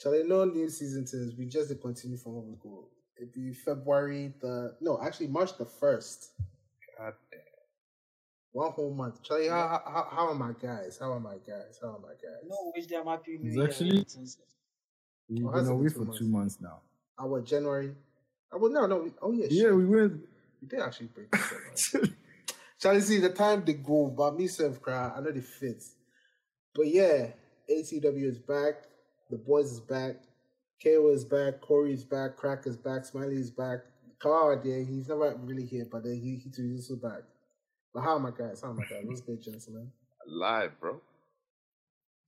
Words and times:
Charlie, 0.00 0.24
no 0.24 0.44
new 0.44 0.68
season 0.70 1.04
things. 1.06 1.34
We 1.36 1.46
just 1.46 1.68
continue 1.80 2.16
from 2.16 2.34
where 2.34 2.42
we 2.44 2.54
go. 2.62 2.88
It'd 3.16 3.32
be 3.32 3.52
February 3.52 4.32
the 4.40 4.76
no, 4.80 4.98
actually 5.02 5.26
March 5.28 5.56
the 5.58 5.66
first. 5.66 6.30
God 6.98 7.12
damn. 7.30 7.40
One 8.52 8.72
whole 8.72 8.94
month. 8.94 9.22
Charlie, 9.22 9.48
how, 9.48 9.80
how 9.84 10.08
how 10.10 10.28
are 10.28 10.34
my 10.34 10.52
guys? 10.60 10.96
How 10.98 11.12
are 11.12 11.20
my 11.20 11.34
guys? 11.46 11.78
How 11.82 11.88
are 11.96 11.98
my 12.00 12.08
guys? 12.14 12.42
No, 12.48 12.72
wish 12.74 12.86
them 12.86 13.06
happy 13.06 13.38
new 13.38 13.48
It's 13.48 13.56
year. 13.56 13.64
actually- 13.66 14.04
since- 14.08 14.38
We've 15.28 15.46
Oh, 15.46 15.52
been 15.52 15.66
away 15.68 15.82
been 15.84 15.90
for 15.90 16.06
two 16.06 16.18
two 16.18 16.24
months? 16.28 16.60
months 16.60 16.60
now. 16.60 16.80
Ah, 17.16 17.22
Our 17.24 17.40
January. 17.42 17.94
Oh, 18.50 18.58
well, 18.58 18.72
no, 18.72 18.86
no. 18.86 18.96
we- 19.02 19.12
Oh 19.22 19.30
yeah, 19.30 19.46
Yeah, 19.48 19.62
shit. 19.68 19.74
we 19.76 19.86
went. 19.86 20.26
we 20.60 20.66
did 20.66 20.80
actually 20.80 21.06
break 21.06 21.30
this 21.30 21.52
up. 21.94 22.00
right? 22.02 22.10
Charlie, 22.80 23.00
see 23.02 23.18
the 23.18 23.28
time 23.30 23.62
they 23.64 23.74
go, 23.74 24.08
but 24.08 24.34
me 24.36 24.48
self 24.48 24.80
cry. 24.82 25.12
I 25.14 25.20
know 25.20 25.30
they 25.30 25.40
fit. 25.40 25.84
But 26.74 26.88
yeah, 26.88 27.28
ATW 27.70 28.24
is 28.24 28.38
back. 28.38 28.74
The 29.30 29.36
boys 29.36 29.72
is 29.72 29.80
back. 29.80 30.16
KO 30.82 31.08
is 31.10 31.24
back. 31.24 31.60
Corey 31.60 31.92
is 31.92 32.04
back. 32.04 32.36
Crack 32.36 32.66
is 32.66 32.76
back. 32.76 33.04
Smiley 33.04 33.36
is 33.36 33.50
back. 33.50 33.80
Kawawa 34.20 34.62
yeah, 34.64 34.84
He's 34.84 35.08
never 35.08 35.34
really 35.42 35.64
here, 35.64 35.86
but 35.90 36.04
then 36.04 36.14
he, 36.14 36.42
he's 36.44 36.90
also 36.90 36.96
back. 36.96 37.22
But 37.94 38.02
how 38.02 38.16
am 38.16 38.26
I 38.26 38.30
guys? 38.36 38.60
How 38.62 38.70
am 38.70 38.80
I 38.80 38.82
guys? 38.82 39.04
What's 39.04 39.20
good, 39.20 39.42
gentlemen? 39.42 39.90
Alive, 40.28 40.72
bro. 40.80 41.00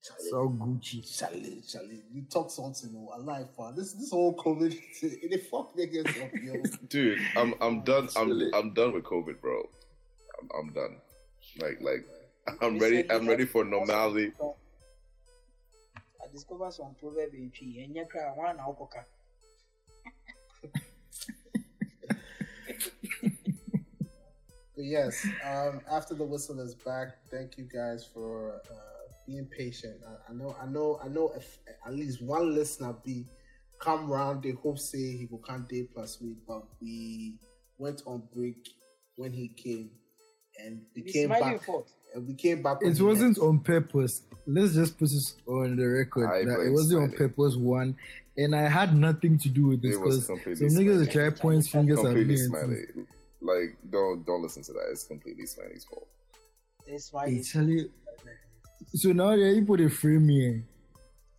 Charlie, 0.02 0.30
So 0.30 0.48
Gucci. 0.48 1.18
Charlie, 1.18 1.62
Charlie, 1.68 2.02
you 2.12 2.22
talk 2.22 2.50
something 2.50 2.90
oh, 2.96 3.20
alive, 3.20 3.48
for 3.54 3.72
this 3.76 3.92
this 3.92 4.10
whole 4.10 4.34
COVID, 4.36 4.76
it 5.02 5.46
fuck 5.48 5.76
niggas 5.76 6.22
up, 6.22 6.30
yo. 6.42 6.62
Dude, 6.88 7.20
I'm 7.36 7.54
I'm 7.60 7.82
done. 7.82 8.08
I'm 8.16 8.50
I'm 8.54 8.74
done 8.74 8.92
with 8.92 9.04
COVID, 9.04 9.40
bro. 9.40 9.62
I'm, 10.40 10.48
I'm 10.58 10.72
done. 10.72 10.96
Like 11.60 11.80
like 11.80 12.06
I'm 12.60 12.78
ready. 12.78 13.08
I'm 13.10 13.28
ready 13.28 13.44
for 13.44 13.64
normality. 13.64 14.32
I 16.32 16.34
discovered 16.34 16.72
some 16.72 16.94
proverb 16.98 17.34
in 17.34 17.50
tree. 17.50 17.82
And 17.84 17.94
you 17.94 18.06
cry 18.06 18.32
one 18.34 18.58
alcohol. 18.58 19.04
But 24.74 24.84
yes, 24.84 25.26
um, 25.44 25.82
after 25.90 26.14
the 26.14 26.24
whistle 26.24 26.58
is 26.60 26.74
back, 26.74 27.08
thank 27.30 27.58
you 27.58 27.64
guys 27.64 28.06
for 28.06 28.62
uh, 28.70 29.12
being 29.26 29.46
patient. 29.46 30.00
I, 30.06 30.32
I 30.32 30.34
know, 30.34 30.56
I 30.60 30.66
know, 30.66 30.98
I 31.04 31.08
know. 31.08 31.32
If 31.36 31.58
at 31.86 31.92
least 31.94 32.22
one 32.22 32.54
listener 32.54 32.94
be 33.04 33.26
come 33.78 34.10
round, 34.10 34.42
they 34.42 34.52
hope 34.52 34.78
say 34.78 34.98
he 34.98 35.28
will 35.30 35.38
come 35.38 35.66
day 35.68 35.86
plus 35.94 36.20
week, 36.22 36.38
but 36.48 36.62
we 36.80 37.34
went 37.76 38.02
on 38.06 38.22
break 38.34 38.66
when 39.16 39.32
he 39.32 39.48
came, 39.48 39.90
and 40.58 40.80
we 40.96 41.02
It's 41.02 41.12
came 41.12 41.28
back. 41.28 41.62
fault. 41.62 41.90
And 42.14 42.26
we 42.26 42.34
came 42.34 42.62
back. 42.62 42.78
It 42.82 43.00
wasn't 43.00 43.38
left. 43.38 43.48
on 43.48 43.58
purpose. 43.60 44.22
Let's 44.46 44.74
just 44.74 44.98
put 44.98 45.08
this 45.08 45.34
on 45.46 45.76
the 45.76 45.84
record 45.86 46.26
I 46.28 46.44
that 46.44 46.60
it 46.60 46.70
wasn't 46.72 47.02
on 47.04 47.12
purpose. 47.12 47.56
One, 47.56 47.96
and 48.36 48.54
I 48.56 48.68
had 48.68 48.96
nothing 48.96 49.38
to 49.38 49.48
do 49.48 49.68
with 49.68 49.82
this 49.82 49.94
It 49.94 50.00
was 50.00 50.26
because 50.26 50.58
some 50.58 50.68
niggas 50.68 50.72
Smiley. 51.06 51.08
are 51.08 51.30
try 51.30 51.30
points 51.30 51.68
fingers 51.68 51.98
at 52.04 52.12
me. 52.14 52.22
and 52.22 52.38
smelly. 52.38 52.82
Like 53.40 53.76
don't 53.90 54.24
don't 54.26 54.42
listen 54.42 54.62
to 54.64 54.72
that. 54.72 54.88
It's 54.90 55.04
completely 55.04 55.46
Smiley's 55.46 55.84
fault. 55.84 56.06
It's 56.86 56.90
Hey, 56.90 56.98
smiling. 56.98 57.42
Charlie. 57.44 57.90
So 58.94 59.12
now 59.12 59.30
yeah, 59.32 59.52
you 59.52 59.64
put 59.64 59.80
a 59.80 59.88
frame 59.88 60.28
here. 60.28 60.64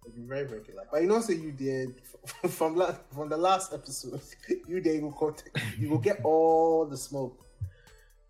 It'll 0.06 0.16
be 0.18 0.24
very 0.28 0.44
regular. 0.46 0.84
But 0.92 1.02
you 1.02 1.08
know, 1.08 1.22
say 1.22 1.36
you 1.36 1.52
did 1.52 1.96
from 2.50 2.76
la- 2.76 2.96
from 3.14 3.30
the 3.30 3.38
last 3.38 3.74
episode. 3.74 4.22
You 4.68 4.80
did 4.82 4.96
you 4.96 5.08
will 5.20 5.38
you 5.78 5.90
will 5.90 5.98
get 6.00 6.22
all 6.24 6.86
the 6.86 6.98
smoke. 6.98 7.43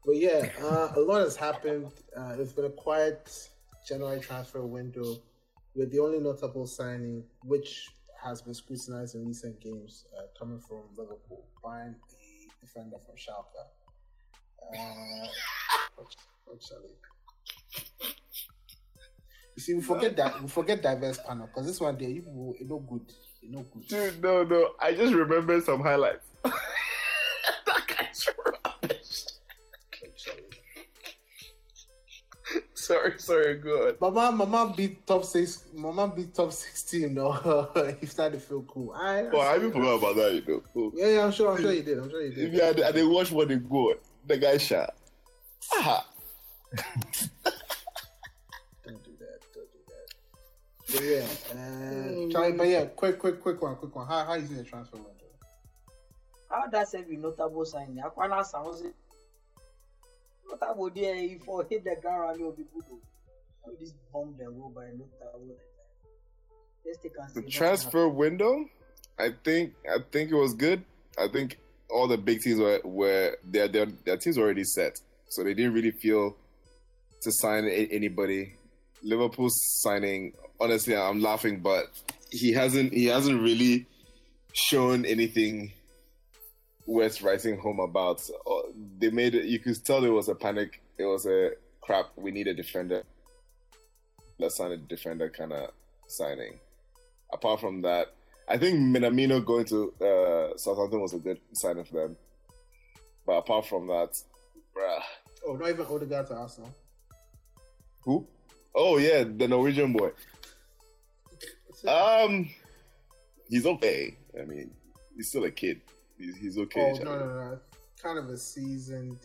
But 0.06 0.18
yeah, 0.18 0.50
uh, 0.62 0.92
a 0.96 1.00
lot 1.00 1.22
has 1.22 1.36
happened. 1.36 1.92
Uh, 2.16 2.36
it's 2.38 2.52
been 2.52 2.66
a 2.66 2.70
quiet 2.70 3.32
January 3.88 4.20
transfer 4.20 4.62
window, 4.66 5.18
with 5.76 5.92
the 5.92 6.00
only 6.00 6.20
notable 6.20 6.68
signing, 6.68 7.24
which 7.44 7.90
has 8.22 8.42
been 8.42 8.54
scrutinized 8.54 9.16
in 9.16 9.26
recent 9.26 9.60
games, 9.62 10.06
uh, 10.18 10.24
coming 10.38 10.60
from 10.60 10.84
Liverpool, 10.98 11.46
buying 11.64 11.96
a 11.96 12.66
defender 12.66 12.98
from 13.06 13.16
Schalke. 13.16 13.64
Uh, 14.74 15.28
you 19.56 19.62
see, 19.62 19.74
we 19.74 19.82
forget 19.82 20.16
that 20.16 20.42
we 20.42 20.48
forget 20.48 20.82
diverse 20.82 21.20
panel 21.20 21.48
because 21.48 21.68
this 21.68 21.80
one 21.80 21.98
there, 21.98 22.10
you 22.10 22.56
it 22.60 22.68
no 22.68 22.80
good, 22.80 23.12
it 23.42 23.52
no 23.52 23.66
good. 23.74 23.88
Dude, 23.88 24.22
no, 24.22 24.44
no. 24.44 24.72
I 24.80 24.94
just 24.94 25.14
remember 25.14 25.60
some 25.62 25.82
highlights. 25.82 26.26
Sorry, 32.94 33.14
sorry, 33.18 33.56
good. 33.58 34.00
Mama, 34.00 34.32
mama 34.32 34.72
beat 34.78 35.06
top 35.08 35.26
six. 35.26 35.64
My 35.74 35.92
Mama 35.92 36.14
beat 36.16 36.34
top 36.36 36.52
sixteen. 36.54 37.16
No, 37.16 37.32
he 38.00 38.06
started 38.06 38.40
to 38.40 38.46
feel 38.46 38.62
cool. 38.64 38.92
I, 38.94 39.24
Well, 39.24 39.42
I 39.42 39.56
even 39.56 39.72
forgot 39.72 39.96
about 39.98 40.16
that, 40.18 40.34
you 40.36 40.44
know. 40.48 40.62
Cool. 40.74 40.92
yeah, 40.96 41.08
yeah, 41.08 41.26
I'm 41.26 41.32
sure. 41.32 41.52
I'm 41.56 41.60
sure 41.62 41.74
you 41.74 41.82
did. 41.82 41.98
I'm 41.98 42.10
sure 42.10 42.22
you 42.22 42.30
did. 42.36 42.48
If 42.50 42.54
you 42.54 42.62
had, 42.62 42.80
and 42.80 42.96
they 42.96 43.04
watch 43.04 43.32
what 43.32 43.48
they 43.48 43.56
go, 43.56 43.96
the 44.28 44.38
guy 44.38 44.58
shot. 44.58 44.94
Ah, 45.74 46.06
Don't 48.86 49.04
do 49.04 49.12
that. 49.20 49.40
Don't 49.56 49.72
do 49.72 49.80
that. 49.88 50.08
But 50.94 51.04
yeah, 51.04 51.26
uh, 51.52 52.32
Charlie, 52.32 52.58
but 52.58 52.68
yeah, 52.68 52.86
quick, 52.86 53.18
quick, 53.18 53.42
quick 53.42 53.60
one, 53.60 53.76
quick 53.78 53.96
one. 53.96 54.06
How 54.08 54.24
how 54.26 54.36
you 54.36 54.46
see 54.46 54.54
the 54.54 54.64
transfer 54.64 54.98
window? 54.98 55.10
How 56.48 56.68
does 56.68 56.94
it 56.94 57.10
be 57.10 57.18
notable 57.18 57.66
signing? 57.66 57.98
Aquana 58.04 58.46
sounds 58.46 58.84
notable 60.62 60.90
there. 60.90 61.16
If 61.16 61.42
I 61.50 61.68
hit 61.70 61.84
the 61.84 61.96
ground, 62.02 62.40
it 62.40 62.44
will 62.44 62.52
be 62.52 62.64
good. 62.74 62.84
Oh. 62.92 63.00
How 63.66 63.72
this 63.80 63.94
bomb 64.12 64.36
the 64.38 64.50
road 64.50 64.76
by 64.76 64.86
notable? 64.86 65.56
Let's 66.86 66.98
take 67.00 67.14
and 67.20 67.32
see. 67.32 67.42
the 67.42 67.50
transfer 67.50 68.08
window, 68.08 68.66
I 69.18 69.30
think, 69.44 69.74
I 69.90 70.00
think 70.12 70.32
it 70.32 70.36
was 70.36 70.54
good. 70.54 70.84
I 71.18 71.28
think 71.28 71.58
all 71.90 72.08
the 72.08 72.18
big 72.18 72.42
teams 72.42 72.60
were 72.60 72.82
were 72.84 73.38
their 73.44 73.68
their 73.68 73.86
their 74.06 74.18
teams 74.18 74.38
were 74.38 74.44
already 74.44 74.64
set, 74.64 75.00
so 75.30 75.44
they 75.44 75.54
didn't 75.54 75.74
really 75.74 75.92
feel 75.92 76.36
to 77.22 77.32
sign 77.32 77.66
anybody. 77.68 78.56
Liverpool 79.02 79.50
signing, 79.50 80.34
honestly, 80.60 80.96
I'm 80.96 81.22
laughing, 81.22 81.60
but 81.60 81.86
he 82.32 82.52
hasn't 82.52 82.94
he 82.94 83.06
hasn't 83.06 83.42
really 83.42 83.86
shown 84.54 85.06
anything 85.06 85.72
worth 86.86 87.22
writing 87.22 87.58
home 87.60 87.80
about. 87.80 88.22
They 89.00 89.10
made 89.10 89.36
it, 89.36 89.46
you 89.46 89.60
could 89.60 89.84
tell 89.84 90.04
it 90.04 90.10
was 90.10 90.30
a 90.30 90.36
panic. 90.36 90.82
It 90.98 91.06
was 91.06 91.26
a 91.26 91.52
crap. 91.82 92.08
We 92.16 92.32
need 92.32 92.48
a 92.48 92.54
defender. 92.54 93.04
Let's 94.40 94.56
sign 94.56 94.72
a 94.72 94.78
defender 94.78 95.30
kind 95.30 95.54
of 95.54 95.72
signing. 96.08 96.60
Apart 97.32 97.60
from 97.62 97.82
that, 97.84 98.14
I 98.48 98.58
think 98.58 98.78
Minamino 98.80 99.44
going 99.44 99.66
to 99.66 99.94
uh, 100.02 100.58
Southampton 100.58 101.02
was 101.02 101.14
a 101.14 101.20
good 101.20 101.40
signing 101.54 101.84
for 101.86 101.94
them. 102.02 102.18
But 103.26 103.34
apart 103.38 103.66
from 103.68 103.88
that, 103.88 104.10
bruh, 104.76 105.02
Oh, 105.46 105.54
not 105.56 105.70
even 105.70 105.86
Odegaard 105.86 106.28
to 106.28 106.36
Arsenal. 106.36 106.74
who? 108.02 108.28
Oh 108.76 108.98
yeah, 108.98 109.24
the 109.24 109.48
Norwegian 109.48 109.94
boy. 109.94 110.12
Um, 111.86 112.50
he's 113.50 113.66
okay. 113.66 114.16
I 114.40 114.46
mean, 114.46 114.72
he's 115.18 115.28
still 115.28 115.44
a 115.44 115.52
kid. 115.52 115.82
He's, 116.18 116.38
he's 116.38 116.58
okay. 116.58 116.94
oh 116.96 117.04
no, 117.04 117.20
no, 117.20 117.26
no, 117.26 117.60
kind 118.04 118.20
of 118.20 118.30
a 118.30 118.38
seasoned 118.38 119.18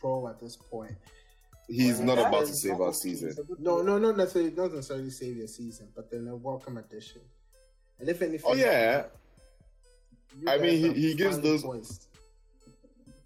pro 0.00 0.26
at 0.28 0.40
this 0.40 0.56
point. 0.56 0.96
He's 1.68 2.00
not 2.00 2.18
about 2.18 2.46
to 2.46 2.54
save 2.54 2.80
our 2.80 2.94
season. 2.94 3.28
It's 3.28 3.38
a 3.38 3.42
good 3.42 3.60
No, 3.60 3.82
no, 3.82 3.98
not 3.98 4.16
necessarily, 4.16 4.50
not 4.52 4.72
necessarily 4.72 5.10
save 5.10 5.36
your 5.36 5.46
season, 5.48 5.88
but 5.94 6.10
then 6.10 6.26
a 6.28 6.34
welcome 6.34 6.78
addition. 6.78 7.20
And 8.00 8.08
if 8.08 8.22
anything, 8.22 8.46
Oh 8.50 8.54
yeah, 8.54 9.04
I 10.46 10.56
mean, 10.58 10.94
he- 10.94 11.08
he 11.08 11.14
gives 11.14 11.38
those- 11.40 11.62
poised. 11.62 12.06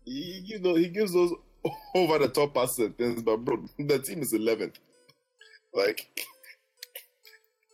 he 0.05 0.41
gives 0.47 0.63
those, 0.63 0.79
he 0.79 0.89
gives 0.89 1.13
those 1.13 1.33
over 1.95 2.19
the 2.19 2.29
top 2.29 2.53
passes 2.55 2.91
things, 2.99 3.23
but 3.23 3.37
bro, 3.45 3.65
the 3.79 3.99
team 4.01 4.23
is 4.23 4.33
11th. 4.33 4.75
Like, 5.73 6.27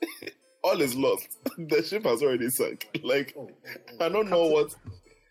all 0.63 0.81
is 0.83 0.95
lost. 0.95 1.39
The 1.59 1.83
ship 1.83 2.05
has 2.05 2.23
already 2.23 2.51
sunk. 2.51 2.89
Like, 3.03 3.35
Oh, 3.39 3.49
oh, 3.51 3.71
oh. 4.01 4.05
I 4.05 4.09
don't 4.11 4.29
know 4.29 4.47
what. 4.49 4.75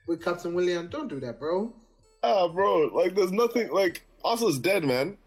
With 0.07 0.23
Captain 0.23 0.53
William, 0.53 0.87
don't 0.87 1.07
do 1.07 1.19
that, 1.19 1.39
bro. 1.39 1.73
Ah, 2.23 2.47
bro, 2.47 2.87
like, 2.87 3.13
there's 3.13 3.31
nothing. 3.31 3.69
Like, 3.71 4.03
Arsenal's 4.23 4.59
dead, 4.59 4.83
man. 4.83 5.17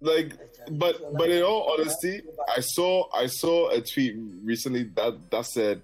Like, 0.00 0.32
but 0.70 1.16
but 1.16 1.30
in 1.30 1.42
all 1.42 1.72
honesty, 1.72 2.20
I 2.54 2.60
saw 2.60 3.08
I 3.14 3.26
saw 3.26 3.70
a 3.70 3.80
tweet 3.80 4.16
recently 4.44 4.84
that 4.94 5.30
that 5.30 5.46
said 5.46 5.80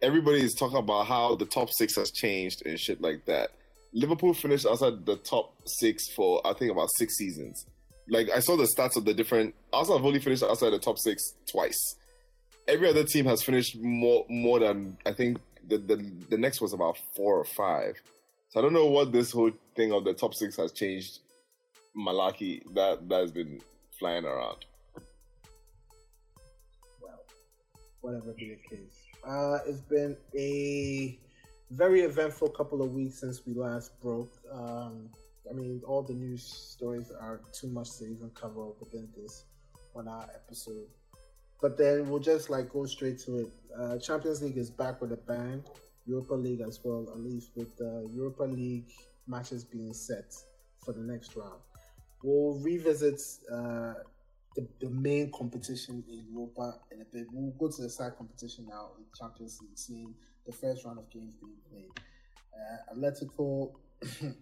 everybody 0.00 0.40
is 0.40 0.54
talking 0.54 0.78
about 0.78 1.06
how 1.06 1.34
the 1.34 1.44
top 1.44 1.70
six 1.70 1.96
has 1.96 2.10
changed 2.12 2.64
and 2.66 2.78
shit 2.78 3.00
like 3.00 3.24
that. 3.26 3.50
Liverpool 3.92 4.32
finished 4.32 4.66
outside 4.66 5.04
the 5.04 5.16
top 5.16 5.54
six 5.66 6.08
for 6.14 6.40
I 6.46 6.52
think 6.54 6.70
about 6.70 6.88
six 6.96 7.16
seasons. 7.16 7.66
Like 8.08 8.30
I 8.30 8.38
saw 8.38 8.56
the 8.56 8.64
stats 8.64 8.96
of 8.96 9.04
the 9.04 9.14
different 9.14 9.54
Arsenal 9.72 9.98
have 9.98 10.06
only 10.06 10.20
finished 10.20 10.42
outside 10.42 10.70
the 10.70 10.78
top 10.78 10.98
six 10.98 11.34
twice. 11.50 11.96
Every 12.68 12.88
other 12.88 13.04
team 13.04 13.26
has 13.26 13.42
finished 13.42 13.76
more 13.80 14.24
more 14.28 14.60
than 14.60 14.96
I 15.04 15.12
think 15.12 15.38
the 15.68 15.78
the, 15.78 15.96
the 16.30 16.38
next 16.38 16.60
was 16.60 16.72
about 16.72 16.98
four 17.14 17.38
or 17.38 17.44
five. 17.44 18.00
So 18.48 18.60
I 18.60 18.62
don't 18.62 18.72
know 18.72 18.86
what 18.86 19.12
this 19.12 19.32
whole 19.32 19.52
thing 19.74 19.92
of 19.92 20.04
the 20.04 20.12
top 20.12 20.34
six 20.34 20.56
has 20.56 20.72
changed. 20.72 21.20
Malaki 21.96 22.62
that 22.74 23.08
that 23.08 23.20
has 23.20 23.32
been 23.32 23.60
flying 23.98 24.24
around. 24.24 24.64
Well, 27.00 27.24
whatever 28.00 28.32
be 28.32 28.56
the 28.56 28.76
case. 28.76 28.96
Uh, 29.26 29.58
it's 29.66 29.80
been 29.82 30.16
a 30.36 31.18
very 31.70 32.02
eventful 32.02 32.48
couple 32.50 32.82
of 32.82 32.92
weeks 32.92 33.20
since 33.20 33.42
we 33.46 33.54
last 33.54 33.98
broke. 34.00 34.32
Um, 34.52 35.08
I 35.48 35.54
mean, 35.54 35.82
all 35.86 36.02
the 36.02 36.14
news 36.14 36.44
stories 36.44 37.10
are 37.10 37.40
too 37.52 37.68
much 37.68 37.98
to 37.98 38.04
even 38.04 38.30
cover 38.34 38.66
within 38.80 39.08
this 39.16 39.44
one 39.92 40.08
hour 40.08 40.28
episode. 40.34 40.86
But 41.62 41.78
then 41.78 42.10
we'll 42.10 42.18
just 42.18 42.50
like 42.50 42.70
go 42.70 42.84
straight 42.86 43.20
to 43.20 43.38
it. 43.38 43.46
Uh, 43.78 43.98
Champions 43.98 44.42
League 44.42 44.58
is 44.58 44.68
back 44.68 45.00
with 45.00 45.12
a 45.12 45.16
bang. 45.16 45.62
Europa 46.04 46.34
League 46.34 46.60
as 46.60 46.80
well, 46.82 47.08
at 47.12 47.20
least 47.20 47.52
with 47.54 47.76
the 47.76 48.10
Europa 48.12 48.42
League 48.42 48.90
matches 49.28 49.64
being 49.64 49.94
set 49.94 50.34
for 50.84 50.92
the 50.92 51.00
next 51.00 51.36
round. 51.36 51.60
We'll 52.24 52.58
revisit 52.58 53.20
uh, 53.50 53.94
the, 54.56 54.66
the 54.80 54.90
main 54.90 55.30
competition 55.30 56.02
in 56.10 56.24
Europa 56.28 56.80
in 56.90 57.00
a 57.00 57.04
bit. 57.04 57.26
We'll 57.32 57.52
go 57.52 57.74
to 57.74 57.82
the 57.82 57.88
side 57.88 58.16
competition 58.18 58.66
now 58.68 58.90
in 58.98 59.04
Champions 59.16 59.60
League, 59.60 59.78
seeing 59.78 60.14
the 60.44 60.52
first 60.52 60.84
round 60.84 60.98
of 60.98 61.08
games 61.10 61.34
being 61.40 61.54
played. 61.70 61.90
Uh, 62.52 62.94
Atletico, 62.94 63.72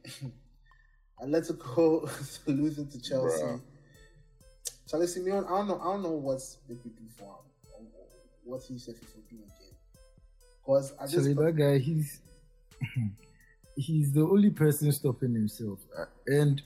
Atletico 1.22 2.38
losing 2.46 2.88
to 2.88 3.00
Chelsea. 3.00 3.42
Bruh. 3.42 3.60
Charlie 4.90 5.06
Simeone, 5.06 5.46
I 5.46 5.50
don't 5.50 5.68
know. 5.68 5.80
I 5.80 5.84
don't 5.84 6.02
know 6.02 6.10
what's 6.10 6.58
make 6.68 6.84
me 6.84 6.90
do 6.98 7.04
for 7.16 7.24
him. 7.24 7.86
or 8.44 8.56
What 8.56 8.62
he 8.64 8.76
said 8.76 8.96
for 8.96 9.20
doing 9.30 9.42
again. 9.42 9.76
Because 10.64 10.92
I 11.00 11.04
just 11.04 11.18
Actually, 11.18 11.34
that 11.34 11.56
guy, 11.56 11.78
he's 11.78 12.20
he's 13.76 14.12
the 14.12 14.22
only 14.22 14.50
person 14.50 14.90
stopping 14.90 15.32
himself, 15.32 15.78
Uh, 15.96 16.06
and 16.26 16.60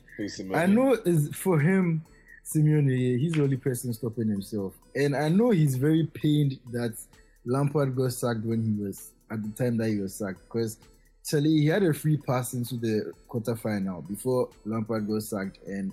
I 0.54 0.64
know 0.66 0.94
is 1.04 1.34
for 1.34 1.60
him, 1.60 2.02
Simeone, 2.44 3.18
he's 3.18 3.32
the 3.32 3.42
only 3.42 3.58
person 3.58 3.92
stopping 3.92 4.28
himself, 4.28 4.72
and 4.94 5.14
I 5.14 5.28
know 5.28 5.50
he's 5.50 5.76
very 5.76 6.06
pained 6.06 6.58
that 6.72 6.96
Lampard 7.44 7.94
got 7.94 8.12
sacked 8.14 8.44
when 8.44 8.62
he 8.62 8.82
was 8.82 9.10
at 9.30 9.42
the 9.42 9.50
time 9.50 9.76
that 9.78 9.88
he 9.88 9.98
was 10.00 10.14
sacked 10.14 10.40
because. 10.44 10.78
Actually, 11.26 11.52
he 11.52 11.66
had 11.68 11.82
a 11.82 11.94
free 11.94 12.18
pass 12.18 12.52
into 12.52 12.76
the 12.76 13.10
quarterfinal 13.30 14.06
before 14.06 14.50
Lampard 14.66 15.08
got 15.08 15.22
sacked, 15.22 15.56
and 15.66 15.90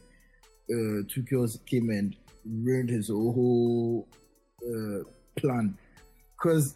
uh, 0.69 1.03
Tuchel 1.07 1.57
came 1.65 1.89
and 1.89 2.15
ruined 2.45 2.89
his 2.89 3.09
whole 3.09 4.07
uh, 4.65 5.03
plan. 5.35 5.77
Because 6.37 6.75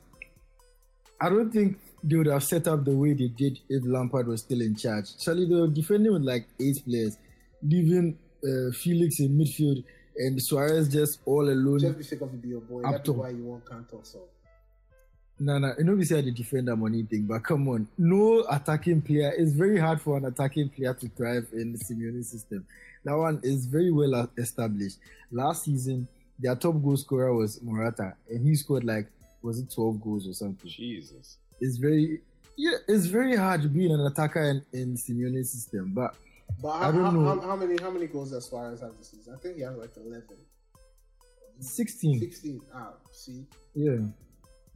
I 1.22 1.30
don't 1.30 1.52
think 1.52 1.78
they 2.04 2.18
would 2.18 2.28
have 2.28 2.44
set 2.44 2.68
up 2.68 2.86
the 2.86 2.96
way 2.96 3.14
they 3.14 3.30
did 3.30 3.60
if 3.70 3.84
Lampard 3.86 4.28
was 4.28 4.42
still 4.42 4.62
in 4.62 4.76
charge. 4.76 5.18
Charlie, 5.18 5.48
they 5.48 5.56
were 5.56 5.68
defending 5.68 6.14
with 6.14 6.22
like 6.22 6.48
eight 6.60 6.84
players, 6.86 7.18
leaving 7.64 8.18
uh, 8.44 8.72
Felix 8.72 9.20
in 9.20 9.38
midfield 9.38 9.84
and 10.18 10.42
Suarez 10.42 10.88
just 10.88 11.20
all 11.26 11.50
alone. 11.50 11.80
just 11.80 11.98
be 11.98 12.04
sick 12.04 12.22
of 12.22 12.32
your 12.44 12.62
boy. 12.62 12.84
Up 12.84 12.92
That's 12.92 13.10
why 13.10 13.30
you 13.30 13.44
want 13.44 13.70
Cantor. 13.70 14.00
So 14.04 14.20
No, 15.40 15.58
no, 15.58 15.74
you 15.78 15.84
know, 15.84 15.96
we 15.96 16.06
say 16.06 16.22
the 16.22 16.32
defender 16.32 16.76
money 16.76 17.04
thing, 17.04 17.24
but 17.24 17.44
come 17.44 17.68
on, 17.68 17.88
no 17.98 18.46
attacking 18.50 19.02
player. 19.02 19.34
It's 19.38 19.52
very 19.54 19.80
hard 19.80 20.02
for 20.02 20.18
an 20.18 20.26
attacking 20.26 20.70
player 20.70 20.94
to 20.94 21.10
thrive 21.10 21.48
in 21.54 21.74
the 21.74 21.80
Simeone 21.80 22.24
system. 22.24 22.66
That 23.06 23.16
one 23.16 23.40
is 23.44 23.66
very 23.68 23.92
well 23.92 24.30
established. 24.38 24.98
Last 25.32 25.64
season, 25.64 26.08
their 26.40 26.56
top 26.56 26.82
goal 26.84 26.98
scorer 26.98 27.34
was 27.34 27.62
Morata, 27.62 28.16
and 28.30 28.46
he 28.46 28.56
scored 28.56 28.84
like 28.84 29.08
was 29.42 29.60
it 29.60 29.72
twelve 29.72 30.02
goals 30.02 30.28
or 30.28 30.34
something. 30.34 30.70
Jesus. 30.70 31.38
It's 31.62 31.78
very 31.78 32.22
yeah, 32.58 32.78
it's 32.88 33.06
very 33.06 33.36
hard 33.36 33.72
being 33.74 33.92
an 33.92 34.02
attacker 34.02 34.44
in, 34.44 34.66
in 34.74 34.96
Simeone's 34.96 35.52
system. 35.52 35.92
But 35.94 36.16
But 36.62 36.70
I 36.70 36.80
how, 36.86 36.92
don't 36.92 37.04
how, 37.06 37.12
know. 37.12 37.42
how, 37.42 37.48
how 37.50 37.56
many 37.56 37.78
how 37.82 37.92
many 37.92 38.08
goals 38.08 38.32
does 38.32 38.46
Suarez 38.50 38.82
have 38.82 38.98
this 38.98 39.12
season? 39.12 39.36
I 39.36 39.40
think 39.42 39.56
he 39.58 39.62
has 39.62 39.78
like 39.78 39.92
eleven. 39.98 40.38
sixteen, 41.60 42.20
Sixteen. 42.20 42.62
Ah, 42.74 42.94
see. 43.12 43.46
yeah, 43.74 43.98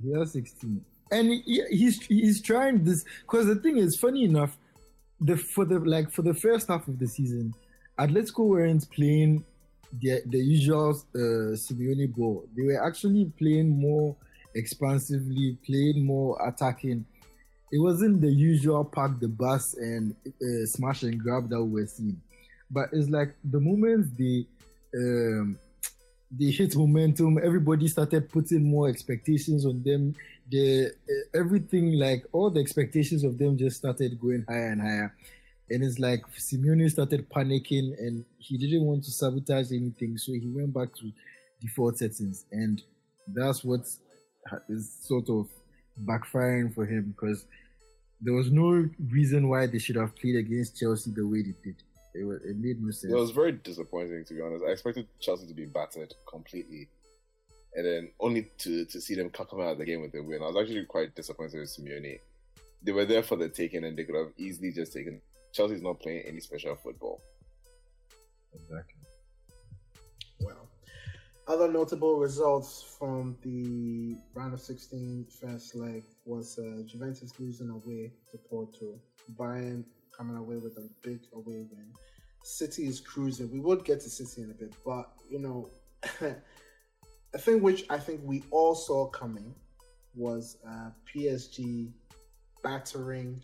he 0.01 0.11
has 0.13 0.31
sixteen, 0.33 0.83
and 1.11 1.27
he, 1.45 1.63
he's 1.69 2.01
he's 2.05 2.41
trying 2.41 2.83
this 2.83 3.03
because 3.21 3.47
the 3.47 3.55
thing 3.55 3.77
is 3.77 3.97
funny 3.97 4.23
enough. 4.25 4.57
The 5.21 5.35
for 5.35 5.65
the 5.65 5.79
like 5.79 6.11
for 6.11 6.21
the 6.21 6.33
first 6.33 6.69
half 6.69 6.87
of 6.87 6.97
the 6.97 7.07
season, 7.07 7.53
Atletico 7.99 8.47
weren't 8.47 8.89
playing 8.91 9.43
the 10.01 10.21
the 10.25 10.37
usual 10.37 10.91
uh, 11.15 11.55
Simeone 11.55 12.13
ball. 12.15 12.45
They 12.55 12.63
were 12.63 12.85
actually 12.85 13.25
playing 13.37 13.69
more 13.69 14.15
expansively, 14.55 15.57
playing 15.65 16.05
more 16.05 16.39
attacking. 16.47 17.05
It 17.71 17.79
wasn't 17.79 18.21
the 18.21 18.31
usual 18.31 18.83
park 18.83 19.19
the 19.19 19.27
bus 19.27 19.75
and 19.75 20.15
uh, 20.27 20.65
smash 20.65 21.03
and 21.03 21.19
grab 21.19 21.49
that 21.49 21.63
we 21.63 21.81
were 21.81 21.87
seeing. 21.87 22.19
But 22.71 22.89
it's 22.93 23.09
like 23.09 23.35
the 23.43 23.59
moment 23.59 24.17
they 24.17 24.45
um, 24.95 25.59
they 26.31 26.51
hit 26.51 26.75
momentum, 26.75 27.39
everybody 27.43 27.87
started 27.87 28.29
putting 28.29 28.63
more 28.63 28.87
expectations 28.87 29.65
on 29.65 29.81
them. 29.83 30.15
The 30.49 30.87
uh, 30.87 31.37
everything 31.37 31.93
like 31.93 32.25
all 32.31 32.49
the 32.49 32.59
expectations 32.59 33.23
of 33.23 33.37
them 33.37 33.57
just 33.57 33.77
started 33.77 34.19
going 34.19 34.45
higher 34.47 34.69
and 34.69 34.81
higher. 34.81 35.15
And 35.71 35.83
it's 35.83 35.99
like 35.99 36.21
Simeone 36.35 36.89
started 36.89 37.29
panicking 37.29 37.97
and 37.99 38.25
he 38.37 38.57
didn't 38.57 38.83
want 38.83 39.03
to 39.03 39.11
sabotage 39.11 39.71
anything, 39.71 40.17
so 40.17 40.31
he 40.33 40.47
went 40.47 40.73
back 40.73 40.95
to 40.95 41.11
default 41.61 41.97
settings, 41.97 42.45
and 42.51 42.81
that's 43.27 43.63
what 43.63 43.81
is 44.69 44.97
sort 45.03 45.29
of 45.29 45.47
backfiring 46.05 46.73
for 46.73 46.85
him 46.85 47.13
because 47.15 47.45
there 48.21 48.33
was 48.33 48.51
no 48.51 48.89
reason 49.11 49.47
why 49.49 49.67
they 49.67 49.79
should 49.79 49.95
have 49.95 50.15
played 50.15 50.35
against 50.35 50.79
Chelsea 50.79 51.11
the 51.11 51.25
way 51.25 51.41
they 51.41 51.55
did. 51.63 51.75
It, 52.15 52.25
was, 52.25 52.41
it 52.43 52.57
made 52.57 52.81
no 52.81 52.91
sense. 52.91 53.13
It 53.13 53.15
was 53.15 53.31
very 53.31 53.53
disappointing 53.53 54.25
to 54.25 54.33
be 54.33 54.41
honest. 54.41 54.63
I 54.67 54.71
expected 54.71 55.07
Chelsea 55.19 55.47
to 55.47 55.53
be 55.53 55.65
battered 55.65 56.13
completely, 56.29 56.89
and 57.75 57.85
then 57.85 58.11
only 58.19 58.49
to 58.59 58.85
to 58.85 59.01
see 59.01 59.15
them 59.15 59.29
come 59.29 59.47
out 59.61 59.73
of 59.73 59.77
the 59.77 59.85
game 59.85 60.01
with 60.01 60.15
a 60.15 60.23
win. 60.23 60.41
I 60.41 60.47
was 60.47 60.57
actually 60.57 60.85
quite 60.85 61.15
disappointed 61.15 61.59
with 61.59 61.69
Simeone. 61.69 62.19
They 62.81 62.91
were 62.91 63.05
there 63.05 63.23
for 63.23 63.35
the 63.35 63.49
taking, 63.49 63.83
and 63.83 63.97
they 63.97 64.05
could 64.05 64.15
have 64.15 64.33
easily 64.37 64.71
just 64.71 64.93
taken. 64.93 65.21
Chelsea's 65.51 65.81
not 65.81 65.99
playing 65.99 66.23
any 66.25 66.39
special 66.39 66.75
football. 66.75 67.21
exactly. 68.53 69.01
Well, 70.41 70.69
other 71.47 71.71
notable 71.71 72.19
results 72.19 72.83
from 72.97 73.37
the 73.41 74.15
round 74.33 74.53
of 74.53 74.61
16 74.61 75.25
first 75.41 75.75
leg 75.75 76.03
was 76.25 76.59
uh, 76.59 76.83
Juventus 76.85 77.33
losing 77.39 77.69
away 77.69 78.13
to 78.31 78.37
Porto, 78.37 78.99
Bayern 79.35 79.83
coming 80.15 80.37
away 80.37 80.57
with 80.57 80.77
a 80.77 80.87
big 81.01 81.21
away 81.33 81.65
win. 81.71 81.91
City 82.43 82.87
is 82.87 82.99
cruising. 82.99 83.51
We 83.51 83.59
would 83.59 83.83
get 83.83 83.99
to 84.01 84.09
City 84.09 84.43
in 84.43 84.51
a 84.51 84.53
bit, 84.53 84.73
but 84.85 85.11
you 85.29 85.39
know, 85.39 85.69
a 87.33 87.37
thing 87.37 87.61
which 87.61 87.85
I 87.89 87.97
think 87.97 88.21
we 88.23 88.43
all 88.51 88.75
saw 88.75 89.07
coming 89.07 89.53
was 90.15 90.57
uh, 90.67 90.89
PSG 91.07 91.91
battering 92.63 93.41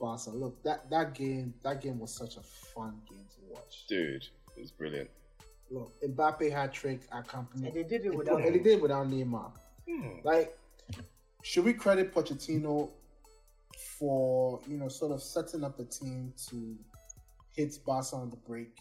Barca. 0.00 0.30
Look, 0.30 0.62
that 0.64 0.88
that 0.90 1.14
game 1.14 1.54
that 1.62 1.80
game 1.80 1.98
was 1.98 2.12
such 2.12 2.36
a 2.36 2.40
fun 2.40 3.00
game 3.08 3.26
to 3.34 3.54
watch. 3.54 3.84
Dude, 3.88 4.26
it 4.56 4.60
was 4.60 4.70
brilliant. 4.72 5.10
Look, 5.70 5.92
Mbappe 6.02 6.50
had 6.50 6.72
trick 6.72 7.02
accompanied. 7.12 7.66
And 7.66 7.76
they 7.76 7.82
did 7.84 8.04
it 8.04 8.08
and 8.08 8.18
without 8.18 8.42
they 8.42 8.58
did 8.58 8.80
without 8.80 9.06
Neymar. 9.06 9.52
Hmm. 9.88 10.08
Like, 10.24 10.58
should 11.42 11.64
we 11.64 11.74
credit 11.74 12.12
Pochettino 12.12 12.90
for 13.98 14.60
you 14.66 14.76
know 14.76 14.88
sort 14.88 15.12
of 15.12 15.22
setting 15.22 15.62
up 15.62 15.78
a 15.78 15.84
team 15.84 16.32
to 16.48 16.76
hit 17.54 17.78
Barca 17.86 18.16
on 18.16 18.30
the 18.30 18.36
break, 18.36 18.76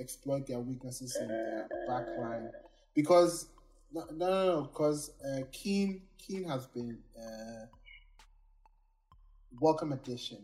exploit 0.00 0.46
their 0.46 0.60
weaknesses 0.60 1.16
in 1.20 1.28
their 1.28 1.68
back 1.86 2.06
line? 2.18 2.50
Because 2.94 3.48
no, 3.92 4.06
no, 4.12 4.28
no, 4.28 4.62
because 4.62 5.12
uh, 5.24 5.42
Kean 5.52 6.00
Kean 6.18 6.48
has 6.48 6.66
been 6.66 6.98
uh, 7.16 7.66
welcome 9.60 9.92
addition 9.92 10.38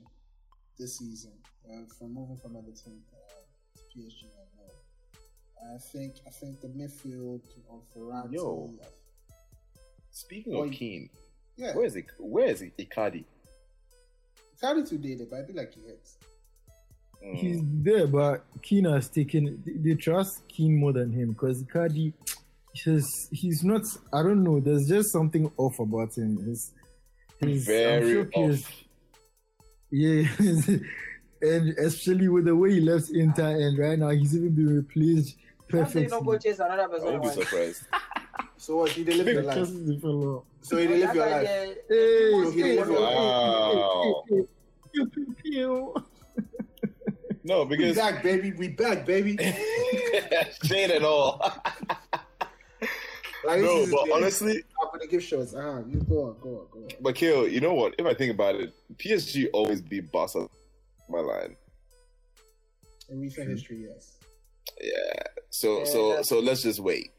this 0.81 0.99
season 0.99 1.33
uh, 1.71 1.83
from 1.99 2.15
moving 2.15 2.37
from 2.37 2.57
Everton 2.57 3.01
uh, 3.13 3.19
to 3.77 3.83
PSG. 3.99 4.25
I 4.25 4.47
know. 4.57 5.75
I 5.75 5.79
think 5.93 6.15
I 6.27 6.31
think 6.31 6.61
the 6.61 6.69
midfield 6.69 7.43
of 7.71 7.83
Verratti. 7.95 8.33
Yo. 8.35 8.73
Speaking 10.11 10.55
Oh, 10.57 10.63
of 10.63 10.67
you- 10.73 10.79
Kean, 10.79 11.11
Yeah, 11.57 11.75
where 11.77 11.85
is 11.85 11.95
it? 11.97 12.07
Where 12.19 12.47
is 12.47 12.63
it? 12.63 12.77
Icardi? 12.79 13.25
Carry 14.61 14.85
today, 14.85 15.17
but 15.19 15.37
I 15.39 15.43
be 15.43 15.53
like 15.53 15.73
he 15.75 15.83
hits. 15.83 16.17
Hmm. 17.23 17.35
He's 17.35 17.61
there, 17.63 18.07
but 18.07 18.45
Kean 18.63 18.85
has 18.87 19.09
taken. 19.09 19.63
They 19.67 19.95
trust 19.95 20.47
Kean 20.49 20.77
more 20.77 20.93
than 20.93 21.13
him 21.13 21.33
because 21.33 21.63
Icardi, 21.63 22.13
he's 22.73 23.29
he's 23.31 23.63
not. 23.63 23.83
I 24.13 24.23
don't 24.23 24.43
know. 24.43 24.61
There's 24.61 24.87
just 24.89 25.13
something 25.13 25.51
off 25.59 25.79
about 25.79 26.17
him. 26.17 26.39
He's, 26.47 26.73
his 27.41 27.69
I'm 27.69 27.75
Very 27.75 28.13
sure 28.13 28.29
off. 28.35 28.85
Yeah, 29.91 30.29
and 31.43 31.69
especially 31.79 32.29
with 32.29 32.45
the 32.45 32.55
way 32.55 32.73
he 32.75 32.81
left 32.81 33.11
Inter, 33.11 33.61
and 33.61 33.79
right 33.79 33.99
now 33.99 34.11
he's 34.11 34.37
even 34.37 34.51
been 34.55 34.77
replaced 34.77 35.37
Something 35.71 36.09
not 36.09 36.25
go 36.25 36.33
perfectly. 36.33 36.51
chase 36.51 36.59
another 36.59 36.83
I 36.83 36.99
won't 37.05 37.23
be 37.23 37.29
surprised. 37.29 37.83
So 38.57 38.77
what? 38.77 38.91
He 38.91 39.05
did 39.05 39.17
live 39.17 39.27
your 39.27 39.43
life. 39.43 39.57
The 39.57 39.99
fellow. 40.03 40.45
So 40.61 40.77
he 40.77 40.87
did 40.87 41.01
live 41.01 41.15
your 41.15 41.27
life. 41.27 41.49
Hey, 41.49 41.75
So 41.89 42.51
he 42.51 42.61
hey, 42.61 42.77
live 42.79 42.89
your 42.89 43.01
life. 43.01 44.47
No, 47.43 47.65
We 47.65 47.77
because 47.77 47.97
back, 47.97 48.23
baby. 48.23 48.53
We 48.53 48.69
back, 48.69 49.07
baby. 49.07 49.37
shade 50.65 50.91
and 50.91 51.05
all. 51.05 51.41
Like, 53.45 53.63
no, 53.63 53.87
this 53.87 53.95
honestly, 54.13 54.63
but 54.79 54.90
the- 55.01 55.07
honestly, 55.07 55.07
happening 55.07 55.09
give 55.11 55.23
shots. 55.23 55.55
Uh-huh. 55.55 55.83
You 55.89 56.01
go 56.01 56.23
on, 56.29 56.37
go 56.41 56.49
on, 56.61 56.67
go 56.71 56.79
on. 56.81 56.89
But 57.01 57.15
Kale, 57.15 57.49
you 57.49 57.61
know 57.61 57.75
what? 57.75 57.95
If 57.99 58.07
I 58.07 58.15
think 58.15 58.33
about 58.35 58.55
it, 58.57 58.73
PSG 58.99 59.49
always 59.53 59.81
beat 59.81 60.11
Barca. 60.13 60.49
My 61.09 61.21
line. 61.21 61.57
In 63.09 63.21
recent 63.21 63.51
history, 63.51 63.87
yes. 63.89 64.17
Yeah. 64.81 64.93
So 65.51 65.79
Yeah, 65.79 65.85
so 65.85 66.09
that's- 66.11 66.29
so 66.29 66.39
let's 66.41 66.63
just 66.63 66.79
wait. 66.81 67.11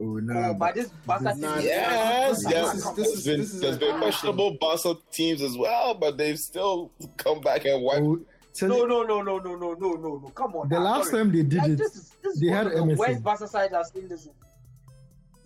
Oh, 0.00 0.04
Oh, 0.16 0.18
nah, 0.20 0.52
but 0.52 0.76
this 0.76 0.90
Barca 1.04 1.32
team 1.32 1.40
Nah, 1.40 1.56
is- 1.56 1.64
Yes, 1.64 2.42
This 2.44 2.52
yes. 2.52 2.74
is- 2.76 2.94
this 2.94 3.08
is- 3.08 3.24
been, 3.26 3.40
this 3.40 3.54
is 3.54 3.60
there's 3.60 3.76
a- 3.76 3.78
been 3.80 3.98
questionable 3.98 4.56
Barca 4.60 4.94
teams 5.10 5.42
as 5.42 5.56
well, 5.58 5.94
but 5.94 6.16
they've 6.16 6.38
still 6.38 6.92
come 7.16 7.40
back 7.40 7.64
and 7.64 7.82
wiped. 7.82 8.02
oh, 8.06 8.20
tell 8.54 8.68
No, 8.68 8.84
no, 8.86 9.02
no, 9.02 9.22
no, 9.22 9.38
no, 9.40 9.56
no, 9.56 9.74
no, 9.74 9.92
no, 9.94 10.18
no. 10.18 10.28
Come 10.36 10.54
on. 10.54 10.68
the 10.68 10.76
now, 10.76 10.84
last 10.84 11.10
sorry. 11.10 11.24
time 11.24 11.32
they 11.32 11.42
did 11.42 11.58
like, 11.58 11.70
it, 11.70 11.78
this 11.78 11.96
is 11.96 12.12
this 12.22 12.38
they 12.40 12.46
had 12.46 12.68
of 12.68 12.74
the 12.74 12.78
MSN. 12.78 12.96
worst 12.96 13.22
Barca 13.24 13.48
side 13.48 13.72
I've 13.74 13.86
seen 13.86 14.06
this. 14.06 14.28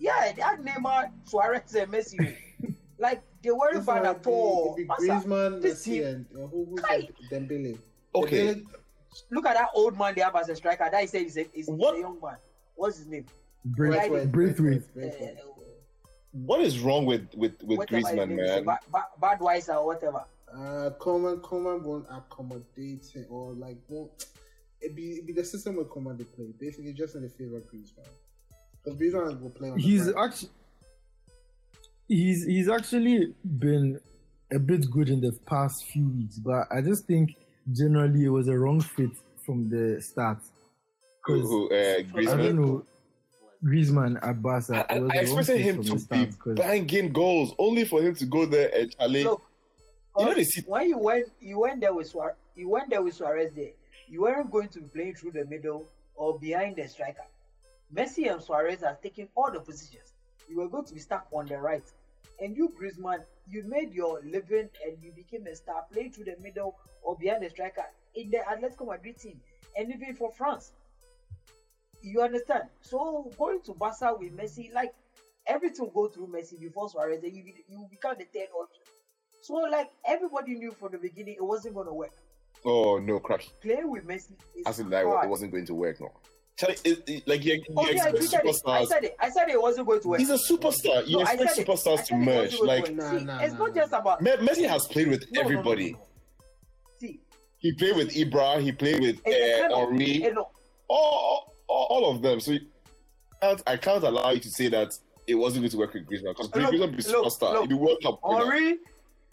Yeah, 0.03 0.33
they 0.35 0.41
had 0.41 0.59
Neymar, 0.59 1.11
Suarez, 1.23 1.73
and 1.75 1.89
Messi. 1.91 2.35
like 2.99 3.21
they 3.41 3.51
weren't 3.51 3.75
This 3.75 3.85
bad 3.85 4.01
one, 4.03 4.05
at 4.07 4.27
all. 4.27 4.75
it'd 4.77 4.87
Griezmann, 4.89 5.61
this 5.61 5.79
Messi, 5.81 5.83
team- 5.85 6.05
and 6.05 6.25
uh, 6.35 6.47
who, 6.47 6.65
who's 6.69 6.81
Kai. 6.81 7.07
Dembele. 7.31 7.77
Okay. 8.13 8.47
Dembele- 8.55 8.65
Look 9.31 9.45
at 9.45 9.53
that 9.55 9.69
old 9.75 9.97
man 9.97 10.13
they 10.15 10.21
have 10.21 10.35
as 10.35 10.49
a 10.49 10.55
striker. 10.55 10.89
That 10.91 10.99
he 11.01 11.07
said 11.07 11.21
he's 11.21 11.37
a, 11.37 11.45
he's 11.53 11.67
What? 11.67 11.95
a 11.95 11.99
young 11.99 12.19
man. 12.21 12.35
What's 12.75 12.97
his 12.97 13.07
name? 13.07 13.25
Braith- 13.63 14.09
Braithwaite, 14.09 14.31
Braithwaite. 14.31 14.93
Braithwaite. 14.93 15.37
What 16.33 16.59
is 16.61 16.79
wrong 16.79 17.05
with 17.05 17.27
with 17.35 17.61
with 17.63 17.77
whatever 17.77 18.01
Griezmann, 18.07 18.29
man? 18.35 18.63
Ba- 18.65 18.79
Ba- 18.91 19.07
Badweiser 19.21 19.75
or 19.77 19.85
whatever. 19.85 20.25
Uh, 20.53 20.89
common, 20.99 21.37
Koeman 21.37 21.81
won't 21.83 22.05
accommodate 22.11 23.05
it 23.15 23.27
or 23.29 23.53
like 23.53 23.77
won't. 23.87 24.25
It 24.81 24.95
be 24.95 25.11
it 25.11 25.25
be 25.27 25.31
the 25.33 25.45
system 25.45 25.77
with 25.77 25.87
Koeman 25.89 26.17
the 26.17 26.25
play. 26.25 26.53
Basically, 26.59 26.91
just 26.93 27.15
in 27.15 27.21
the 27.21 27.29
favor 27.29 27.57
of 27.57 27.63
Griezmann. 27.71 28.09
Because 28.83 28.99
Griezmann 28.99 29.41
will 29.41 29.49
play 29.49 29.69
on. 29.71 29.77
he's 29.79 30.07
right. 30.11 30.25
actually 30.25 30.49
he's 32.07 32.45
he's 32.45 32.69
actually 32.69 33.33
been 33.59 33.99
a 34.51 34.59
bit 34.59 34.89
good 34.91 35.09
in 35.09 35.21
the 35.21 35.31
past 35.45 35.85
few 35.85 36.07
weeks, 36.09 36.37
but 36.37 36.67
I 36.71 36.81
just 36.81 37.05
think 37.05 37.35
generally 37.71 38.25
it 38.25 38.29
was 38.29 38.47
a 38.47 38.57
wrong 38.57 38.81
fit 38.81 39.11
from 39.45 39.69
the 39.69 40.01
start. 40.01 40.39
Who, 41.25 41.41
'Cause 41.41 41.49
who 41.49 41.69
uh, 41.71 42.31
I 42.33 42.35
don't 42.37 42.55
know 42.55 42.85
Griezmann 43.63 44.19
at 44.21 44.41
Barca. 44.41 44.85
I, 44.91 44.97
it 44.97 45.01
was 45.01 45.11
I 45.11 45.15
a 45.15 45.25
wrong 45.25 45.37
expected 45.39 45.61
him 45.61 45.83
to 45.83 45.91
be 45.93 45.97
start 45.99 46.29
be 46.29 46.35
'cause- 46.35 46.55
banging 46.57 47.13
goals, 47.13 47.55
only 47.57 47.85
for 47.85 48.01
him 48.01 48.13
to 48.15 48.25
go 48.25 48.45
there 48.45 48.69
and 48.75 48.91
challenge. 48.95 49.25
Look, 49.25 49.41
You 50.19 50.25
know 50.25 50.33
they 50.33 50.43
see- 50.43 50.61
when 50.67 50.89
you 50.89 50.97
went 50.97 51.31
you 51.39 51.59
went 51.59 51.79
there 51.81 51.93
with 51.93 52.07
Suarez, 52.07 52.35
you 52.55 52.67
went 52.69 52.89
there 52.89 53.01
with 53.01 53.15
Suarez 53.15 53.51
there. 53.55 53.71
You 54.09 54.21
weren't 54.23 54.51
going 54.51 54.67
to 54.69 54.81
be 54.81 54.87
playing 54.89 55.15
through 55.15 55.31
the 55.31 55.45
middle 55.45 55.87
or 56.15 56.37
behind 56.37 56.75
the 56.75 56.87
striker. 56.87 57.23
Messi 57.93 58.31
and 58.31 58.41
Suarez 58.41 58.83
are 58.83 58.97
taking 59.01 59.27
all 59.35 59.51
the 59.51 59.59
positions. 59.59 60.13
You 60.49 60.57
were 60.57 60.67
going 60.67 60.85
to 60.85 60.93
be 60.93 60.99
stuck 60.99 61.27
on 61.31 61.45
the 61.45 61.57
right. 61.57 61.83
And 62.41 62.57
you, 62.57 62.73
Griezmann, 62.79 63.23
you 63.49 63.63
made 63.63 63.93
your 63.93 64.19
living 64.25 64.69
and 64.85 64.97
you 65.01 65.11
became 65.11 65.45
a 65.47 65.55
star 65.55 65.85
playing 65.91 66.11
through 66.11 66.25
the 66.25 66.35
middle 66.41 66.75
or 67.03 67.15
behind 67.15 67.43
the 67.43 67.49
striker 67.49 67.83
in 68.15 68.31
the 68.31 68.37
Atletico 68.37 68.87
Madrid 68.87 69.17
team 69.17 69.39
and 69.77 69.93
even 69.93 70.15
for 70.15 70.31
France. 70.31 70.71
You 72.01 72.21
understand? 72.21 72.63
So 72.81 73.31
going 73.37 73.61
to 73.61 73.73
Barca 73.73 74.15
with 74.19 74.35
Messi, 74.35 74.73
like 74.73 74.93
everything 75.47 75.85
will 75.85 76.07
go 76.07 76.13
through 76.13 76.27
Messi 76.27 76.59
before 76.59 76.89
Suarez, 76.89 77.21
then 77.21 77.33
you, 77.33 77.43
you 77.69 77.87
become 77.89 78.15
the 78.17 78.25
third 78.25 78.49
option. 78.59 78.83
So 79.41 79.53
like 79.55 79.91
everybody 80.05 80.55
knew 80.55 80.71
from 80.71 80.91
the 80.93 80.97
beginning 80.97 81.35
it 81.35 81.43
wasn't 81.43 81.75
going 81.75 81.87
to 81.87 81.93
work. 81.93 82.11
Oh 82.65 82.97
no, 82.97 83.19
crash! 83.19 83.49
Playing 83.61 83.89
with 83.91 84.07
Messi 84.07 84.31
is 84.55 84.65
As 84.65 84.79
in 84.79 84.89
like 84.89 85.05
hard. 85.05 85.25
it 85.25 85.29
wasn't 85.29 85.51
going 85.51 85.65
to 85.65 85.73
work. 85.73 85.99
No, 85.99 86.11
it, 86.61 87.03
it- 87.07 87.27
like 87.27 87.43
you, 87.43 87.53
you 87.55 87.63
Oh 87.75 87.89
yeah, 87.89 88.07
expect 88.09 88.45
it. 88.45 88.61
I 88.67 88.85
said 88.85 89.03
it. 89.05 89.15
I 89.19 89.29
said 89.29 89.49
it 89.49 89.61
wasn't 89.61 89.87
going 89.87 90.01
to 90.01 90.07
work. 90.09 90.19
He's 90.19 90.29
a 90.29 90.37
superstar. 90.37 91.05
You 91.07 91.17
No, 91.17 91.21
expect 91.23 91.57
it. 91.57 91.67
superstars 91.67 92.05
to 92.05 92.15
merge. 92.15 92.59
Like 92.59 92.85
to 92.85 92.91
Nah. 92.93 93.09
See, 93.11 93.23
nah, 93.25 93.39
it's 93.39 93.53
nah, 93.53 93.59
not 93.59 93.69
nah. 93.69 93.81
just 93.81 93.93
about. 93.93 94.21
Me- 94.21 94.31
Messi 94.37 94.67
has 94.67 94.85
played 94.87 95.07
with 95.09 95.25
No, 95.31 95.41
everybody. 95.41 95.93
no. 95.93 95.99
See, 96.99 97.19
He 97.57 97.73
played 97.73 97.95
with 97.95 98.09
Ibra. 98.13 98.61
He 98.61 98.71
played 98.71 99.01
with 99.01 99.23
the 99.23 99.65
uh, 99.71 99.75
Henry. 99.87 100.31
all, 100.87 101.53
all, 101.67 101.85
all 101.89 102.11
of 102.11 102.21
them. 102.21 102.39
So 102.39 102.51
you 102.51 102.59
I 103.67 103.75
can't 103.77 104.03
allow 104.03 104.29
you 104.31 104.39
to 104.39 104.49
say 104.49 104.69
that 104.69 104.89
it 105.27 105.35
wasn't 105.35 105.63
going 105.63 105.71
to 105.71 105.77
work 105.77 105.93
with 105.93 106.05
Griezmann 106.07 106.33
because 106.35 106.49
Griezmann 106.49 106.95
be 106.95 107.03
look, 107.11 107.25
superstar. 107.25 107.53
look. 107.53 107.69
Be 107.69 107.75
World 107.75 107.97
Cup. 108.03 108.19
Henry, 108.25 108.77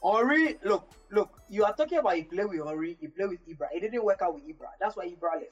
Henry, 0.03 0.57
look, 0.65 0.89
look. 1.11 1.31
You 1.49 1.65
are 1.65 1.75
talking 1.75 1.99
about 1.99 2.15
he 2.17 2.23
played 2.25 2.49
with 2.49 2.67
Henry. 2.67 2.97
He 3.00 3.07
played 3.09 3.29
with 3.31 3.49
Ibra. 3.49 3.69
It 3.75 3.81
didn't 3.81 4.05
work 4.05 4.21
out 4.23 4.35
with 4.35 4.45
Ibra. 4.49 4.67
That's 4.81 4.97
why 4.97 5.07
Ibra 5.07 5.35
left. 5.35 5.47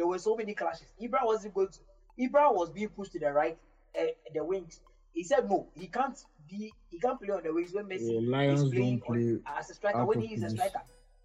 There 0.00 0.06
were 0.06 0.18
so 0.18 0.34
many 0.34 0.54
clashes. 0.54 0.86
Ibra 0.98 1.26
wasn't 1.26 1.52
going 1.52 1.68
to. 1.68 1.78
Ibra 2.18 2.54
was 2.54 2.70
being 2.70 2.88
pushed 2.88 3.12
to 3.12 3.18
the 3.18 3.30
right, 3.30 3.58
uh, 4.00 4.04
the 4.32 4.42
wings. 4.42 4.80
He 5.12 5.22
said 5.22 5.46
no, 5.46 5.66
he 5.74 5.88
can't 5.88 6.18
be. 6.48 6.72
He 6.88 6.98
can't 6.98 7.20
play 7.20 7.28
on 7.34 7.42
the 7.42 7.52
wings 7.52 7.74
when 7.74 7.84
Messi 7.84 8.14
Yeah, 8.14 8.30
Lions 8.30 8.62
is 8.62 8.70
playing 8.70 9.02
on, 9.06 9.42
as 9.58 9.68
a 9.68 9.74
striker. 9.74 10.02
When 10.06 10.22
he 10.22 10.32
is 10.32 10.42
a 10.42 10.48
striker, 10.48 10.80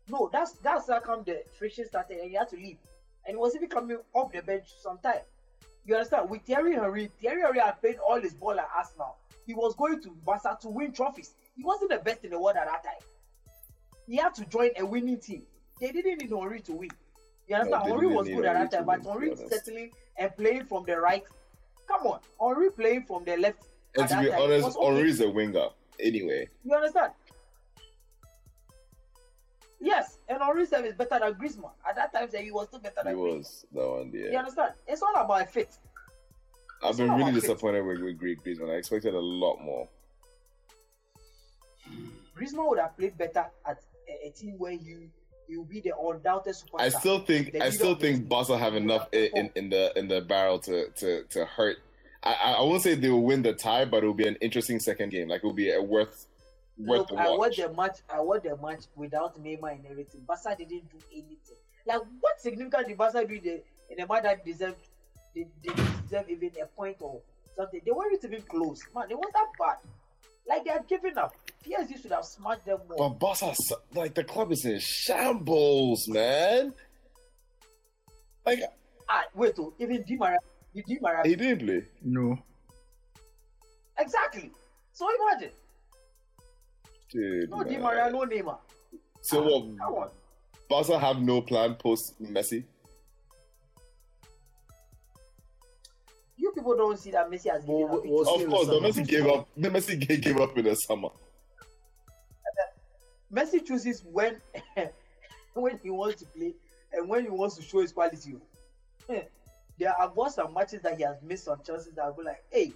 no, 0.10 0.29
that's 0.29 0.58
that's 0.58 0.89
how 0.89 1.00
come 1.00 1.24
the 1.24 1.41
friction 1.58 1.86
started, 1.88 2.17
and 2.17 2.29
he 2.29 2.36
had 2.36 2.50
to 2.50 2.58
leave. 2.58 2.75
And 3.25 3.36
he 3.36 3.38
was 3.38 3.55
even 3.55 3.70
coming 3.70 3.98
off 4.13 4.34
the 4.34 4.41
bench 4.41 4.67
sometime. 4.82 5.22
You 5.86 5.96
understand? 5.96 6.29
With 6.29 6.41
Thierry 6.41 6.74
Henry, 6.75 7.10
Thierry 7.22 7.44
Henry 7.44 7.60
had 7.62 7.79
played 7.79 8.00
all 8.05 8.20
his 8.20 8.34
ball 8.34 8.60
at 8.60 8.67
Arsenal. 8.75 9.15
He 9.48 9.53
was 9.53 9.74
going 9.75 10.01
to 10.01 10.10
Barca 10.25 10.58
to 10.63 10.67
win 10.67 10.91
trophies. 10.91 11.34
He 11.55 11.63
wasn't 11.63 11.91
the 11.91 12.00
best 12.00 12.25
in 12.25 12.32
the 12.32 12.39
world 12.41 12.58
at 12.58 12.65
that 12.65 12.84
time. 12.84 13.08
He 14.05 14.17
had 14.17 14.36
to 14.36 14.46
join 14.48 14.72
a 14.77 14.86
winning 14.86 15.20
team. 15.22 15.44
They 15.79 15.94
didn't 15.94 16.17
need 16.20 16.29
Henry 16.29 16.60
to 16.60 16.74
win. 16.74 16.89
You 17.48 17.56
understand? 17.56 17.84
Henry 17.84 18.00
didn't 18.08 18.16
was 18.16 18.28
good 18.28 18.46
at 18.46 18.72
that 18.72 18.78
time, 18.78 18.86
but 18.86 18.96
win, 18.98 19.04
to 19.04 19.10
Henry 19.10 19.30
be 19.30 19.36
honest. 19.36 19.50
settling 19.54 19.92
and 20.18 20.36
playing 20.38 20.66
from 20.66 20.84
the 20.86 20.98
right. 21.00 21.24
Come 21.88 22.08
on, 22.08 22.20
Henry 22.42 22.72
playing 22.72 23.04
from 23.04 23.24
the 23.24 23.38
left. 23.38 23.64
And 23.98 24.10
to 24.10 24.20
be 24.20 24.30
time 24.30 24.42
honest, 24.42 24.78
okay. 24.78 24.86
Henry 24.96 25.10
is 25.10 25.22
a 25.22 25.30
winger. 25.30 25.68
Anyway, 26.00 26.50
You 26.64 26.75
understand? 26.75 27.14
Yes, 29.80 30.18
and 30.28 30.42
Henry 30.42 30.66
said 30.66 30.86
is 30.86 30.96
better 30.96 31.20
than 31.20 31.34
Griezmann. 31.36 31.72
At 31.88 31.96
that 31.96 32.12
time, 32.12 32.28
he 32.44 32.52
was 32.52 32.68
still 32.68 32.80
better 32.80 33.02
he 33.04 33.10
than 33.10 33.16
Griezmann. 33.16 33.38
was 33.38 33.66
that 33.74 33.88
one. 33.90 34.12
yeah. 34.14 34.32
You 34.32 34.38
understand? 34.38 34.74
It's 34.88 35.02
all 35.04 35.14
about 35.16 35.50
fit. 35.52 35.78
I've 36.84 36.90
it's 36.90 36.98
been 36.98 37.12
really 37.12 37.34
fit. 37.34 37.42
disappointed 37.42 37.86
with, 37.86 38.02
with 38.02 38.18
Greek 38.18 38.44
Griezmann. 38.44 38.72
I 38.72 38.78
expected 38.78 39.14
a 39.14 39.20
lot 39.20 39.58
more. 39.62 39.88
Griezmann 42.36 42.68
would 42.70 42.80
have 42.80 42.98
played 42.98 43.18
better 43.18 43.46
at 43.66 43.80
a, 44.10 44.28
a 44.28 44.32
team 44.32 44.56
where 44.58 44.72
you 44.74 45.10
you 45.48 45.60
will 45.60 45.66
be 45.66 45.82
the 45.82 45.94
undoubted 45.98 46.56
superstar. 46.56 46.80
I 46.82 46.90
still 46.90 47.20
think 47.20 47.54
The 47.54 47.64
I 47.64 47.70
still 47.70 47.96
think. 47.96 48.28
Barca 48.28 48.58
have 48.58 48.75
enough 48.75 49.08
in, 49.12 49.30
in, 49.36 49.52
in 49.56 49.70
the 49.70 49.98
in 49.98 50.08
the 50.08 50.22
barrel 50.22 50.60
to 50.60 50.90
to 50.90 51.24
to 51.24 51.46
hurt. 51.46 51.78
I 52.24 52.56
I 52.58 52.62
won't 52.62 52.82
say 52.82 52.96
they 52.96 53.10
will 53.10 53.24
win 53.24 53.42
the 53.42 53.54
tie, 53.54 53.86
but 53.86 54.04
it 54.04 54.08
will 54.08 54.14
be 54.14 54.28
an 54.28 54.38
interesting 54.42 54.80
second 54.80 55.10
game. 55.10 55.30
Like 55.30 55.44
it 55.44 55.46
will 55.46 55.54
be 55.54 55.72
a 55.72 55.82
worth 55.82 56.28
worth 56.78 57.00
Look, 57.00 57.10
the 57.10 57.16
I 57.16 57.30
watched 57.30 57.58
the 57.58 57.74
match. 57.74 58.00
I 58.14 58.22
watched 58.22 58.44
the 58.44 58.58
match 58.58 58.86
without 58.96 59.42
Neymar 59.42 59.74
and 59.74 59.86
everything. 59.90 60.22
Barca 60.28 60.56
didn't 60.58 60.90
do 60.90 60.98
anything. 61.12 61.58
Like 61.86 62.02
what 62.20 62.40
significant 62.40 62.88
did 62.88 62.98
Barca 62.98 63.25
do 63.25 63.36
in 63.36 63.44
the, 63.44 63.62
in 63.92 63.98
the 63.98 64.08
match 64.08 64.24
that 64.24 64.46
deserved 64.46 64.78
they, 65.36 65.48
they 65.64 65.74
deserve 66.04 66.30
even 66.30 66.52
a 66.62 66.66
point 66.66 66.98
or 67.00 67.22
something? 67.56 67.82
They 67.86 67.92
weren't 67.92 68.24
even 68.24 68.42
close. 68.42 68.82
Man, 68.96 69.06
it 69.10 69.18
was 69.18 69.32
that 69.34 69.48
bad. 69.60 69.78
Like 70.48 70.64
they 70.64 70.72
are 70.72 70.84
giving 70.88 71.18
up. 71.18 71.34
PSG 71.66 72.02
should 72.02 72.12
have 72.12 72.25
smashed 72.25 72.66
them 72.66 72.80
more. 72.88 73.10
But 73.10 73.20
Barca, 73.20 73.54
like 73.94 74.14
the 74.14 74.24
club 74.24 74.52
is 74.52 74.66
in 74.66 74.80
shambles, 74.80 76.08
man. 76.08 76.74
Like 78.46 78.60
ah, 79.10 79.24
wait, 79.34 79.54
oh, 79.60 79.74
even 79.80 80.04
Di 80.04 80.16
Maria, 80.18 80.38
Di 80.75 80.98
Maria, 81.02 81.22
he 81.24 81.36
didn't 81.36 81.66
play. 81.66 81.84
No. 82.04 82.38
exactly. 83.98 84.52
So 84.94 85.08
imagine, 85.32 85.52
Dude, 87.10 87.50
no 87.50 87.64
Di. 87.64 87.78
Maria, 87.78 88.10
no 88.12 88.20
Neymar. 88.25 88.60
So 89.22 89.42
Come 89.42 89.78
what? 89.78 90.04
on. 90.04 90.10
Barca 90.70 91.00
have 91.00 91.20
no 91.20 91.42
plan 91.42 91.75
post 91.75 92.22
Messi. 92.22 92.64
You 96.38 96.51
people 96.51 96.75
don't 96.75 96.98
see 97.00 97.12
that 97.12 97.30
Messi 97.30 97.50
has 97.51 97.62
given 97.63 97.82
Well, 97.82 97.98
up. 97.98 98.06
we'll 98.06 98.22
Of 98.22 98.50
course, 98.50 98.68
the. 98.68 98.80
Messi 98.80 99.08
gave 99.08 99.25
up. 99.27 99.48
The 99.56 99.70
Messi 99.70 100.22
gave, 100.22 100.38
up 100.38 100.58
in 100.58 100.65
the 100.65 100.75
summer. 100.75 101.10
Messi 103.34 103.65
chooses 103.65 104.04
when 104.12 104.38
when 105.54 105.80
he 105.84 105.89
wants 105.89 106.22
to 106.22 106.25
play 106.27 106.54
and 106.94 107.10
when 107.10 107.24
he 107.24 107.30
wants 107.30 107.56
to 107.56 107.62
show 107.62 107.82
his 107.82 107.92
quality. 107.92 108.36
Eh, 109.10 109.22
There 109.77 109.94
are 109.94 110.10
got 110.10 110.34
some 110.34 110.54
matches 110.54 110.82
that 110.82 110.98
he 110.98 111.04
has 111.04 111.18
missed 111.22 111.46
some 111.46 111.60
chances 111.65 111.94
that 111.96 112.15
be 112.18 112.24
like, 112.24 112.44
hey, 112.51 112.72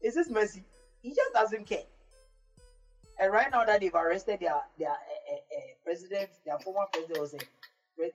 is 0.00 0.14
this 0.14 0.28
Messi? 0.28 0.62
He 1.02 1.10
just 1.14 1.32
doesn't 1.34 1.66
care. 1.66 1.84
And 3.18 3.32
right 3.32 3.50
now 3.50 3.64
that 3.64 3.80
they've 3.80 3.94
arrested 3.94 4.40
their 4.40 4.60
their 4.78 4.90
uh, 4.90 4.92
uh, 4.92 5.34
uh, 5.34 5.60
president, 5.84 6.30
their 6.46 6.58
former 6.58 6.86
president 6.92 7.20
was 7.20 7.30
saying 7.32 7.42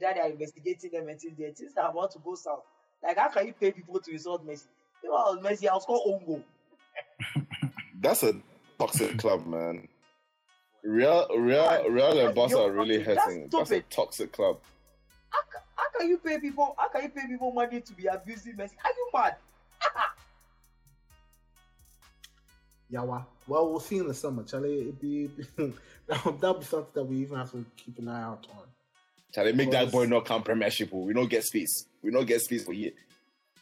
that 0.01 0.15
they 0.15 0.21
are 0.21 0.29
investigating 0.29 0.91
them 0.91 1.09
and 1.09 1.19
things, 1.19 1.37
things 1.59 1.73
are 1.77 1.91
about 1.91 2.11
to 2.11 2.19
go 2.19 2.33
south. 2.35 2.63
Like 3.05 3.17
how 3.17 3.29
can 3.29 3.47
you 3.47 3.53
pay 3.53 3.71
people 3.71 3.99
to 3.99 4.11
insult 4.11 4.45
Messi? 4.47 4.65
If 5.03 5.09
I 5.09 5.09
was 5.09 5.39
Messi, 5.43 5.67
I'll 5.67 5.79
score 5.79 6.01
own 6.05 6.25
goal. 6.25 6.43
That's 8.01 8.23
a 8.23 8.33
toxic 8.79 9.17
club, 9.17 9.45
man. 9.45 9.87
Real, 10.83 11.27
Real, 11.35 11.83
Real 11.89 12.09
and 12.09 12.17
that's- 12.17 12.35
Barca 12.35 12.51
you're 12.51 12.71
really 12.71 12.99
fucking- 12.99 13.15
that's 13.15 13.25
hurting. 13.25 13.49
That's 13.51 13.71
a 13.71 13.81
toxic 13.81 14.31
club. 14.31 14.59
How, 15.29 15.39
how 15.75 15.99
can 15.99 16.09
you 16.09 16.17
pay 16.19 16.39
people? 16.39 16.75
How 16.77 16.89
can 16.89 17.03
you 17.03 17.09
pay 17.09 17.27
people 17.27 17.51
money 17.51 17.81
to 17.81 17.93
be 17.93 18.05
abusing 18.05 18.53
Messi? 18.53 18.73
Are 18.83 18.91
you 18.95 19.09
mad? 19.13 19.35
Yawa. 22.91 23.25
Well, 23.47 23.69
we'll 23.69 23.79
see 23.79 23.97
in 23.97 24.07
the 24.07 24.13
summer, 24.13 24.43
Charlie. 24.43 24.81
It'd 24.81 24.99
be 24.99 25.29
that'll, 26.07 26.31
that'll 26.39 26.59
be 26.59 26.65
something 26.65 26.91
that 26.93 27.03
we 27.03 27.17
even 27.17 27.37
have 27.37 27.51
to 27.51 27.65
keep 27.77 27.97
an 27.99 28.07
eye 28.07 28.21
out 28.23 28.45
on. 28.51 28.63
Shall 29.35 29.43
they 29.43 29.51
make 29.51 29.69
that 29.71 29.91
boy 29.91 30.05
not 30.05 30.23
come 30.23 30.43
premiership? 30.43 30.91
oh? 30.93 30.99
We 30.99 31.11
don't 31.13 31.29
get 31.29 31.43
space. 31.43 31.87
We 32.01 32.09
don't 32.09 32.25
get 32.25 32.39
space 32.39 32.63
for 32.63 32.71
you. 32.71 32.93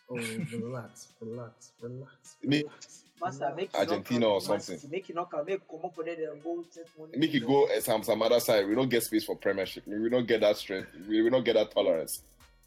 Oh, 0.08 0.16
relax, 0.18 1.08
relax, 1.20 1.72
relax, 1.82 2.36
Me- 2.44 2.60
relax. 2.62 3.00
Master, 3.20 3.54
make 3.56 3.74
Argentina 3.74 4.28
or 4.28 4.40
something. 4.42 4.78
City, 4.78 4.88
Make 4.92 5.10
it 5.10 5.16
not 5.16 5.32
come. 5.32 5.46
Make 5.48 5.68
come 5.68 5.80
up 5.84 5.96
for 5.96 6.04
them 6.04 6.16
and 6.32 6.44
go 6.44 6.64
take 6.76 6.86
money. 7.00 7.18
Make 7.18 7.34
it 7.34 7.40
go 7.48 7.68
at 7.70 7.82
some 7.84 8.04
some 8.04 8.22
other 8.22 8.40
side. 8.40 8.68
We 8.68 8.76
don't 8.76 8.90
get 8.90 9.02
space 9.02 9.24
for 9.24 9.36
premiership. 9.36 9.88
We 9.88 10.10
don't 10.10 10.28
get 10.28 10.42
that 10.42 10.58
strength. 10.58 10.90
We, 11.10 11.22
we 11.24 11.30
don't 11.32 11.44
get 11.46 11.54
that 11.56 11.72
tolerance. 11.72 12.22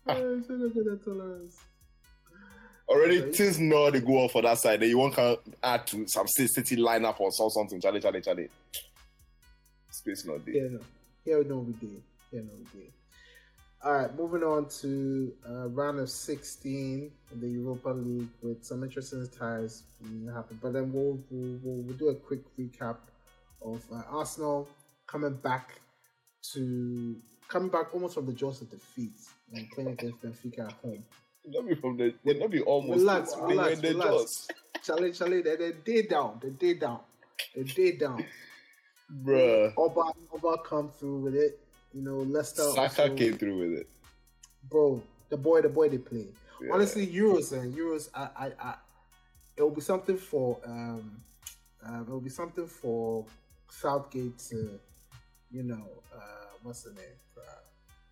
Eh, 0.08 0.14
say 0.14 0.22
no 0.48 0.68
to 0.70 0.82
that 0.82 1.04
tolerance. 1.04 1.58
Already, 2.88 3.20
Okay. 3.22 3.32
things 3.32 3.60
know 3.60 3.88
they 3.90 4.00
go 4.00 4.14
off 4.24 4.32
for 4.32 4.42
that 4.42 4.58
side. 4.58 4.80
Then 4.80 4.88
you 4.88 4.98
want 4.98 5.14
to 5.14 5.38
add 5.62 5.86
to 5.88 6.08
some 6.08 6.26
City 6.26 6.48
City 6.48 6.76
lineup 6.76 7.20
or 7.20 7.30
so- 7.30 7.50
something. 7.50 7.80
Charlie, 7.80 8.00
Charlie, 8.00 8.20
Charlie. 8.22 8.48
Space 9.90 10.24
not 10.24 10.44
there. 10.44 10.54
Yeah, 10.54 10.68
no. 10.72 10.80
Here 11.24 11.38
we 11.38 11.44
know 11.48 11.58
we 11.58 11.72
did. 11.74 12.02
We. 12.74 12.92
All 13.84 13.92
right, 13.92 14.14
moving 14.16 14.42
on 14.42 14.68
to 14.80 15.32
uh, 15.48 15.68
round 15.68 16.00
of 16.00 16.10
16 16.10 17.10
in 17.32 17.40
the 17.40 17.48
Europa 17.48 17.90
League 17.90 18.28
with 18.42 18.64
some 18.64 18.82
interesting 18.82 19.26
ties 19.38 19.84
being 20.02 20.28
happened. 20.34 20.60
But 20.60 20.72
then 20.72 20.92
we'll, 20.92 21.18
we'll, 21.30 21.58
we'll, 21.62 21.82
we'll 21.82 21.96
do 21.96 22.08
a 22.08 22.14
quick 22.14 22.40
recap 22.58 22.96
of 23.64 23.82
uh, 23.92 24.02
Arsenal 24.10 24.68
coming 25.06 25.34
back 25.34 25.80
to 26.52 27.16
coming 27.48 27.68
back 27.68 27.94
almost 27.94 28.14
from 28.14 28.26
the 28.26 28.32
jaws 28.32 28.60
of 28.60 28.70
defeat 28.70 29.12
and 29.52 29.70
playing 29.70 29.90
against 29.90 30.20
Benfica 30.22 30.66
at 30.66 30.72
home. 30.72 31.04
Not 31.46 31.68
be 31.68 31.74
from 31.74 31.96
the. 31.96 32.14
They 32.24 32.34
not 32.38 32.50
be 32.50 32.60
almost. 32.62 32.98
Relax, 32.98 33.34
they 33.34 33.42
relax, 33.42 33.72
in 33.74 33.80
the 33.80 33.88
relax. 34.04 34.48
Charlie, 34.82 35.12
Charlie, 35.12 35.42
they 35.42 35.56
they 35.56 35.72
did 35.84 36.08
down, 36.08 36.40
they 36.42 36.50
did 36.50 36.80
down, 36.80 37.00
they 37.54 37.62
did 37.62 38.00
down. 38.00 38.24
Bruh. 39.22 39.72
Oba, 39.76 40.12
Oba 40.32 40.58
come 40.64 40.90
through 40.90 41.18
with 41.20 41.34
it. 41.36 41.60
You 41.96 42.02
know, 42.02 42.18
Leicester. 42.18 42.62
Saka 42.74 43.02
also- 43.02 43.14
came 43.16 43.38
through 43.38 43.58
with 43.58 43.78
it. 43.80 43.88
bro, 44.68 45.02
the 45.30 45.36
boy, 45.38 45.62
the 45.62 45.68
boy 45.70 45.88
they 45.88 45.96
play. 45.98 46.26
Yeah. 46.60 46.72
Honestly, 46.74 47.06
Euros 47.06 47.52
and 47.52 47.74
Euros, 47.74 48.10
I, 48.14 48.28
I, 48.44 48.52
I, 48.60 48.74
it 49.56 49.62
will 49.62 49.70
be 49.70 49.80
something 49.80 50.18
for, 50.18 50.58
um, 50.66 51.22
um, 51.84 52.02
it 52.02 52.08
will 52.10 52.20
be 52.20 52.28
something 52.30 52.66
for 52.66 53.24
Southgate 53.70 54.36
to, 54.50 54.78
you 55.50 55.62
know, 55.62 55.86
uh, 56.14 56.18
what's 56.62 56.82
the 56.82 56.90
name? 56.90 57.16
Uh, 57.36 57.40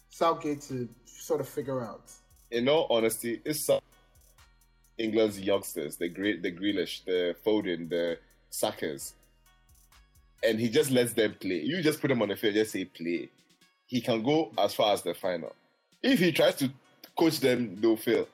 Southgate 0.09 0.63
to 0.63 0.89
sort 1.05 1.41
of 1.41 1.49
figure 1.49 1.83
out. 1.85 2.11
in 2.51 2.69
all 2.69 2.87
honesty, 2.89 3.41
it's 3.45 3.67
some 3.67 3.81
England's 4.97 5.41
youngsters, 5.41 5.97
the 5.97 6.09
great, 6.09 6.43
the 6.43 6.53
Grealish, 6.53 7.05
the 7.05 7.35
Foden, 7.45 7.89
the 7.91 8.19
Sakas, 8.51 9.13
and 10.43 10.59
he 10.61 10.69
just 10.69 10.91
lets 10.91 11.13
them 11.13 11.35
play. 11.41 11.61
You 11.63 11.83
just 11.83 12.01
put 12.01 12.09
them 12.09 12.23
on 12.23 12.29
the 12.29 12.37
field, 12.37 12.55
just 12.55 12.73
say 12.73 12.85
play. 12.85 13.29
He 13.87 14.01
can 14.01 14.23
go 14.23 14.53
as 14.59 14.75
far 14.75 14.93
as 14.93 15.03
the 15.03 15.15
final. 15.15 15.55
If 16.03 16.19
he 16.19 16.33
tries 16.33 16.57
to 16.57 16.71
coach 17.17 17.41
them, 17.41 17.77
they'll 17.81 17.97
fail. 17.97 18.27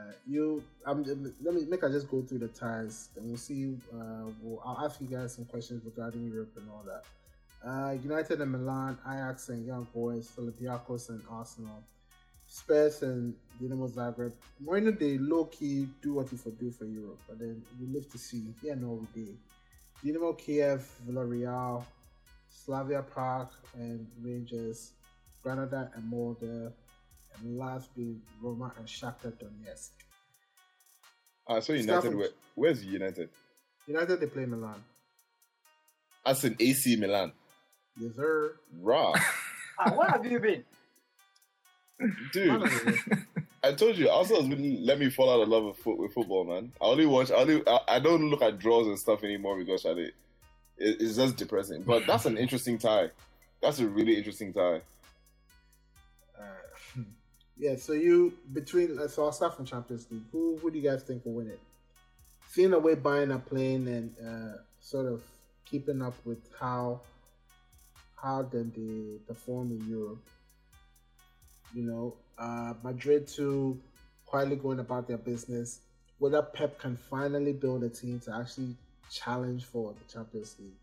Uh, 0.00 0.12
you, 0.26 0.62
I'm. 0.86 1.04
Let 1.42 1.54
me 1.54 1.64
make. 1.68 1.84
I 1.84 1.88
just 1.88 2.10
go 2.10 2.22
through 2.22 2.38
the 2.38 2.48
ties, 2.48 3.08
and 3.16 3.26
we'll 3.26 3.36
see. 3.36 3.76
Uh, 3.92 4.30
we'll, 4.42 4.62
I'll 4.64 4.84
ask 4.84 5.00
you 5.00 5.06
guys 5.06 5.34
some 5.34 5.44
questions 5.44 5.84
regarding 5.84 6.30
Europe 6.32 6.52
and 6.56 6.68
all 6.70 6.84
that. 6.86 7.04
Uh, 7.62 7.92
United 8.02 8.40
and 8.40 8.52
Milan, 8.52 8.98
Ajax 9.06 9.50
and 9.50 9.66
Young 9.66 9.86
Boys, 9.94 10.32
Olympiacos 10.38 11.10
and 11.10 11.22
Arsenal, 11.30 11.82
Spurs 12.60 13.02
and 13.02 13.32
Dinamo 13.62 13.88
Zagreb. 13.88 14.32
Mourinho, 14.64 14.98
they 14.98 15.18
low 15.18 15.44
key 15.44 15.86
do 16.02 16.14
what 16.14 16.28
he 16.28 16.36
for 16.36 16.50
do 16.50 16.72
for 16.72 16.84
Europe, 16.84 17.20
but 17.28 17.38
then 17.38 17.62
we 17.80 17.86
live 17.86 18.10
to 18.10 18.18
see. 18.18 18.42
Yeah, 18.60 18.74
no, 18.74 19.00
we 19.14 19.22
did. 19.24 19.38
Dinamo 20.04 20.36
Kiev, 20.36 20.84
Villarreal, 21.08 21.84
Slavia 22.48 23.02
Prague, 23.02 23.52
and 23.74 24.04
Rangers, 24.20 24.92
Granada 25.44 25.92
and 25.94 26.04
Molde, 26.10 26.72
and 27.38 27.56
last 27.58 27.94
being 27.94 28.20
Roma 28.42 28.72
and 28.78 28.86
Shakhtar 28.86 29.32
Donetsk. 29.40 29.90
Ah, 31.46 31.60
so 31.60 31.72
United, 31.72 32.00
Stafford- 32.00 32.16
where, 32.18 32.28
where's 32.56 32.84
United? 32.84 33.28
United, 33.86 34.18
they 34.20 34.26
play 34.26 34.44
Milan. 34.46 34.82
As 36.26 36.44
in 36.44 36.56
AC 36.58 36.96
Milan. 36.96 37.30
Yes, 37.96 38.16
sir. 38.16 38.56
Raw. 38.80 39.14
Ah, 39.78 39.90
where 39.96 40.08
have 40.08 40.26
you 40.26 40.38
been? 40.40 40.64
Dude, 42.32 42.70
I 43.62 43.72
told 43.72 43.98
you, 43.98 44.08
Arsenal's 44.08 44.48
been 44.48 44.84
let 44.84 44.98
me 44.98 45.10
fall 45.10 45.30
out 45.30 45.42
of 45.42 45.48
love 45.48 45.64
with, 45.64 45.76
foot, 45.76 45.98
with 45.98 46.14
football, 46.14 46.44
man. 46.44 46.72
I 46.80 46.86
only 46.86 47.06
watch, 47.06 47.30
I, 47.30 47.34
only, 47.34 47.62
I, 47.66 47.80
I 47.88 47.98
don't 48.00 48.30
look 48.30 48.42
at 48.42 48.58
draws 48.58 48.86
and 48.86 48.98
stuff 48.98 49.22
anymore 49.22 49.58
because 49.58 49.84
I, 49.84 49.90
it, 49.90 50.14
it's 50.78 51.16
just 51.16 51.36
depressing. 51.36 51.82
But 51.82 52.06
that's 52.06 52.24
an 52.24 52.38
interesting 52.38 52.78
tie. 52.78 53.10
That's 53.60 53.78
a 53.80 53.86
really 53.86 54.16
interesting 54.16 54.52
tie. 54.52 54.80
Uh, 56.38 56.42
yeah, 57.58 57.76
so 57.76 57.92
you 57.92 58.32
between 58.52 58.98
uh, 58.98 59.08
so 59.08 59.24
I'll 59.24 59.32
start 59.32 59.56
from 59.56 59.66
Champions 59.66 60.06
League. 60.10 60.22
Who 60.32 60.56
who 60.56 60.70
do 60.70 60.78
you 60.78 60.88
guys 60.88 61.02
think 61.02 61.24
will 61.26 61.34
win 61.34 61.48
it? 61.48 61.60
Seeing 62.48 62.70
the 62.70 62.78
way 62.78 62.94
Bayern 62.94 63.34
are 63.34 63.38
playing 63.38 63.86
and 63.88 64.14
uh, 64.26 64.56
sort 64.80 65.06
of 65.06 65.22
keeping 65.66 66.00
up 66.00 66.14
with 66.24 66.48
how 66.58 67.02
how 68.16 68.42
then 68.42 68.72
they 68.74 69.18
perform 69.26 69.70
in 69.72 69.88
Europe. 69.88 70.22
You 71.74 71.84
know, 71.84 72.16
uh, 72.38 72.74
Madrid 72.82 73.26
too 73.26 73.80
quietly 74.26 74.56
going 74.56 74.80
about 74.80 75.06
their 75.08 75.18
business. 75.18 75.80
Whether 76.18 76.42
Pep 76.42 76.78
can 76.78 76.96
finally 76.96 77.52
build 77.52 77.84
a 77.84 77.88
team 77.88 78.20
to 78.20 78.34
actually 78.34 78.76
challenge 79.10 79.64
for 79.64 79.94
the 79.94 80.12
Champions 80.12 80.56
League 80.58 80.76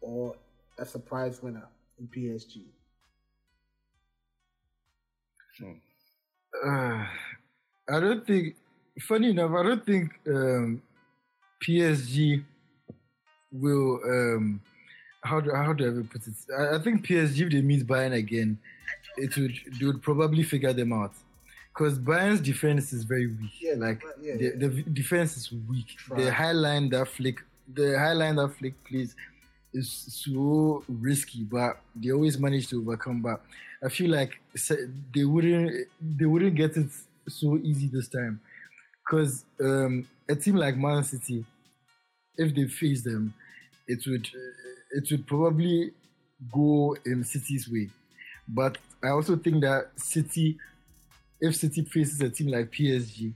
or 0.00 0.36
a 0.78 0.86
surprise 0.86 1.42
winner 1.42 1.68
in 1.98 2.06
PSG. 2.08 2.66
Uh, 6.64 7.06
I 7.88 8.00
don't 8.00 8.26
think. 8.26 8.56
Funny 9.00 9.30
enough, 9.30 9.50
I 9.50 9.62
don't 9.64 9.84
think 9.84 10.12
um, 10.28 10.82
PSG 11.60 12.44
will. 13.52 14.00
Um, 14.04 14.60
how 15.22 15.40
do 15.40 15.52
how 15.54 15.72
do 15.72 15.84
I 15.88 16.06
put 16.12 16.26
it? 16.26 16.34
I, 16.56 16.76
I 16.76 16.78
think 16.82 17.04
PSG 17.06 17.48
they 17.48 17.62
meet 17.62 17.86
Bayern 17.86 18.14
again, 18.14 18.58
it 19.16 19.36
would 19.36 19.54
they 19.78 19.86
would 19.86 20.02
probably 20.02 20.42
figure 20.42 20.72
them 20.72 20.92
out 20.92 21.12
because 21.74 21.98
Bayern's 21.98 22.40
defense 22.40 22.92
is 22.92 23.04
very 23.04 23.26
weak. 23.26 23.50
Yeah, 23.60 23.74
like 23.76 24.02
yeah, 24.22 24.36
the, 24.36 24.44
yeah. 24.44 24.50
the 24.56 24.68
defense 24.92 25.36
is 25.36 25.52
weak. 25.68 25.96
The 26.16 26.32
high 26.32 26.52
line 26.52 26.88
that 26.90 27.08
Flick, 27.08 27.40
the 27.72 27.98
high 27.98 28.12
line 28.12 28.36
that 28.36 28.48
Flick 28.56 28.74
plays 28.84 29.16
is 29.72 29.90
so 29.90 30.84
risky, 30.88 31.42
but 31.42 31.80
they 31.96 32.12
always 32.12 32.38
manage 32.38 32.68
to 32.68 32.80
overcome. 32.80 33.22
But 33.22 33.42
I 33.84 33.88
feel 33.88 34.10
like 34.10 34.38
they 35.14 35.24
wouldn't 35.24 35.88
they 36.00 36.26
wouldn't 36.26 36.54
get 36.54 36.76
it 36.76 36.90
so 37.28 37.58
easy 37.58 37.88
this 37.88 38.08
time 38.08 38.40
because 39.04 39.44
um, 39.60 40.06
a 40.28 40.36
team 40.36 40.56
like 40.56 40.76
Man 40.76 41.02
City, 41.02 41.44
if 42.36 42.54
they 42.54 42.68
face 42.68 43.02
them, 43.02 43.34
it 43.88 44.06
would 44.06 44.28
it 44.92 45.10
would 45.10 45.26
probably 45.26 45.90
go 46.52 46.96
in 47.04 47.24
City's 47.24 47.68
way. 47.68 47.90
But 48.46 48.78
I 49.04 49.10
also 49.10 49.36
think 49.36 49.60
that 49.60 49.90
City, 49.96 50.56
if 51.40 51.56
City 51.56 51.82
faces 51.82 52.20
a 52.22 52.30
team 52.30 52.48
like 52.48 52.70
PSG, 52.70 53.32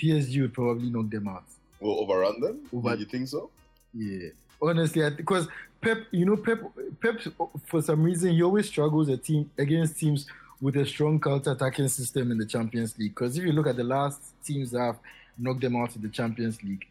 PSG 0.00 0.40
would 0.40 0.54
probably 0.54 0.88
knock 0.88 1.10
them 1.10 1.28
out. 1.28 1.44
Will 1.78 2.00
overrun 2.00 2.40
them? 2.40 2.60
Over- 2.72 2.96
you 2.96 3.04
think 3.04 3.28
so? 3.28 3.50
Yeah, 3.92 4.30
honestly, 4.60 5.08
because 5.10 5.46
Pep, 5.80 5.98
you 6.10 6.24
know, 6.24 6.36
Pep, 6.36 6.62
Pep, 7.02 7.20
for 7.66 7.82
some 7.82 8.02
reason, 8.02 8.32
he 8.32 8.42
always 8.42 8.66
struggles 8.66 9.08
a 9.10 9.18
team 9.18 9.50
against 9.58 9.98
teams 9.98 10.26
with 10.60 10.76
a 10.76 10.86
strong 10.86 11.20
counter-attacking 11.20 11.88
system 11.88 12.32
in 12.32 12.38
the 12.38 12.46
Champions 12.46 12.98
League. 12.98 13.14
Because 13.14 13.36
if 13.36 13.44
you 13.44 13.52
look 13.52 13.66
at 13.66 13.76
the 13.76 13.84
last 13.84 14.20
teams 14.42 14.70
that 14.70 14.80
have 14.80 14.98
knocked 15.36 15.60
them 15.60 15.76
out 15.76 15.94
in 15.94 16.00
the 16.00 16.08
Champions 16.08 16.62
League, 16.62 16.86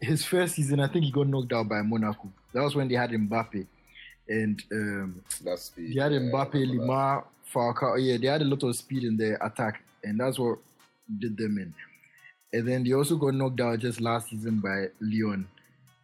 his 0.00 0.24
first 0.24 0.54
season, 0.54 0.78
I 0.78 0.86
think 0.86 1.04
he 1.04 1.10
got 1.10 1.26
knocked 1.26 1.52
out 1.52 1.68
by 1.68 1.82
Monaco. 1.82 2.30
That 2.52 2.62
was 2.62 2.76
when 2.76 2.86
they 2.86 2.94
had 2.94 3.10
Mbappe, 3.10 3.66
and 4.28 4.62
um, 4.72 5.22
That's 5.44 5.70
the. 5.70 5.92
they 5.94 6.00
had 6.00 6.12
yeah, 6.12 6.18
Mbappe, 6.18 6.54
remember 6.54 7.24
Falcao. 7.52 7.96
Yeah, 7.98 8.16
they 8.16 8.26
had 8.28 8.42
a 8.42 8.44
lot 8.44 8.62
of 8.62 8.74
speed 8.76 9.04
in 9.04 9.16
their 9.16 9.34
attack, 9.36 9.82
and 10.02 10.18
that's 10.20 10.38
what 10.38 10.58
did 11.18 11.36
them 11.36 11.58
in. 11.58 11.74
And 12.52 12.68
then 12.68 12.84
they 12.84 12.92
also 12.92 13.16
got 13.16 13.34
knocked 13.34 13.60
out 13.60 13.80
just 13.80 14.00
last 14.00 14.28
season 14.28 14.60
by 14.60 14.86
Lyon. 15.00 15.46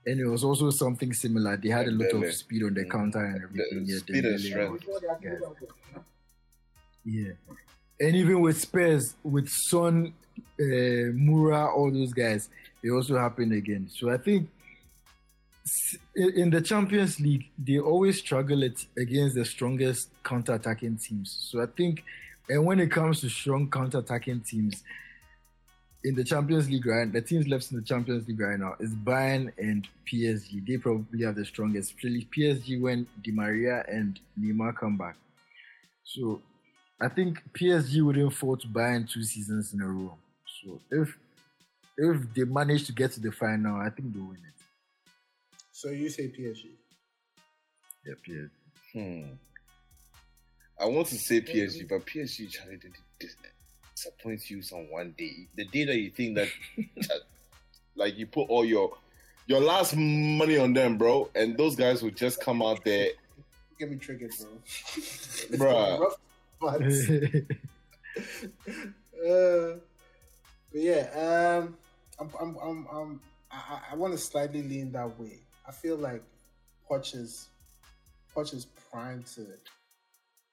And 0.06 0.18
it 0.18 0.26
was 0.26 0.42
also 0.44 0.70
something 0.70 1.12
similar. 1.12 1.56
They 1.56 1.68
had 1.68 1.86
a 1.86 1.90
lot 1.92 2.10
of 2.12 2.32
speed 2.34 2.62
on 2.64 2.74
the 2.74 2.84
Mm. 2.84 2.90
counter 2.90 3.24
and 3.24 3.42
everything. 3.44 3.84
The 3.86 3.92
Yeah, 3.92 3.98
speed 3.98 4.24
and 4.24 4.40
strength. 4.40 4.70
all 4.70 4.78
Before 4.78 5.00
they 5.00 5.06
those 5.06 5.16
are 5.16 5.20
guys. 5.20 5.38
doing 5.40 6.04
Yeah. 7.04 7.32
And 8.06 8.16
even 8.16 8.40
with 8.40 8.58
Spurs, 8.60 9.14
with 9.22 9.48
Son, 9.48 10.12
uh, 10.58 10.62
Moura, 11.14 11.68
all 11.68 11.90
those 11.92 12.12
guys, 12.12 12.48
it 12.82 12.90
also 12.90 13.18
happened 13.18 13.52
again. 13.52 13.88
So 13.90 14.10
I 14.10 14.16
think 14.16 14.48
in 16.14 16.50
the 16.50 16.60
Champions 16.60 17.20
League, 17.20 17.48
they 17.58 17.78
always 17.78 18.18
struggle 18.18 18.62
it 18.62 18.86
against 18.96 19.34
the 19.34 19.44
strongest 19.44 20.10
counter-attacking 20.24 20.96
teams. 20.96 21.48
So 21.50 21.62
I 21.62 21.66
think 21.66 22.02
And 22.50 22.66
when 22.66 22.80
it 22.80 22.90
comes 22.90 23.20
to 23.20 23.28
strong 23.28 23.70
counter-attacking 23.70 24.40
teams 24.40 24.82
in 26.02 26.16
the 26.16 26.24
Champions 26.24 26.68
League, 26.68 26.84
right, 26.84 27.10
the 27.10 27.22
teams 27.22 27.46
left 27.46 27.70
in 27.70 27.78
the 27.78 27.84
Champions 27.84 28.26
League 28.26 28.40
right 28.40 28.58
now 28.58 28.74
is 28.80 28.90
Bayern 28.90 29.52
and 29.56 29.86
PSG. 30.04 30.66
They 30.66 30.76
probably 30.76 31.24
have 31.24 31.36
the 31.36 31.44
strongest, 31.44 31.96
PSG 31.96 32.80
when 32.80 33.06
Di 33.22 33.30
Maria 33.30 33.84
and 33.86 34.18
Neymar 34.38 34.76
come 34.76 34.96
back. 34.96 35.14
So 36.02 36.42
I 37.00 37.08
think 37.08 37.40
PSG 37.54 38.04
wouldn't 38.04 38.32
to 38.32 38.66
Bayern 38.66 39.08
two 39.08 39.22
seasons 39.22 39.72
in 39.72 39.80
a 39.80 39.86
row. 39.86 40.14
So 40.62 40.80
if 40.90 41.16
if 41.96 42.34
they 42.34 42.44
manage 42.44 42.86
to 42.86 42.92
get 42.92 43.12
to 43.12 43.20
the 43.20 43.30
final, 43.30 43.76
I 43.76 43.90
think 43.90 44.12
they'll 44.12 44.24
win 44.24 44.38
it. 44.38 44.59
So 45.80 45.88
you 45.88 46.10
say 46.10 46.28
PSG? 46.28 46.76
Yeah, 48.04 48.12
PSG. 48.22 48.50
Hmm. 48.92 49.32
I 50.78 50.84
want 50.84 51.06
to 51.06 51.14
say 51.14 51.40
PSG, 51.40 51.88
but 51.88 52.04
PSG 52.04 52.50
Charlie 52.50 52.76
did 52.76 52.92
dis- 53.18 53.36
disappoint 53.96 54.50
you 54.50 54.60
on 54.74 54.90
one 54.90 55.14
day. 55.16 55.48
The 55.56 55.64
day 55.64 55.86
that 55.86 55.96
you 55.96 56.10
think 56.10 56.36
that, 56.36 56.48
that 56.96 57.20
like 57.96 58.18
you 58.18 58.26
put 58.26 58.50
all 58.50 58.62
your 58.62 58.92
your 59.46 59.60
last 59.60 59.96
money 59.96 60.58
on 60.58 60.74
them, 60.74 60.98
bro, 60.98 61.30
and 61.34 61.56
those 61.56 61.76
guys 61.76 62.02
will 62.02 62.10
just 62.10 62.42
come 62.42 62.60
out 62.60 62.84
there, 62.84 63.08
Get 63.78 63.90
me 63.90 63.96
triggered, 63.96 64.32
bro. 64.38 64.48
bruh. 65.56 65.98
Rough 65.98 66.18
uh, 69.26 69.78
but 70.70 70.74
yeah, 70.74 71.62
um, 71.64 71.78
I'm, 72.18 72.30
I'm, 72.38 72.56
I'm, 72.62 72.86
I'm 72.92 73.20
I, 73.50 73.56
I- 73.56 73.82
I 73.92 73.96
want 73.96 74.12
to 74.12 74.18
slightly 74.18 74.60
lean 74.62 74.92
that 74.92 75.18
way. 75.18 75.40
I 75.70 75.72
feel 75.72 75.96
like 75.96 76.20
Poch 76.90 77.14
is, 77.14 77.46
Poch 78.34 78.52
is 78.52 78.66
primed 78.90 79.24
to, 79.36 79.42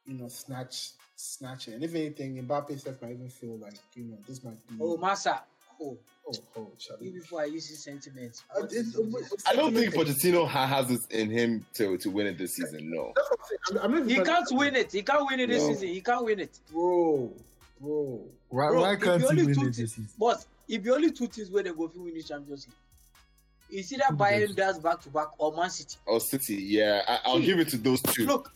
you 0.05 0.13
know, 0.13 0.27
snatch, 0.27 0.91
snatch 1.15 1.67
it. 1.67 1.73
And 1.73 1.83
if 1.83 1.95
anything, 1.95 2.35
Mbappe 2.45 2.79
stuff 2.79 3.01
might 3.01 3.13
even 3.13 3.27
feel 3.27 3.57
like, 3.57 3.73
you 3.95 4.03
know, 4.03 4.17
this 4.27 4.43
might 4.43 4.59
be. 4.67 4.75
Oh, 4.79 4.95
Massa. 4.95 5.41
Oh, 5.81 5.97
oh, 6.27 6.33
oh, 6.55 6.67
Charlie. 6.77 7.07
even 7.07 7.21
before 7.21 7.41
I 7.41 7.45
use 7.45 7.67
his 7.67 7.83
sentiments. 7.83 8.43
Uh, 8.55 8.59
what 8.61 8.71
it's- 8.71 8.85
is 8.89 8.95
all 8.95 9.05
this? 9.05 9.33
I 9.47 9.55
don't 9.55 9.73
think 9.73 9.91
Pochettino 9.95 10.47
has 10.47 10.91
it 10.91 11.01
in 11.09 11.31
him 11.31 11.65
to 11.75 11.97
to 11.97 12.11
win 12.11 12.27
it 12.27 12.37
this 12.37 12.53
season. 12.55 12.91
No. 12.91 13.11
I'm 13.17 13.37
saying. 13.47 13.83
I'm, 13.83 13.93
I'm 13.95 14.07
He 14.07 14.21
can't 14.21 14.47
win 14.51 14.75
it. 14.75 14.91
He 14.91 15.01
can't 15.01 15.25
win 15.27 15.39
it 15.39 15.47
this 15.47 15.63
No. 15.63 15.69
season. 15.73 15.87
He 15.87 16.01
can't 16.01 16.25
win 16.25 16.39
it. 16.41 16.59
bro, 16.71 17.33
bro. 17.81 18.21
why, 18.49 18.67
Bro, 18.69 18.81
why 18.81 18.93
if 18.93 19.01
can't 19.01 19.21
you 19.21 19.27
he 19.27 19.31
only 19.31 19.45
win 19.47 19.55
two 19.55 19.61
it 19.61 19.65
this 19.67 19.75
season? 19.77 20.07
But 20.19 20.45
if 20.67 20.83
the 20.83 20.93
only 20.93 21.11
two 21.11 21.25
teams 21.27 21.49
where 21.49 21.63
they 21.63 21.71
go 21.71 21.87
for 21.87 22.01
win 22.01 22.13
the 22.13 22.21
Champions 22.21 22.67
League, 22.67 22.75
you 23.69 23.83
see 23.83 23.97
that 23.97 24.17
Bayern 24.17 24.55
does 24.55 24.79
back 24.79 25.01
to 25.01 25.09
back 25.09 25.27
or 25.37 25.53
Man 25.55 25.69
City. 25.69 25.97
Or 26.05 26.19
City, 26.19 26.55
yeah. 26.55 27.01
I, 27.07 27.19
I'll 27.25 27.39
See, 27.39 27.45
give 27.45 27.59
it 27.59 27.69
to 27.69 27.77
those 27.77 28.01
two. 28.01 28.25
Look, 28.25 28.51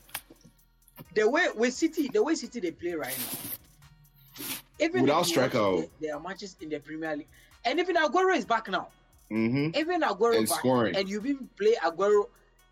the 1.15 1.29
way 1.29 1.47
with 1.55 1.73
City, 1.73 2.07
the 2.07 2.23
way 2.23 2.35
City 2.35 2.59
they 2.59 2.71
play 2.71 2.93
right 2.93 3.17
now, 3.19 4.45
even 4.79 5.01
Without 5.03 5.25
striker, 5.25 5.57
oh. 5.57 5.81
the- 5.81 6.07
their 6.07 6.19
matches 6.19 6.55
in 6.61 6.69
the 6.69 6.79
Premier 6.79 7.15
League, 7.15 7.27
and 7.65 7.79
even 7.79 7.95
Aguero 7.95 8.35
is 8.35 8.45
back 8.45 8.69
now, 8.69 8.87
hmm 9.29 9.69
even 9.75 10.01
Aguero 10.01 10.37
And 10.37 10.47
back, 10.47 10.59
scoring. 10.59 10.95
and 10.95 11.09
you 11.09 11.19
even 11.19 11.49
play 11.57 11.75
Aguero 11.83 12.25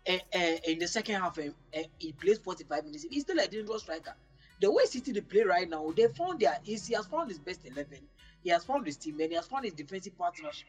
uh, 0.08 0.12
uh, 0.34 0.38
in 0.66 0.78
the 0.78 0.88
second 0.88 1.16
half, 1.16 1.38
and, 1.38 1.54
and 1.72 1.86
he 1.98 2.12
plays 2.12 2.38
45 2.38 2.84
minutes. 2.84 3.06
He's 3.08 3.22
still 3.22 3.38
a 3.38 3.46
dangerous 3.46 3.82
striker. 3.82 4.14
The 4.60 4.70
way 4.70 4.84
City 4.84 5.12
they 5.12 5.20
play 5.20 5.42
right 5.42 5.68
now, 5.68 5.90
they 5.96 6.08
found 6.08 6.40
their 6.40 6.58
he 6.64 6.72
has 6.94 7.06
found 7.06 7.28
his 7.30 7.38
best 7.38 7.60
eleven. 7.64 7.98
He 8.42 8.50
has 8.50 8.64
found 8.64 8.86
his 8.86 8.96
team, 8.96 9.20
and 9.20 9.28
he 9.30 9.36
has 9.36 9.46
found 9.46 9.64
his 9.64 9.74
defensive 9.74 10.16
partnership. 10.18 10.68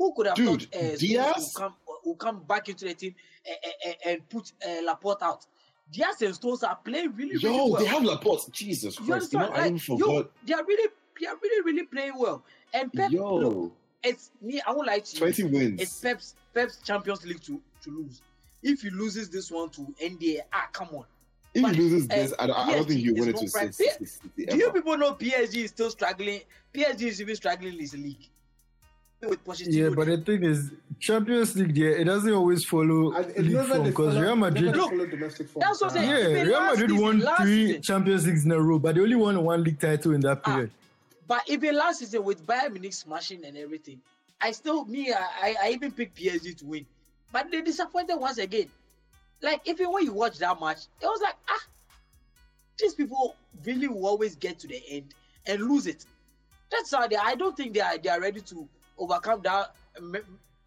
Who 0.00 0.14
could 0.14 0.26
have 0.28 0.34
Dude, 0.36 0.62
thought 0.72 0.82
uh, 0.82 0.96
Dias? 0.96 1.36
will 1.36 1.60
come 1.60 1.74
will 2.06 2.14
come 2.14 2.42
back 2.48 2.70
into 2.70 2.86
the 2.86 2.94
team 2.94 3.14
and, 3.46 3.56
and, 3.84 3.94
and 4.06 4.28
put 4.30 4.50
uh, 4.66 4.82
Laporte 4.82 5.22
out? 5.22 5.44
Dias 5.92 6.22
and 6.22 6.34
Stones 6.34 6.62
are 6.62 6.76
playing 6.82 7.14
really, 7.16 7.32
really 7.36 7.42
Yo, 7.54 7.66
well. 7.66 7.80
they 7.82 7.86
have 7.86 8.02
Laporte. 8.02 8.50
Jesus 8.50 8.98
You 8.98 9.04
Christ. 9.04 9.30
You 9.34 9.40
know, 9.40 9.44
understand? 9.46 9.62
I 9.62 9.66
even 9.66 9.74
Like, 9.78 9.88
yo, 10.00 10.06
forgot. 10.06 10.30
they 10.46 10.54
are 10.54 10.64
really, 10.64 10.88
they 11.20 11.26
are 11.26 11.36
really, 11.42 11.62
really 11.64 11.82
playing 11.86 12.12
well. 12.16 12.42
And 12.72 12.90
Pep, 12.90 13.10
Yo, 13.10 13.34
look, 13.36 13.72
it's 14.02 14.30
me. 14.40 14.62
I 14.66 14.72
won't 14.72 14.86
lie 14.86 15.00
to 15.00 15.12
you. 15.14 15.18
20 15.20 15.44
wins. 15.44 15.82
It's 15.82 16.00
Pep's 16.00 16.34
Pep's 16.54 16.78
Champions 16.78 17.26
League 17.26 17.42
to 17.42 17.60
to 17.84 17.90
lose. 17.90 18.22
If 18.62 18.80
he 18.80 18.88
loses 18.88 19.28
this 19.28 19.50
one 19.50 19.68
to 19.70 19.82
NDA, 20.02 20.38
ah, 20.50 20.68
come 20.72 20.88
on. 20.92 21.04
If 21.52 21.62
but, 21.62 21.74
he 21.74 21.82
loses 21.82 22.04
uh, 22.08 22.14
this, 22.14 22.34
I, 22.38 22.46
don't- 22.46 22.56
I 22.56 22.72
don't 22.72 22.86
think 22.88 23.00
he 23.00 23.06
you 23.06 23.14
is 23.16 23.20
win 23.20 23.28
it 23.30 23.36
to. 23.36 23.48
City 23.48 24.46
Do 24.48 24.56
you 24.56 24.70
people 24.72 24.96
know 24.96 25.12
PSG 25.14 25.56
is 25.64 25.70
still 25.70 25.90
struggling? 25.90 26.40
PSG 26.72 27.02
is 27.02 27.20
even 27.20 27.36
struggling 27.36 27.72
in 27.74 27.78
this 27.78 27.92
league. 27.94 28.28
With 29.22 29.44
Pochettino, 29.44 29.66
Yeah, 29.72 29.88
but 29.90 30.06
the 30.06 30.16
thing 30.16 30.42
is, 30.44 30.70
Champions 30.98 31.54
League, 31.54 31.76
yeah, 31.76 31.90
it 31.90 32.04
doesn't 32.04 32.32
always 32.32 32.64
follow 32.64 33.12
And 33.12 33.26
it's 33.26 33.38
league 33.40 33.58
form 33.66 33.84
because 33.84 34.16
Real 34.16 34.34
Madrid, 34.34 34.64
never 34.74 34.78
they 34.88 34.96
Look, 34.96 35.10
domestic 35.10 35.48
form. 35.48 35.60
that's 35.66 35.80
what 35.82 35.90
I'm 35.92 35.96
saying. 35.98 36.36
yeah, 36.36 36.42
Real 36.42 36.60
Madrid 36.62 36.92
won 36.92 37.20
three 37.36 37.66
season- 37.66 37.82
Champions 37.82 38.26
Leagues 38.26 38.44
in 38.46 38.52
a 38.52 38.60
row, 38.60 38.78
but 38.78 38.94
they 38.94 39.00
only 39.02 39.16
won 39.16 39.42
one 39.44 39.62
league 39.62 39.78
title 39.78 40.12
in 40.12 40.22
that 40.22 40.40
Ah, 40.44 40.50
period. 40.52 40.70
But 41.28 41.42
even 41.50 41.76
last 41.76 41.98
season 41.98 42.24
with 42.24 42.46
Bayern 42.46 42.72
Munich 42.72 42.94
smashing 42.94 43.44
and 43.44 43.58
everything, 43.58 44.00
I 44.40 44.52
still 44.52 44.86
me 44.86 45.12
I, 45.12 45.18
I, 45.42 45.56
I 45.64 45.70
even 45.72 45.92
picked 45.92 46.16
PSG 46.16 46.56
to 46.58 46.64
win, 46.64 46.86
but 47.30 47.50
they 47.50 47.60
disappointed 47.60 48.16
once 48.16 48.38
again. 48.38 48.68
Like 49.42 49.60
even 49.68 49.92
when 49.92 50.04
you 50.06 50.14
watch 50.14 50.38
that 50.38 50.58
match, 50.58 50.78
it 51.00 51.04
was 51.06 51.20
like 51.20 51.36
ah, 51.46 51.62
these 52.78 52.94
people 52.94 53.36
really 53.66 53.86
will 53.86 54.06
always 54.06 54.34
get 54.34 54.58
to 54.60 54.66
the 54.66 54.82
end 54.88 55.12
and 55.46 55.60
lose 55.60 55.86
it. 55.86 56.06
That's 56.70 56.90
how 56.94 57.06
they. 57.06 57.16
I 57.16 57.34
don't 57.34 57.54
think 57.54 57.74
they 57.74 57.80
are 57.80 57.98
they 57.98 58.08
are 58.08 58.20
ready 58.20 58.40
to 58.40 58.66
overcome 59.00 59.42
that 59.42 59.74
me- 60.00 60.20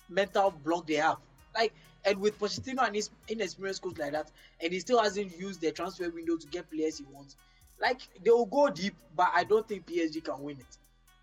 mental 0.10 0.52
block 0.52 0.86
they 0.88 0.96
have. 0.96 1.18
Like 1.56 1.74
and 2.06 2.20
with 2.20 2.38
Pochettino 2.38 2.86
and 2.86 2.96
his 2.96 3.10
inexperienced 3.30 3.82
coach 3.82 3.98
like 3.98 4.12
that, 4.12 4.30
and 4.60 4.74
he 4.74 4.80
still 4.82 5.02
hasn't 5.02 5.38
used 5.40 5.62
the 5.62 5.72
transfer 5.72 6.10
window 6.10 6.36
to 6.36 6.48
get 6.48 6.70
players 6.70 6.98
he 6.98 7.06
wants. 7.06 7.38
Like 7.80 8.02
they 8.24 8.32
will 8.32 8.46
go 8.46 8.70
deep, 8.70 8.96
but 9.16 9.30
I 9.34 9.44
don't 9.46 9.68
think 9.68 9.86
PSG 9.86 10.24
can 10.24 10.42
win 10.42 10.60
it. 10.60 10.78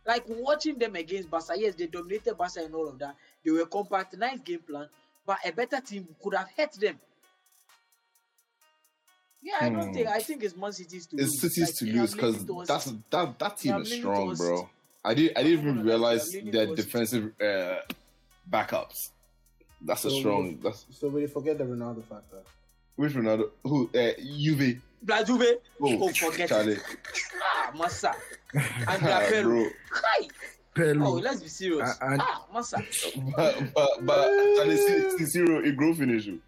Like 0.06 0.24
watching 0.26 0.78
them 0.78 0.96
against 0.96 1.30
Barca, 1.30 1.52
yes, 1.56 1.74
they 1.74 1.86
dominated 1.86 2.34
Barca 2.38 2.60
and 2.64 2.74
all 2.74 2.88
of 2.88 2.98
that. 3.00 3.16
They 3.44 3.50
were 3.50 3.66
compact, 3.66 4.16
nice 4.16 4.40
game 4.40 4.60
plan, 4.60 4.88
but 5.26 5.38
a 5.44 5.52
better 5.52 5.80
team 5.80 6.08
could 6.22 6.34
have 6.34 6.48
hurt 6.56 6.72
them. 6.72 6.98
Yeah, 9.42 9.54
I 9.60 9.70
don't 9.70 9.86
Hmm. 9.88 9.92
think. 9.94 10.08
I 10.08 10.20
think 10.20 10.42
it's 10.44 10.56
Man 10.56 10.72
City's 10.72 11.06
to 11.08 11.16
It's 11.16 11.32
lose. 11.32 11.40
City's 11.40 11.68
Like, 11.68 11.74
to 11.76 11.84
lose 11.86 12.12
because 12.14 12.66
that's 12.68 12.84
that 13.10 13.38
that 13.38 13.56
team 13.58 13.78
is 13.78 13.92
strong, 13.92 14.34
bro. 14.36 14.70
City. 15.04 15.10
I 15.10 15.14
did 15.14 15.36
I 15.38 15.42
didn't 15.42 15.60
even 15.68 15.84
realize 15.84 16.30
towards 16.30 16.50
their 16.52 16.66
defensive 16.74 17.32
uh, 17.40 17.76
backups. 18.50 19.10
That's 19.82 20.04
a 20.04 20.10
So 20.10 20.18
strong. 20.20 20.58
That's 20.62 20.86
So 20.90 21.08
we 21.08 21.26
forget 21.26 21.58
the 21.58 21.64
Ronaldo 21.64 22.04
factor. 22.04 22.38
which 22.96 23.12
Ronaldo? 23.12 23.50
Who? 23.64 23.88
Uh, 23.94 24.10
Juve. 24.38 24.80
Blajuve. 25.04 25.56
Oh, 25.80 25.98
Oh, 26.04 26.08
forget 26.12 26.48
Charlie. 26.50 26.72
it. 26.74 26.82
Ah, 27.42 27.72
Massa. 27.76 28.12
And 28.54 28.62
Diapero. 29.02 29.42
bro. 29.44 29.66
Hi. 29.92 30.28
Pelu. 30.74 31.06
Oh, 31.06 31.12
let's 31.14 31.40
be 31.42 31.48
serious. 31.48 31.88
Uh, 32.02 32.06
and- 32.06 32.20
ah, 32.22 32.44
Massa. 32.52 32.82
But 33.36 33.72
but 33.74 33.90
but 34.04 34.28
Charlie, 34.56 34.76
see, 34.76 35.10
see 35.18 35.24
zero. 35.24 35.64
It 35.64 35.76
grow 35.76 35.94
finish 35.94 36.26
you. 36.26 36.40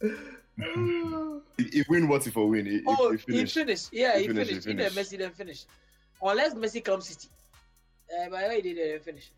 It, 0.00 1.74
it 1.74 1.86
win 1.88 2.08
what 2.08 2.26
if 2.26 2.36
I 2.36 2.40
win? 2.40 2.66
It, 2.66 2.72
it- 2.74 2.82
Oh, 2.86 3.12
it 3.12 3.20
he 3.20 3.32
finish. 3.32 3.52
finished. 3.54 3.88
Yeah, 3.92 4.14
He 4.16 4.22
he 4.22 4.28
finished, 4.28 4.48
finished. 4.50 4.66
he 4.66 4.72
He 4.72 4.78
finished. 4.78 4.96
Messi 5.12 5.18
then 5.18 5.30
finish. 5.32 5.64
Unless 6.22 6.54
Messi 6.54 6.82
comes 6.82 7.08
City. 7.08 7.28
Uh, 8.10 8.28
but 8.30 8.50
he 8.52 8.62
did 8.62 8.96
uh, 8.96 9.02
finish. 9.02 9.30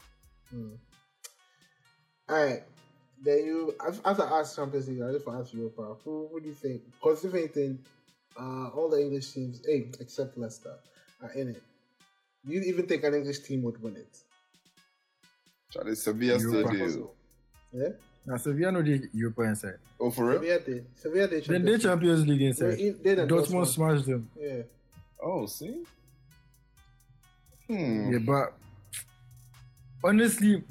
All 2.28 2.46
right. 2.46 2.62
Then 3.22 3.38
you, 3.44 3.74
af- 3.86 4.00
after 4.04 4.24
I 4.24 4.40
asked 4.40 4.56
Champions 4.56 4.88
League, 4.88 5.02
I 5.02 5.12
just 5.12 5.26
want 5.26 5.38
to 5.38 5.44
ask 5.44 5.54
Europa. 5.54 5.96
Who, 6.04 6.28
who 6.30 6.40
do 6.40 6.48
you 6.48 6.54
think? 6.54 6.82
Because 6.86 7.24
if 7.24 7.34
anything, 7.34 7.78
uh, 8.38 8.68
all 8.68 8.88
the 8.90 9.00
English 9.00 9.32
teams, 9.32 9.62
hey, 9.66 9.90
except 10.00 10.36
Leicester, 10.36 10.74
are 11.22 11.32
in 11.32 11.48
it. 11.50 11.62
Do 12.46 12.52
you 12.52 12.60
even 12.62 12.86
think 12.86 13.04
an 13.04 13.14
English 13.14 13.40
team 13.40 13.62
would 13.62 13.80
win 13.82 13.96
it? 13.96 14.16
Charlie, 15.70 15.94
Sevilla 15.94 16.38
still 16.38 16.52
Europa. 16.52 16.76
do. 16.76 17.10
Yeah. 17.72 17.88
Now, 18.26 18.36
Sevilla 18.36 18.72
no 18.72 18.82
the 18.82 19.08
Europa 19.12 19.42
inside. 19.42 19.78
Oh, 20.00 20.10
for 20.10 20.26
real? 20.26 20.38
Sevilla 20.40 20.60
did. 20.60 20.86
Sevilla 20.96 21.28
did. 21.28 21.44
Then 21.46 21.64
they 21.64 21.78
Champions 21.78 22.20
League 22.26 22.40
League. 22.40 22.48
inside. 22.48 22.78
They- 22.78 22.90
they 22.90 23.14
done 23.14 23.28
Dortmund 23.28 23.66
smashed 23.66 24.06
them. 24.06 24.30
Yeah. 24.38 24.62
Oh, 25.22 25.46
see. 25.46 25.82
Hmm. 27.68 28.12
Yeah, 28.12 28.18
but 28.18 28.52
honestly, 30.02 30.62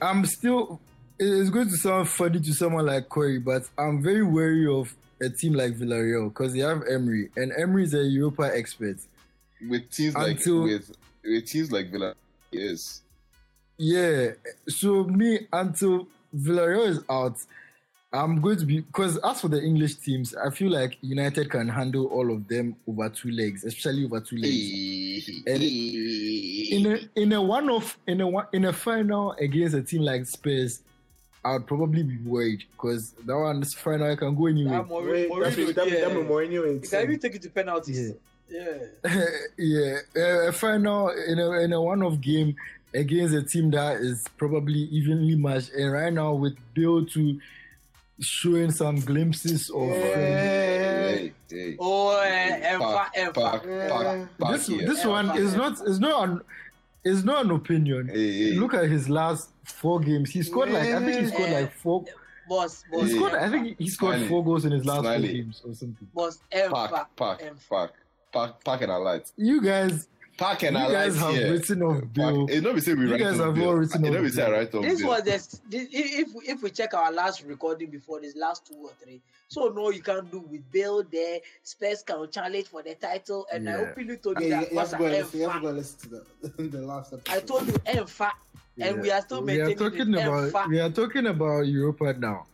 I'm 0.00 0.24
still. 0.24 0.80
It's 1.18 1.50
going 1.50 1.68
to 1.68 1.76
sound 1.76 2.08
funny 2.08 2.40
to 2.40 2.52
someone 2.54 2.86
like 2.86 3.08
Corey, 3.10 3.38
but 3.38 3.62
I'm 3.76 4.02
very 4.02 4.22
wary 4.22 4.66
of 4.66 4.94
a 5.20 5.28
team 5.28 5.52
like 5.52 5.74
Villarreal 5.74 6.28
because 6.30 6.54
they 6.54 6.60
have 6.60 6.82
Emery, 6.90 7.30
and 7.36 7.52
Emery 7.58 7.84
is 7.84 7.92
a 7.94 8.02
Europa 8.02 8.50
expert. 8.54 8.96
With 9.68 9.90
teams 9.90 10.14
like 10.14 10.38
Until- 10.38 10.62
with 10.62 10.90
with 11.22 11.46
teams 11.46 11.70
like 11.70 11.90
Villa, 11.90 12.14
yes. 12.50 13.02
Yeah, 13.76 14.32
so 14.68 15.04
me 15.04 15.46
until 15.52 16.06
Villarreal 16.34 16.86
is 16.88 17.00
out, 17.10 17.36
I'm 18.12 18.40
going 18.40 18.58
to 18.58 18.66
be 18.66 18.80
because 18.80 19.18
as 19.18 19.40
for 19.40 19.48
the 19.48 19.62
English 19.62 19.96
teams, 19.96 20.34
I 20.34 20.50
feel 20.50 20.70
like 20.70 20.98
United 21.00 21.48
can 21.48 21.68
handle 21.68 22.06
all 22.06 22.32
of 22.32 22.48
them 22.48 22.74
over 22.88 23.08
two 23.08 23.30
legs, 23.30 23.64
especially 23.64 24.04
over 24.04 24.20
two 24.20 24.36
legs. 24.36 25.30
And 25.46 25.62
in 25.62 26.92
a 26.92 27.20
in 27.20 27.32
a 27.32 27.40
one 27.40 27.70
off 27.70 27.98
in 28.08 28.20
a 28.20 28.26
one 28.26 28.46
in 28.52 28.64
a 28.64 28.72
final 28.72 29.32
against 29.32 29.76
a 29.76 29.82
team 29.82 30.02
like 30.02 30.26
Spurs, 30.26 30.82
I 31.44 31.52
would 31.52 31.68
probably 31.68 32.02
be 32.02 32.16
worried 32.18 32.64
because 32.72 33.12
that 33.12 33.36
one 33.36 33.60
this 33.60 33.74
final 33.74 34.16
can 34.16 34.34
go 34.34 34.46
anywhere. 34.46 34.78
That 34.78 34.88
Mourinho, 34.88 35.30
Wait, 35.30 35.42
that's 35.42 35.56
Mourinho, 35.56 35.74
that, 35.76 35.90
yeah. 35.90 36.00
that 36.00 36.10
Mourinho 36.10 36.90
can 36.90 37.02
even 37.02 37.20
take 37.20 37.34
it 37.36 37.42
to 37.42 37.50
penalties. 37.50 38.08
Yeah. 38.08 38.14
Yeah. 38.50 39.24
yeah, 39.56 39.98
uh, 40.16 40.48
a 40.48 40.52
final 40.52 41.10
in 41.10 41.38
a 41.38 41.52
in 41.60 41.72
a 41.72 41.80
one-off 41.80 42.20
game 42.20 42.56
against 42.92 43.32
a 43.32 43.44
team 43.44 43.70
that 43.70 44.00
is 44.00 44.26
probably 44.38 44.80
evenly 44.90 45.36
matched, 45.36 45.70
and 45.72 45.92
right 45.92 46.12
now 46.12 46.34
with 46.34 46.56
Bill 46.74 47.06
to 47.06 47.40
showing 48.20 48.70
some 48.70 49.00
glimpses 49.00 49.70
of. 49.70 49.82
um, 49.82 49.88
Hey, 49.90 51.32
hey. 51.50 51.76
Oh, 51.78 52.20
Emfa, 52.24 52.78
Park, 52.78 53.14
Emfa. 53.16 53.34
park, 53.34 53.64
Yeah. 53.66 53.88
park, 53.88 54.28
park 54.38 54.52
this 54.56 54.66
here. 54.66 54.86
this 54.86 55.04
one 55.04 55.36
is 55.38 55.54
not 55.54 55.72
is 55.86 55.98
not 56.00 56.28
an 56.28 56.40
is 57.04 57.24
not 57.24 57.44
an 57.46 57.50
opinion. 57.52 58.08
Hey, 58.08 58.32
hey. 58.50 58.52
Look 58.58 58.74
at 58.74 58.84
his 58.88 59.08
last 59.08 59.50
four 59.64 60.00
games. 60.00 60.30
He 60.30 60.42
scored 60.42 60.70
like 60.70 60.88
I 60.88 60.98
think 61.04 61.20
he 61.20 61.26
scored 61.28 61.50
like 61.50 61.72
four. 61.72 62.04
Eh, 62.06 62.12
boss, 62.48 62.84
boss. 62.92 63.04
He 63.06 63.10
Yeah. 63.12 63.16
scored. 63.16 63.34
I 63.34 63.48
think 63.50 63.78
he 63.78 63.88
scored 63.88 64.14
Smiley. 64.16 64.28
four 64.28 64.44
goals 64.44 64.64
in 64.64 64.72
his 64.72 64.84
last 64.84 65.00
Smiley. 65.00 65.28
four 65.28 65.34
games 65.36 65.62
or 65.64 65.74
something. 65.74 66.08
Boss, 66.14 66.38
Emfa. 66.52 66.70
Park, 66.70 67.16
park, 67.16 67.40
Emfa. 67.42 67.68
park, 67.68 67.92
park, 68.32 68.64
park 68.64 68.82
and 68.82 68.92
light. 69.04 69.32
You 69.36 69.60
guys, 69.62 70.08
Park 70.40 70.62
and 70.62 70.74
you 70.76 70.88
guys 70.88 71.16
have 71.18 71.34
here. 71.34 71.52
written 71.52 71.82
off 71.82 72.02
Bill. 72.14 72.46
Eh, 72.48 72.54
it's 72.54 72.62
not 72.62 72.74
be 72.74 72.80
say 72.80 72.94
we 72.94 73.04
You 73.04 73.10
write 73.12 73.20
guys 73.20 73.38
on 73.40 73.46
have 73.48 73.54
Bill. 73.56 73.68
all 73.68 73.74
written 73.74 74.04
It's 74.06 74.10
not 74.10 74.16
off 74.16 74.22
be 74.24 74.30
say 74.30 74.42
I 74.42 74.50
write 74.50 74.74
on 74.74 74.82
This 74.82 74.98
Bill. 75.00 75.08
was 75.08 75.22
the 75.22 75.30
this, 75.30 75.60
if 75.92 76.28
if 76.48 76.62
we 76.62 76.70
check 76.70 76.94
our 76.94 77.12
last 77.12 77.44
recording 77.44 77.90
before 77.90 78.20
this 78.22 78.34
last 78.36 78.66
two 78.66 78.74
or 78.82 78.90
three. 79.02 79.20
So 79.48 79.68
no, 79.68 79.90
you 79.90 80.00
can't 80.02 80.30
do 80.30 80.38
with 80.40 80.62
Bill 80.72 81.04
there. 81.12 81.40
Spurs 81.62 82.02
can 82.02 82.26
challenge 82.30 82.68
for 82.68 82.82
the 82.82 82.94
title, 82.94 83.46
and 83.52 83.68
I 83.68 83.72
Yeah. 83.82 83.90
openly 83.90 84.16
told 84.16 84.40
you 84.40 84.46
Yeah, 84.46 84.60
you, 84.60 84.64
that. 84.66 84.72
you 84.72 84.78
have 84.78 84.90
to 84.90 84.96
go 84.96 85.04
and 85.04 85.12
listen, 85.18 85.40
you 85.40 85.48
have 85.48 85.52
to 85.52 85.58
Emfa. 85.58 85.62
go 85.62 85.70
listen 85.72 85.98
to 86.00 86.08
the, 86.08 86.62
the 86.78 86.82
last 86.82 87.12
episode. 87.12 87.36
I 87.36 87.40
told 87.40 87.66
you 87.66 87.72
Emfa, 87.74 88.30
and 88.80 89.02
we 89.02 89.10
are 89.10 89.20
still 89.20 89.42
we 89.42 89.60
are 89.60 89.74
talking 89.74 90.14
about 90.14 90.52
Emfa. 90.52 90.68
we 90.68 90.80
are 90.80 90.90
talking 90.90 91.26
about 91.26 91.60
Europa 91.66 92.14
now. 92.14 92.46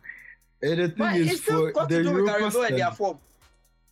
And 0.61 0.79
the 0.79 0.87
thing 0.89 0.95
But 0.97 1.15
is 1.15 1.31
it's 1.31 1.41
still 1.43 1.67
for 1.67 1.71
got 1.71 1.87
the 1.89 1.97
to 1.99 2.03
do 2.03 2.09
with 2.09 2.17
Europa 2.25 2.39
Gareth 2.39 2.53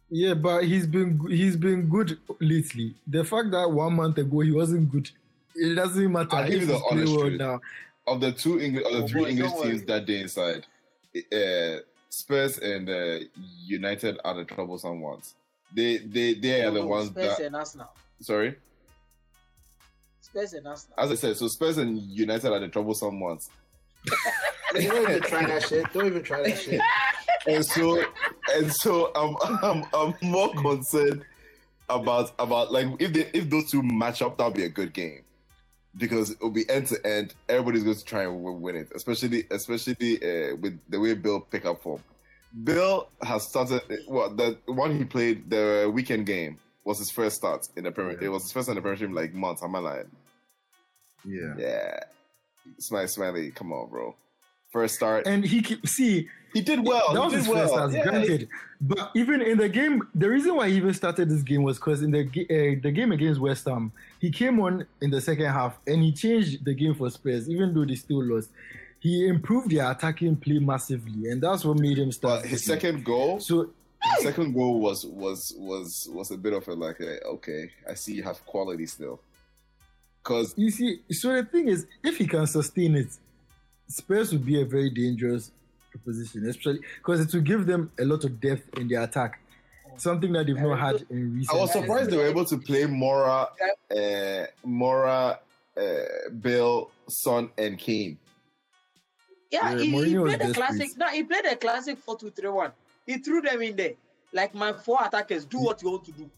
Yeah, 0.09 0.33
but 0.35 0.63
he's 0.65 0.85
been 0.85 1.19
he's 1.29 1.55
been 1.55 1.89
good 1.89 2.17
lately. 2.39 2.95
The 3.07 3.23
fact 3.23 3.51
that 3.51 3.69
one 3.69 3.93
month 3.95 4.17
ago 4.17 4.39
he 4.41 4.51
wasn't 4.51 4.91
good, 4.91 5.09
it 5.55 5.75
doesn't 5.75 6.11
matter. 6.11 6.35
I'll 6.35 6.47
give 6.49 6.61
you 6.61 6.67
the 6.67 6.73
he's 6.73 6.81
honest 6.91 7.13
truth. 7.19 7.39
now. 7.39 7.59
of 8.07 8.21
the 8.21 8.31
two 8.31 8.59
English, 8.59 8.85
of 8.85 8.91
the 8.93 9.03
Oh, 9.03 9.07
three 9.07 9.21
boy, 9.23 9.29
English 9.29 9.51
teams 9.53 9.63
worry. 9.63 9.77
that 9.87 10.05
day 10.05 10.21
inside, 10.21 10.65
uh, 11.33 11.79
Spurs 12.09 12.59
and 12.59 12.87
uh, 12.89 13.19
United 13.65 14.19
are 14.23 14.35
the 14.35 14.45
troublesome 14.45 15.01
ones. 15.01 15.33
They 15.75 15.97
they 15.97 16.35
they 16.35 16.61
are 16.63 16.71
the 16.71 16.81
No, 16.81 16.87
ones 16.87 17.09
Spurs 17.09 17.37
that. 17.37 17.45
and 17.47 17.55
Arsenal. 17.55 17.89
Sorry, 18.21 18.55
Spurs 20.21 20.53
and 20.53 20.67
Arsenal. 20.67 20.95
as 20.99 21.11
I 21.11 21.15
said, 21.15 21.35
so 21.37 21.47
Spurs 21.47 21.77
and 21.79 21.97
United 21.99 22.51
are 22.51 22.59
the 22.59 22.67
troublesome 22.67 23.19
ones. 23.19 23.49
Don't 24.73 25.09
even 25.09 25.21
try 25.21 25.45
that 25.45 25.63
shit. 25.63 25.91
Don't 25.93 26.05
even 26.07 26.23
try 26.23 26.43
that 26.43 26.57
shit. 26.57 26.81
and 27.47 27.65
so 27.65 28.03
and 28.53 28.71
so 28.73 29.11
I'm 29.15 29.35
I'm, 29.63 29.85
I'm 29.93 30.13
more 30.29 30.53
concerned 30.53 31.23
about 31.89 32.31
about 32.39 32.71
like 32.71 32.87
if 32.99 33.13
they 33.13 33.29
if 33.33 33.49
those 33.49 33.69
two 33.71 33.81
match 33.83 34.21
up, 34.21 34.37
that'll 34.37 34.51
be 34.51 34.63
a 34.63 34.69
good 34.69 34.93
game 34.93 35.21
because 35.97 36.31
it'll 36.31 36.49
be 36.49 36.69
end 36.69 36.87
to 36.87 37.07
end. 37.07 37.33
Everybody's 37.47 37.83
going 37.83 37.95
to 37.95 38.03
try 38.05 38.23
and 38.23 38.43
win, 38.43 38.61
win 38.61 38.75
it, 38.75 38.91
especially 38.95 39.45
especially 39.51 40.17
uh, 40.17 40.55
with 40.57 40.79
the 40.89 40.99
way 40.99 41.13
Bill 41.13 41.41
pick 41.41 41.65
up 41.65 41.81
form. 41.81 42.03
Bill 42.63 43.09
has 43.21 43.47
started. 43.49 43.81
Well, 44.07 44.29
the 44.29 44.57
one 44.65 44.97
he 44.97 45.05
played 45.05 45.49
the 45.49 45.89
weekend 45.93 46.25
game 46.25 46.57
was 46.83 46.99
his 46.99 47.11
first 47.11 47.35
start 47.37 47.67
in 47.75 47.83
the 47.83 47.91
Premier. 47.91 48.17
Yeah. 48.19 48.27
It 48.27 48.31
was 48.31 48.43
his 48.43 48.51
first 48.51 48.69
in 48.69 48.75
the 48.75 48.81
Premiership 48.81 49.09
in 49.09 49.15
like 49.15 49.33
months. 49.33 49.63
Am 49.63 49.75
I 49.75 49.79
lying? 49.79 50.11
Yeah. 51.25 51.55
Yeah, 51.57 51.99
Smiley, 52.80 53.08
Smiley, 53.08 53.51
come 53.51 53.71
on, 53.73 53.89
bro. 53.89 54.15
First 54.71 54.95
start, 54.95 55.25
And 55.25 55.45
he 55.45 55.63
see 55.86 56.28
he 56.54 56.62
did 56.62 56.86
well. 56.86 57.13
that 57.13 57.23
was 57.23 57.34
his 57.34 57.47
well. 57.47 57.60
first 57.62 57.73
start, 57.73 57.91
Yeah, 57.93 58.04
granted. 58.04 58.49
But 58.82 59.12
even 59.15 59.41
in 59.41 59.58
the 59.58 59.69
game, 59.69 60.01
the 60.13 60.30
reason 60.30 60.56
why 60.56 60.69
he 60.69 60.75
even 60.75 60.93
started 60.93 61.30
this 61.30 61.41
game 61.43 61.63
was 61.63 61.78
because 61.78 62.01
in 62.01 62.12
the 62.12 62.23
uh, 62.25 62.82
the 62.84 62.91
game 62.91 63.12
against 63.13 63.39
West 63.39 63.65
Ham, 63.65 63.91
he 64.19 64.32
came 64.32 64.60
on 64.60 64.86
in 65.01 65.12
the 65.12 65.21
second 65.21 65.45
half 65.45 65.78
and 65.88 66.01
he 66.04 66.12
changed 66.12 66.65
the 66.65 66.73
game 66.73 66.93
for 66.93 67.10
Spurs, 67.10 67.49
even 67.49 67.73
though 67.73 67.86
they 67.86 67.95
still 67.95 68.21
lost. 68.23 68.49
He 68.99 69.28
improved 69.28 69.69
their 69.71 69.89
attacking 69.91 70.36
play 70.38 70.60
massively, 70.60 71.30
and 71.30 71.41
that's 71.41 71.63
what 71.63 71.78
made 71.78 71.97
him 71.97 72.12
start. 72.12 72.41
But 72.41 72.49
his 72.49 72.65
game. 72.67 72.75
second 72.75 73.06
goal, 73.06 73.39
So 73.39 73.69
his 74.17 74.23
second 74.25 74.54
goal 74.54 74.80
was 74.82 75.06
was 75.06 75.54
was 75.58 76.10
was 76.12 76.32
a 76.32 76.38
bit 76.38 76.51
of 76.54 76.67
a 76.67 76.73
like 76.73 76.99
a, 76.99 77.23
okay, 77.23 77.69
I 77.89 77.93
see 77.93 78.13
you 78.13 78.23
have 78.23 78.45
quality 78.45 78.88
still. 78.88 79.21
Cause 80.25 80.55
You 80.57 80.71
see, 80.71 81.01
so 81.11 81.33
the 81.35 81.45
thing 81.45 81.67
is, 81.67 81.85
if 82.03 82.17
he 82.17 82.25
can 82.25 82.47
sustain 82.47 82.95
it, 82.95 83.09
Spurs 83.88 84.31
would 84.33 84.43
be 84.43 84.59
a 84.59 84.65
very 84.65 84.89
dangerous 84.89 85.51
proposition, 85.91 86.47
especially 86.49 86.79
because 86.97 87.19
it 87.21 87.31
will 87.31 87.43
give 87.43 87.67
them 87.67 87.91
a 87.99 88.03
lot 88.05 88.23
of 88.25 88.41
depth 88.41 88.75
in 88.79 88.88
their 88.88 89.03
attack, 89.03 89.39
something 89.97 90.33
that 90.33 90.47
they've 90.47 90.55
not 90.59 90.79
had 90.79 91.05
in 91.11 91.35
recent. 91.35 91.55
I 91.55 91.61
was 91.61 91.75
Yeah. 91.75 91.81
surprised 91.81 92.09
they 92.09 92.17
were 92.17 92.25
able 92.25 92.43
to 92.45 92.57
play 92.57 92.83
Moura, 92.85 93.49
uh, 93.91 94.47
Moura, 94.65 95.38
uh, 95.77 96.29
Bill, 96.41 96.89
Son, 97.07 97.51
and 97.59 97.77
Kane. 97.77 98.17
Yeah, 99.51 99.73
Yeah, 99.73 99.77
he, 99.83 99.91
he 99.91 100.15
played 100.17 100.41
a 100.41 100.47
desperate. 100.47 100.55
classic. 100.55 100.97
No, 100.97 101.07
he 101.09 101.23
played 101.23 101.45
a 101.45 101.55
classic 101.55 101.99
four 101.99 102.17
two 102.17 102.31
three 102.31 102.49
one. 102.49 102.71
He 103.05 103.19
threw 103.19 103.41
them 103.41 103.61
in 103.61 103.75
there. 103.75 103.93
Like 104.33 104.55
my 104.55 104.73
four 104.73 104.97
attackers, 105.05 105.45
do 105.45 105.59
what 105.59 105.83
you 105.83 105.91
want 105.91 106.05
to 106.05 106.11
do. 106.13 106.31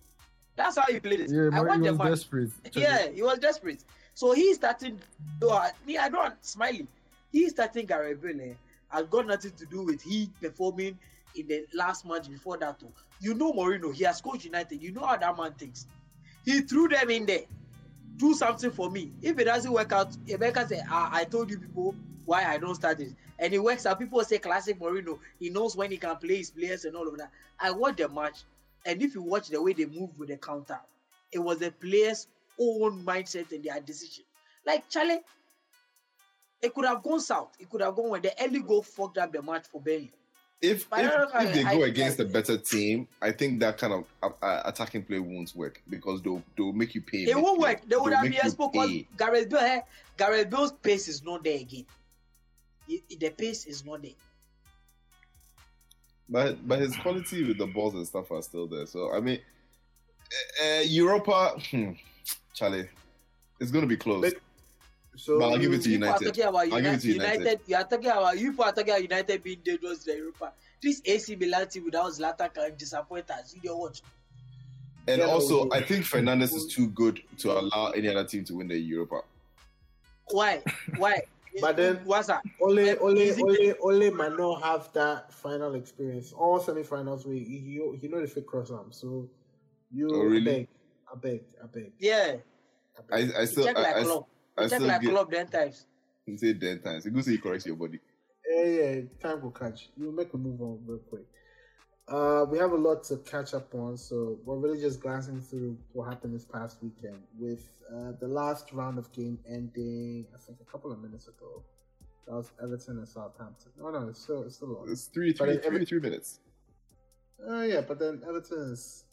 That's 0.57 0.75
how 0.75 0.91
he 0.91 0.99
played 0.99 1.21
it. 1.21 1.31
Yeah, 1.31 1.49
I 1.53 1.61
want 1.61 1.83
he 1.83 1.89
the 1.89 1.95
was 1.95 2.09
desperate. 2.09 2.49
Yeah, 2.73 3.09
he 3.09 3.21
was 3.21 3.39
desperate. 3.39 3.83
So 4.15 4.33
he 4.33 4.53
started. 4.55 4.97
No, 5.39 5.51
I, 5.51 5.71
me, 5.85 5.97
I 5.97 6.09
don't 6.09 6.33
smiley. 6.43 6.87
He 7.31 7.47
starting 7.49 7.85
Gareth 7.85 8.21
Bale 8.21 8.41
eh, 8.41 8.53
has 8.89 9.05
got 9.07 9.27
nothing 9.27 9.51
to 9.51 9.65
do 9.67 9.83
with 9.83 10.01
he 10.01 10.29
performing 10.41 10.97
in 11.35 11.47
the 11.47 11.65
last 11.75 12.05
match 12.05 12.27
before 12.27 12.57
that. 12.57 12.79
Too. 12.79 12.91
You 13.21 13.35
know 13.35 13.53
Mourinho. 13.53 13.93
He 13.93 14.03
has 14.05 14.19
coached 14.19 14.45
United. 14.45 14.81
You 14.81 14.91
know 14.91 15.05
how 15.05 15.15
that 15.17 15.37
man 15.37 15.53
thinks. 15.53 15.85
He 16.43 16.61
threw 16.61 16.87
them 16.87 17.09
in 17.11 17.27
there. 17.27 17.43
Do 18.15 18.33
something 18.33 18.71
for 18.71 18.89
me. 18.89 19.11
If 19.21 19.37
it 19.37 19.43
doesn't 19.43 19.71
work 19.71 19.91
out, 19.91 20.17
Rebecca 20.27 20.67
say, 20.67 20.81
ah, 20.89 21.09
I 21.13 21.23
told 21.25 21.51
you 21.51 21.59
people 21.59 21.93
why 22.25 22.45
I 22.45 22.57
don't 22.57 22.73
start 22.73 22.99
it. 22.99 23.13
And 23.37 23.53
it 23.53 23.59
works 23.59 23.85
out. 23.85 23.99
People 23.99 24.23
say 24.23 24.39
classic 24.39 24.79
Mourinho. 24.79 25.19
He 25.39 25.51
knows 25.51 25.75
when 25.75 25.91
he 25.91 25.97
can 25.97 26.15
play 26.15 26.37
his 26.37 26.49
players 26.49 26.85
and 26.85 26.95
all 26.95 27.07
of 27.07 27.15
that. 27.19 27.29
I 27.59 27.69
watched 27.69 27.97
the 27.97 28.09
match, 28.09 28.39
and 28.87 29.01
if 29.01 29.13
you 29.13 29.21
watch 29.21 29.49
the 29.49 29.61
way 29.61 29.73
they 29.73 29.85
move 29.85 30.17
with 30.17 30.29
the 30.29 30.37
counter, 30.37 30.79
it 31.31 31.39
was 31.39 31.59
the 31.59 31.69
players' 31.71 32.27
own 32.59 33.03
mindset 33.05 33.51
and 33.51 33.63
their 33.63 33.79
decision. 33.81 34.23
Like 34.65 34.89
Charlie, 34.89 35.19
it 36.61 36.73
could 36.73 36.85
have 36.85 37.03
gone 37.03 37.19
south. 37.19 37.49
It 37.59 37.69
could 37.69 37.81
have 37.81 37.95
gone 37.95 38.09
when 38.09 38.21
the 38.21 38.33
early 38.43 38.61
goal 38.61 38.81
fucked 38.81 39.17
up 39.19 39.31
the 39.31 39.41
match 39.41 39.67
for 39.71 39.79
Burnley. 39.81 40.11
If 40.59 40.87
if, 40.91 41.11
if 41.35 41.53
they 41.53 41.63
I- 41.63 41.75
go 41.75 41.83
I- 41.83 41.87
against 41.87 42.19
a 42.19 42.25
better 42.25 42.57
team, 42.57 43.07
I 43.21 43.31
think 43.31 43.59
that 43.59 43.77
kind 43.77 43.93
of 43.93 44.05
uh, 44.23 44.29
uh, 44.43 44.63
attacking 44.65 45.03
play 45.03 45.19
won't 45.19 45.55
work 45.55 45.81
because 45.87 46.21
they'll 46.23 46.41
they'll 46.57 46.73
make 46.73 46.95
you 46.95 47.01
pay. 47.01 47.25
It 47.25 47.37
won't 47.39 47.59
work. 47.59 47.81
They 47.87 47.95
would 47.95 48.13
have 48.13 48.23
been 48.23 48.33
exposed 48.33 48.71
because. 48.73 48.91
Gareth 49.17 49.49
Bale, 49.49 49.59
eh, 49.59 49.81
Gareth 50.17 50.49
Bale's 50.49 50.71
pace 50.71 51.07
is 51.07 51.21
not 51.23 51.43
there 51.43 51.59
again. 51.59 51.85
It- 52.87 53.03
it- 53.09 53.19
the 53.19 53.29
pace 53.29 53.65
is 53.67 53.85
not 53.85 54.01
there. 54.01 54.11
But 56.29 56.67
but 56.67 56.79
his 56.79 56.95
quality 56.97 57.43
with 57.43 57.57
the 57.57 57.67
balls 57.67 57.93
and 57.93 58.05
stuff 58.05 58.31
are 58.31 58.41
still 58.41 58.67
there. 58.67 58.85
So 58.85 59.13
I 59.13 59.19
mean, 59.19 59.39
uh, 60.63 60.81
Europa, 60.85 61.55
hmm, 61.71 61.91
Charlie, 62.53 62.89
it's 63.59 63.71
going 63.71 63.83
to 63.83 63.87
be 63.87 63.97
close. 63.97 64.33
But- 64.33 64.41
So 65.19 65.39
But 65.39 65.49
I'll 65.53 65.57
give 65.57 65.73
it 65.73 65.81
to 65.81 65.89
are 65.89 65.93
United. 65.93 66.39
I'll 66.43 66.81
give 66.81 66.93
it 66.93 67.01
to 67.01 67.07
United. 67.11 67.59
You 67.65 67.75
are 67.75 67.83
talking 67.83 68.05
about 68.11 68.37
you 68.37 68.51
are 68.61 68.71
talking 68.71 68.89
about 68.91 69.01
United 69.01 69.41
being 69.41 69.61
dangerous 69.63 70.05
in 70.05 70.17
Europa. 70.17 70.53
This 70.79 71.01
AC 71.05 71.35
Milan 71.35 71.67
team 71.67 71.85
without 71.85 72.11
Zlatan 72.11 72.53
can 72.53 72.75
disappoint 72.77 73.27
us. 73.31 73.55
You 73.55 73.61
don't 73.61 73.79
watch. 73.79 74.03
and 75.07 75.19
Yeah, 75.19 75.25
also, 75.27 75.67
I 75.71 75.81
think 75.81 76.05
Fernandes 76.05 76.53
is 76.53 76.67
too 76.67 76.89
good 76.89 77.19
to 77.39 77.51
allow 77.51 77.89
any 77.91 78.09
other 78.09 78.25
team 78.25 78.43
to 78.45 78.57
win 78.57 78.67
the 78.67 78.77
Europa. 78.77 79.21
Why? 80.29 80.61
Why? 80.97 81.21
But 81.61 81.77
then- 81.77 81.97
what's 82.05 82.27
that? 82.27 82.43
Ole, 82.61 82.73
Like, 82.87 83.01
Ole, 83.01 83.17
is 83.17 83.37
it- 83.37 83.77
Ole, 83.81 83.91
Ole 83.99 84.11
might 84.11 84.37
not 84.37 84.61
have 84.63 84.91
that 84.93 85.33
final 85.33 85.75
experience. 85.75 86.33
All 86.33 86.59
semi-finals, 86.59 87.25
we 87.25 87.39
he, 87.39 87.59
he, 87.59 87.97
he 88.01 88.07
know 88.07 88.21
the 88.21 88.27
fit 88.27 88.45
cross 88.45 88.71
arm. 88.71 88.91
So 88.91 89.29
you, 89.91 90.09
Oh, 90.11 90.21
really? 90.23 90.41
I 90.41 90.53
beg, 90.53 90.67
I 91.13 91.15
beg, 91.15 91.43
I 91.63 91.67
beg. 91.67 91.91
Yeah, 91.99 92.35
I 92.97 93.01
beg. 93.09 93.35
I 93.35 93.41
I 93.41 93.45
still 93.45 93.65
check 93.65 93.77
I, 93.77 93.81
like 93.81 93.95
I, 93.95 94.03
club. 94.03 94.25
I 94.57 94.61
check 94.63 94.71
still 94.71 94.87
like 94.87 95.01
get 95.01 95.09
club 95.11 95.31
ten 95.31 95.47
times. 95.47 95.85
you 96.25 96.37
say 96.37 96.53
ten 96.53 96.81
times. 96.81 97.05
You 97.05 97.11
go 97.11 97.21
say 97.21 97.31
you 97.31 97.39
correct 97.41 97.65
your 97.65 97.75
body. 97.75 97.99
Yeah, 98.49 98.63
yeah, 98.63 99.01
time 99.21 99.41
will 99.41 99.51
catch. 99.51 99.89
You 99.97 100.11
make 100.11 100.33
a 100.33 100.37
move 100.37 100.61
on 100.61 100.79
real 100.85 100.99
quick. 100.99 101.25
Uh, 102.07 102.45
we 102.49 102.57
have 102.57 102.71
a 102.71 102.75
lot 102.75 103.03
to 103.03 103.17
catch 103.17 103.53
up 103.53 103.73
on, 103.75 103.97
so 103.97 104.39
we're 104.45 104.55
really 104.55 104.79
just 104.79 105.01
glancing 105.01 105.41
through 105.41 105.77
what 105.91 106.05
happened 106.05 106.33
this 106.33 106.45
past 106.45 106.77
weekend 106.81 107.21
with 107.37 107.69
uh, 107.93 108.13
the 108.21 108.27
last 108.27 108.71
round 108.71 108.97
of 108.97 109.11
game 109.11 109.37
ending. 109.45 110.25
I 110.33 110.37
think 110.37 110.59
a 110.61 110.71
couple 110.71 110.91
of 110.91 111.01
minutes 111.01 111.27
ago. 111.27 111.63
That 112.25 112.35
was 112.35 112.51
Everton 112.61 112.97
and 112.97 113.07
Southampton. 113.07 113.71
No, 113.79 113.89
no, 113.89 114.09
it's 114.09 114.21
still 114.21 114.43
it's 114.43 114.55
still 114.55 114.77
on. 114.77 114.89
It's 114.89 115.05
three 115.05 115.33
three 115.33 115.57
three 115.57 115.85
three 115.85 115.99
minutes. 115.99 116.39
Uh, 117.45 117.61
yeah, 117.61 117.81
but 117.81 117.99
then 117.99 118.21
Everton 118.27 118.71
is 118.71 119.05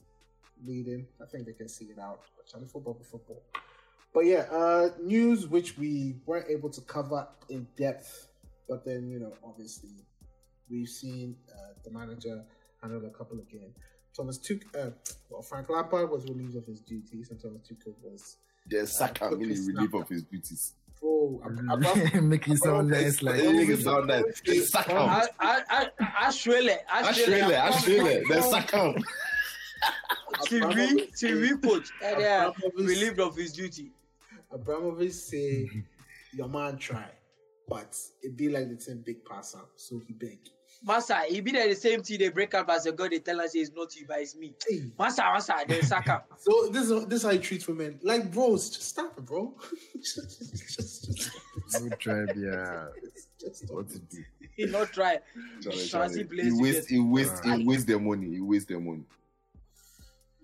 leading. 0.64 1.06
I 1.20 1.26
think 1.26 1.46
they 1.46 1.52
can 1.52 1.68
see 1.68 1.86
it 1.86 1.98
out. 1.98 2.20
But 2.36 2.46
Charlie 2.46 2.66
football 2.66 2.94
be 2.94 3.04
football. 3.04 3.42
But 4.12 4.26
yeah, 4.26 4.46
uh, 4.50 4.90
news 5.00 5.48
which 5.48 5.76
we 5.76 6.16
weren't 6.26 6.48
able 6.48 6.70
to 6.70 6.80
cover 6.82 7.26
in 7.48 7.66
depth. 7.76 8.28
But 8.68 8.84
then 8.84 9.08
you 9.08 9.18
know, 9.18 9.32
obviously, 9.44 9.90
we've 10.70 10.88
seen 10.88 11.36
uh, 11.52 11.74
the 11.84 11.90
manager 11.90 12.44
handle 12.90 13.06
a 13.06 13.10
couple 13.10 13.38
again. 13.40 13.72
Thomas 14.16 14.38
Tuchel, 14.38 14.62
uh, 14.78 14.90
well, 15.30 15.42
Frank 15.42 15.68
Lampard 15.68 16.08
was 16.10 16.24
relieved 16.24 16.56
of 16.56 16.66
his 16.66 16.80
duties, 16.80 17.30
and 17.30 17.40
Thomas 17.40 17.62
Tuchel 17.62 17.94
was 18.02 18.36
Yeah, 18.70 18.84
Saka 18.84 19.30
took 19.30 19.38
really 19.40 19.54
his 19.54 19.66
relief 19.68 19.90
snap. 19.90 20.02
of 20.02 20.08
his 20.08 20.22
duties. 20.24 20.74
bro. 21.00 21.40
Ab- 21.44 21.58
Abra- 21.84 22.22
Make 22.22 22.46
it 22.48 22.58
sound 22.58 22.88
nice, 22.90 23.22
like 23.22 23.36
They 23.36 23.52
make 23.52 23.68
it 23.70 23.82
sound 23.82 24.06
nice. 24.08 24.24
There's 24.46 24.70
Saka. 24.70 24.94
I, 24.94 25.26
I, 25.40 25.62
I, 26.00 26.26
Australia, 26.28 26.78
Australia, 26.92 27.56
Australia. 27.56 28.22
There's 28.28 28.50
Saka. 28.50 28.94
TV, 30.46 31.10
TV 31.12 31.62
coach, 31.62 31.90
and 32.02 32.20
they 32.20 32.26
are 32.26 32.48
Abramovich- 32.48 32.88
relieved 32.88 33.20
of 33.20 33.36
his 33.36 33.52
duty. 33.52 33.92
Abramovich 34.52 35.12
say 35.12 35.68
your 36.32 36.48
man 36.48 36.76
try, 36.76 37.08
but 37.68 37.96
it 38.22 38.36
be 38.36 38.48
like 38.48 38.68
the 38.68 38.76
team 38.76 39.02
big 39.04 39.24
pass 39.24 39.54
out, 39.56 39.70
so 39.76 40.00
he 40.06 40.12
beg. 40.12 40.38
Master, 40.86 41.16
he 41.28 41.40
be 41.40 41.52
there 41.52 41.68
the 41.68 41.74
same 41.74 42.02
thing 42.02 42.18
they 42.18 42.28
break 42.28 42.52
up 42.54 42.68
as 42.68 42.84
a 42.86 42.92
girl. 42.92 43.08
They 43.08 43.18
tell 43.18 43.40
us 43.40 43.54
it's 43.54 43.70
not 43.74 43.94
you, 43.96 44.04
but 44.06 44.20
it's 44.20 44.36
me. 44.36 44.54
Hey, 44.68 44.82
Master, 44.98 45.22
master, 45.22 45.54
then 45.66 45.82
Saka. 45.82 46.24
so 46.38 46.68
this 46.68 46.90
is 46.90 47.06
this 47.06 47.20
is 47.20 47.22
how 47.24 47.30
he 47.30 47.38
treats 47.38 47.66
women. 47.66 47.98
Like 48.02 48.30
bros, 48.30 48.68
just 48.70 48.88
stop 48.90 49.16
it, 49.16 49.24
bro. 49.24 49.54
just, 49.96 50.16
just, 50.76 51.16
just, 51.16 51.30
Good 51.82 51.98
try, 51.98 52.24
yeah. 52.36 52.86
just 53.40 53.64
stop 53.64 53.70
What 53.76 53.88
to 53.90 53.98
do? 53.98 54.24
he 54.56 54.66
not 54.66 54.92
try. 54.92 55.18
Charlie, 55.62 55.88
Transit 55.88 56.30
place 56.30 56.44
He 56.44 56.50
to 56.50 56.62
waste, 56.62 56.88
get- 56.88 56.94
he 56.94 57.00
waste, 57.00 57.42
ah. 57.44 57.56
he 57.56 57.64
waste 57.66 57.86
their 57.86 57.98
money. 57.98 58.30
He 58.30 58.40
waste 58.40 58.68
their 58.68 58.80
money. 58.80 59.04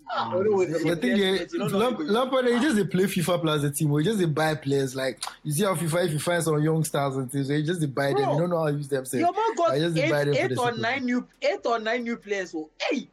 Ah. 0.09 0.29
I 0.29 0.33
don't 0.33 0.45
know 0.45 0.57
what 0.57 0.69
the 0.69 0.95
thing 0.97 1.17
is, 1.17 1.53
You 1.53 1.59
don't 1.59 1.71
know 1.71 1.77
Lamp- 1.77 1.97
how 1.97 2.03
to- 2.03 2.11
Lampard, 2.11 2.45
he 2.47 2.59
just 2.59 2.75
they 2.75 2.83
play 2.85 3.03
FIFA 3.05 3.41
plus 3.41 3.61
the 3.61 3.71
team, 3.71 3.91
or 3.91 3.99
he 3.99 4.05
just 4.05 4.19
they 4.19 4.25
buy 4.25 4.55
players. 4.55 4.95
Like 4.95 5.23
you 5.43 5.51
see 5.51 5.63
how 5.63 5.75
FIFA, 5.75 6.05
if 6.05 6.11
you 6.13 6.19
find 6.19 6.43
some 6.43 6.61
young 6.61 6.83
stars 6.83 7.15
and 7.15 7.31
things, 7.31 7.47
they 7.47 7.61
just 7.63 7.79
they 7.79 7.87
buy 7.87 8.07
them. 8.07 8.15
Bro, 8.23 8.33
You 8.33 8.39
don't 8.39 8.49
know 8.49 8.59
how 8.59 8.67
to 8.71 8.73
use 8.73 8.87
them. 8.89 9.05
Your 9.13 9.31
man 9.31 9.55
got 9.55 9.71
I 9.71 9.79
just 9.79 9.97
eight, 9.97 10.01
divide 10.05 10.27
them 10.27 10.35
eight 10.35 10.51
or 10.51 10.55
sake 10.65 10.73
of 10.73 10.79
nine 10.79 11.05
new, 11.05 11.27
eight 11.41 11.65
or 11.65 11.79
nine 11.79 12.03
new 12.03 12.17
players. 12.17 12.51
So, 12.51 12.69
hey, 12.89 13.07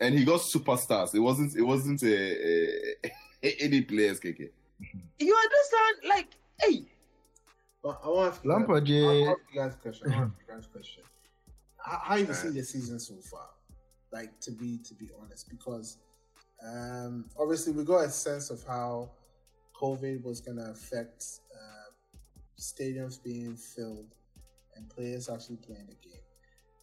And 0.00 0.18
he 0.18 0.24
got 0.24 0.40
superstars. 0.40 1.14
It 1.14 1.20
wasn't. 1.20 1.56
It 1.56 1.62
wasn't 1.62 2.02
a, 2.02 3.04
a, 3.04 3.12
any 3.64 3.80
players, 3.82 4.20
KK. 4.20 4.50
you 5.18 5.36
understand? 5.36 6.08
Like, 6.08 6.28
hey, 6.60 6.82
But 7.82 8.00
I 8.04 8.08
want 8.08 8.32
to 8.32 8.36
ask 8.36 8.44
you 8.44 8.50
Lampard, 8.50 8.84
guys, 8.86 8.92
I 8.92 9.06
want 9.06 9.24
to 9.24 9.30
ask 9.30 9.38
you 9.54 9.60
guys 9.60 9.74
a 9.74 9.78
question. 9.78 10.12
I 10.12 10.18
want 10.18 10.32
to 10.32 10.36
ask 10.36 10.48
you 10.48 10.54
guys 10.54 10.64
a 10.66 10.68
question. 10.68 11.02
How, 11.78 11.98
how 12.04 12.14
you 12.16 12.34
see 12.34 12.48
the 12.50 12.62
season 12.62 13.00
so 13.00 13.14
far? 13.30 13.46
Like 14.12 14.40
to 14.40 14.50
be 14.50 14.78
to 14.78 14.94
be 14.94 15.10
honest, 15.20 15.48
because 15.48 15.98
um, 16.66 17.26
obviously 17.38 17.72
we 17.72 17.84
got 17.84 18.04
a 18.04 18.10
sense 18.10 18.50
of 18.50 18.62
how 18.66 19.10
COVID 19.80 20.22
was 20.22 20.40
going 20.40 20.58
to 20.58 20.70
affect 20.70 21.24
uh, 21.54 21.90
stadiums 22.58 23.22
being 23.22 23.56
filled 23.56 24.14
and 24.76 24.88
players 24.90 25.28
actually 25.28 25.56
playing 25.56 25.86
the 25.86 26.08
game. 26.08 26.20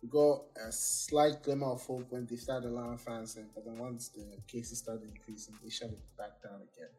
We 0.01 0.09
got 0.09 0.43
a 0.67 0.71
slight 0.71 1.43
glimmer 1.43 1.67
of 1.67 1.81
hope 1.85 2.05
when 2.09 2.25
they 2.27 2.35
started 2.35 2.69
allowing 2.69 2.97
fans 2.97 3.35
in, 3.35 3.47
but 3.53 3.65
then 3.65 3.77
once 3.77 4.09
the 4.09 4.37
cases 4.47 4.79
started 4.79 5.03
increasing, 5.03 5.55
they 5.63 5.69
shut 5.69 5.89
it 5.89 5.99
back 6.17 6.41
down 6.43 6.61
again. 6.73 6.89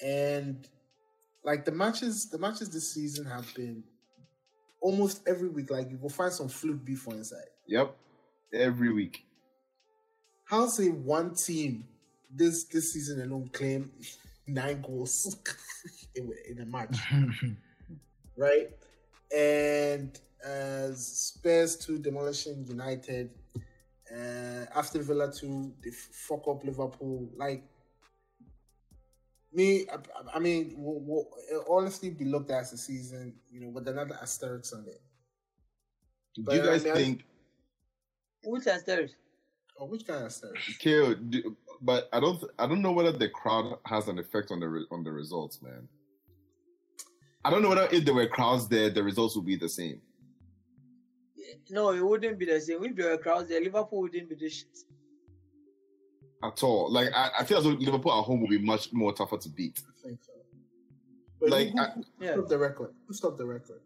And 0.00 0.68
like 1.44 1.64
the 1.64 1.72
matches, 1.72 2.30
the 2.30 2.38
matches 2.38 2.70
this 2.70 2.92
season 2.92 3.26
have 3.26 3.52
been 3.54 3.84
almost 4.80 5.22
every 5.26 5.48
week. 5.48 5.70
Like 5.70 5.90
you 5.90 5.98
will 5.98 6.08
find 6.08 6.32
some 6.32 6.48
fluke 6.48 6.84
beef 6.84 7.06
on 7.08 7.16
inside. 7.16 7.50
Yep. 7.66 7.94
Every 8.52 8.92
week. 8.92 9.26
How 10.44 10.66
say 10.66 10.88
one 10.88 11.34
team 11.34 11.86
this 12.30 12.64
this 12.64 12.92
season 12.92 13.20
alone 13.22 13.48
claim 13.52 13.90
nine 14.46 14.80
goals 14.82 15.36
in, 16.14 16.32
in 16.50 16.60
a 16.60 16.66
match, 16.66 16.96
right? 18.36 18.70
And 19.34 20.18
uh, 20.44 20.92
Spurs 20.94 21.76
two 21.76 21.98
demolishing 21.98 22.64
United. 22.66 23.30
Uh, 24.14 24.66
after 24.76 25.02
Villa 25.02 25.32
two, 25.32 25.72
they 25.82 25.90
fuck 25.90 26.46
up 26.46 26.62
Liverpool. 26.64 27.30
Like 27.36 27.64
me, 29.52 29.86
I, 29.88 29.94
I- 29.94 30.36
I 30.36 30.38
mean, 30.40 30.74
will, 30.76 31.00
will 31.00 31.28
honestly 31.70 32.10
be 32.10 32.24
looked 32.26 32.50
at 32.50 32.60
as 32.62 32.72
a 32.74 32.76
season, 32.78 33.34
you 33.50 33.60
know, 33.60 33.68
with 33.70 33.88
another 33.88 34.18
asterisk 34.20 34.74
on 34.76 34.84
it. 34.86 35.00
Do 36.34 36.42
But, 36.42 36.54
you 36.56 36.62
guys 36.62 36.82
I 36.82 36.84
mean, 36.84 36.92
I- 36.92 36.96
think? 36.96 37.24
which 38.44 38.64
has 38.64 38.82
third? 39.78 39.82
Oh, 39.82 39.86
which 39.86 40.06
kind 40.06 40.20
of 40.20 40.26
asterisk? 40.26 40.82
KO, 40.82 41.14
do, 41.14 41.56
but 41.82 42.08
I 42.12 42.20
don't. 42.20 42.42
I 42.58 42.66
don't 42.66 42.82
know 42.82 42.92
whether 42.92 43.12
the 43.12 43.28
crowd 43.28 43.76
has 43.86 44.08
an 44.08 44.18
effect 44.18 44.50
on 44.50 44.60
the 44.60 44.68
re, 44.68 44.86
on 44.90 45.02
the 45.04 45.12
results, 45.12 45.60
man. 45.62 45.88
I 47.44 47.50
don't 47.50 47.62
know 47.62 47.68
whether 47.70 47.88
if 47.92 48.04
there 48.04 48.14
were 48.14 48.26
crowds 48.26 48.68
there, 48.68 48.88
the 48.90 49.02
results 49.02 49.36
would 49.36 49.44
be 49.46 49.56
the 49.56 49.68
same. 49.68 50.00
No, 51.70 51.90
it 51.90 52.00
wouldn't 52.04 52.38
be 52.38 52.46
the 52.46 52.60
same. 52.60 52.82
If 52.84 52.96
there 52.96 53.10
were 53.10 53.18
crowds 53.18 53.48
there, 53.48 53.60
Liverpool 53.60 54.00
wouldn't 54.02 54.28
be 54.30 54.34
this 54.34 54.54
shit. 54.54 54.78
at 56.42 56.62
all. 56.62 56.90
Like 56.90 57.08
I, 57.14 57.30
I 57.40 57.44
feel 57.44 57.58
as 57.58 57.64
though 57.64 57.70
Liverpool 57.70 58.12
at 58.18 58.24
home 58.24 58.40
would 58.40 58.50
be 58.50 58.58
much 58.58 58.92
more 58.92 59.12
tougher 59.12 59.36
to 59.38 59.48
beat. 59.50 59.82
I 59.86 60.06
think 60.08 60.20
so. 60.24 60.32
But 61.40 61.50
Like, 61.50 61.68
who, 61.68 61.78
who, 61.78 61.80
I- 61.82 61.92
Yeah. 62.20 62.32
stopped 62.32 62.48
the 62.48 62.58
record? 62.58 62.94
Who 63.06 63.14
stopped 63.14 63.38
the 63.38 63.46
record? 63.46 63.80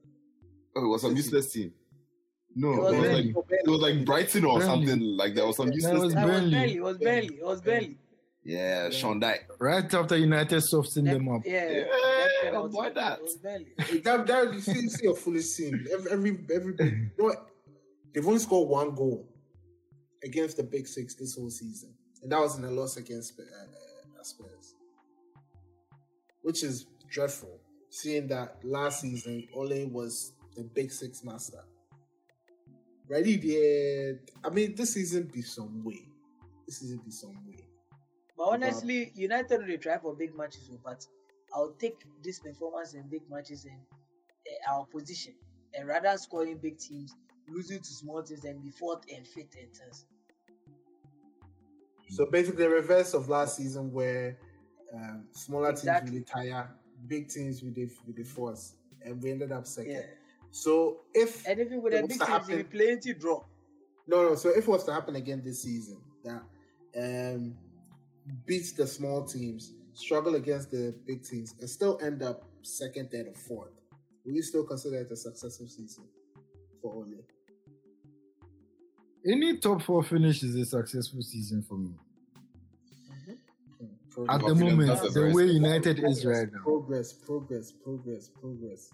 Oh, 0.77 0.85
it 0.85 0.89
was 0.89 1.03
some 1.03 1.11
City. 1.11 1.23
useless 1.23 1.53
team. 1.53 1.73
No, 2.55 2.71
It 2.73 2.75
it 2.75 2.81
was 2.81 2.93
was, 2.93 3.09
like 3.11 3.27
it 3.65 3.69
was 3.71 3.81
like 3.81 4.05
Brighton 4.05 4.45
or 4.45 4.59
Burnley. 4.59 4.87
something 4.87 5.01
like 5.17 5.35
that. 5.35 5.47
Was 5.47 5.57
some 5.57 5.67
That 5.69 5.75
useless. 5.75 6.03
was 6.03 6.13
team. 6.15 6.23
That 6.23 6.27
was 6.29 6.41
Burnley. 6.41 6.51
barely. 6.51 6.75
It 6.77 6.83
was 6.83 6.99
barely. 6.99 7.35
It 7.37 7.45
was 7.45 7.61
barely. 7.61 7.99
Yeah, 8.45 8.91
Sean 8.91 9.21
Dyche. 9.21 9.39
right 9.59 9.95
after 9.95 10.17
United 10.17 10.61
softened 10.63 11.07
That- 11.09 11.13
them 11.15 11.29
up. 11.29 11.43
Yeah, 11.45 11.71
Yeah, 11.71 11.85
that 12.51 12.55
avoid 12.55 12.95
that. 12.95 13.19
It 13.19 13.23
was 13.25 13.37
barely. 13.37 13.67
that, 14.05 14.27
that, 14.27 14.55
you 14.55 14.61
see, 14.61 14.81
you 14.81 14.89
see 14.89 15.07
a 15.07 15.15
foolish 15.15 15.55
team. 15.55 15.87
Every, 15.93 16.11
every, 16.11 16.39
every, 16.55 16.75
you 16.81 17.11
know 17.19 17.25
what? 17.27 17.47
They've 18.15 18.27
only 18.27 18.39
scored 18.39 18.69
one 18.71 18.95
goal 18.95 19.29
against 20.25 20.57
the 20.57 20.63
Big 20.63 20.87
Six 20.89 21.15
this 21.17 21.35
whole 21.37 21.51
season, 21.51 21.93
and 22.23 22.33
that 22.33 22.41
was 22.41 22.57
in 22.57 22.65
a 22.65 22.71
loss 22.71 22.97
against 22.97 23.39
uh, 23.39 23.43
uh, 23.43 24.23
Spurs, 24.23 24.75
which 26.43 26.63
is 26.65 26.87
dreadful. 27.11 27.61
Seeing 27.91 28.29
that 28.29 28.57
last 28.65 29.01
season, 29.03 29.47
Ole 29.55 29.87
was 29.91 30.33
the 30.57 30.65
Big 30.65 30.91
Six 30.91 31.23
master. 31.23 31.65
Ready 33.09 33.37
there. 33.37 34.21
I 34.45 34.51
mean, 34.51 34.75
this 34.75 34.93
season 34.95 35.31
be 35.33 35.43
some 35.43 35.83
way. 35.83 36.09
This 36.67 36.79
season 36.81 37.01
be 37.05 37.11
some 37.11 37.35
way. 37.47 37.65
But 38.37 38.45
honestly, 38.45 39.13
United 39.15 39.67
will 39.67 39.79
try 39.79 39.99
for 39.99 40.15
big 40.15 40.37
matches, 40.37 40.71
but 40.85 41.07
I'll 41.55 41.73
take 41.73 42.05
this 42.23 42.39
performance 42.39 42.95
in 42.95 43.09
big 43.09 43.23
matches 43.31 43.65
in 43.65 43.73
uh, 43.73 44.73
our 44.73 44.87
position 44.87 45.35
and 45.75 45.89
rather 45.89 46.17
scoring 46.19 46.59
big 46.59 46.79
teams, 46.79 47.15
losing 47.49 47.79
to 47.79 47.85
small 47.89 48.23
teams, 48.23 48.45
and 48.45 48.63
be 48.63 48.71
fourth 48.71 49.05
and 49.15 49.27
fifth 49.27 49.57
and 49.59 49.73
tenth. 49.73 50.05
So 52.11 52.27
basically, 52.27 52.65
the 52.65 52.71
reverse 52.71 53.15
of 53.15 53.29
last 53.29 53.57
season, 53.57 53.93
where 53.93 54.39
um, 54.95 55.29
smaller 55.33 55.71
Exactly. 55.71 56.11
teams 56.11 56.31
will 56.35 56.41
retire, 56.43 56.71
big 57.07 57.29
teams 57.29 57.63
with 57.63 57.75
the 57.75 57.91
with 58.07 58.17
the 58.17 58.25
force, 58.25 58.75
and 59.03 59.23
we 59.23 59.31
ended 59.31 59.53
up 59.53 59.67
second. 59.67 59.93
Yeah. 59.93 60.07
So 60.51 61.01
if 61.15 61.47
And 61.47 61.61
even 61.61 61.83
with 61.83 61.93
It 61.93 61.97
the 61.97 62.03
was 62.03 62.09
big 62.09 62.19
to 62.21 62.27
teams, 62.27 62.49
it'll 62.49 62.57
happen. 62.57 62.71
plenty 62.71 63.15
draw. 63.15 63.45
no, 64.07 64.29
no, 64.31 64.35
so 64.35 64.49
if 64.51 64.59
it 64.59 64.69
was 64.69 64.85
to 64.85 64.93
happen 64.93 65.17
again 65.17 65.43
this 65.45 65.63
season, 65.63 65.99
that 66.25 66.43
um, 66.97 67.55
beats 68.47 68.73
the 68.73 68.87
small 68.87 69.25
teams, 69.25 69.75
struggle 69.95 70.35
against 70.37 70.71
the 70.71 70.95
big 71.07 71.23
teams, 71.23 71.55
and 71.61 71.69
still 71.69 71.99
end 72.03 72.23
up 72.23 72.45
second, 72.63 73.11
third, 73.11 73.29
or 73.29 73.35
fourth, 73.35 73.71
will 74.25 74.33
you 74.33 74.43
still 74.43 74.65
consider 74.65 74.97
it 75.01 75.11
a 75.11 75.17
successful 75.17 75.67
season 75.69 76.05
for 76.83 76.93
Ole? 76.95 77.25
Any 79.27 79.59
top 79.59 79.83
four 79.83 80.03
finish 80.03 80.43
is 80.43 80.55
a 80.55 80.65
successful 80.65 81.23
season 81.23 81.63
for 81.63 81.77
me. 81.77 81.91
Hmm. 84.17 84.31
At 84.31 84.41
the 84.41 84.55
moment, 84.55 84.89
that's 84.89 85.13
the 85.13 85.21
way 85.23 85.29
successful 85.33 85.47
United 85.47 86.05
is 86.05 86.25
right 86.25 86.53
now. 86.53 86.63
Progress, 86.63 87.13
progress, 87.13 87.73
progress, 87.73 88.29
progress. 88.29 88.91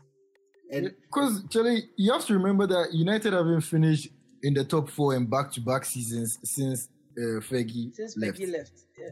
And 0.74 0.94
Because 1.02 1.42
Charlie, 1.50 1.88
you 1.96 2.12
have 2.12 2.24
to 2.26 2.34
remember 2.34 2.66
that 2.66 2.92
United 2.92 3.32
haven't 3.32 3.60
finished 3.62 4.08
in 4.42 4.54
the 4.54 4.64
top 4.64 4.90
four 4.90 5.14
in 5.14 5.26
back-to-back 5.26 5.84
seasons 5.84 6.38
since 6.42 6.88
uh, 7.16 7.40
Fergie 7.40 7.94
Since 7.94 8.16
left. 8.16 8.38
Peggy 8.38 8.50
left. 8.50 8.72
Yeah. 8.98 9.10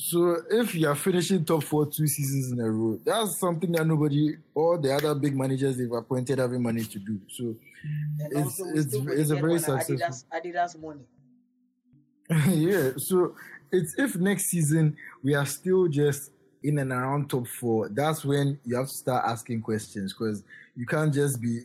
So 0.00 0.36
if 0.50 0.74
you 0.74 0.88
are 0.88 0.94
finishing 0.94 1.44
top 1.44 1.64
four 1.64 1.84
two 1.86 2.06
seasons 2.06 2.52
in 2.52 2.60
a 2.60 2.70
row, 2.70 2.98
that's 3.04 3.36
something 3.38 3.70
that 3.72 3.84
nobody, 3.86 4.36
all 4.54 4.78
the 4.78 4.94
other 4.94 5.14
big 5.14 5.36
managers 5.36 5.76
they've 5.76 5.90
appointed 5.92 6.38
haven't 6.38 6.62
managed 6.62 6.92
to 6.92 6.98
do. 7.00 7.20
So 7.28 7.54
And 8.20 8.32
It's- 8.32 8.60
it's- 8.60 8.94
it's 8.94 9.30
a 9.30 9.36
very 9.36 9.54
on 9.54 9.58
successful- 9.60 9.96
Adidas, 9.96 10.24
Adidas 10.32 10.80
money. 10.80 11.04
yeah, 12.54 12.90
so 12.96 13.34
it's 13.72 13.94
if 13.98 14.16
next 14.16 14.46
season 14.46 14.96
we 15.22 15.34
are 15.34 15.46
still 15.46 15.88
just 15.88 16.30
in 16.62 16.78
and 16.78 16.92
around 16.92 17.30
top 17.30 17.46
four, 17.46 17.88
that's 17.88 18.24
when 18.24 18.58
you 18.64 18.76
have 18.76 18.88
to 18.88 18.94
start 18.94 19.24
asking 19.26 19.62
questions 19.62 20.12
because 20.12 20.42
you 20.76 20.86
can't 20.86 21.12
just 21.12 21.40
be 21.40 21.60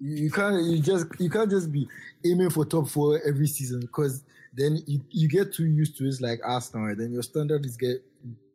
you 0.00 0.30
can't 0.30 0.62
you 0.64 0.80
just 0.80 1.06
you 1.18 1.28
can't 1.28 1.50
just 1.50 1.72
be 1.72 1.88
aiming 2.24 2.50
for 2.50 2.64
top 2.64 2.88
four 2.88 3.20
every 3.26 3.46
season 3.46 3.80
because 3.80 4.22
then 4.54 4.78
you, 4.86 5.00
you 5.10 5.28
get 5.28 5.52
too 5.52 5.66
used 5.66 5.96
to 5.98 6.04
it 6.06 6.20
like 6.20 6.40
Arsenal 6.44 6.88
and 6.88 6.98
then 6.98 7.12
your 7.12 7.22
standard 7.22 7.64
is 7.64 7.76
get 7.76 8.02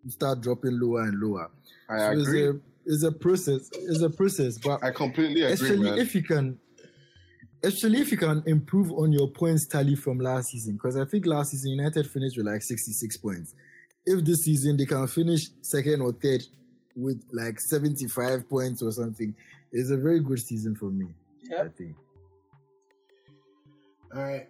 you 0.04 0.12
start 0.12 0.42
dropping 0.42 0.80
lower 0.80 1.02
and 1.02 1.20
lower. 1.20 1.50
I 1.90 1.98
so 1.98 2.22
agree. 2.22 2.44
It's 2.44 2.56
a, 2.56 2.62
it's 2.86 3.04
a 3.04 3.12
process. 3.12 3.70
It's 3.74 4.02
a 4.02 4.10
process, 4.10 4.58
but 4.58 4.84
I 4.84 4.92
completely 4.92 5.42
agree, 5.42 5.54
especially 5.54 5.90
man. 5.92 5.98
if 5.98 6.16
you 6.16 6.24
can 6.24 6.60
especially 7.64 8.02
if 8.02 8.12
you 8.12 8.18
can 8.18 8.44
improve 8.46 8.92
on 8.92 9.12
your 9.12 9.28
points 9.28 9.66
tally 9.66 9.96
from 9.96 10.20
last 10.20 10.52
season, 10.52 10.74
because 10.74 10.98
I 10.98 11.06
think 11.06 11.26
last 11.26 11.52
season 11.52 11.72
United 11.72 12.10
finished 12.10 12.38
with 12.38 12.46
like 12.46 12.62
66 12.62 13.18
points. 13.18 13.56
If 14.06 14.26
this 14.26 14.44
season 14.44 14.78
they 14.78 14.86
can 14.86 15.08
finish 15.08 15.48
second 15.62 16.02
or 16.02 16.12
third 16.14 16.44
with 16.96 17.24
like 17.32 17.60
75 17.60 18.50
points 18.50 18.82
or 18.82 18.92
something, 18.92 19.34
it's 19.72 19.90
a 19.92 19.98
very 19.98 20.20
good 20.20 20.40
season 20.40 20.76
for 20.76 20.86
me. 20.86 21.08
I 21.58 21.68
think. 21.70 21.96
All 24.16 24.22
right. 24.24 24.48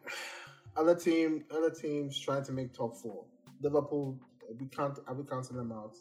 Other 0.76 0.96
team, 0.96 1.46
other 1.52 1.70
teams 1.70 2.20
trying 2.20 2.44
to 2.46 2.52
make 2.52 2.74
top 2.74 2.98
four. 2.98 3.24
Liverpool, 3.62 4.18
we 4.60 4.66
can't. 4.68 4.98
Are 5.08 5.14
we 5.14 5.24
counting 5.24 5.56
them 5.58 5.72
out? 5.72 5.96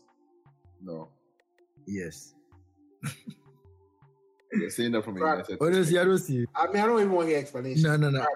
No, 0.82 1.08
Yes. 1.86 2.34
they're 4.52 4.70
saying 4.70 4.92
that 4.92 5.04
from 5.04 5.16
a 5.16 5.20
Right. 5.20 5.32
United. 5.48 5.58
Honestly, 5.60 5.98
I 5.98 6.04
don't 6.04 6.18
see. 6.18 6.46
I 6.54 6.66
mean, 6.68 6.76
I 6.82 6.86
don't 6.86 6.98
even 7.00 7.12
want 7.12 7.26
to 7.28 7.30
hear 7.32 7.38
explanation. 7.40 7.82
No, 7.84 7.96
no, 7.96 8.10
no. 8.10 8.26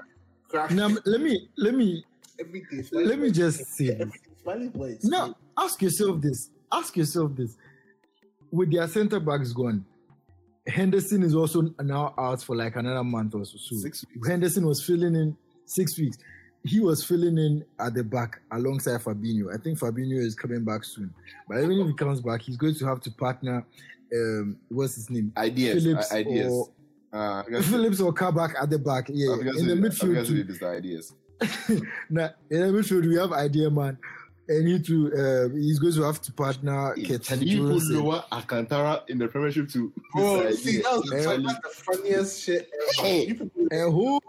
Crash. 0.49 0.71
Now, 0.73 0.89
let 1.05 1.21
me 1.21 1.49
let 1.57 1.75
me 1.75 2.05
everything. 2.39 2.85
let 2.93 3.19
me 3.19 3.31
just 3.31 3.65
say. 3.75 3.91
Everything. 3.91 4.13
Smiley. 4.47 4.99
Now, 5.03 5.35
ask 5.59 5.81
yourself 5.83 6.21
this. 6.21 6.51
Ask 6.73 6.97
yourself 6.97 7.33
this. 7.37 7.57
With 8.51 8.73
their 8.73 8.87
centre 8.89 9.21
backs 9.21 9.53
gone, 9.53 9.85
Henderson 10.67 11.23
is 11.23 11.35
also 11.35 11.75
now 11.81 12.15
out 12.19 12.43
for 12.43 12.57
like 12.57 12.77
another 12.77 13.05
month 13.05 13.35
or 13.35 13.45
so. 13.45 13.57
Six 13.59 14.05
weeks. 14.15 14.29
Henderson 14.29 14.67
was 14.67 14.83
filling 14.85 15.15
in 15.15 15.37
six 15.65 15.99
weeks. 15.99 16.17
He 16.65 16.81
was 16.81 17.05
filling 17.05 17.39
in 17.39 17.65
at 17.79 17.95
the 17.95 18.03
back 18.03 18.41
alongside 18.51 19.01
Fabinho. 19.01 19.55
I 19.55 19.59
think 19.63 19.79
Fabinho 19.79 20.19
is 20.19 20.35
coming 20.35 20.65
back 20.65 20.85
soon. 20.85 21.13
But 21.49 21.59
even 21.59 21.79
if 21.79 21.87
he 21.89 21.95
comes 21.95 22.21
back, 22.21 22.43
he's 22.43 22.57
going 22.57 22.75
to 22.75 22.87
have 22.87 23.01
to 23.03 23.11
partner. 23.13 23.65
Um, 24.13 24.57
what's 24.69 24.97
his 24.97 25.09
name? 25.11 25.33
Ideas, 25.37 25.83
Phillips 25.85 26.13
I- 26.13 26.19
ideas. 26.19 26.53
or 26.53 26.69
Uh, 27.13 27.43
Phillips 27.63 28.01
or 28.01 28.13
Kabak 28.13 28.55
at 28.61 28.69
the 28.71 28.79
back. 28.79 29.09
Yeah, 29.09 29.35
in 29.35 29.67
the 29.69 29.75
midfield. 29.75 30.15
guess 30.15 30.27
too. 30.29 30.37
it 30.41 30.51
is 30.51 30.59
the 30.59 30.67
ideas. 30.67 31.13
now, 32.11 32.31
in 32.51 32.61
the 32.61 32.67
midfield, 32.79 33.07
we 33.09 33.17
have 33.17 33.33
idea 33.33 33.71
man. 33.71 33.97
And 34.49 34.65
need 34.65 34.85
to. 34.87 35.13
Uh, 35.13 35.49
he's 35.57 35.79
going 35.81 35.93
to 35.95 36.03
have 36.05 36.21
to 36.23 36.33
partner 36.33 36.95
Ketan 36.97 37.43
He 37.43 37.59
would 37.61 37.73
Johnson. 37.81 38.05
lower 38.05 38.25
Alcantara 38.31 39.03
in 39.09 39.19
the 39.19 39.27
Premiership 39.27 39.69
to 39.71 39.93
Bro, 40.15 40.47
his 40.47 40.63
see, 40.63 40.83
that 40.83 40.93
was, 40.93 41.13
ideas. 41.13 41.25
the, 41.43 41.61
that's 41.65 41.81
funniest 41.83 42.43
shit 42.45 42.71
ever. 42.99 43.09
Hey. 43.09 43.27
You 43.27 43.35
people, 43.35 43.51
And 43.73 43.93
who? 43.93 44.21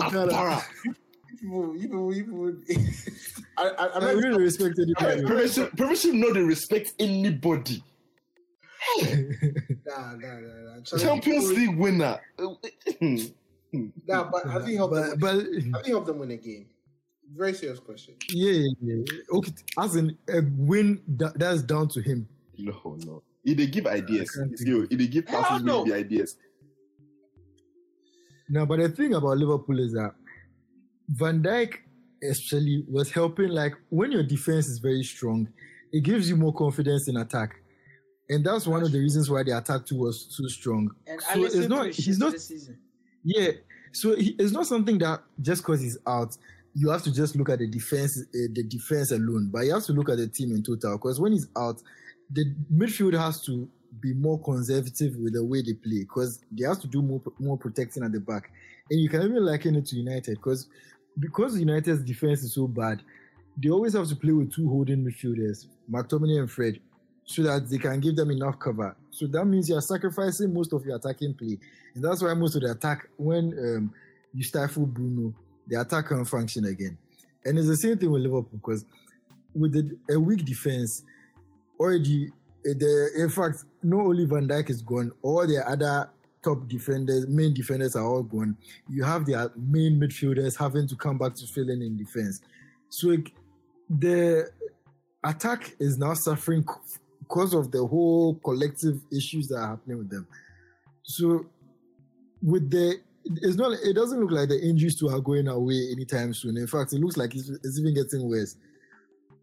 Alcantara. 0.00 0.62
you 0.84 0.94
people, 1.40 1.74
people, 1.74 2.12
people. 2.12 2.52
I, 3.58 3.68
I, 3.68 3.86
I, 3.86 3.98
I 4.08 4.12
really 4.12 4.42
respect 4.42 4.76
Hey, 4.78 4.82
anybody. 4.84 5.26
Premiership, 5.26 5.76
Premiership 5.76 6.14
no 6.14 6.32
dey 6.32 6.40
respect 6.40 6.92
anybody. 6.98 7.84
Nah, 9.02 9.06
nah, 10.16 10.16
nah, 10.16 10.76
nah. 10.78 10.98
Champions 10.98 11.52
League 11.52 11.76
winner. 11.76 12.18
Nah, 14.06 14.24
but 14.30 14.46
have 14.46 14.68
you 14.68 14.76
helped 14.78 14.94
them? 14.94 15.18
but, 15.18 15.36
Win, 15.36 15.70
but 15.70 15.78
have 15.80 15.86
you 15.86 15.92
helped 15.94 16.06
them 16.06 16.18
win 16.18 16.30
a 16.30 16.36
game? 16.36 16.66
Very 17.36 17.54
serious 17.54 17.78
question. 17.78 18.14
yeah, 18.30 18.68
yeah, 18.80 18.94
yeah. 19.04 19.36
Okay, 19.36 19.52
as 19.78 19.96
in 19.96 20.16
uh, 20.28 20.38
a 20.38 20.42
win, 20.56 21.00
that, 21.08 21.38
that's 21.38 21.62
down 21.62 21.88
to 21.88 22.00
him. 22.00 22.28
No, 22.58 22.96
no. 23.06 23.22
If 23.44 23.56
they 23.56 23.66
give 23.66 23.86
ideas, 23.86 24.30
I 24.36 24.40
can't 24.40 24.52
if 24.52 24.98
they 24.98 25.04
oh, 25.04 25.08
give 25.08 25.26
passes, 25.26 25.62
no. 25.64 25.78
will 25.78 25.84
be 25.86 25.94
ideas. 25.94 26.36
No, 28.48 28.66
but 28.66 28.80
the 28.80 28.88
thing 28.88 29.14
about 29.14 29.38
Liverpool 29.38 29.78
is 29.78 29.92
that 29.92 30.12
Van 31.08 31.42
Dijk 31.42 31.76
especially 32.22 32.84
was 32.88 33.10
helping. 33.10 33.48
Like 33.48 33.74
when 33.88 34.12
your 34.12 34.24
defense 34.24 34.66
is 34.68 34.78
very 34.78 35.04
strong, 35.04 35.48
it 35.92 36.02
gives 36.02 36.28
you 36.28 36.36
more 36.36 36.52
confidence 36.52 37.08
in 37.08 37.16
attack, 37.16 37.56
and 38.28 38.44
that's 38.44 38.66
one 38.66 38.82
of 38.82 38.92
the 38.92 38.98
reasons 38.98 39.30
why 39.30 39.42
the 39.42 39.56
attack 39.56 39.86
too 39.86 39.98
was 39.98 40.26
so 40.30 40.46
strong. 40.48 40.90
And 41.06 41.20
so 41.20 41.30
Alisson 41.30 41.56
it's 41.60 41.68
not. 41.68 41.86
He's 41.86 42.18
not. 42.18 42.38
season. 42.38 42.78
Yeah. 43.22 43.52
So 43.92 44.16
he, 44.16 44.36
it's 44.38 44.52
not 44.52 44.66
something 44.66 44.98
that 44.98 45.22
just 45.40 45.62
because 45.62 45.80
he's 45.80 45.98
out, 46.06 46.36
you 46.74 46.90
have 46.90 47.02
to 47.02 47.12
just 47.12 47.36
look 47.36 47.48
at 47.48 47.58
the 47.58 47.66
defense, 47.66 48.18
uh, 48.18 48.48
the 48.52 48.62
defense 48.62 49.10
alone. 49.10 49.50
But 49.52 49.60
you 49.60 49.74
have 49.74 49.84
to 49.84 49.92
look 49.92 50.08
at 50.08 50.18
the 50.18 50.28
team 50.28 50.52
in 50.52 50.62
total. 50.62 50.96
Because 50.96 51.20
when 51.20 51.32
he's 51.32 51.48
out, 51.56 51.82
the 52.30 52.54
midfield 52.72 53.18
has 53.18 53.42
to 53.46 53.68
be 54.00 54.14
more 54.14 54.40
conservative 54.40 55.16
with 55.16 55.34
the 55.34 55.44
way 55.44 55.62
they 55.62 55.74
play. 55.74 56.00
Because 56.00 56.40
they 56.52 56.66
have 56.66 56.80
to 56.80 56.86
do 56.86 57.02
more 57.02 57.20
more 57.38 57.56
protecting 57.56 58.04
at 58.04 58.12
the 58.12 58.20
back. 58.20 58.50
And 58.90 59.00
you 59.00 59.08
can 59.08 59.22
even 59.22 59.44
liken 59.44 59.74
it 59.76 59.86
to 59.86 59.96
United. 59.96 60.36
Because 60.36 60.68
because 61.18 61.58
United's 61.58 62.02
defense 62.02 62.42
is 62.42 62.54
so 62.54 62.66
bad, 62.66 63.02
they 63.56 63.68
always 63.68 63.94
have 63.94 64.08
to 64.08 64.16
play 64.16 64.32
with 64.32 64.52
two 64.52 64.68
holding 64.68 65.04
midfielders, 65.04 65.66
McTominay 65.90 66.38
and 66.38 66.50
Fred, 66.50 66.80
so 67.24 67.42
that 67.42 67.68
they 67.68 67.78
can 67.78 68.00
give 68.00 68.16
them 68.16 68.30
enough 68.30 68.58
cover. 68.58 68.96
So 69.10 69.26
that 69.26 69.44
means 69.44 69.68
you 69.68 69.76
are 69.76 69.82
sacrificing 69.82 70.54
most 70.54 70.72
of 70.72 70.84
your 70.84 70.96
attacking 70.96 71.34
play. 71.34 71.58
And 71.94 72.04
that's 72.04 72.22
why 72.22 72.32
most 72.34 72.54
of 72.54 72.62
the 72.62 72.70
attack, 72.70 73.08
when 73.16 73.52
um, 73.58 73.92
you 74.32 74.44
stifle 74.44 74.86
Bruno, 74.86 75.34
the 75.70 75.80
attack 75.80 76.08
can 76.08 76.24
function 76.24 76.66
again. 76.66 76.98
And 77.44 77.58
it's 77.58 77.68
the 77.68 77.76
same 77.76 77.96
thing 77.96 78.10
with 78.10 78.22
Liverpool 78.22 78.50
because 78.52 78.84
with 79.54 79.72
the, 79.72 79.96
a 80.14 80.18
weak 80.20 80.44
defense, 80.44 81.04
already, 81.78 82.28
uh, 82.28 82.74
the, 82.76 83.10
in 83.16 83.30
fact, 83.30 83.64
not 83.82 84.00
only 84.00 84.26
Van 84.26 84.46
Dijk 84.46 84.68
is 84.68 84.82
gone, 84.82 85.12
all 85.22 85.46
the 85.46 85.66
other 85.66 86.10
top 86.42 86.68
defenders, 86.68 87.26
main 87.28 87.54
defenders 87.54 87.96
are 87.96 88.04
all 88.04 88.22
gone. 88.22 88.56
You 88.88 89.04
have 89.04 89.26
their 89.26 89.50
main 89.56 89.98
midfielders 89.98 90.58
having 90.58 90.86
to 90.88 90.96
come 90.96 91.18
back 91.18 91.34
to 91.36 91.46
fill 91.46 91.70
in 91.70 91.82
in 91.82 91.96
defense. 91.96 92.40
So 92.88 93.16
the 93.88 94.50
attack 95.24 95.74
is 95.78 95.98
now 95.98 96.14
suffering 96.14 96.64
because 97.20 97.54
of 97.54 97.70
the 97.70 97.86
whole 97.86 98.34
collective 98.36 99.00
issues 99.12 99.48
that 99.48 99.56
are 99.56 99.68
happening 99.68 99.98
with 99.98 100.10
them. 100.10 100.26
So 101.02 101.46
with 102.42 102.70
the 102.70 103.00
it's 103.24 103.56
not 103.56 103.72
it 103.84 103.94
doesn't 103.94 104.20
look 104.20 104.30
like 104.30 104.48
the 104.48 104.60
injuries 104.60 104.98
to 105.00 105.08
are 105.08 105.20
going 105.20 105.48
away 105.48 105.88
anytime 105.92 106.32
soon. 106.34 106.56
In 106.56 106.66
fact, 106.66 106.92
it 106.92 107.00
looks 107.00 107.16
like 107.16 107.34
it's, 107.34 107.48
it's 107.48 107.78
even 107.78 107.94
getting 107.94 108.28
worse. 108.28 108.56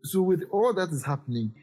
So 0.03 0.21
with 0.21 0.43
all 0.51 0.73
that 0.73 0.89
is 0.89 1.03
happening, 1.03 1.53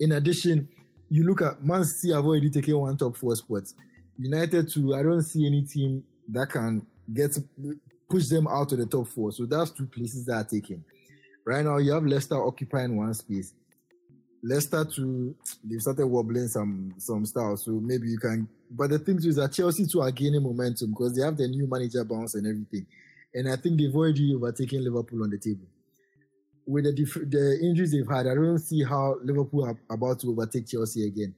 in 0.00 0.12
addition, 0.12 0.68
you 1.08 1.24
look 1.24 1.42
at 1.42 1.64
Man 1.64 1.84
City 1.84 2.12
have 2.14 2.24
already 2.24 2.50
taken 2.50 2.78
one 2.78 2.96
top 2.96 3.16
four 3.16 3.34
spot. 3.36 3.64
United 4.18 4.70
too, 4.70 4.94
I 4.94 5.02
don't 5.02 5.22
see 5.22 5.46
any 5.46 5.62
team 5.62 6.04
that 6.28 6.50
can 6.50 6.86
get 7.12 7.36
push 8.08 8.28
them 8.28 8.48
out 8.48 8.72
of 8.72 8.78
the 8.78 8.86
top 8.86 9.08
four. 9.08 9.32
So 9.32 9.46
that's 9.46 9.70
two 9.70 9.86
places 9.86 10.26
that 10.26 10.34
are 10.34 10.44
taken. 10.44 10.84
Right 11.44 11.64
now, 11.64 11.78
you 11.78 11.92
have 11.92 12.04
Leicester 12.04 12.42
occupying 12.42 12.96
one 12.96 13.14
space. 13.14 13.54
Leicester 14.42 14.84
too, 14.84 15.34
they've 15.64 15.80
started 15.80 16.06
wobbling 16.06 16.48
some 16.48 16.94
some 16.98 17.26
styles, 17.26 17.64
so 17.64 17.72
maybe 17.72 18.08
you 18.08 18.18
can. 18.18 18.48
But 18.70 18.90
the 18.90 18.98
thing 18.98 19.16
is 19.16 19.36
that 19.36 19.52
Chelsea 19.52 19.86
too 19.86 20.00
are 20.00 20.10
gaining 20.10 20.42
momentum 20.42 20.90
because 20.90 21.16
they 21.16 21.22
have 21.22 21.36
the 21.36 21.48
new 21.48 21.66
manager 21.66 22.04
bounce 22.04 22.34
and 22.34 22.46
everything, 22.46 22.86
and 23.34 23.48
I 23.48 23.56
think 23.56 23.78
they've 23.78 23.94
already 23.94 24.34
overtaken 24.34 24.84
Liverpool 24.84 25.24
on 25.24 25.30
the 25.30 25.38
table. 25.38 25.66
With 26.66 26.84
the 26.84 26.92
dif- 26.92 27.30
the 27.30 27.58
injuries 27.62 27.92
they've 27.92 28.08
had, 28.08 28.26
I 28.26 28.34
don't 28.34 28.58
see 28.58 28.84
how 28.84 29.16
Liverpool 29.22 29.64
are 29.64 29.78
about 29.90 30.20
to 30.20 30.30
overtake 30.30 30.68
Chelsea 30.68 31.06
again. 31.06 31.34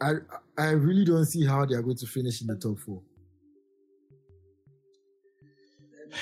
I 0.00 0.14
I 0.58 0.70
really 0.70 1.04
don't 1.04 1.24
see 1.24 1.46
how 1.46 1.64
they 1.64 1.76
are 1.76 1.82
going 1.82 1.96
to 1.96 2.06
finish 2.06 2.42
in 2.42 2.48
the 2.48 2.56
top 2.56 2.78
four. 2.78 3.00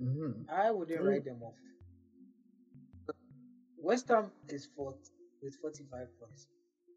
Mm-hmm. 0.00 0.48
I 0.48 0.70
wouldn't 0.70 1.02
write 1.02 1.24
them 1.24 1.42
off. 1.42 1.54
West 3.80 4.08
Ham 4.08 4.30
is 4.48 4.68
fourth 4.76 5.10
with 5.42 5.54
45 5.56 6.06
points. 6.20 6.46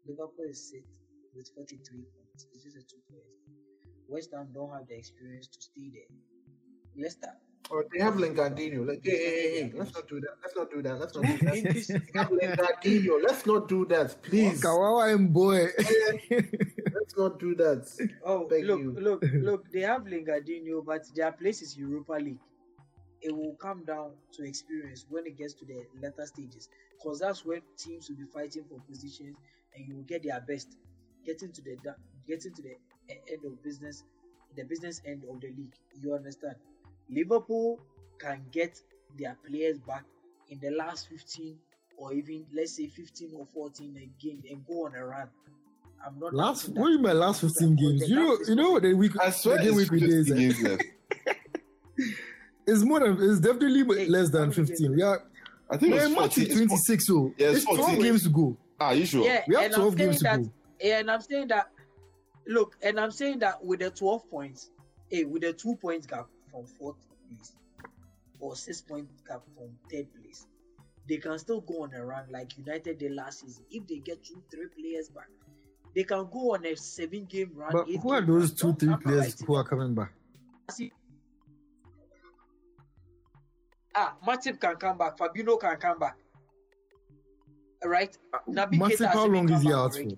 Liverpool 0.06 0.44
is 0.48 0.70
sixth 0.70 1.00
with 1.34 1.48
43 1.54 2.02
points. 2.02 2.46
It's 2.52 2.64
just 2.64 2.76
a 2.76 2.80
two 2.80 3.00
points. 3.10 3.28
West 4.08 4.30
Ham 4.34 4.48
don't 4.52 4.70
have 4.72 4.86
the 4.88 4.96
experience 4.96 5.46
to 5.48 5.62
stay 5.62 5.90
there. 5.92 7.02
Leicester. 7.02 7.32
Or 7.70 7.86
they 7.92 8.00
have 8.02 8.14
Lingardino. 8.14 8.86
Like, 8.86 9.00
hey, 9.04 9.10
hey, 9.10 9.16
hey, 9.16 9.62
hey, 9.62 9.72
let's 9.74 9.94
not 9.94 10.08
do 10.08 10.20
that. 10.20 10.30
Let's 10.42 10.56
not 10.56 10.70
do 10.70 10.82
that. 10.82 10.98
Let's 10.98 11.14
not 11.14 11.24
do 11.24 11.38
that. 11.38 12.02
They 12.12 12.18
have 12.18 12.28
Lingardino. 12.30 13.22
Let's 13.22 13.46
not 13.46 13.68
do 13.68 13.86
that, 13.86 14.20
please. 14.22 14.60
Kawawa 14.60 15.14
and 15.14 15.32
boy. 15.32 15.68
Let's 16.30 17.16
not 17.16 17.38
do 17.38 17.54
that. 17.54 17.88
Oh, 18.24 18.46
Beg 18.48 18.64
look, 18.64 18.80
you. 18.80 18.92
look, 18.98 19.24
look. 19.34 19.70
They 19.72 19.80
have 19.80 20.02
Lingardino, 20.02 20.84
but 20.84 21.02
their 21.14 21.32
place 21.32 21.62
is 21.62 21.76
Europa 21.76 22.12
League. 22.14 22.40
It 23.22 23.34
will 23.34 23.54
come 23.60 23.84
down 23.84 24.10
to 24.32 24.44
experience 24.44 25.06
when 25.08 25.26
it 25.26 25.38
gets 25.38 25.54
to 25.54 25.64
the 25.64 25.84
later 26.00 26.26
stages, 26.26 26.68
because 26.92 27.20
that's 27.20 27.44
when 27.44 27.62
teams 27.76 28.08
will 28.08 28.16
be 28.16 28.24
fighting 28.24 28.64
for 28.68 28.80
positions, 28.90 29.36
and 29.74 29.86
you 29.86 29.96
will 29.96 30.02
get 30.02 30.24
their 30.24 30.40
best, 30.40 30.76
getting 31.24 31.52
to 31.52 31.62
the 31.62 31.76
getting 32.26 32.52
to 32.52 32.62
the 32.62 32.76
end 33.08 33.44
of 33.44 33.62
business, 33.62 34.04
the 34.56 34.64
business 34.64 35.00
end 35.06 35.22
of 35.30 35.40
the 35.40 35.48
league. 35.48 35.74
You 36.00 36.14
understand? 36.14 36.56
Liverpool 37.08 37.80
can 38.18 38.44
get 38.50 38.80
their 39.18 39.36
players 39.46 39.78
back 39.78 40.04
in 40.50 40.58
the 40.60 40.70
last 40.70 41.08
15 41.08 41.56
or 41.98 42.12
even 42.12 42.44
let's 42.54 42.76
say 42.76 42.86
15 42.86 43.32
or 43.38 43.46
14 43.54 43.96
a 43.96 44.22
game 44.22 44.42
and 44.50 44.66
go 44.66 44.86
on 44.86 44.94
a 44.94 45.04
run. 45.04 45.28
I'm 46.04 46.18
not 46.18 46.34
last 46.34 46.62
doubting 46.62 46.74
that. 46.74 46.80
what 46.80 46.88
you 46.90 46.98
mean 46.98 47.18
last 47.18 47.40
15 47.40 47.76
games? 47.76 48.08
You 48.08 48.16
know, 48.16 48.38
you 48.48 48.54
know 48.54 48.80
the 48.80 48.94
week 48.94 49.12
I 49.20 49.30
swear 49.30 49.58
the 49.58 49.64
game 49.64 49.76
week 49.76 49.90
with 49.90 50.00
50 50.00 50.08
days. 50.08 50.32
games 50.32 50.62
left. 50.62 50.82
It's 52.66 52.82
more 52.82 53.00
than 53.00 53.18
it's 53.20 53.40
definitely 53.40 53.84
Hey, 53.96 54.08
less 54.08 54.30
than 54.30 54.52
15. 54.52 54.76
Yeah, 54.80 54.88
We 54.96 55.02
are 55.02 55.22
I 55.70 55.76
think 55.78 55.92
we're 55.92 55.98
it's 55.98 56.06
in 56.06 56.14
March 56.14 56.34
14. 56.34 56.44
It's 56.44 56.54
26, 56.54 57.06
so 57.06 57.34
Yeah, 57.38 57.46
it's 57.48 57.56
it's 57.58 57.64
12 57.66 57.80
14. 57.80 58.02
games 58.02 58.22
to 58.24 58.28
go. 58.28 58.56
Are 58.80 58.94
you 58.94 59.06
sure? 59.06 59.24
Yeah, 59.24 59.42
We 59.48 59.54
have 59.56 59.72
12 59.72 59.92
I'm 59.92 59.98
saying 59.98 60.10
games 60.10 60.22
to 60.22 60.38
go. 60.38 60.52
yeah, 60.80 60.98
and 60.98 61.10
I'm 61.10 61.20
saying 61.20 61.48
that. 61.48 61.68
Look, 62.46 62.76
and 62.82 62.98
I'm 62.98 63.10
saying 63.12 63.38
that 63.40 63.64
with 63.64 63.80
the 63.80 63.90
12 63.90 64.28
points, 64.28 64.70
hey, 65.10 65.24
with 65.24 65.42
the 65.42 65.52
two 65.52 65.76
points 65.76 66.06
gap 66.06 66.26
from 66.50 66.66
fourth 66.66 66.96
place 67.28 67.52
or 68.40 68.56
six 68.56 68.80
point 68.80 69.08
gap 69.28 69.42
from 69.56 69.68
third 69.90 70.06
place, 70.20 70.46
they 71.08 71.16
can 71.18 71.38
still 71.38 71.60
go 71.60 71.82
on 71.84 71.94
a 71.94 72.04
run 72.04 72.24
like 72.30 72.56
United 72.58 72.98
did 72.98 73.12
last 73.12 73.40
season. 73.40 73.64
If 73.70 73.86
they 73.86 73.98
get 73.98 74.24
two, 74.24 74.42
three 74.50 74.66
players 74.76 75.08
back, 75.08 75.28
they 75.94 76.02
can 76.02 76.26
go 76.32 76.54
on 76.54 76.66
a 76.66 76.76
seven 76.76 77.24
game 77.26 77.52
run. 77.54 77.70
But 77.72 77.86
who 77.88 78.10
are 78.10 78.20
those 78.20 78.52
two, 78.52 78.74
three 78.74 78.96
players 78.96 79.40
who 79.40 79.54
are 79.54 79.64
coming 79.64 79.94
back? 79.94 80.12
See- 80.72 80.92
Ah, 83.94 84.16
Matip 84.26 84.60
can 84.60 84.76
come 84.76 84.98
back. 84.98 85.18
Fabinho 85.18 85.60
can 85.60 85.76
come 85.76 85.98
back. 85.98 86.16
Right? 87.84 88.16
Naby 88.48 88.78
Matip, 88.78 89.12
how 89.12 89.26
long 89.26 89.50
is 89.50 89.62
he 89.62 89.72
out 89.72 89.94
for? 89.94 90.12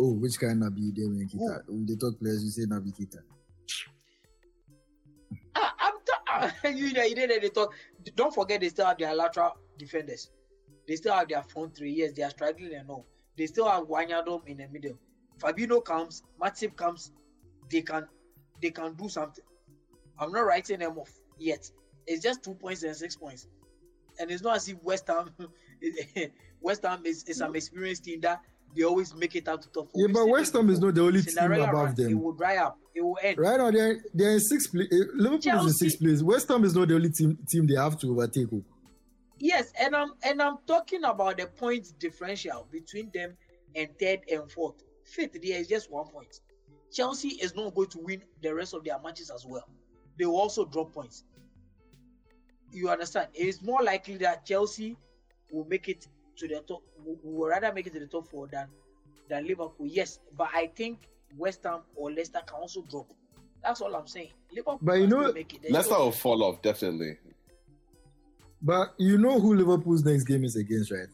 Oh, 0.00 0.12
which 0.14 0.38
kind 0.38 0.62
of 0.62 0.72
Naby 0.72 0.94
they 0.94 1.06
when 1.06 1.28
Kita? 1.28 1.62
When 1.68 1.86
they 1.86 1.94
talk 1.94 2.18
players, 2.18 2.42
you 2.44 2.50
say 2.50 2.62
Naby 2.62 2.92
Keita. 2.98 3.20
Ah, 5.56 5.74
I'm 5.78 5.94
t- 6.04 6.12
ah, 6.28 6.68
you 6.68 6.92
know, 6.92 7.02
you 7.04 7.14
didn't 7.14 7.40
they 7.42 7.48
talk. 7.48 7.72
Don't 8.16 8.34
forget 8.34 8.60
they 8.60 8.68
still 8.68 8.86
have 8.86 8.98
their 8.98 9.14
lateral 9.14 9.56
defenders. 9.78 10.30
They 10.86 10.96
still 10.96 11.14
have 11.14 11.28
their 11.28 11.42
front 11.44 11.76
three. 11.76 11.92
Yes, 11.92 12.12
they 12.12 12.22
are 12.22 12.30
struggling 12.30 12.74
and 12.74 12.90
all. 12.90 13.06
They 13.38 13.46
still 13.46 13.68
have 13.68 13.84
Wijnaldum 13.84 14.46
in 14.46 14.58
the 14.58 14.68
middle. 14.68 14.98
Fabinho 15.38 15.84
comes, 15.84 16.22
Matip 16.40 16.76
comes. 16.76 17.12
They 17.70 17.82
can, 17.82 18.06
they 18.60 18.70
can 18.70 18.94
do 18.94 19.08
something. 19.08 19.44
I'm 20.18 20.30
not 20.32 20.40
writing 20.42 20.80
them 20.80 20.98
off 20.98 21.10
yet. 21.38 21.70
It's 22.06 22.22
just 22.22 22.42
two 22.42 22.54
points 22.54 22.82
and 22.82 22.94
six 22.96 23.16
points, 23.16 23.46
and 24.18 24.30
it's 24.30 24.42
not 24.42 24.56
as 24.56 24.68
if 24.68 24.82
West 24.82 25.06
Ham, 25.08 25.30
West 26.60 26.82
Ham 26.84 27.02
is, 27.04 27.24
is 27.24 27.40
an 27.40 27.54
experienced 27.54 28.04
team 28.04 28.20
that 28.22 28.40
they 28.76 28.82
always 28.82 29.14
make 29.14 29.36
it 29.36 29.48
out 29.48 29.62
to 29.62 29.68
top 29.70 29.90
four. 29.92 30.02
Yeah, 30.02 30.08
but 30.12 30.26
West 30.28 30.52
Ham 30.54 30.68
is 30.70 30.80
not 30.80 30.94
the 30.94 31.02
only 31.02 31.22
team 31.22 31.32
Cinderella 31.34 31.64
above 31.70 31.74
run, 31.74 31.92
It 31.92 31.96
them. 31.96 32.22
will 32.22 32.32
dry 32.32 32.56
up. 32.56 32.78
It 32.94 33.02
will 33.02 33.18
end. 33.22 33.38
Right 33.38 33.56
now, 33.58 33.70
they're 33.70 34.02
they're 34.12 34.32
in 34.32 34.40
sixth 34.40 34.72
place. 34.72 34.88
Eh, 34.92 34.96
Liverpool 35.14 35.38
is 35.38 35.46
in 35.46 35.52
Chelsea- 35.52 35.88
sixth 35.88 35.98
place. 36.00 36.22
West 36.22 36.48
Ham 36.48 36.64
is 36.64 36.74
not 36.74 36.88
the 36.88 36.94
only 36.94 37.10
team 37.10 37.38
team 37.48 37.66
they 37.66 37.74
have 37.76 37.98
to 38.00 38.10
overtake. 38.10 38.48
oh. 38.52 38.62
Yes, 39.38 39.72
and 39.80 39.94
I'm 39.96 40.12
and 40.22 40.40
I'm 40.42 40.58
talking 40.66 41.04
about 41.04 41.38
the 41.38 41.46
points 41.46 41.90
differential 41.92 42.68
between 42.70 43.10
them 43.12 43.36
and 43.74 43.88
third 44.00 44.20
and 44.30 44.50
fourth. 44.50 44.76
Fifth, 45.04 45.32
there 45.42 45.58
is 45.60 45.68
just 45.68 45.90
one 45.90 46.06
point. 46.06 46.40
Chelsea 46.92 47.28
is 47.42 47.54
not 47.56 47.74
going 47.74 47.88
to 47.90 47.98
win 47.98 48.22
the 48.42 48.54
rest 48.54 48.72
of 48.74 48.84
their 48.84 48.98
matches 49.00 49.30
as 49.34 49.44
well. 49.44 49.68
They 50.18 50.24
will 50.26 50.36
also 50.38 50.64
drop 50.64 50.92
points. 50.94 51.24
You 52.74 52.90
understand? 52.90 53.28
It 53.34 53.46
is 53.46 53.62
more 53.62 53.82
likely 53.82 54.16
that 54.18 54.44
Chelsea 54.44 54.96
will 55.50 55.64
make 55.66 55.88
it 55.88 56.08
to 56.36 56.48
the 56.48 56.60
top. 56.66 56.82
Will 57.04 57.18
will 57.22 57.48
rather 57.48 57.72
make 57.72 57.86
it 57.86 57.92
to 57.92 58.00
the 58.00 58.06
top 58.08 58.26
four 58.28 58.48
than 58.48 58.66
than 59.28 59.46
Liverpool. 59.46 59.86
Yes, 59.86 60.18
but 60.36 60.48
I 60.52 60.66
think 60.74 61.08
West 61.36 61.62
Ham 61.64 61.80
or 61.94 62.10
Leicester 62.10 62.40
can 62.46 62.60
also 62.60 62.82
drop. 62.82 63.06
That's 63.62 63.80
all 63.80 63.94
I'm 63.94 64.08
saying. 64.08 64.30
Liverpool 64.50 64.80
But 64.82 64.94
you 64.94 65.06
know- 65.06 65.32
make 65.32 65.54
it. 65.54 65.70
Leicester 65.70 65.96
will 65.96 66.10
fall 66.12 66.42
off 66.42 66.60
definitely. 66.62 67.16
But 68.60 68.94
you 68.98 69.18
know 69.18 69.38
who 69.38 69.54
Liverpool's 69.54 70.04
next 70.04 70.24
game 70.24 70.42
is 70.44 70.56
against, 70.56 70.90
right? 70.90 71.08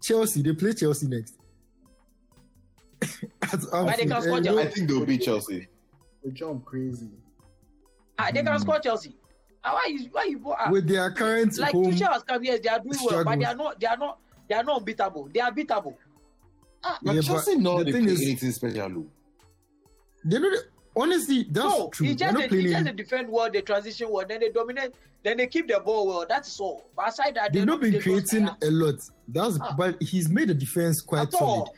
Chelsea. 0.00 0.42
They 0.42 0.52
play 0.52 0.72
Chelsea 0.72 1.08
next. 1.08 1.34
But 3.40 3.96
they 3.96 4.06
can 4.06 4.22
score 4.22 4.40
Chelsea. 4.40 4.60
I 4.62 4.70
think 4.70 4.88
they'll 4.88 5.04
beat 5.04 5.22
Chelsea. 5.22 5.68
We 6.22 6.30
jump 6.32 6.64
crazy. 6.64 7.10
Ah, 8.18 8.30
they 8.32 8.42
can 8.42 8.58
score 8.60 8.78
Chelsea. 8.78 9.16
Ah, 9.64 9.72
why 9.72 9.86
you 9.88 10.08
why 10.12 10.24
you 10.24 10.38
go? 10.38 10.54
ah, 10.58 10.70
with 10.70 10.86
their 10.86 11.10
current 11.10 11.56
like 11.58 11.72
home. 11.72 11.86
Tuchel 11.86 12.12
has 12.12 12.22
come 12.22 12.44
yes, 12.44 12.60
they 12.60 12.68
are 12.68 12.78
doing 12.80 12.98
well, 13.04 13.24
but 13.24 13.38
they 13.38 13.44
are 13.46 13.54
not. 13.56 13.80
They 13.80 13.86
are 13.86 13.96
not. 13.96 14.18
They 14.48 14.54
are 14.54 14.62
not 14.64 14.78
unbeatable. 14.80 15.30
They 15.32 15.40
are 15.40 15.50
beatable. 15.52 15.94
But 16.82 16.98
Yeah, 17.02 17.12
but 17.14 17.22
Chelsea 17.24 17.56
know 17.56 17.78
the 17.78 17.84
they 17.84 17.92
thing 17.92 18.04
is- 18.08 18.20
anything 18.20 18.52
special. 18.52 19.06
They 20.24 20.38
know. 20.38 20.50
that- 20.50 20.64
Honestly, 20.96 21.42
that's 21.50 21.56
no, 21.66 21.88
true. 21.88 22.06
it's 22.06 22.20
They're 22.20 22.28
just 22.28 22.34
not 22.34 22.42
they, 22.42 22.48
playing. 22.48 22.64
it's 22.66 22.72
just 22.74 22.86
any- 22.86 22.90
they 22.96 23.02
defend 23.02 23.28
well, 23.28 23.50
they 23.50 23.62
transition 23.62 24.06
well, 24.12 24.24
then 24.28 24.38
they 24.38 24.50
dominate, 24.52 24.92
then 25.24 25.38
they 25.38 25.48
keep 25.48 25.66
the 25.66 25.80
ball 25.80 26.06
well. 26.06 26.24
That's 26.28 26.60
all. 26.60 26.88
But 26.94 27.08
aside 27.08 27.34
that, 27.34 27.52
They've 27.52 27.62
they're 27.62 27.66
not 27.66 27.80
been 27.80 28.00
creating 28.00 28.48
a 28.62 28.70
lot. 28.70 29.00
That's 29.26 29.58
Ah. 29.60 29.74
but 29.76 30.00
he's 30.00 30.28
made 30.28 30.50
the 30.50 30.54
defense 30.54 31.00
quite 31.00 31.22
at 31.22 31.32
solid. 31.32 31.42
all. 31.42 31.74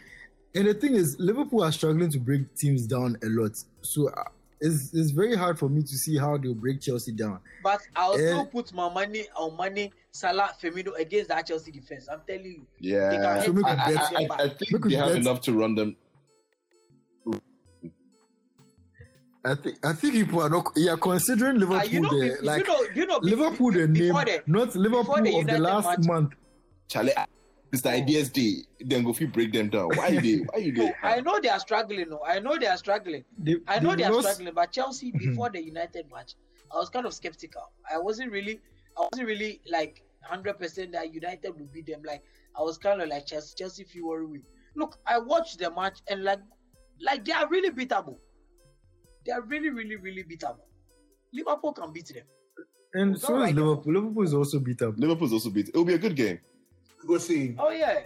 And 0.55 0.67
the 0.69 0.75
thing 0.75 0.97
is, 0.97 1.17
Liverpool 1.19 1.63
are 1.65 1.73
struggling 1.73 2.11
to 2.11 2.19
break 2.19 2.55
teams 2.57 2.87
down 2.87 3.17
a 3.23 3.27
lot. 3.29 3.53
So 3.81 4.09
uh, 4.11 4.25
it's, 4.61 4.93
it's 4.95 5.11
very 5.11 5.37
hard 5.37 5.59
for 5.59 5.69
me 5.69 5.83
to 5.83 5.97
see 5.97 6.17
how 6.19 6.37
they'll 6.39 6.55
break 6.55 6.81
Chelsea 6.81 7.13
down. 7.13 7.41
But 7.63 7.81
I'll 7.95 8.15
Eh. 8.15 8.17
still 8.19 8.47
put 8.47 8.73
my 8.73 8.93
money 8.93 9.25
on 9.37 9.57
money, 9.57 9.93
Salah, 10.11 10.51
Firmino 10.61 10.99
against 10.99 11.29
that 11.29 11.47
Chelsea 11.47 11.71
defense. 11.71 12.09
I'm 12.11 12.21
telling 12.27 12.45
you. 12.45 12.67
Yeah, 12.81 13.11
can 13.11 13.25
I, 13.25 13.41
hit 13.43 13.55
make 13.55 13.65
I, 13.67 13.71
a 13.71 13.77
I, 13.77 13.93
bet. 13.95 14.13
I, 14.17 14.45
I 14.45 14.49
think 14.49 14.73
Make 14.73 14.83
they 14.85 14.95
have 14.97 15.09
bet. 15.09 15.17
enough 15.19 15.41
to 15.43 15.53
run 15.53 15.75
them. 15.75 15.97
I 19.45 19.55
think 19.55 19.77
I 19.87 19.93
think 19.93 20.15
people 20.15 20.43
are 20.43 20.49
not. 20.51 20.73
Yeah, 20.75 20.97
considering 21.01 21.59
Liverpool, 21.61 21.81
Ah, 21.81 21.89
you 21.89 22.01
know, 22.01 22.09
the, 22.11 22.37
like 22.43 22.67
you 22.67 22.73
know, 22.73 22.87
you 22.97 23.07
know, 23.07 23.19
Liverpool, 23.23 23.71
the 23.71 23.87
name, 23.87 24.13
the- 24.13 24.43
not 24.49 24.75
Liverpool 24.75 25.23
the 25.23 25.39
of 25.39 25.47
the 25.47 25.59
last 25.59 25.87
match- 26.01 26.07
month. 26.09 26.33
Charlie, 26.89 27.13
Mr. 27.77 27.91
Ideas 27.91 28.31
Day, 28.31 28.65
then 28.81 29.05
go 29.05 29.13
fit 29.13 29.33
break 29.33 29.53
them 29.53 29.69
down. 29.69 29.89
Why 29.97 30.09
you 30.09 30.21
they? 30.21 30.37
Why 30.45 30.59
you 30.59 30.73
No, 30.73 30.85
they? 30.85 30.95
I 31.03 31.21
know 31.21 31.41
they 31.41 31.49
are 31.49 31.59
struggling. 31.61 32.09
No, 32.09 32.21
I 32.25 32.39
know 32.39 32.57
they 32.59 32.67
are 32.67 32.77
struggling. 32.77 33.25
They, 33.39 33.57
I 33.69 33.79
know 33.81 33.91
they 33.91 33.97
they 33.97 34.05
are 34.05 34.13
lost- 34.13 34.29
struggling, 34.29 34.55
but 34.55 34.73
Chelsea 34.73 35.13
mhm. 35.13 35.19
before 35.19 35.51
the 35.51 35.63
United 35.63 36.11
match, 36.11 36.35
I 36.73 36.77
was 36.77 36.89
kind 36.89 37.07
of 37.07 37.15
skeptical. 37.15 37.63
I 37.93 37.99
wasn't 37.99 38.33
really, 38.33 38.61
I 38.97 39.07
wasn't 39.13 39.29
really 39.29 39.61
like 39.71 40.03
hundred 40.23 40.59
percent 40.59 40.93
that 40.93 41.13
United 41.13 41.51
would 41.59 41.73
beat 41.73 41.87
them. 41.87 42.03
Like 42.05 42.23
I 42.59 42.63
was 42.63 42.79
kind 42.79 43.01
of 43.03 43.09
like 43.09 43.27
Chelsea, 43.27 43.55
Chelsea 43.57 43.85
feel 43.85 44.07
worried. 44.07 44.31
with. 44.31 44.43
Look, 44.75 44.99
I 45.07 45.19
watched 45.19 45.59
the 45.59 45.71
match 45.71 46.01
and 46.09 46.25
like, 46.25 46.41
like 47.01 47.25
they 47.25 47.33
are 47.33 47.49
really 47.49 47.71
beatable. 47.71 48.19
They 49.25 49.33
are 49.33 49.43
really, 49.43 49.71
really, 49.71 49.97
really 49.97 50.23
beatable. 50.25 50.65
Liverpool 51.33 51.73
can 51.73 51.93
beat 51.93 52.09
them. 52.15 52.25
And 52.95 53.15
It's 53.15 53.23
so 53.27 53.35
is 53.37 53.41
right. 53.43 53.55
Liverpool. 53.55 53.93
Liverpool 53.93 54.23
is 54.23 54.35
also 54.35 54.59
beat 54.59 54.81
up. 54.83 54.95
is 54.99 55.33
also 55.33 55.51
beat. 55.51 55.69
It'll 55.69 55.85
be 55.85 55.95
a 55.95 55.99
good 55.99 56.15
game. 56.17 56.41
We 57.07 57.15
go 57.15 57.19
see. 57.19 57.55
Oh 57.59 57.71
yeah, 57.71 58.01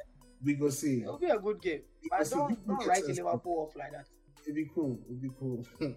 We 0.45 0.55
go 0.55 0.69
see. 0.69 1.01
it'll 1.03 1.19
be 1.19 1.27
a 1.27 1.39
good 1.39 1.61
game. 1.63 1.81
But 2.11 2.19
Because 2.19 2.31
don't 2.31 2.51
Liverpool 2.51 2.77
don't 2.77 2.87
write 2.87 3.05
Liverpool 3.05 3.69
off 3.69 3.77
like 3.77 3.93
that. 3.93 4.07
It'd 4.43 4.55
be 4.55 4.69
cool. 4.75 4.99
It'd 5.07 5.23
be 5.23 5.31
cool. 5.39 5.65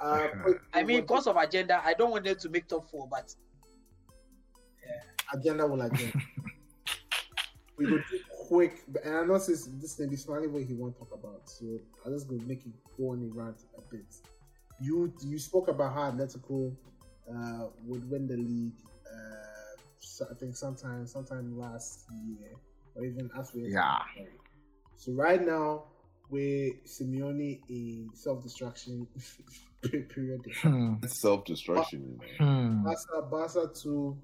uh, 0.00 0.28
quick- 0.42 0.60
I 0.72 0.82
mean, 0.82 1.02
because 1.02 1.26
of 1.26 1.36
agenda, 1.36 1.80
I 1.84 1.94
don't 1.94 2.10
want 2.10 2.24
them 2.24 2.36
to 2.36 2.48
make 2.48 2.66
top 2.68 2.88
four, 2.90 3.08
but 3.08 3.32
agenda 5.32 5.66
will 5.66 5.82
agenda. 5.82 6.18
we 7.76 7.86
go 7.86 7.98
quick, 8.48 8.82
and 9.04 9.14
I 9.16 9.24
know 9.24 9.38
this 9.38 9.68
this 9.80 9.98
may 10.00 10.06
be 10.06 10.16
slightly 10.16 10.48
what 10.48 10.62
he 10.64 10.74
want 10.74 10.94
to 10.94 10.98
talk 11.00 11.12
about, 11.14 11.48
so 11.48 11.78
I'll 12.04 12.12
just 12.12 12.28
go 12.28 12.36
make 12.46 12.66
it 12.66 12.72
go 12.98 13.10
on 13.10 13.22
a 13.22 13.34
rant 13.38 13.62
a 13.78 13.82
bit. 13.94 14.06
You 14.80 15.12
you 15.24 15.38
spoke 15.38 15.68
about 15.68 15.92
how 15.94 16.10
Atletico 16.10 16.74
uh, 17.32 17.66
would 17.84 18.10
win 18.10 18.26
the 18.26 18.36
league. 18.36 18.72
Uh, 19.06 19.44
so 19.44 19.45
I 20.30 20.34
think 20.34 20.56
sometime 20.56 21.06
sometime 21.06 21.58
last 21.58 22.06
year, 22.26 22.52
or 22.94 23.04
even 23.04 23.30
after. 23.36 23.58
Yeah. 23.58 23.98
So 24.96 25.12
right 25.12 25.44
now, 25.44 25.84
with 26.30 26.84
Simeone 26.86 27.60
in 27.68 28.10
self 28.14 28.42
destruction 28.42 29.06
period. 29.82 30.40
Hmm. 30.62 30.94
Self 31.06 31.44
destruction. 31.44 32.18
You 32.20 32.44
know. 32.44 32.52
Hmm. 32.52 32.84
Barca, 32.84 33.22
Barca 33.30 33.70
to 33.82 34.16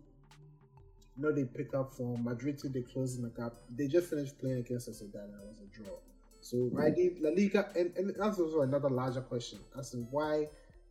you 1.16 1.22
know 1.22 1.32
they 1.32 1.44
pick 1.44 1.74
up 1.74 1.94
from 1.94 2.24
Madrid 2.24 2.58
to 2.58 2.68
they 2.68 2.82
close 2.82 3.16
in 3.16 3.22
the 3.22 3.30
gap. 3.30 3.52
They 3.70 3.86
just 3.86 4.10
finished 4.10 4.38
playing 4.38 4.58
against 4.58 4.88
Sociedad 4.88 5.24
and 5.24 5.34
it 5.34 5.48
was 5.48 5.58
a 5.62 5.76
draw. 5.76 5.96
So 6.40 6.70
I 6.80 6.90
think 6.90 7.18
La 7.20 7.30
Liga 7.30 7.68
and, 7.76 7.96
and 7.96 8.14
that's 8.18 8.38
also 8.40 8.62
another 8.62 8.90
larger 8.90 9.20
question 9.20 9.60
as 9.78 9.90
to 9.90 9.98
why 10.10 10.48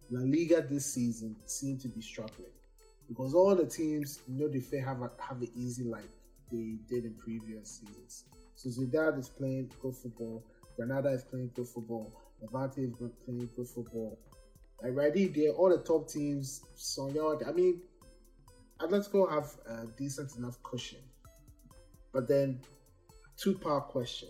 La 0.09 0.21
Liga 0.21 0.61
this 0.61 0.93
season 0.93 1.35
seem 1.45 1.77
to 1.79 1.87
be 1.87 2.01
struggling. 2.01 2.51
Because 3.12 3.34
all 3.34 3.53
the 3.53 3.66
teams 3.66 4.22
you 4.26 4.39
know 4.39 4.47
they 4.47 4.62
fair 4.62 4.86
have 4.86 5.01
a, 5.01 5.12
have 5.20 5.43
it 5.43 5.49
easy 5.53 5.84
like 5.84 6.09
they 6.49 6.78
did 6.88 7.03
in 7.03 7.14
previous 7.16 7.82
seasons. 7.82 8.24
So 8.55 8.70
Sociedad 8.70 9.20
is 9.20 9.28
playing 9.28 9.70
good 9.82 9.95
football, 9.95 10.45
Granada 10.78 11.09
is 11.09 11.26
playing 11.26 11.51
good 11.53 11.68
football, 11.68 12.14
Levante 12.41 12.84
is 12.84 12.93
playing 13.26 13.49
good 13.53 13.68
football. 13.68 14.18
Like 14.82 14.95
right 14.95 15.14
there, 15.14 15.51
all 15.51 15.70
the 15.70 15.80
top 15.80 16.07
teams, 16.07 16.62
Sonya. 16.76 17.45
I 17.45 17.51
mean, 17.51 17.82
Atletico 18.80 19.30
have 19.30 19.57
a 19.68 19.88
decent 19.97 20.38
enough 20.38 20.64
cushion, 20.64 20.99
but 22.14 22.30
then 22.30 22.62
two 23.36 23.55
part 23.55 23.89
question 23.89 24.30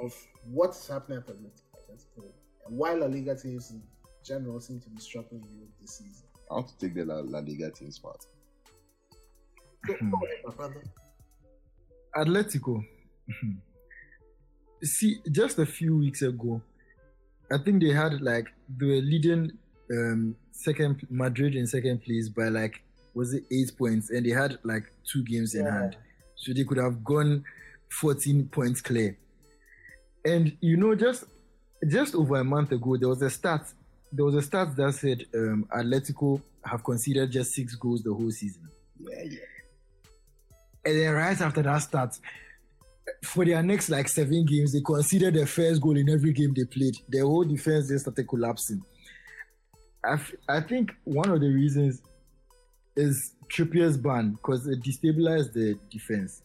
of 0.00 0.14
what's 0.52 0.86
happening 0.86 1.18
at 1.18 1.26
Atletico 1.26 2.30
and 2.66 2.76
why 2.78 2.94
La 2.94 3.06
Liga 3.06 3.34
teams 3.34 3.72
in 3.72 3.82
general 4.24 4.60
seem 4.60 4.78
to 4.78 4.90
be 4.90 5.00
struggling 5.00 5.42
in 5.42 5.56
Europe 5.56 5.72
this 5.80 5.98
season. 5.98 6.26
I 6.50 6.54
want 6.54 6.68
to 6.68 6.78
take 6.78 6.94
the 6.94 7.04
La, 7.04 7.16
La 7.16 7.40
Liga 7.40 7.70
team 7.70 7.90
spot. 7.90 8.24
Go, 9.86 9.94
go 9.94 10.18
ahead, 10.24 10.38
my 10.44 10.54
brother. 10.54 10.82
Atletico. 12.16 12.84
See, 14.82 15.18
just 15.30 15.58
a 15.58 15.66
few 15.66 15.96
weeks 15.96 16.22
ago, 16.22 16.60
I 17.52 17.58
think 17.58 17.82
they 17.82 17.92
had 17.92 18.20
like 18.20 18.48
they 18.76 18.86
were 18.86 19.02
leading 19.02 19.52
um 19.90 20.36
second 20.50 21.06
Madrid 21.10 21.54
in 21.54 21.66
second 21.66 22.02
place 22.02 22.28
by 22.28 22.48
like 22.48 22.82
was 23.14 23.32
it 23.32 23.44
eight 23.50 23.72
points, 23.78 24.10
and 24.10 24.26
they 24.26 24.30
had 24.30 24.58
like 24.62 24.84
two 25.10 25.22
games 25.24 25.54
in 25.54 25.64
hand, 25.64 25.96
so 26.36 26.52
they 26.52 26.64
could 26.64 26.78
have 26.78 27.02
gone 27.02 27.44
fourteen 27.88 28.48
points 28.48 28.80
clear. 28.80 29.16
And 30.24 30.56
you 30.60 30.76
know, 30.76 30.94
just 30.94 31.24
just 31.88 32.14
over 32.14 32.36
a 32.36 32.44
month 32.44 32.72
ago, 32.72 32.96
there 32.96 33.08
was 33.08 33.22
a 33.22 33.30
stat. 33.30 33.72
There 34.12 34.24
was 34.24 34.34
a 34.34 34.42
stat 34.42 34.74
that 34.76 34.94
said 34.94 35.24
um, 35.34 35.66
Atletico 35.74 36.40
have 36.64 36.82
conceded 36.82 37.30
just 37.30 37.52
six 37.52 37.74
goals 37.74 38.02
the 38.02 38.12
whole 38.12 38.30
season. 38.30 38.68
Yeah, 38.98 39.22
yeah. 39.24 39.38
And 40.84 41.00
then 41.00 41.12
right 41.14 41.40
after 41.40 41.62
that 41.62 41.78
stat, 41.78 42.18
for 43.24 43.44
their 43.44 43.62
next 43.62 43.88
like 43.88 44.08
seven 44.08 44.44
games, 44.44 44.72
they 44.72 44.80
conceded 44.80 45.34
their 45.34 45.46
first 45.46 45.80
goal 45.80 45.96
in 45.96 46.08
every 46.08 46.32
game 46.32 46.54
they 46.54 46.64
played. 46.64 46.96
Their 47.08 47.24
whole 47.24 47.44
defense 47.44 47.88
just 47.88 48.04
started 48.04 48.28
collapsing. 48.28 48.82
I, 50.04 50.14
f- 50.14 50.34
I 50.48 50.60
think 50.60 50.92
one 51.04 51.28
of 51.30 51.40
the 51.40 51.48
reasons 51.48 52.00
is 52.96 53.34
Trippier's 53.48 53.96
ban 53.96 54.32
because 54.32 54.66
it 54.66 54.82
destabilized 54.82 55.52
the 55.52 55.78
defense. 55.90 56.42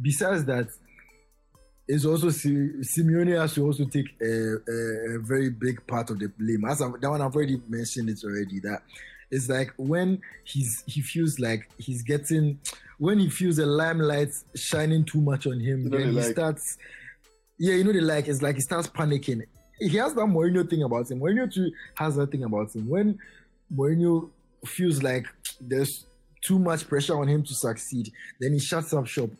Besides 0.00 0.44
that, 0.46 0.68
it's 1.88 2.04
also 2.04 2.30
Si- 2.30 2.72
Simeone 2.82 3.38
has 3.40 3.54
to 3.54 3.64
also 3.64 3.84
take 3.86 4.14
a, 4.20 4.56
a, 4.68 5.16
a 5.16 5.18
very 5.20 5.50
big 5.50 5.84
part 5.86 6.10
of 6.10 6.18
the 6.18 6.28
blame. 6.28 6.64
As 6.66 6.82
i 6.82 6.88
that 7.00 7.10
one 7.10 7.20
I've 7.22 7.34
already 7.34 7.60
mentioned 7.68 8.10
it 8.10 8.20
already. 8.24 8.60
That 8.60 8.82
it's 9.30 9.48
like 9.48 9.72
when 9.76 10.20
he's 10.44 10.84
he 10.86 11.00
feels 11.00 11.38
like 11.38 11.68
he's 11.78 12.02
getting 12.02 12.60
when 12.98 13.18
he 13.18 13.30
feels 13.30 13.56
the 13.56 13.66
limelight 13.66 14.30
shining 14.54 15.04
too 15.04 15.20
much 15.20 15.46
on 15.46 15.58
him, 15.60 15.84
You 15.84 15.90
know 15.90 15.98
then 15.98 16.08
he 16.12 16.20
like- 16.20 16.32
starts. 16.32 16.76
Yeah, 17.60 17.74
you 17.74 17.82
know 17.84 17.92
the 17.92 18.00
like. 18.02 18.28
It's 18.28 18.40
like 18.42 18.54
he 18.54 18.60
starts 18.60 18.86
panicking. 18.88 19.42
He 19.80 19.96
has 19.96 20.14
that 20.14 20.26
Mourinho 20.26 20.68
thing 20.68 20.82
about 20.84 21.10
him. 21.10 21.20
Mourinho 21.20 21.52
too 21.52 21.70
has 21.96 22.14
that 22.16 22.30
thing 22.30 22.44
about 22.44 22.74
him. 22.74 22.88
When 22.88 23.18
Mourinho 23.74 24.30
feels 24.64 25.02
like 25.02 25.26
there's 25.60 26.06
too 26.44 26.58
much 26.58 26.86
pressure 26.86 27.18
on 27.18 27.26
him 27.28 27.42
to 27.42 27.54
succeed, 27.54 28.12
then 28.40 28.52
he 28.52 28.58
shuts 28.60 28.92
up 28.92 29.06
shop. 29.06 29.30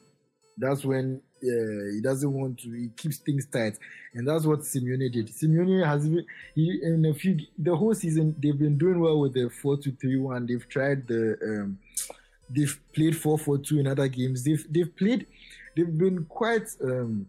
That's 0.56 0.84
when 0.84 1.20
uh, 1.42 1.94
he 1.94 2.00
doesn't 2.00 2.32
want 2.32 2.58
to. 2.60 2.72
He 2.72 2.88
keeps 2.96 3.18
things 3.18 3.46
tight, 3.46 3.78
and 4.14 4.26
that's 4.26 4.44
what 4.44 4.60
Simeone 4.60 5.12
did. 5.12 5.28
Simeone 5.28 5.86
has 5.86 6.08
been 6.08 6.26
he 6.54 6.80
in 6.82 7.04
a 7.06 7.14
few 7.14 7.38
the 7.58 7.74
whole 7.74 7.94
season 7.94 8.34
they've 8.38 8.58
been 8.58 8.78
doing 8.78 9.00
well 9.00 9.20
with 9.20 9.34
the 9.34 9.48
four 9.48 9.76
two 9.76 9.92
three 9.92 10.18
one. 10.18 10.46
They've 10.46 10.68
tried 10.68 11.06
the 11.06 11.38
um, 11.42 11.78
they've 12.50 12.78
played 12.92 13.16
four 13.16 13.38
four 13.38 13.58
two 13.58 13.78
in 13.78 13.86
other 13.86 14.08
games. 14.08 14.44
They've 14.44 14.64
they've 14.70 14.94
played 14.96 15.26
they've 15.76 15.96
been 15.96 16.24
quite 16.24 16.68
um, 16.82 17.26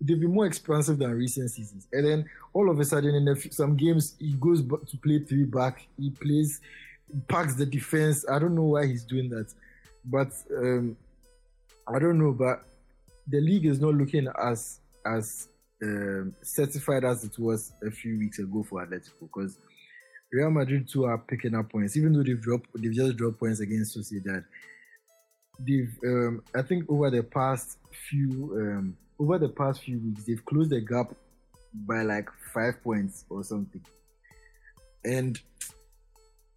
they've 0.00 0.20
been 0.20 0.32
more 0.32 0.46
expansive 0.46 0.98
than 0.98 1.12
recent 1.12 1.50
seasons. 1.50 1.88
And 1.92 2.04
then 2.06 2.30
all 2.52 2.70
of 2.70 2.78
a 2.78 2.84
sudden 2.84 3.14
in 3.14 3.28
a 3.28 3.36
few, 3.36 3.50
some 3.50 3.76
games 3.76 4.14
he 4.18 4.32
goes 4.32 4.62
to 4.62 4.96
play 5.02 5.18
three 5.20 5.44
back. 5.44 5.86
He 5.98 6.10
plays 6.10 6.60
packs 7.28 7.54
the 7.54 7.66
defense. 7.66 8.24
I 8.30 8.38
don't 8.38 8.54
know 8.54 8.64
why 8.64 8.86
he's 8.86 9.04
doing 9.04 9.28
that, 9.30 9.52
but 10.04 10.32
um, 10.56 10.96
I 11.86 11.98
don't 11.98 12.18
know. 12.18 12.32
But 12.32 12.64
the 13.28 13.40
league 13.40 13.66
is 13.66 13.80
not 13.80 13.94
looking 13.94 14.28
as 14.38 14.80
as 15.06 15.48
um, 15.82 16.34
certified 16.42 17.04
as 17.04 17.24
it 17.24 17.38
was 17.38 17.72
a 17.86 17.90
few 17.90 18.18
weeks 18.18 18.38
ago 18.38 18.64
for 18.68 18.84
Atletico 18.84 19.20
because 19.20 19.58
Real 20.32 20.50
Madrid 20.50 20.88
too 20.88 21.04
are 21.04 21.18
picking 21.18 21.54
up 21.54 21.70
points, 21.70 21.96
even 21.96 22.12
though 22.12 22.22
they've 22.22 22.40
dropped 22.40 22.68
they've 22.74 22.92
just 22.92 23.16
dropped 23.16 23.38
points 23.38 23.60
against 23.60 23.96
Sociedad. 23.96 24.44
They've 25.60 25.92
um, 26.04 26.42
I 26.54 26.62
think 26.62 26.90
over 26.90 27.10
the 27.10 27.22
past 27.22 27.78
few 28.08 28.54
um, 28.56 28.96
over 29.18 29.38
the 29.38 29.48
past 29.48 29.82
few 29.82 29.98
weeks 30.00 30.24
they've 30.24 30.44
closed 30.44 30.70
the 30.70 30.80
gap 30.80 31.12
by 31.86 32.02
like 32.02 32.28
five 32.52 32.82
points 32.82 33.24
or 33.30 33.44
something. 33.44 33.84
And 35.04 35.40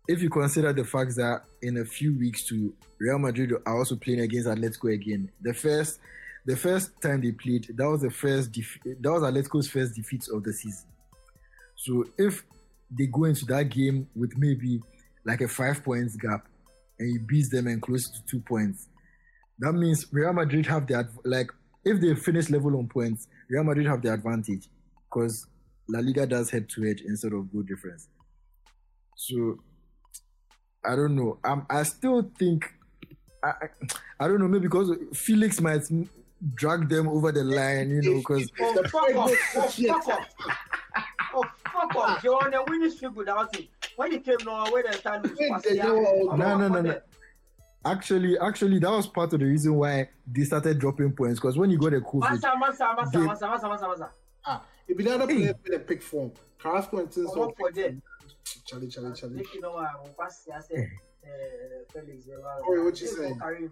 if 0.08 0.22
you 0.22 0.30
consider 0.30 0.74
the 0.74 0.84
fact 0.84 1.16
that 1.16 1.44
in 1.62 1.78
a 1.78 1.86
few 1.86 2.18
weeks 2.18 2.44
to 2.48 2.74
Real 3.00 3.20
Madrid 3.20 3.54
are 3.66 3.78
also 3.78 3.96
playing 3.96 4.22
against 4.22 4.48
Atletico 4.48 4.94
again, 4.94 5.32
the 5.42 5.54
first 5.54 6.00
the 6.46 6.56
first 6.56 7.00
time 7.02 7.22
they 7.22 7.32
played, 7.32 7.68
that 7.76 7.88
was 7.88 8.02
the 8.02 8.10
first 8.10 8.52
def- 8.52 8.80
that 8.84 9.12
was 9.12 9.24
Atletico's 9.24 9.70
first 9.70 9.96
defeat 9.96 10.28
of 10.34 10.44
the 10.44 10.54
season. 10.54 10.88
So 11.76 12.06
if 12.18 12.44
they 12.90 13.08
go 13.08 13.26
into 13.26 13.46
that 13.46 13.70
game 13.70 14.08
with 14.16 14.38
maybe 14.38 14.82
like 15.26 15.42
a 15.42 15.48
five 15.48 15.84
points 15.84 16.16
gap 16.16 16.48
and 17.00 17.12
he 17.12 17.18
beats 17.20 17.50
them 17.50 17.68
and 17.68 17.82
close 17.82 18.10
to 18.10 18.20
two 18.26 18.40
points, 18.40 18.88
that 19.60 19.74
means 19.74 20.08
Real 20.12 20.34
Madrid 20.34 20.66
have 20.66 20.88
the 20.88 20.96
adv- 20.96 21.20
like 21.24 21.52
if 21.86 22.02
they 22.02 22.16
finish 22.16 22.50
level 22.50 22.78
on 22.78 22.88
points, 22.88 23.28
Real 23.50 23.64
Madrid 23.64 23.88
have 23.88 24.02
the 24.02 24.14
advantage 24.14 24.68
because 25.10 25.48
La 25.90 26.00
Liga 26.00 26.26
does 26.26 26.50
head 26.50 26.70
to 26.70 26.84
head 26.84 27.02
instead 27.06 27.34
of 27.34 27.52
goal 27.52 27.64
difference. 27.64 28.08
So 29.16 29.58
I 30.84 30.96
don't 30.96 31.16
know. 31.16 31.38
Um, 31.44 31.66
I 31.70 31.84
still 31.84 32.32
think 32.38 32.66
I, 33.44 33.54
I, 34.20 34.28
don't 34.28 34.40
know. 34.40 34.48
Maybe 34.48 34.68
because 34.68 34.96
Felix 35.14 35.60
might 35.60 35.82
drag 36.56 36.90
them 36.90 37.08
over 37.08 37.32
the 37.32 37.44
line, 37.44 37.90
you 37.90 38.02
know, 38.02 38.18
because 38.20 38.50
Oh, 38.60 38.82
The 38.82 38.90
fuck 38.90 39.16
off. 39.16 39.32
Oh, 39.56 39.68
fuck 39.70 40.08
off. 40.08 40.28
Oh, 41.34 41.46
fuck 41.72 41.96
off. 41.96 42.24
You're 42.24 42.44
on 42.44 42.54
a 42.54 42.64
winning 42.66 42.92
streak 42.92 43.16
without 43.16 43.58
it. 43.58 43.68
When 43.96 44.12
you 44.12 44.20
came 44.20 44.38
now, 44.46 44.70
where 44.72 44.84
the 44.84 44.98
time 44.98 45.24
is 45.26 45.32
Wait, 45.40 45.50
passed, 45.52 45.66
they 45.66 45.76
yeah. 45.76 45.86
know 45.86 45.98
all- 46.06 46.30
Oh, 46.32 46.36
No, 46.36 46.58
no, 46.58 46.68
no, 46.68 46.82
no. 46.82 47.00
actually, 47.86 48.38
actually, 48.40 48.80
that 48.80 48.90
was 48.92 49.08
part 49.08 49.34
of 49.34 49.40
the 49.40 49.46
reason 49.46 49.76
why 49.76 50.10
they 50.28 50.44
started 50.44 50.80
dropping 50.80 51.12
points. 51.14 51.40
Because 51.40 51.58
when 51.58 51.70
you 51.70 51.78
got 51.78 51.92
the 51.92 52.02
COVID, 52.02 52.20
Massa, 52.22 52.52
massa, 52.58 52.94
massa, 52.98 53.18
They- 53.20 53.26
massa, 53.26 53.48
massa, 53.48 53.68
massa, 53.70 53.88
massa. 53.88 54.10
Ah, 54.46 54.64
if 54.88 54.98
the 54.98 55.14
other 55.14 55.26
players 55.28 55.56
in 55.66 55.74
a 55.76 55.80
pick 55.80 56.02
form, 56.02 56.32
Carrasco 56.58 56.98
and 56.98 57.14
Come 57.14 57.24
Tinso, 57.26 57.38
on 57.48 57.54
for 57.56 57.72
them. 57.72 58.02
Charlie, 58.66 58.88
Charlie, 58.88 59.14
Charlie. 59.16 59.46
You 59.54 59.62
know 59.62 59.72
why 59.74 59.88
I'm 59.88 60.14
pass. 60.20 60.48
I 60.54 60.60
said, 60.62 60.90
uh, 61.24 61.28
Felix. 61.94 62.28
uh, 62.28 62.62
Corey, 62.62 62.84
what 62.84 63.00
you 63.00 63.08
this 63.08 63.18
saying? 63.18 63.34
will 63.34 63.40
carry 63.40 63.70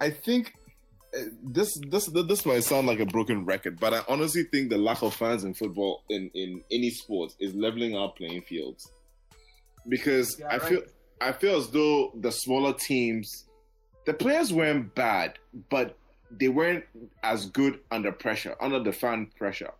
I 0.00 0.10
think 0.10 0.54
uh, 1.16 1.22
this 1.42 1.78
this 1.88 2.06
this 2.06 2.44
might 2.46 2.64
sound 2.64 2.86
like 2.86 3.00
a 3.00 3.06
broken 3.06 3.44
record, 3.44 3.78
but 3.80 3.94
I 3.94 4.02
honestly 4.08 4.44
think 4.44 4.70
the 4.70 4.78
lack 4.78 5.02
of 5.02 5.14
fans 5.14 5.44
in 5.44 5.54
football 5.54 6.02
in 6.08 6.30
in 6.34 6.62
any 6.70 6.90
sport 6.90 7.34
is 7.40 7.54
leveling 7.54 7.96
our 7.96 8.10
playing 8.10 8.42
fields. 8.42 8.90
Because 9.88 10.38
Yeah, 10.38 10.46
I 10.46 10.56
right. 10.58 10.62
feel 10.62 10.82
I 11.20 11.32
feel 11.32 11.56
as 11.56 11.68
though 11.70 12.12
the 12.16 12.30
smaller 12.32 12.74
teams, 12.74 13.44
the 14.04 14.12
players 14.12 14.52
weren't 14.52 14.94
bad, 14.94 15.38
but 15.70 15.96
they 16.30 16.48
weren't 16.48 16.84
as 17.22 17.46
good 17.46 17.80
under 17.90 18.12
pressure, 18.12 18.56
under 18.60 18.82
the 18.82 18.92
fan 18.92 19.30
pressure. 19.38 19.70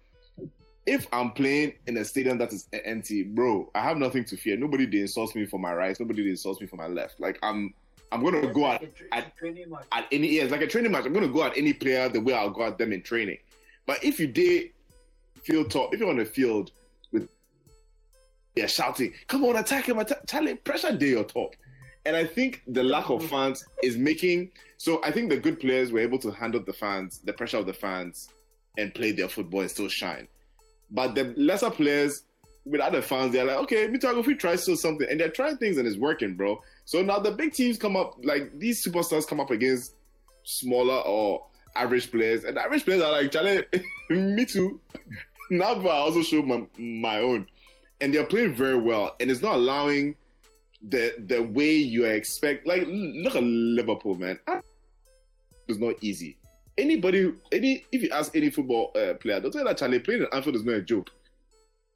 If 0.86 1.08
I'm 1.12 1.32
playing 1.32 1.72
in 1.88 1.96
a 1.96 2.04
stadium 2.04 2.38
that 2.38 2.52
is 2.52 2.68
empty, 2.72 3.24
bro, 3.24 3.68
I 3.74 3.80
have 3.82 3.96
nothing 3.96 4.24
to 4.26 4.36
fear. 4.36 4.56
Nobody 4.56 4.84
insults 5.00 5.34
me 5.34 5.44
for 5.44 5.58
my 5.58 5.74
right. 5.74 5.98
Nobody 5.98 6.30
insults 6.30 6.60
me 6.60 6.68
for 6.68 6.76
my 6.76 6.86
left. 6.86 7.18
Like 7.18 7.40
I'm, 7.42 7.74
I'm 8.12 8.22
gonna 8.22 8.52
go 8.52 8.60
like 8.60 8.82
at 8.82 8.96
tra- 8.96 9.06
at 9.12 9.32
at 9.92 10.06
any 10.12 10.28
yeah, 10.28 10.42
it's 10.42 10.52
like 10.52 10.62
a 10.62 10.66
training 10.66 10.92
match. 10.92 11.06
I'm 11.06 11.12
gonna 11.12 11.28
go 11.28 11.42
at 11.42 11.56
any 11.56 11.72
player 11.72 12.08
the 12.08 12.20
way 12.20 12.34
I'll 12.34 12.50
go 12.50 12.64
at 12.64 12.78
them 12.78 12.92
in 12.92 13.02
training. 13.02 13.38
But 13.86 14.02
if 14.04 14.20
you 14.20 14.26
did 14.26 14.70
field 15.42 15.70
top, 15.70 15.92
if 15.92 16.00
you're 16.00 16.08
on 16.08 16.16
the 16.16 16.24
field 16.24 16.70
with 17.12 17.28
yeah 18.54 18.66
shouting, 18.66 19.12
come 19.26 19.44
on, 19.44 19.56
attack 19.56 19.88
him, 19.88 19.98
attack 19.98 20.26
Charlie, 20.28 20.54
pressure 20.54 20.96
day 20.96 21.10
your 21.10 21.24
top. 21.24 21.54
And 22.04 22.14
I 22.14 22.24
think 22.24 22.62
the 22.68 22.84
lack 22.84 23.10
of 23.10 23.24
fans 23.24 23.64
is 23.82 23.96
making 23.96 24.52
so 24.78 25.02
I 25.02 25.10
think 25.10 25.30
the 25.30 25.36
good 25.36 25.58
players 25.58 25.90
were 25.90 26.00
able 26.00 26.18
to 26.20 26.30
handle 26.30 26.62
the 26.62 26.72
fans, 26.72 27.20
the 27.24 27.32
pressure 27.32 27.58
of 27.58 27.66
the 27.66 27.72
fans, 27.72 28.28
and 28.78 28.94
play 28.94 29.12
their 29.12 29.28
football 29.28 29.60
and 29.60 29.70
still 29.70 29.88
shine. 29.88 30.28
But 30.90 31.14
the 31.14 31.34
lesser 31.36 31.70
players 31.70 32.22
without 32.64 32.92
the 32.92 33.02
fans, 33.02 33.32
they're 33.32 33.44
like, 33.44 33.56
okay, 33.58 33.88
me 33.88 33.98
talk 33.98 34.16
if 34.16 34.26
we 34.26 34.34
try 34.34 34.56
still 34.56 34.76
something, 34.76 35.06
and 35.08 35.18
they're 35.18 35.30
trying 35.30 35.56
things 35.56 35.78
and 35.78 35.86
it's 35.86 35.96
working, 35.96 36.34
bro. 36.34 36.60
So 36.86 37.02
now 37.02 37.18
the 37.18 37.32
big 37.32 37.52
teams 37.52 37.76
come 37.78 37.96
up, 37.96 38.16
like 38.22 38.58
these 38.58 38.82
superstars 38.84 39.26
come 39.26 39.40
up 39.40 39.50
against 39.50 39.94
smaller 40.44 41.00
or 41.00 41.44
average 41.74 42.10
players, 42.10 42.44
and 42.44 42.56
average 42.56 42.84
players 42.84 43.02
are 43.02 43.10
like, 43.12 43.30
Charlie, 43.32 43.64
me 44.10 44.44
too. 44.46 44.80
now 45.50 45.74
but 45.74 45.88
I 45.90 45.96
also 45.96 46.22
show 46.22 46.42
my 46.42 46.64
my 46.78 47.18
own, 47.18 47.46
and 48.00 48.14
they're 48.14 48.24
playing 48.24 48.54
very 48.54 48.78
well, 48.78 49.16
and 49.20 49.30
it's 49.30 49.42
not 49.42 49.56
allowing 49.56 50.14
the 50.88 51.14
the 51.26 51.42
way 51.42 51.72
you 51.74 52.04
expect. 52.04 52.66
Like, 52.68 52.84
look 52.86 53.34
at 53.34 53.42
Liverpool, 53.42 54.14
man. 54.14 54.38
It's 55.68 55.78
not 55.80 55.96
easy. 56.00 56.38
Anybody, 56.78 57.32
any 57.50 57.84
if 57.90 58.00
you 58.02 58.10
ask 58.10 58.36
any 58.36 58.50
football 58.50 58.92
uh, 58.94 59.14
player, 59.14 59.40
they'll 59.40 59.50
tell 59.50 59.62
you 59.62 59.66
that 59.68 59.78
Charlie 59.78 59.98
playing 59.98 60.22
at 60.22 60.32
Anfield 60.32 60.54
is 60.56 60.64
not 60.64 60.76
a 60.76 60.82
joke. 60.82 61.10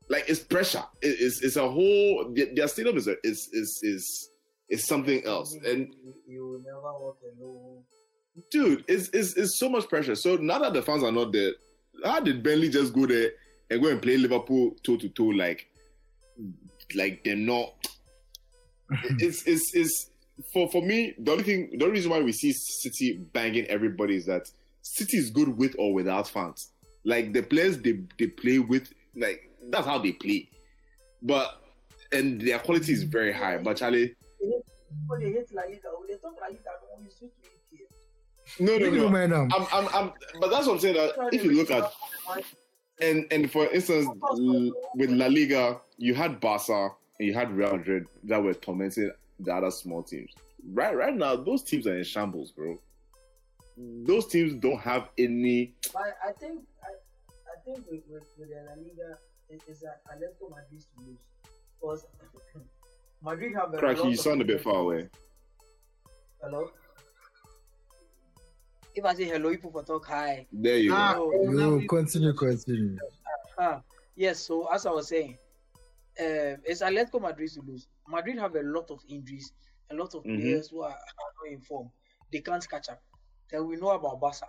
Like 0.08 0.24
it's 0.28 0.40
pressure. 0.40 0.82
It- 1.00 1.20
it's 1.20 1.42
it's 1.42 1.54
a 1.54 1.68
whole. 1.70 2.34
Their 2.34 2.66
stadium 2.66 2.96
is 2.96 3.06
a, 3.06 3.14
is 3.22 3.48
is 3.52 3.78
is 3.84 4.29
is 4.70 4.86
something 4.86 5.24
else. 5.26 5.54
And 5.66 5.94
you, 6.26 6.62
never 6.64 6.80
walk 6.80 7.18
alone. 7.38 7.82
dude, 8.50 8.84
it's, 8.88 9.10
it's 9.12 9.36
it's 9.36 9.58
so 9.58 9.68
much 9.68 9.88
pressure. 9.88 10.14
So 10.14 10.36
now 10.36 10.60
that 10.60 10.72
the 10.72 10.82
fans 10.82 11.02
are 11.02 11.12
not 11.12 11.32
there, 11.32 11.52
how 12.04 12.20
did 12.20 12.42
Burnley 12.42 12.70
just 12.70 12.94
go 12.94 13.06
there 13.06 13.32
and 13.68 13.82
go 13.82 13.88
and 13.88 14.00
play 14.00 14.16
Liverpool 14.16 14.76
toe 14.82 14.96
to 14.96 15.08
toe 15.08 15.24
like 15.24 15.68
like 16.94 17.24
they're 17.24 17.36
not? 17.36 17.74
it's 19.18 19.46
it's 19.46 19.74
it's 19.74 20.10
for 20.52 20.70
for 20.70 20.82
me 20.82 21.14
the 21.18 21.32
only 21.32 21.44
thing 21.44 21.70
the 21.76 21.84
only 21.84 21.96
reason 21.96 22.10
why 22.10 22.20
we 22.20 22.32
see 22.32 22.52
City 22.52 23.18
banging 23.32 23.66
everybody 23.66 24.16
is 24.16 24.26
that 24.26 24.48
City 24.82 25.18
is 25.18 25.30
good 25.30 25.56
with 25.56 25.74
or 25.78 25.92
without 25.92 26.28
fans. 26.28 26.70
Like 27.04 27.32
the 27.32 27.42
players 27.42 27.78
they 27.78 28.00
they 28.18 28.28
play 28.28 28.58
with 28.58 28.92
like 29.16 29.50
that's 29.68 29.86
how 29.86 29.98
they 29.98 30.12
play, 30.12 30.48
but 31.22 31.60
and 32.12 32.40
their 32.40 32.58
quality 32.58 32.92
is 32.92 33.02
very 33.02 33.32
high. 33.32 33.58
But 33.58 33.76
Charlie, 33.76 34.14
When 34.40 35.20
hate 35.20 35.52
La 35.52 35.62
Liga, 35.62 35.88
when 35.98 36.08
they 36.08 36.16
talk 36.16 36.34
La 36.40 36.46
Liga, 36.48 36.60
no, 36.82 37.04
you 37.04 37.10
switch 37.10 37.30
to 37.42 37.76
EPL. 37.76 37.86
No, 38.58 38.78
no, 38.78 38.90
Make 38.90 38.94
no 38.94 39.02
no. 39.02 39.08
mind 39.08 39.32
am. 39.32 39.52
I'm, 39.52 39.66
I'm, 39.72 39.88
I'm, 39.94 40.12
but 40.40 40.50
that's 40.50 40.66
what 40.66 40.74
I'm 40.74 40.80
saying. 40.80 40.94
That 40.94 41.30
if 41.32 41.44
you 41.44 41.52
look 41.52 41.70
at 41.70 41.92
and 43.00 43.26
and 43.30 43.50
for 43.50 43.66
instance, 43.66 44.08
with 44.94 45.10
La 45.10 45.26
Liga, 45.26 45.80
you 45.98 46.14
had 46.14 46.40
Barca 46.40 46.90
and 47.18 47.28
you 47.28 47.34
had 47.34 47.52
Real 47.52 47.76
Madrid 47.76 48.06
that 48.24 48.42
were 48.42 48.54
tormenting 48.54 49.10
the 49.38 49.54
other 49.54 49.70
small 49.70 50.02
teams. 50.02 50.32
Right, 50.72 50.94
right 50.94 51.14
now, 51.14 51.36
those 51.36 51.62
teams 51.62 51.86
are 51.86 51.96
in 51.96 52.04
shambles, 52.04 52.50
bro. 52.50 52.78
Those 53.76 54.26
teams 54.26 54.54
don't 54.54 54.80
have 54.80 55.08
any. 55.16 55.74
But 55.92 56.16
I 56.26 56.32
think 56.32 56.60
I, 56.82 56.92
I 57.50 57.64
think 57.64 57.86
with 57.90 58.02
with, 58.08 58.24
with 58.38 58.48
La 58.50 58.74
Liga 58.74 59.18
it 59.48 59.62
is 59.68 59.80
that 59.80 60.00
Atletico 60.06 60.50
Madrid 60.50 60.80
to 60.80 61.04
lose 61.04 61.18
because 61.80 62.06
Madrid 63.22 63.54
have 63.54 63.72
a 63.74 63.78
Cracky, 63.78 64.08
you 64.08 64.16
sound 64.16 64.40
a 64.40 64.44
bit 64.44 64.60
far 64.60 64.76
away. 64.76 65.08
Hello. 66.42 66.70
If 68.94 69.04
I 69.04 69.14
say 69.14 69.24
hello, 69.24 69.50
people 69.50 69.70
for 69.70 69.82
talk 69.84 70.06
hi. 70.06 70.46
There 70.52 70.78
you 70.78 70.92
Ah, 70.94 71.14
go. 71.14 71.32
Oh, 71.34 71.42
now 71.50 71.70
You 71.70 71.76
we- 71.78 71.86
continue, 71.86 72.32
continue. 72.32 72.98
Ah, 73.58 73.82
yes. 74.16 74.40
So 74.40 74.66
as 74.72 74.86
I 74.86 74.90
was 74.90 75.08
saying, 75.08 75.36
um, 76.18 76.56
it's 76.64 76.82
Atletico 76.82 77.20
Madrid 77.20 77.50
to 77.52 77.60
lose. 77.62 77.86
Madrid 78.08 78.38
have 78.38 78.56
a 78.56 78.62
lot 78.62 78.90
of 78.90 79.00
injuries, 79.08 79.52
a 79.90 79.94
lot 79.94 80.14
of 80.14 80.24
Mhm. 80.24 80.40
players 80.40 80.68
who 80.70 80.80
are, 80.82 80.90
are 80.90 80.96
not 80.96 81.52
in 81.52 81.60
form. 81.60 81.90
They 82.32 82.40
can't 82.40 82.66
catch 82.68 82.88
up. 82.88 83.02
Then 83.50 83.66
we 83.66 83.76
know 83.76 83.90
about 83.90 84.18
Barca. 84.20 84.46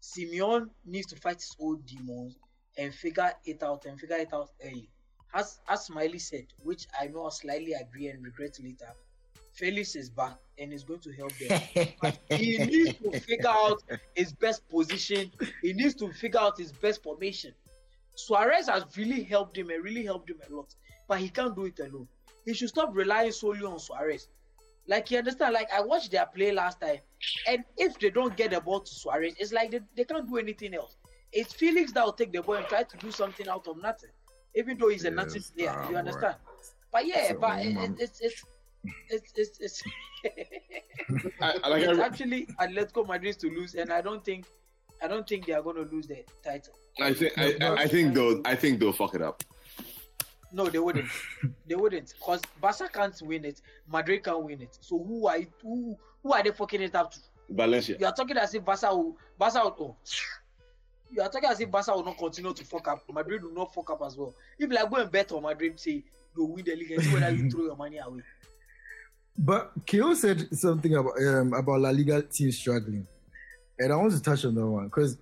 Simeone 0.00 0.70
needs 0.84 1.06
to 1.08 1.16
fight 1.16 1.36
his 1.36 1.56
old 1.58 1.84
demons 1.86 2.36
and 2.76 2.94
figure 2.94 3.32
it 3.44 3.62
out 3.62 3.86
and 3.86 3.98
figure 3.98 4.16
it 4.16 4.32
out 4.32 4.50
early. 4.62 4.88
As 5.34 5.60
as 5.68 5.86
Smiley 5.86 6.18
said, 6.18 6.46
which 6.62 6.86
I 6.98 7.08
know 7.08 7.26
I 7.26 7.30
slightly 7.30 7.72
agree 7.72 8.08
and 8.08 8.24
regret 8.24 8.58
later, 8.62 8.92
Felix 9.52 9.96
is 9.96 10.08
back 10.08 10.36
and 10.58 10.72
is 10.72 10.84
going 10.84 11.00
to 11.00 11.12
help 11.12 11.32
them. 11.38 11.60
he 12.30 12.58
needs 12.64 12.98
to 12.98 13.20
figure 13.20 13.48
out 13.48 13.82
his 14.14 14.32
best 14.32 14.68
position. 14.68 15.30
He 15.62 15.72
needs 15.72 15.94
to 15.96 16.12
figure 16.12 16.40
out 16.40 16.58
his 16.58 16.72
best 16.72 17.02
formation. 17.02 17.52
Suarez 18.14 18.68
has 18.68 18.84
really 18.96 19.22
helped 19.22 19.56
him 19.56 19.70
and 19.70 19.82
really 19.82 20.04
helped 20.04 20.30
him 20.30 20.40
a 20.48 20.54
lot, 20.54 20.74
but 21.08 21.18
he 21.18 21.28
can't 21.28 21.54
do 21.54 21.66
it 21.66 21.78
alone. 21.80 22.08
He 22.44 22.54
should 22.54 22.68
stop 22.68 22.90
relying 22.94 23.32
solely 23.32 23.64
on 23.64 23.78
Suarez. 23.78 24.28
Like 24.86 25.10
you 25.10 25.18
understand, 25.18 25.52
like 25.54 25.68
I 25.72 25.82
watched 25.82 26.10
their 26.12 26.26
play 26.26 26.50
last 26.50 26.80
time, 26.80 26.98
and 27.46 27.62
if 27.76 27.98
they 27.98 28.10
don't 28.10 28.36
get 28.36 28.52
the 28.52 28.60
ball 28.60 28.80
to 28.80 28.94
Suarez, 28.94 29.34
it's 29.38 29.52
like 29.52 29.70
they, 29.70 29.80
they 29.96 30.04
can't 30.04 30.26
do 30.26 30.38
anything 30.38 30.74
else. 30.74 30.96
It's 31.32 31.52
Felix 31.52 31.92
that 31.92 32.04
will 32.04 32.12
take 32.12 32.32
the 32.32 32.42
ball 32.42 32.54
and 32.54 32.66
try 32.66 32.84
to 32.84 32.96
do 32.96 33.10
something 33.10 33.48
out 33.48 33.68
of 33.68 33.82
nothing, 33.82 34.10
even 34.58 34.76
though 34.76 34.88
he's 34.88 35.04
a 35.04 35.10
nothing 35.10 35.36
Yes, 35.36 35.50
player. 35.50 35.82
You 35.84 35.92
boy. 35.92 35.98
understand? 35.98 36.36
But 36.92 37.06
yeah, 37.06 37.28
So, 37.28 37.38
but 37.38 37.64
it, 37.64 37.76
it, 37.76 37.90
it's 38.00 38.20
it's 38.20 38.44
it's 39.08 39.32
it's 39.36 39.60
it's, 39.60 39.82
I, 41.40 41.54
I 41.62 41.68
like 41.68 41.82
it's 41.82 41.98
I, 41.98 42.04
actually 42.04 42.46
Atletico 42.60 43.06
Madrid 43.06 43.38
to 43.38 43.48
lose, 43.48 43.74
and 43.74 43.92
I 43.92 44.00
don't 44.00 44.24
think 44.24 44.46
I 45.02 45.06
don't 45.06 45.28
think 45.28 45.46
they 45.46 45.52
are 45.52 45.62
going 45.62 45.76
to 45.76 45.94
lose 45.94 46.08
the 46.08 46.24
title. 46.42 46.74
I 47.00 47.14
think 47.14 47.38
I, 47.38 47.54
I, 47.60 47.74
I 47.82 47.86
think 47.86 48.14
they'll 48.14 48.40
I 48.44 48.56
think 48.56 48.80
they'll 48.80 48.92
fuck 48.92 49.14
it 49.14 49.22
up. 49.22 49.42
No, 50.50 50.66
they 50.66 50.78
wouldn't. 50.78 51.08
they 51.68 51.74
wouldn't, 51.74 52.14
because 52.18 52.40
Barca 52.60 52.88
can't 52.92 53.20
win 53.22 53.44
it. 53.44 53.60
Madrid 53.86 54.24
can't 54.24 54.42
win 54.42 54.62
it. 54.62 54.78
So 54.80 54.98
who 54.98 55.28
are 55.28 55.38
you, 55.38 55.46
who 55.62 55.96
who 56.22 56.32
are 56.32 56.42
they 56.42 56.50
fucking 56.50 56.82
it 56.82 56.94
up 56.94 57.12
to? 57.12 57.20
Valencia. 57.50 57.96
You 58.00 58.06
are 58.06 58.12
talking 58.12 58.36
as 58.38 58.54
if 58.54 58.64
Barca 58.64 58.94
will 58.94 59.16
Barca 59.38 59.60
will, 59.62 59.76
oh. 59.78 59.96
You 61.10 61.22
are 61.22 61.28
talking 61.28 61.48
as 61.48 61.60
if 61.60 61.70
Barca 61.70 61.92
will 61.92 62.04
not 62.04 62.18
continue 62.18 62.52
to 62.52 62.64
fuck 62.64 62.88
up. 62.88 63.02
Madrid 63.12 63.42
will 63.42 63.54
not 63.54 63.74
fuck 63.74 63.90
up 63.90 64.02
as 64.04 64.16
well. 64.16 64.34
If 64.58 64.70
like 64.70 64.90
go 64.90 64.96
and 64.96 65.10
bet 65.10 65.32
on 65.32 65.42
Madrid, 65.42 65.78
say 65.80 66.04
they'll 66.36 66.48
win 66.48 66.64
the 66.64 66.76
league 66.76 66.90
and 66.92 67.12
whether 67.12 67.30
you 67.30 67.50
throw 67.50 67.64
your 67.64 67.76
money 67.76 67.98
away. 67.98 68.22
But 69.38 69.72
Keo 69.86 70.14
said 70.14 70.48
something 70.56 70.94
about 70.94 71.14
um, 71.22 71.52
about 71.54 71.80
La 71.80 71.90
Liga 71.90 72.22
teams 72.22 72.58
struggling, 72.58 73.06
and 73.78 73.92
I 73.92 73.96
want 73.96 74.12
to 74.12 74.22
touch 74.22 74.44
on 74.44 74.54
that 74.54 74.66
one 74.66 74.86
because 74.86 75.16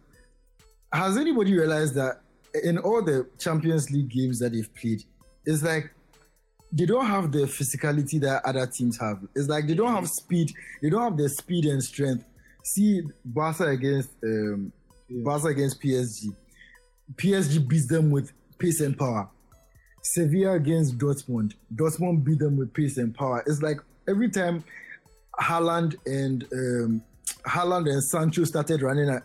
has 0.92 1.16
anybody 1.18 1.54
realized 1.54 1.94
that 1.96 2.20
in 2.64 2.78
all 2.78 3.02
the 3.02 3.28
Champions 3.38 3.90
League 3.90 4.08
games 4.08 4.38
that 4.38 4.52
they've 4.52 4.74
played, 4.74 5.02
it's 5.44 5.62
like 5.62 5.90
they 6.72 6.86
don't 6.86 7.06
have 7.06 7.30
the 7.30 7.40
physicality 7.40 8.20
that 8.20 8.44
other 8.44 8.66
teams 8.66 8.98
have. 8.98 9.20
It's 9.34 9.48
like 9.48 9.66
they 9.66 9.74
don't 9.74 9.92
have 9.92 10.08
speed. 10.08 10.52
They 10.82 10.90
don't 10.90 11.02
have 11.02 11.16
the 11.16 11.28
speed 11.28 11.66
and 11.66 11.82
strength. 11.82 12.24
See 12.62 13.02
Barca 13.24 13.66
against 13.66 14.10
um, 14.24 14.72
Barca 15.08 15.48
against 15.48 15.80
PSG. 15.80 16.34
PSG 17.14 17.66
beats 17.66 17.86
them 17.86 18.10
with 18.10 18.32
pace 18.58 18.80
and 18.80 18.98
power. 18.98 19.28
Sevilla 20.02 20.52
against 20.52 20.98
Dortmund. 20.98 21.54
Dortmund 21.74 22.24
beat 22.24 22.38
them 22.38 22.56
with 22.56 22.72
pace 22.72 22.96
and 22.96 23.14
power. 23.14 23.42
It's 23.46 23.62
like 23.62 23.78
every 24.08 24.30
time 24.30 24.64
Haaland 25.40 25.96
and 26.06 26.44
um, 26.52 27.02
Haaland 27.46 27.90
and 27.90 28.02
Sancho 28.02 28.44
started 28.44 28.82
running 28.82 29.08
at, 29.08 29.24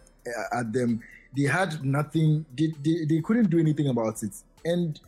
at 0.51 0.73
them, 0.73 1.01
they 1.35 1.43
had 1.43 1.83
nothing. 1.83 2.45
They, 2.57 2.73
they, 2.83 3.05
they 3.05 3.21
couldn't 3.21 3.49
do 3.49 3.59
anything 3.59 3.87
about 3.87 4.21
it. 4.23 4.33
And 4.65 4.99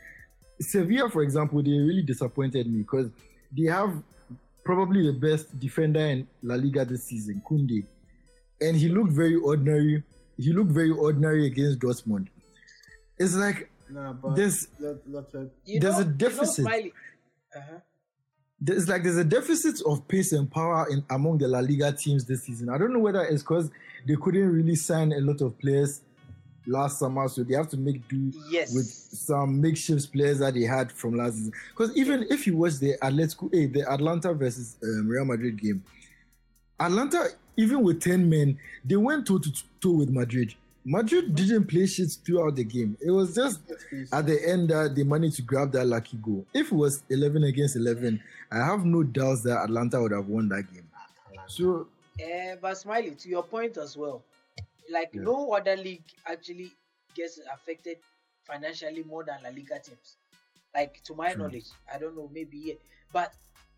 Sevilla, 0.60 1.10
for 1.10 1.24
example, 1.24 1.62
they 1.62 1.72
really 1.72 2.04
disappointed 2.04 2.72
me 2.72 2.80
because 2.80 3.10
they 3.56 3.66
have 3.66 4.02
probably 4.64 5.06
the 5.06 5.14
best 5.14 5.60
defender 5.60 6.00
in 6.00 6.28
La 6.42 6.56
Liga 6.56 6.86
this 6.86 7.04
season, 7.04 7.42
Koundé, 7.48 7.86
and 8.62 8.78
he 8.78 8.90
looked 8.90 9.12
very 9.12 9.36
ordinary. 9.36 10.04
He 10.38 10.52
looked 10.54 10.72
very 10.72 10.92
ordinary 10.92 11.46
against 11.48 11.80
Dortmund. 11.80 12.28
It's 13.18 13.36
like 13.36 13.70
Nah, 13.90 14.14
There's- 14.36 14.68
let, 14.80 14.98
let, 15.08 15.34
let, 15.34 15.50
There's 15.66 15.82
know, 15.84 15.90
a 16.00 16.04
you 16.04 16.06
know 16.06 16.12
deficit. 16.18 16.66
Smiley. 16.66 16.94
Uh-huh. 17.56 17.78
there's 18.60 18.88
like 18.90 19.04
there's 19.04 19.18
a 19.18 19.24
deficit 19.24 19.82
of 19.86 20.08
pace 20.08 20.32
and 20.32 20.50
power 20.50 20.88
in 20.90 21.04
among 21.12 21.38
the 21.38 21.48
La 21.48 21.60
Liga 21.60 21.92
teams 21.92 22.26
this 22.26 22.44
season. 22.44 22.70
I 22.70 22.78
don't 22.80 22.92
know 22.94 23.00
whether 23.00 23.22
it's 23.24 23.44
because 23.44 23.70
they 24.08 24.16
couldn't 24.16 24.50
really 24.52 24.76
sign 24.76 25.12
a 25.14 25.20
lot 25.20 25.42
of 25.42 25.60
players 25.60 26.02
last 26.66 26.98
summer, 26.98 27.28
so 27.28 27.44
they 27.44 27.54
have 27.56 27.68
to 27.70 27.78
make 27.78 28.08
do 28.08 28.32
Yes. 28.50 28.74
with 28.74 28.86
some 28.88 29.62
makeshift 29.62 30.12
players 30.12 30.40
that 30.40 30.54
they 30.56 30.64
had 30.64 30.92
from 30.92 31.16
last 31.16 31.36
season. 31.36 31.54
Because 31.78 31.96
even 31.96 32.26
if 32.32 32.48
you 32.48 32.56
watch 32.58 32.80
the 32.80 32.96
Atletico, 33.04 33.54
eh, 33.54 33.68
the 33.72 33.84
Atalanta 33.88 34.34
versus 34.34 34.78
um, 34.82 35.08
Real 35.08 35.26
Madrid 35.26 35.62
game, 35.62 35.84
Atalanta, 36.80 37.28
even 37.58 37.84
with 37.84 38.02
ten 38.02 38.30
men, 38.30 38.58
they 38.86 38.96
went 38.96 39.28
toe 39.28 39.38
to 39.40 39.52
toe 39.82 39.92
with 39.92 40.10
Madrid. 40.10 40.56
Madrid 40.86 41.34
didn't 41.34 41.66
play 41.68 41.86
shit 41.86 42.12
throughout 42.26 42.56
the 42.58 42.64
game. 42.64 42.98
It 43.00 43.12
was 43.12 43.34
just 43.36 43.62
at 44.12 44.26
the 44.26 44.50
end 44.50 44.70
that 44.70 44.94
they 44.96 45.04
managed 45.04 45.38
to 45.38 45.42
grab 45.42 45.72
that 45.72 45.86
lucky 45.86 46.18
goal. 46.18 46.46
If 46.54 46.68
it 46.74 46.76
was 46.76 47.04
11 47.10 47.44
against 47.46 47.78
11, 47.78 48.22
I 48.52 48.58
have 48.58 48.84
no 48.84 49.02
doubts 49.02 49.44
that 49.44 49.60
Atalanta 49.60 50.02
would 50.02 50.12
have 50.12 50.28
won 50.28 50.50
that 50.50 50.64
game. 50.74 50.88
So, 51.48 51.88
Uh, 52.22 52.56
but 52.62 52.78
Smiley, 52.78 53.16
to 53.16 53.30
your 53.30 53.44
point 53.44 53.78
as 53.78 53.96
well, 53.98 54.24
like 54.92 55.10
Yeah. 55.14 55.22
no 55.22 55.54
other 55.54 55.76
league 55.78 56.04
actually 56.28 56.72
gets 57.16 57.40
affected 57.52 57.98
financially 58.44 59.04
more 59.04 59.24
than 59.24 59.42
La 59.42 59.50
Liga 59.50 59.80
teams. 59.80 60.18
Like 60.76 61.02
to 61.06 61.16
my 61.16 61.34
True. 61.34 61.44
knowledge, 61.44 61.66
I 61.92 61.98
don't 61.98 62.16
know, 62.16 62.30
maybe 62.32 62.58
yeah, 62.58 62.74
but 63.12 63.34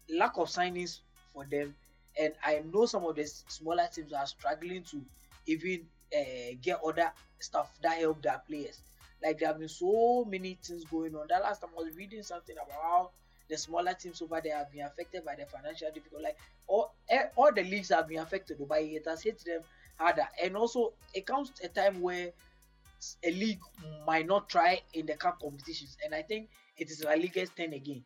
lack 0.09 0.37
of 0.37 0.49
signings 0.49 0.99
for 1.33 1.45
them, 1.45 1.75
and 2.19 2.33
I 2.43 2.61
know 2.71 2.85
some 2.85 3.05
of 3.05 3.15
the 3.15 3.25
smaller 3.25 3.87
teams 3.93 4.13
are 4.13 4.25
struggling 4.25 4.83
to 4.83 5.01
even 5.45 5.85
uh, 6.15 6.55
get 6.61 6.79
other 6.85 7.11
stuff 7.39 7.71
that 7.81 7.97
help 7.99 8.21
their 8.21 8.41
players. 8.47 8.79
Like 9.23 9.39
there 9.39 9.47
have 9.49 9.59
been 9.59 9.69
so 9.69 10.25
many 10.29 10.57
things 10.61 10.85
going 10.85 11.15
on. 11.15 11.27
That 11.29 11.43
last 11.43 11.61
time 11.61 11.71
I 11.77 11.83
was 11.83 11.95
reading 11.95 12.23
something 12.23 12.55
about 12.55 12.81
how 12.81 13.11
the 13.49 13.57
smaller 13.57 13.93
teams 13.93 14.21
over 14.21 14.41
there 14.43 14.57
have 14.57 14.71
been 14.71 14.85
affected 14.85 15.23
by 15.25 15.35
the 15.35 15.45
financial 15.45 15.89
difficulty. 15.93 16.23
Like 16.23 16.37
all, 16.67 16.93
eh, 17.09 17.25
all 17.35 17.51
the 17.53 17.63
leagues 17.63 17.89
have 17.89 18.07
been 18.07 18.19
affected 18.19 18.57
by 18.67 18.79
it 18.79 19.05
has 19.07 19.23
hit 19.23 19.43
them 19.45 19.61
harder. 19.97 20.27
And 20.43 20.55
also, 20.55 20.93
it 21.13 21.25
comes 21.25 21.51
a 21.63 21.67
time 21.67 22.01
where 22.01 22.31
a 23.23 23.31
league 23.31 23.59
might 24.05 24.25
not 24.25 24.49
try 24.49 24.81
in 24.93 25.05
the 25.05 25.15
cup 25.15 25.39
competitions. 25.41 25.97
And 26.03 26.13
I 26.13 26.21
think 26.21 26.49
it 26.77 26.89
is 26.89 27.03
La 27.03 27.13
Liga's 27.13 27.49
turn 27.55 27.73
again. 27.73 28.03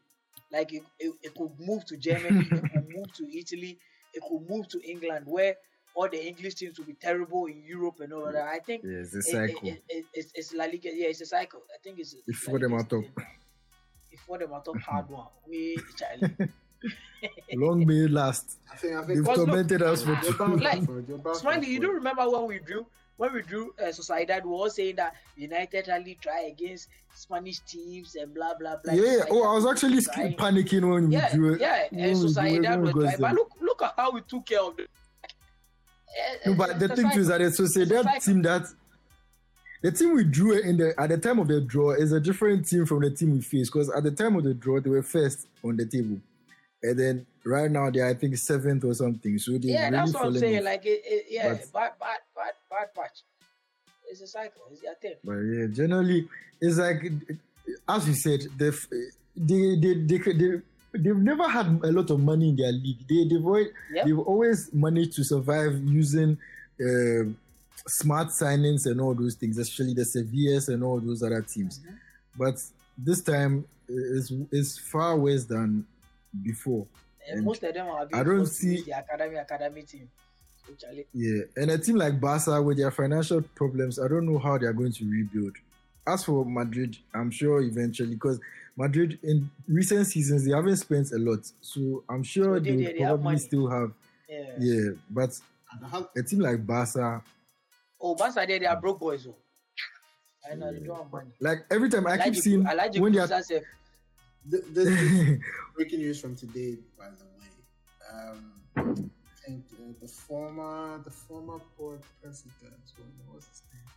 Like 0.51 0.73
it, 0.73 0.83
it, 0.99 1.13
it 1.21 1.35
could 1.35 1.51
move 1.59 1.85
to 1.85 1.97
Germany, 1.97 2.47
it 2.51 2.71
could 2.71 2.89
move 2.95 3.13
to 3.13 3.37
Italy, 3.37 3.77
it 4.13 4.21
could 4.27 4.49
move 4.49 4.67
to 4.69 4.79
England, 4.89 5.25
where 5.27 5.55
all 5.95 6.07
the 6.09 6.23
English 6.27 6.55
teams 6.55 6.77
will 6.77 6.85
be 6.85 6.93
terrible 6.93 7.45
in 7.47 7.61
Europe 7.63 7.99
and 7.99 8.13
all 8.13 8.25
of 8.27 8.33
that. 8.33 8.47
I 8.47 8.59
think 8.59 8.83
yeah, 8.83 8.99
it's 8.99 9.15
a 9.15 9.19
it- 9.19 9.23
cycle. 9.23 9.67
it- 9.69 9.83
it- 9.89 10.05
it's, 10.13 10.31
it's 10.35 10.53
La 10.53 10.65
Liga. 10.65 10.89
Yeah, 10.93 11.07
it's 11.07 11.21
a 11.21 11.25
cycle. 11.25 11.61
I 11.73 11.77
think 11.83 11.99
it's. 11.99 12.13
it's 12.13 12.23
Before 12.25 12.55
La 12.55 12.59
them 12.59 12.71
Liga's 12.73 12.87
top. 12.87 13.03
turn 13.03 13.13
now. 13.17 13.23
Before 14.11 14.37
them 14.39 14.53
are 14.53 14.63
top 14.63 14.77
hard 14.79 15.09
one. 15.19 15.27
We 15.47 15.77
Charlie. 15.97 16.35
Long 17.53 17.85
may 17.85 18.05
it 18.05 18.11
last. 18.11 18.57
I 18.71 18.75
think, 18.77 18.93
I 18.93 18.97
think 18.97 19.07
They've 19.07 19.17
Because 19.23 19.37
look, 19.39 19.47
tormented 19.47 19.81
us 19.81 20.03
for 20.03 20.15
too 20.23 20.33
bound 20.37 20.61
Like, 20.61 20.81
you're 20.87 21.35
Smiley, 21.35 21.67
you 21.67 21.79
don't 21.79 21.95
remember 21.95 22.29
when 22.29 22.45
we 22.47 22.59
drew 22.59 22.85
when 23.19 23.33
we 23.33 23.41
drew 23.41 23.73
uh, 23.79 23.87
Sociedad, 23.87 24.43
we 24.45 24.51
were 24.57 24.69
saying 24.69 24.95
that 24.95 25.13
United 25.35 25.87
really 25.89 26.17
try 26.21 26.43
against 26.53 26.87
Spanish 27.13 27.59
teams 27.67 28.15
and 28.15 28.33
blah 28.33 28.53
blah 28.57 28.77
blah. 28.81 28.93
Yeah, 28.93 29.17
yeah. 29.17 29.23
Oh, 29.29 29.43
I 29.43 29.53
was 29.55 29.65
actually 29.65 30.01
trying. 30.01 30.33
panicking 30.35 30.89
when 30.89 31.09
we 31.09 31.21
drew 31.33 31.53
it. 31.55 31.61
yeah, 31.61 31.83
and 31.91 31.97
we 32.01 32.13
drew 32.13 32.27
it, 32.29 32.35
Sociedad 32.35 32.81
was 32.81 32.93
trying. 32.93 33.19
But 33.19 33.33
look, 33.33 33.51
look 33.61 33.81
at 33.81 33.93
how 33.97 34.11
we 34.11 34.21
took 34.21 34.45
care 34.45 34.61
of 34.63 34.77
them. 34.77 34.87
No, 36.45 36.53
but 36.55 36.79
the 36.79 36.87
thing 36.89 37.11
is 37.11 37.27
that 37.27 37.41
it's 37.41 37.57
so 37.57 37.65
say 37.65 37.83
that 37.85 38.03
cycle. 38.05 38.19
team 38.21 38.41
that 38.43 38.63
the 39.83 39.91
team 39.91 40.13
we 40.15 40.23
drew 40.23 40.53
in 40.59 40.77
the 40.77 40.93
at 40.97 41.09
the 41.09 41.17
time 41.17 41.39
of 41.39 41.47
the 41.49 41.61
draw 41.61 41.91
is 41.91 42.11
a 42.13 42.19
different 42.19 42.67
team 42.67 42.85
from 42.85 43.01
the 43.01 43.11
team 43.11 43.31
we 43.33 43.41
faced 43.41 43.71
because 43.73 43.89
at 43.89 44.03
the 44.03 44.11
time 44.11 44.35
of 44.35 44.43
the 44.43 44.53
draw 44.53 44.79
they 44.79 44.89
were 44.89 45.03
first 45.03 45.47
on 45.63 45.75
the 45.77 45.85
table. 45.85 46.19
and 46.81 46.97
then 46.99 47.25
right 47.45 47.69
now 47.69 47.89
they're 47.89 48.07
I 48.07 48.13
think 48.15 48.37
seventh 48.37 48.83
or 48.85 48.93
something. 48.93 49.37
So 49.37 49.51
they 49.57 49.69
Yeah, 49.69 49.85
really 49.89 49.91
that's 49.97 50.13
what 50.13 50.25
I'm 50.25 50.37
saying. 50.37 50.57
off. 50.59 50.63
Like, 50.65 50.85
it, 50.85 51.01
it, 51.05 51.25
yeah, 51.29 51.49
But- 51.49 51.73
bad, 51.73 51.91
bad, 51.99 52.17
bad, 52.39 52.53
bad 52.69 52.87
patch. 52.95 53.17
It's 54.09 54.21
a 54.21 54.27
cycle. 54.27 54.61
It's 54.71 54.81
their 54.81 54.95
thing. 55.03 55.15
But 55.23 55.39
yeah, 55.53 55.67
generally, 55.79 56.27
it's 56.61 56.77
like 56.77 57.01
as 57.87 58.07
you 58.07 58.13
said, 58.15 58.41
they've 58.57 58.87
they 59.35 59.75
they 59.83 59.93
they 60.09 60.17
they 60.17 60.51
they've 61.03 61.23
never 61.31 61.47
had 61.47 61.67
a 61.83 61.91
lot 61.91 62.09
of 62.09 62.19
money 62.19 62.49
in 62.49 62.55
their 62.55 62.71
league. 62.71 63.01
They 63.07 63.27
they've 63.29 63.45
always, 63.45 63.67
Yep. 63.93 64.05
they've 64.05 64.19
always 64.31 64.73
managed 64.73 65.13
to 65.17 65.23
survive 65.23 65.73
using 66.01 66.37
uh, 66.81 67.23
smart 67.87 68.29
signings 68.29 68.85
and 68.85 68.99
all 69.01 69.13
those 69.13 69.35
things, 69.35 69.57
especially 69.57 69.93
the 69.93 70.03
Sevillas 70.13 70.69
and 70.73 70.83
all 70.83 70.99
those 70.99 71.21
other 71.23 71.41
teams. 71.41 71.79
Mhm. 71.79 71.95
But 72.37 72.55
this 72.97 73.21
time 73.21 73.65
is 73.87 74.31
is 74.51 74.77
far 74.79 75.17
worse 75.17 75.45
than 75.45 75.85
before. 76.43 76.87
And 77.27 77.37
And 77.37 77.45
most 77.45 77.61
of 77.63 77.73
them 77.73 77.87
are 77.87 78.07
I 78.13 78.23
don't 78.23 78.47
see- 78.47 78.81
the 78.81 78.91
academy 79.03 79.35
academy 79.35 79.83
team. 79.83 80.09
So, 80.69 80.75
Charlie, 80.75 81.07
Yeah, 81.13 81.41
and 81.55 81.71
a 81.71 81.77
team 81.77 81.95
like 81.95 82.19
Barca 82.19 82.61
with 82.61 82.77
their 82.77 82.91
financial 82.91 83.41
problems, 83.41 83.99
I 83.99 84.07
don't 84.07 84.25
know 84.25 84.37
how 84.37 84.57
they 84.57 84.65
are 84.67 84.73
going 84.73 84.91
to 84.93 85.09
rebuild. 85.09 85.55
As 86.07 86.23
for 86.23 86.45
Madrid, 86.45 86.97
I'm 87.13 87.31
sure 87.31 87.61
eventually 87.61 88.13
because 88.15 88.39
Madrid 88.77 89.19
in 89.23 89.49
recent 89.67 90.07
seasons 90.07 90.45
they 90.45 90.51
haven't 90.51 90.77
spent 90.77 91.11
a 91.11 91.17
lot, 91.17 91.39
so 91.61 92.03
I'm 92.09 92.23
sure 92.23 92.55
So 92.57 92.59
they- 92.59 92.71
they, 92.71 92.75
they- 92.77 92.83
will 92.85 92.93
they 92.93 92.99
have 93.03 93.21
probably 93.21 93.37
still 93.39 93.69
have. 93.69 93.91
yeah. 94.27 94.55
Yeah, 94.59 94.89
but 95.09 95.39
And 95.71 95.85
how- 95.91 96.09
a 96.15 96.23
team 96.23 96.39
like 96.39 96.65
Barca, 96.65 97.23
Oh, 98.01 98.15
Barca, 98.15 98.45
they, 98.47 98.59
they 98.59 98.65
are 98.65 98.79
broke 98.79 98.99
boys. 98.99 99.27
Oh. 99.27 99.35
I 100.49 100.55
know 100.55 100.71
they 100.71 100.79
don't 100.79 100.97
have 100.97 101.11
money. 101.11 101.31
like 101.41 101.65
every 101.69 101.89
time 101.89 102.07
I, 102.07 102.11
I 102.11 102.15
like 102.15 102.23
keep 102.25 102.33
the- 102.35 102.41
seeing 102.41 102.65
I 102.67 102.73
like 102.73 102.91
the 102.93 103.01
when 103.01 103.11
they 103.13 103.19
are. 103.19 103.27
herself. 103.27 103.63
Th- 104.49 104.63
this 104.71 105.37
breaking 105.75 105.99
news 105.99 106.19
from 106.21 106.35
today, 106.35 106.77
by 106.97 107.09
the 107.09 107.25
way. 107.25 108.31
Um, 108.85 109.11
Think 109.49 109.65
uh, 109.73 109.93
the 109.99 110.07
former 110.07 111.01
the 111.03 111.09
former 111.09 111.59
board 111.75 112.01
president, 112.21 112.83
what 113.25 113.35
was 113.37 113.45
his 113.47 113.63
name? 113.73 113.89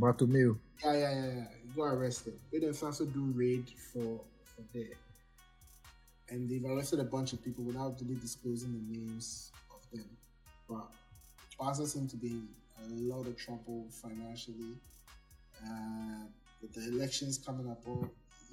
Bartomeu. 0.00 0.56
Yeah, 0.82 0.92
yeah, 0.94 0.98
yeah, 1.12 1.26
yeah. 1.36 1.44
He 1.62 1.68
got 1.76 1.92
arrested. 1.92 2.38
They 2.50 2.60
didn't 2.60 2.82
also 2.82 3.04
do 3.04 3.22
raid 3.34 3.68
for 3.92 4.24
for 4.44 4.62
there, 4.72 4.96
and 6.30 6.48
they've 6.48 6.64
arrested 6.64 7.00
a 7.00 7.04
bunch 7.04 7.34
of 7.34 7.44
people 7.44 7.64
without 7.64 8.00
really 8.00 8.14
disclosing 8.14 8.72
the 8.72 8.98
names 8.98 9.52
of 9.70 9.82
them. 9.92 10.08
But 10.66 10.88
Barca 11.58 11.86
seem 11.86 12.08
to 12.08 12.16
be 12.16 12.28
in 12.28 13.10
a 13.10 13.14
lot 13.14 13.26
of 13.26 13.36
trouble 13.36 13.88
financially. 13.90 14.72
Uh, 15.62 16.24
with 16.62 16.72
the 16.72 16.88
elections 16.88 17.36
coming 17.36 17.68
up, 17.70 17.80
or 17.84 18.08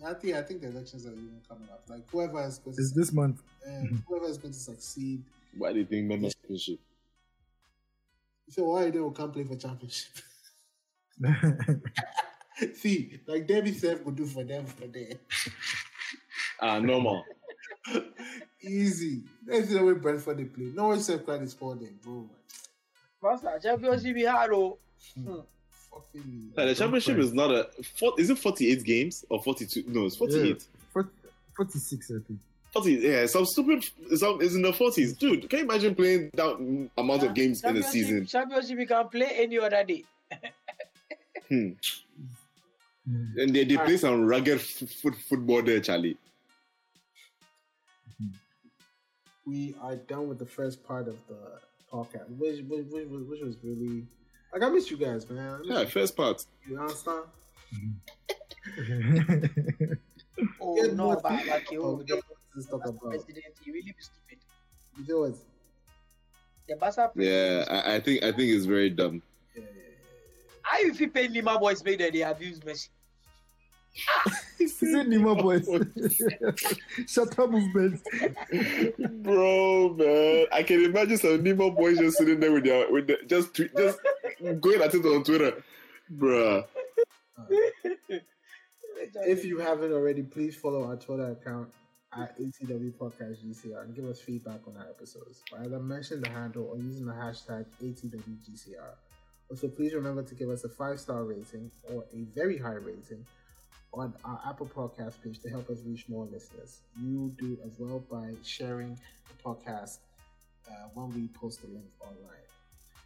I 0.05 0.13
think 0.15 0.35
I 0.35 0.41
think 0.41 0.61
the 0.61 0.67
elections 0.67 1.05
are 1.05 1.11
even 1.13 1.39
coming 1.47 1.69
up. 1.71 1.83
Like 1.87 2.03
whoever 2.11 2.43
is 2.45 2.57
going 2.57 2.75
to 2.75 2.81
Is 2.81 2.91
this 2.93 3.13
month? 3.13 3.41
uh, 3.65 3.85
whoever 4.07 4.27
is 4.27 4.37
going 4.37 4.53
to 4.53 4.59
succeed. 4.59 5.23
Why 5.57 5.73
do 5.73 5.79
you 5.79 5.85
think 5.85 6.07
men 6.07 6.21
championship? 6.29 6.79
So 8.49 8.65
why 8.65 8.89
they 8.91 8.99
will 8.99 9.11
come 9.11 9.31
play 9.31 9.43
for 9.43 9.55
championship? 9.55 10.11
See, 12.75 13.19
like 13.27 13.47
Debbie 13.47 13.73
Self 13.73 14.03
would 14.05 14.15
do 14.15 14.25
for 14.25 14.43
them 14.43 14.65
for 14.65 14.87
there. 14.87 15.13
Ah, 16.61 16.79
normal. 16.79 17.25
Easy. 18.61 19.23
That's 19.45 19.69
the 19.69 19.83
way 19.83 19.93
Brentford 19.93 20.37
they 20.37 20.45
play. 20.45 20.71
No 20.73 20.87
one 20.87 20.99
self 21.01 21.25
cried 21.25 21.41
is 21.41 21.53
for 21.53 21.75
them, 21.75 21.99
bro. 22.01 22.29
Barca, 23.21 23.59
Championship 23.61 24.15
be 24.15 24.25
hard. 24.25 24.53
Oh. 24.53 24.77
Fucking 25.91 26.51
Like, 26.55 26.67
the 26.67 26.75
championship 26.75 27.17
is 27.17 27.33
not 27.33 27.51
a. 27.51 27.69
four- 27.97 28.13
Is 28.17 28.29
it 28.29 28.37
48 28.37 28.83
games 28.83 29.25
or 29.29 29.41
42? 29.41 29.83
No, 29.87 30.05
it's 30.05 30.15
48. 30.15 30.63
40 30.93 31.09
46, 31.55 32.11
I 32.11 32.13
think. 32.27 32.39
40, 32.75 32.91
yeah, 32.95 33.25
some 33.25 33.45
stupid. 33.45 33.85
Some 34.17 34.41
is 34.41 34.55
in 34.55 34.61
the 34.61 34.71
40s, 34.71 35.17
dude. 35.17 35.49
Can 35.49 35.59
you 35.59 35.65
imagine 35.65 35.95
playing 35.95 36.29
that 36.33 36.89
amount 36.97 37.23
of 37.23 37.33
games 37.33 37.63
in 37.63 37.77
a 37.77 37.83
season? 37.83 38.25
Championship, 38.25 38.77
you 38.79 38.87
can 38.87 39.07
play 39.07 39.27
any 39.35 39.57
other 39.59 39.83
day. 39.83 40.03
Hmm. 41.47 41.73
Mm. 43.07 43.33
And 43.37 43.53
they, 43.55 43.65
they 43.65 43.77
play 43.77 43.97
some 43.97 44.25
rugged 44.25 44.55
f- 44.57 44.89
foot, 44.89 45.13
football 45.15 45.61
there, 45.61 45.79
Charlie. 45.79 46.17
we 49.45 49.75
are 49.79 49.95
done 49.95 50.27
with 50.27 50.39
the 50.39 50.45
first 50.47 50.83
part 50.83 51.07
of 51.07 51.15
the 51.27 51.37
podcast, 51.93 52.27
which 52.35 52.61
which, 52.67 52.85
which, 52.89 53.07
was- 53.07 53.23
which 53.29 53.41
was 53.41 53.57
really 53.63 54.07
like 54.51 54.63
I 54.63 54.69
miss 54.69 54.89
you 54.89 54.97
guys, 54.97 55.29
man. 55.29 55.53
I 55.53 55.57
miss 55.59 55.67
Yeah, 55.69 55.85
first 55.85 56.17
part. 56.17 56.43
you, 56.67 56.73
you 56.73 56.81
understand? 56.81 57.23
Oh, 60.59 60.73
no, 60.93 61.09
but- 61.13 61.21
but 61.23 61.45
like 61.45 61.69
you, 61.71 61.83
Oh, 61.83 61.97
the 62.01 62.21
let's 62.55 62.67
talk 62.67 62.85
about. 62.85 63.01
president, 63.01 63.45
he 63.63 63.71
really 63.71 63.91
be 63.91 63.95
stupid. 63.99 64.37
You 64.97 65.05
know 65.07 65.21
what? 65.21 65.35
The 66.67 66.75
Barca 66.75 67.11
Yeah. 67.15 67.65
I, 67.69 67.95
I 67.95 67.99
think 67.99 68.23
I 68.23 68.31
think 68.31 68.51
it's 68.51 68.65
very 68.65 68.89
dumb. 68.89 69.21
Yeah, 69.55 69.61
yeah, 69.63 69.69
yeah. 69.75 69.81
How 70.61 70.79
you 70.79 70.93
feel 70.93 71.09
pay 71.09 71.27
Lima 71.27 71.59
boys 71.59 71.83
make 71.83 71.99
that 71.99 72.13
they 72.13 72.21
abuse 72.21 72.59
Messi? 72.59 72.89
Is 74.59 74.81
it 74.81 75.07
Nima 75.07 75.41
boys? 75.41 75.67
Shut 77.07 77.37
up, 77.39 77.49
movement. 77.49 78.01
Bro, 79.23 79.93
man, 79.93 80.45
I 80.51 80.63
can 80.63 80.83
imagine 80.83 81.17
some 81.17 81.43
Nemo 81.43 81.71
boys 81.71 81.97
just 81.97 82.17
sitting 82.17 82.39
there 82.39 82.51
with 82.51 82.65
their 82.65 82.91
with 82.91 83.07
the, 83.07 83.17
just 83.27 83.55
tweet, 83.55 83.75
just 83.75 83.99
going 84.59 84.81
at 84.81 84.93
it 84.93 85.05
on 85.05 85.23
Twitter, 85.23 85.63
bruh. 86.13 86.65
If 89.27 89.45
you 89.45 89.59
haven't 89.59 89.91
already, 89.91 90.23
please 90.23 90.55
follow 90.55 90.85
our 90.85 90.95
Twitter 90.95 91.31
account 91.31 91.69
at 92.15 92.37
ATW 92.39 92.93
Podcast 92.93 93.45
GCR 93.45 93.83
and 93.83 93.95
give 93.95 94.05
us 94.05 94.21
feedback 94.21 94.61
on 94.67 94.77
our 94.77 94.89
episodes 94.89 95.43
by 95.51 95.63
either 95.65 95.79
mentioning 95.79 96.21
the 96.23 96.29
handle 96.29 96.69
or 96.71 96.77
using 96.77 97.05
the 97.05 97.11
hashtag 97.13 97.65
ATWGCR. 97.83 98.95
Also, 99.51 99.67
please 99.67 99.93
remember 99.93 100.23
to 100.23 100.35
give 100.35 100.49
us 100.49 100.63
a 100.63 100.69
five 100.69 100.99
star 100.99 101.23
rating 101.23 101.69
or 101.91 102.03
a 102.13 102.23
very 102.35 102.57
high 102.57 102.73
rating 102.73 103.25
on 103.93 104.13
our 104.23 104.39
Apple 104.47 104.67
Podcast 104.67 105.21
page 105.23 105.39
to 105.41 105.49
help 105.49 105.69
us 105.69 105.79
reach 105.85 106.05
more 106.09 106.25
listeners. 106.25 106.81
You 107.01 107.33
do 107.37 107.57
as 107.65 107.73
well 107.77 108.03
by 108.11 108.33
sharing 108.43 108.97
the 109.27 109.43
podcast 109.43 109.99
uh, 110.69 110.89
when 110.93 111.13
we 111.13 111.27
post 111.29 111.61
the 111.61 111.67
link 111.67 111.85
online. 112.01 112.45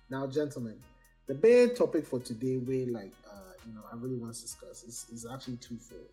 Now, 0.09 0.27
gentlemen, 0.27 0.79
the 1.27 1.35
main 1.35 1.75
topic 1.75 2.05
for 2.05 2.19
today, 2.19 2.57
we 2.57 2.85
like, 2.85 3.13
uh, 3.29 3.53
you 3.67 3.73
know, 3.73 3.81
I 3.91 3.95
really 3.97 4.17
want 4.17 4.33
to 4.33 4.41
discuss 4.41 4.83
is, 4.83 5.05
is 5.13 5.27
actually 5.31 5.57
twofold. 5.57 6.09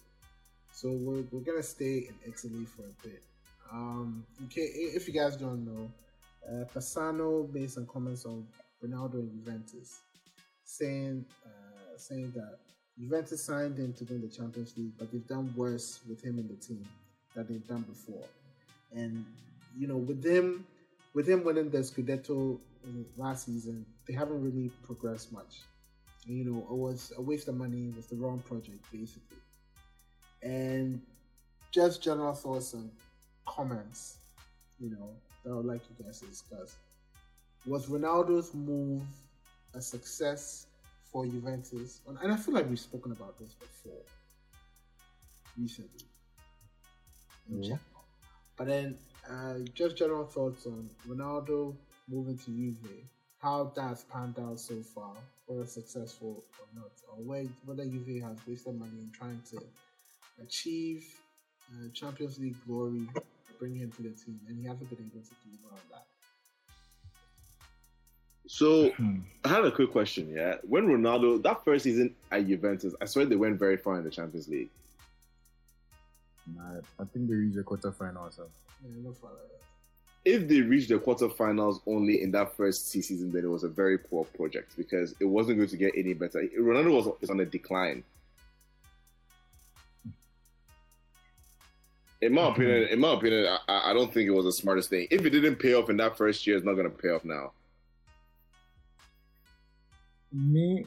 So 0.77 0.91
we're, 0.91 1.25
we're 1.31 1.41
gonna 1.41 1.63
stay 1.63 2.07
in 2.07 2.15
Italy 2.27 2.67
for 2.67 2.83
a 2.83 3.09
bit. 3.09 3.23
Um, 3.73 4.27
okay, 4.45 4.61
if 4.61 5.09
you 5.09 5.15
guys 5.15 5.35
don't 5.35 5.65
know, 5.65 5.91
uh, 6.47 6.67
Cassano 6.67 7.51
made 7.51 7.71
some 7.71 7.87
comments 7.87 8.27
on 8.27 8.47
Ronaldo 8.85 9.15
and 9.15 9.33
Juventus, 9.33 10.01
saying 10.65 11.25
uh, 11.47 11.97
saying 11.97 12.31
that 12.37 12.59
Juventus 12.99 13.43
signed 13.43 13.79
him 13.79 13.95
to 13.95 14.05
win 14.05 14.21
the 14.21 14.29
Champions 14.29 14.77
League, 14.77 14.93
but 14.99 15.11
they've 15.11 15.27
done 15.27 15.51
worse 15.57 16.01
with 16.07 16.23
him 16.23 16.39
in 16.39 16.47
the 16.47 16.57
team 16.57 16.87
than 17.35 17.47
they've 17.47 17.67
done 17.67 17.81
before. 17.89 18.27
And 18.93 19.25
you 19.79 19.87
know, 19.87 19.97
with 19.97 20.23
him, 20.23 20.67
with 21.15 21.27
him 21.27 21.43
winning 21.43 21.71
the 21.71 21.79
Scudetto 21.79 22.59
last 23.17 23.47
season, 23.47 23.87
they 24.07 24.13
haven't 24.13 24.45
really 24.45 24.71
progressed 24.83 25.33
much. 25.33 25.63
You 26.27 26.45
know, 26.45 26.59
it 26.59 26.77
was 26.77 27.15
a 27.17 27.23
waste 27.23 27.49
of 27.49 27.57
money. 27.57 27.89
It 27.89 27.97
was 27.97 28.09
the 28.09 28.17
wrong 28.17 28.41
project, 28.41 28.85
basically. 28.93 29.39
And 30.47 31.03
just 31.73 32.03
general 32.03 32.33
thoughts 32.33 32.73
and 32.75 32.89
comments, 33.47 34.19
you 34.79 34.91
know, 34.91 35.11
that 35.43 35.51
I 35.51 35.55
would 35.55 35.67
like 35.67 35.83
you 35.91 36.05
guys 36.05 36.21
to 36.21 36.27
discuss. 36.27 36.77
Was 37.67 37.87
Ronaldo's 37.87 38.55
move 38.55 39.03
a 39.75 39.81
success 39.81 40.69
for 41.11 41.27
Juventus? 41.27 42.01
And 42.23 42.33
I 42.33 42.37
feel 42.37 42.55
like 42.55 42.69
we've 42.69 42.79
spoken 42.79 43.11
about 43.11 43.37
this 43.39 43.55
before, 43.55 44.03
recently. 45.59 46.07
in 47.49 47.63
Mhm. 47.63 47.81
But 48.57 48.69
then, 48.69 48.99
uh, 49.29 49.59
just 49.75 49.97
general 49.97 50.27
thoughts 50.27 50.67
on 50.67 50.89
Ronaldo 51.09 51.77
moving 52.07 52.39
to 52.39 52.51
Juve, 52.53 53.05
how 53.39 53.73
that's 53.75 54.05
panned 54.05 54.39
out 54.39 54.61
so 54.61 54.81
far, 54.83 55.17
whether 55.47 55.67
successful 55.67 56.45
or 56.61 56.67
not, 56.73 56.93
or 57.09 57.17
where, 57.25 57.45
whether 57.65 57.85
Juve 57.85 58.23
has 58.23 58.39
wasted 58.47 58.79
money 58.79 59.01
in 59.01 59.11
trying 59.11 59.43
to 59.51 59.61
achieve 60.43 61.05
uh, 61.73 61.89
Champions 61.93 62.39
League 62.39 62.57
glory, 62.67 63.07
bring 63.59 63.75
him 63.77 63.91
to 63.93 64.03
the 64.03 64.11
team, 64.11 64.39
and 64.49 64.59
he 64.59 64.67
hasn't 64.67 64.89
been 64.91 64.99
able 65.11 65.25
to 65.25 65.35
deliver 65.45 65.75
on 65.75 65.81
that. 65.91 66.05
So 68.49 68.91
Hmm. 68.91 69.19
I 69.45 69.49
had 69.49 69.65
a 69.65 69.73
quick 69.73 69.91
question. 69.91 70.33
Yeah, 70.33 70.57
when 70.63 70.87
Ronaldo 70.87 71.43
that 71.43 71.65
first 71.65 71.85
season 71.85 72.15
at 72.31 72.47
Juventus, 72.47 72.95
I 73.01 73.07
swear 73.07 73.25
they 73.27 73.37
went 73.37 73.59
very 73.59 73.77
far 73.77 73.99
in 73.99 74.05
the 74.05 74.11
Champions 74.11 74.49
League. 74.49 74.71
Nah, 76.55 76.81
I 77.01 77.05
think 77.13 77.29
they 77.29 77.35
reached 77.35 77.57
the 77.57 77.65
quarterfinals. 77.65 78.37
So. 78.37 78.47
Yeah, 78.85 78.91
no. 79.03 79.15
If 80.25 80.49
they 80.49 80.61
reached 80.61 80.89
the 80.89 80.99
quarterfinals 80.99 81.81
only 81.87 82.23
in 82.23 82.31
that 82.33 82.57
first 82.57 82.89
season, 82.89 83.33
then 83.33 83.45
it 83.45 83.49
was 83.49 83.65
a 83.65 83.69
very 83.69 83.99
poor 83.99 84.25
project 84.25 84.77
because 84.77 85.15
it 85.19 85.25
wasn't 85.25 85.57
going 85.59 85.69
to 85.69 85.77
get 85.77 85.93
any 85.97 86.15
better. 86.15 86.49
Ronaldo 86.59 86.93
was 86.93 87.15
is 87.23 87.31
on 87.31 87.41
a 87.41 87.45
decline. 87.45 88.05
In 92.23 92.33
my 92.33 92.43
mm-hmm. 92.43 92.53
opinion, 92.53 92.89
in 92.89 92.99
my 93.01 93.13
opinion, 93.13 93.47
I- 93.47 93.73
I, 93.73 93.91
I 93.91 93.93
don't 93.93 94.13
think 94.13 94.27
it 94.27 94.33
was 94.33 94.45
the 94.45 94.53
smartest 94.53 94.91
thing. 94.91 95.07
If 95.11 95.25
it 95.25 95.31
didn't 95.31 95.57
pay 95.57 95.75
off 95.75 95.91
in 95.91 95.97
that 95.99 96.17
first 96.17 96.47
year, 96.47 96.57
it's 96.57 96.65
not 96.65 96.75
going 96.75 96.91
to 96.91 96.97
pay 96.97 97.09
off 97.09 97.25
now. 97.25 97.53
me 100.33 100.85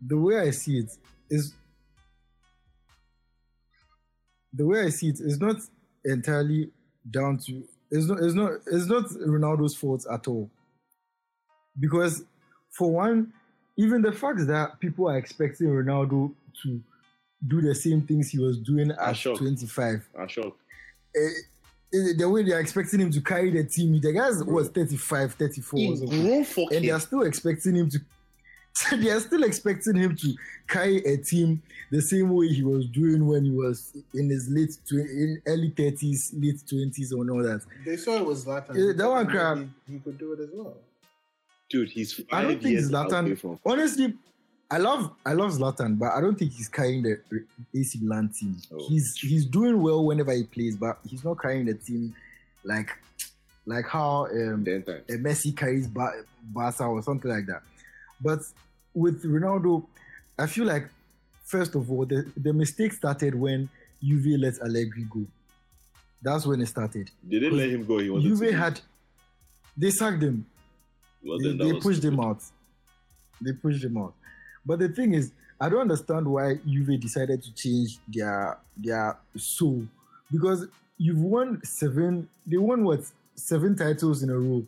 the 0.00 0.16
way 0.16 0.38
I 0.40 0.50
see 0.50 0.78
it 0.78 0.90
is 1.30 1.54
the 4.52 4.66
way 4.66 4.82
I 4.82 4.88
see 4.88 5.08
it 5.08 5.20
is 5.20 5.40
not 5.40 5.56
entirely 6.04 6.70
down 7.10 7.38
to 7.38 7.62
it's 7.90 8.06
not 8.06 8.18
it's 8.22 8.34
not 8.34 8.52
it's 8.66 8.86
not 8.86 9.04
Ronaldo's 9.04 9.76
fault 9.76 10.06
at 10.10 10.26
all. 10.26 10.50
Because 11.78 12.24
for 12.70 12.90
one, 12.90 13.32
even 13.76 14.02
the 14.02 14.12
fact 14.12 14.46
that 14.46 14.80
people 14.80 15.08
are 15.08 15.16
expecting 15.16 15.68
Ronaldo 15.68 16.32
to 16.62 16.82
do 17.46 17.60
the 17.60 17.74
same 17.74 18.02
things 18.02 18.30
he 18.30 18.38
was 18.38 18.58
doing 18.58 18.92
I'm 18.92 19.14
at 19.14 19.22
25 19.22 20.08
I'm 20.18 20.28
shocked. 20.28 20.60
eh, 21.16 21.20
eh, 21.94 22.12
the 22.16 22.28
way 22.28 22.42
they 22.42 22.52
are 22.52 22.60
expecting 22.60 23.00
him 23.00 23.10
to 23.10 23.20
carry 23.20 23.50
the 23.50 23.64
team, 23.64 24.00
the 24.00 24.12
guy's 24.12 24.42
was 24.44 24.68
35, 24.68 25.34
34 25.34 25.80
or 25.80 25.96
something 25.96 26.68
and 26.72 26.84
they 26.84 26.90
are 26.90 27.00
still 27.00 27.22
expecting 27.22 27.74
him 27.76 27.88
to 27.90 27.98
they 28.96 29.10
are 29.10 29.20
still 29.20 29.42
expecting 29.42 29.96
him 29.96 30.16
to 30.16 30.34
carry 30.66 30.96
a 31.04 31.18
team 31.18 31.62
the 31.90 32.00
same 32.00 32.30
way 32.30 32.48
he 32.48 32.62
was 32.62 32.86
doing 32.86 33.26
when 33.26 33.44
he 33.44 33.50
was 33.50 33.92
in 34.14 34.30
his 34.30 34.48
late 34.48 34.78
tw- 34.86 34.92
in 34.92 35.42
early 35.46 35.70
30s 35.72 36.30
late 36.40 36.56
20s 36.66 37.12
and 37.12 37.30
all 37.30 37.42
that 37.42 37.60
They 37.84 37.98
saw 37.98 38.16
it 38.16 38.24
was 38.24 38.46
Zlatan. 38.46 38.74
Yeah, 38.74 38.92
that 38.96 39.10
one 39.10 39.26
crap. 39.26 39.58
He, 39.58 39.92
he 39.92 39.98
could 39.98 40.16
do 40.18 40.32
it 40.32 40.40
as 40.40 40.48
well. 40.54 40.74
Dude, 41.68 41.90
he's 41.90 42.14
five 42.14 42.26
i 42.32 42.42
don't 42.42 42.52
think 42.62 42.72
years 42.72 42.90
away 42.90 43.08
zlatan 43.08 43.58
honestly 43.66 44.14
i 44.72 44.78
love 44.78 45.02
i 45.26 45.32
love 45.40 45.50
zlatan 45.52 45.98
but 45.98 46.10
i 46.16 46.20
don't 46.20 46.38
think 46.38 46.50
he's 46.52 46.68
carrying 46.68 47.02
the 47.02 47.14
ac 47.80 47.98
milan 48.00 48.28
team 48.36 48.56
Oh. 48.72 48.78
he's 48.88 49.14
he's 49.16 49.44
doing 49.46 49.76
well 49.86 50.04
whenever 50.04 50.32
he 50.32 50.44
plays 50.54 50.76
but 50.76 50.98
he's 51.08 51.24
not 51.24 51.36
carrying 51.40 51.66
the 51.66 51.74
team 51.74 52.14
like 52.64 52.90
like 53.66 53.86
how 53.86 54.26
um 54.26 54.64
Messi 55.26 55.56
carries 55.56 55.86
Ba- 55.86 56.24
Barca 56.42 56.84
or 56.84 57.00
something 57.02 57.30
like 57.30 57.46
that. 57.46 57.62
But 58.20 58.40
with 58.92 59.22
Ronaldo, 59.24 59.86
I 60.36 60.46
feel 60.48 60.66
like 60.66 60.88
first 61.44 61.76
of 61.76 61.88
all, 61.90 62.04
the, 62.04 62.20
the 62.36 62.52
mistake 62.52 62.92
started 62.92 63.34
when 63.36 63.68
Juve 64.02 64.40
let 64.40 64.54
Allegri 64.62 65.04
go. 65.08 65.24
That's 66.20 66.44
when 66.44 66.60
it 66.60 66.66
started. 66.66 67.08
They 67.22 67.38
didn't 67.38 67.56
let 67.56 67.70
him 67.70 67.84
go. 67.86 67.98
He 67.98 68.10
wanted. 68.10 68.24
Juve 68.36 68.52
had 68.52 68.80
they 69.76 69.90
sacked 69.90 70.22
him. 70.22 70.44
Well, 71.24 71.38
They, 71.38 71.52
they 71.56 71.72
pushed 71.78 72.02
him 72.02 72.18
out. 72.18 72.40
They 73.40 73.52
pushed 73.52 73.84
him 73.84 73.96
out. 73.96 74.14
But 74.64 74.78
the 74.78 74.88
thing 74.88 75.14
is, 75.14 75.32
I 75.60 75.68
don't 75.68 75.80
understand 75.80 76.26
why 76.26 76.56
Juve 76.66 77.00
decided 77.00 77.42
to 77.42 77.54
change 77.54 77.98
their 78.08 78.58
their 78.76 79.16
soul 79.36 79.84
because 80.30 80.66
you've 80.98 81.20
won 81.20 81.60
seven. 81.64 82.28
They 82.46 82.56
won 82.56 82.84
what 82.84 83.00
seven 83.34 83.76
titles 83.76 84.22
in 84.22 84.30
a 84.30 84.38
row, 84.38 84.64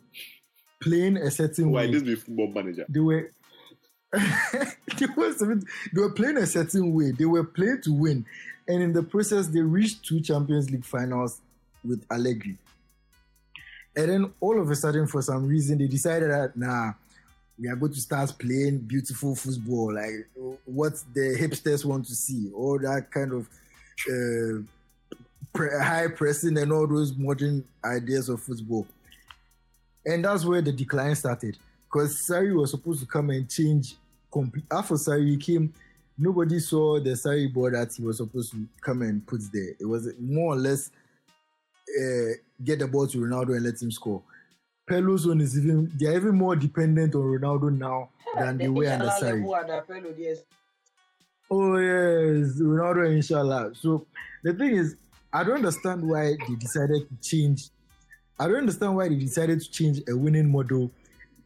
playing 0.81 1.17
a 1.17 1.31
certain 1.31 1.71
Why 1.71 1.85
way. 1.85 1.91
this 1.91 2.03
be 2.03 2.15
football 2.15 2.47
manager? 2.47 2.85
they 2.89 2.99
were 2.99 3.31
they 4.13 5.07
were 5.17 5.33
seven, 5.33 5.63
they 5.93 6.01
were 6.01 6.11
playing 6.11 6.37
a 6.37 6.45
certain 6.45 6.93
way. 6.93 7.11
They 7.11 7.25
were 7.25 7.43
playing 7.43 7.81
to 7.83 7.93
win, 7.93 8.25
and 8.67 8.81
in 8.81 8.93
the 8.93 9.03
process, 9.03 9.47
they 9.47 9.61
reached 9.61 10.05
two 10.05 10.21
Champions 10.21 10.69
League 10.69 10.85
finals 10.85 11.41
with 11.83 12.05
Allegri. 12.09 12.57
And 13.97 14.09
then 14.09 14.33
all 14.41 14.59
of 14.59 14.69
a 14.69 14.75
sudden, 14.75 15.07
for 15.07 15.21
some 15.21 15.47
reason, 15.47 15.77
they 15.77 15.87
decided 15.87 16.29
that 16.31 16.55
nah, 16.55 16.93
we 17.59 17.67
are 17.69 17.75
going 17.75 17.93
to 17.93 18.01
start 18.01 18.33
playing 18.37 18.79
beautiful 18.79 19.35
football, 19.35 19.93
like 19.93 20.27
what 20.65 20.93
the 21.13 21.37
hipsters 21.39 21.85
want 21.85 22.05
to 22.05 22.15
see, 22.15 22.51
all 22.53 22.77
that 22.79 23.09
kind 23.11 23.31
of 23.31 23.47
uh, 24.09 24.61
pre- 25.53 25.79
high 25.81 26.07
pressing 26.07 26.57
and 26.57 26.71
all 26.71 26.85
those 26.85 27.15
modern 27.15 27.63
ideas 27.83 28.29
of 28.29 28.41
football. 28.41 28.85
And 30.05 30.25
that's 30.25 30.45
where 30.45 30.61
the 30.61 30.71
decline 30.71 31.15
started. 31.15 31.57
Because 31.85 32.27
Sarri 32.29 32.53
was 32.53 32.71
supposed 32.71 32.99
to 32.99 33.05
come 33.05 33.29
and 33.29 33.49
change. 33.49 33.95
Complete. 34.31 34.65
After 34.69 34.95
Sarri 34.95 35.41
came, 35.41 35.73
nobody 36.17 36.59
saw 36.59 36.99
the 36.99 37.11
Sarri 37.11 37.51
board 37.51 37.73
that 37.73 37.93
he 37.95 38.03
was 38.03 38.17
supposed 38.17 38.51
to 38.51 38.67
come 38.81 39.01
and 39.01 39.25
put 39.25 39.41
there. 39.53 39.75
It 39.79 39.85
was 39.85 40.09
more 40.19 40.53
or 40.53 40.57
less 40.57 40.91
uh, 41.89 42.33
get 42.63 42.79
the 42.79 42.87
ball 42.87 43.07
to 43.07 43.17
Ronaldo 43.17 43.55
and 43.55 43.63
let 43.63 43.81
him 43.81 43.91
score. 43.91 44.21
Pirlo's 44.87 45.25
one 45.27 45.41
is 45.41 45.57
even 45.57 45.91
they 45.95 46.07
are 46.07 46.15
even 46.15 46.35
more 46.35 46.55
dependent 46.55 47.15
on 47.15 47.21
Ronaldo 47.21 47.75
now 47.77 48.09
than 48.37 48.57
they 48.57 48.67
were 48.67 48.87
under 48.87 49.05
Inshallah 49.05 49.21
Sarri. 49.21 49.47
level 49.47 50.11
the 50.11 50.15
yes. 50.17 50.39
Oh 51.49 51.77
yes, 51.77 52.59
Ronaldo 52.59 53.11
inshallah. 53.15 53.71
So 53.75 54.05
the 54.43 54.53
thing 54.53 54.75
is, 54.75 54.95
I 55.33 55.43
don't 55.43 55.57
understand 55.57 56.07
why 56.07 56.35
they 56.47 56.55
decided 56.55 57.07
to 57.09 57.29
change. 57.29 57.69
I 58.39 58.47
don't 58.47 58.57
understand 58.57 58.95
why 58.95 59.09
they 59.09 59.15
decided 59.15 59.61
to 59.61 59.71
change 59.71 60.01
a 60.07 60.15
winning 60.15 60.51
model 60.51 60.91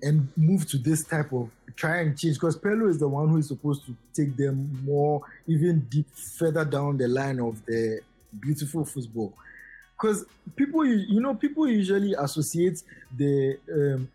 and 0.01 0.27
move 0.37 0.67
to 0.69 0.77
this 0.77 1.03
type 1.03 1.31
of 1.33 1.49
try 1.75 1.99
and 1.99 2.17
change 2.17 2.35
because 2.35 2.57
Pelo 2.57 2.87
is 2.87 2.99
the 2.99 3.07
one 3.07 3.29
who 3.29 3.37
is 3.37 3.47
supposed 3.47 3.85
to 3.85 3.95
take 4.13 4.35
them 4.35 4.81
more 4.83 5.21
even 5.47 5.79
deep 5.89 6.07
further 6.13 6.65
down 6.65 6.97
the 6.97 7.07
line 7.07 7.39
of 7.39 7.63
the 7.65 7.99
beautiful 8.39 8.85
football. 8.85 9.33
Because 9.99 10.25
people, 10.55 10.85
you 10.85 11.19
know, 11.19 11.35
people 11.35 11.67
usually 11.67 12.13
associate 12.13 12.81
the 13.15 13.57
um, 13.71 14.09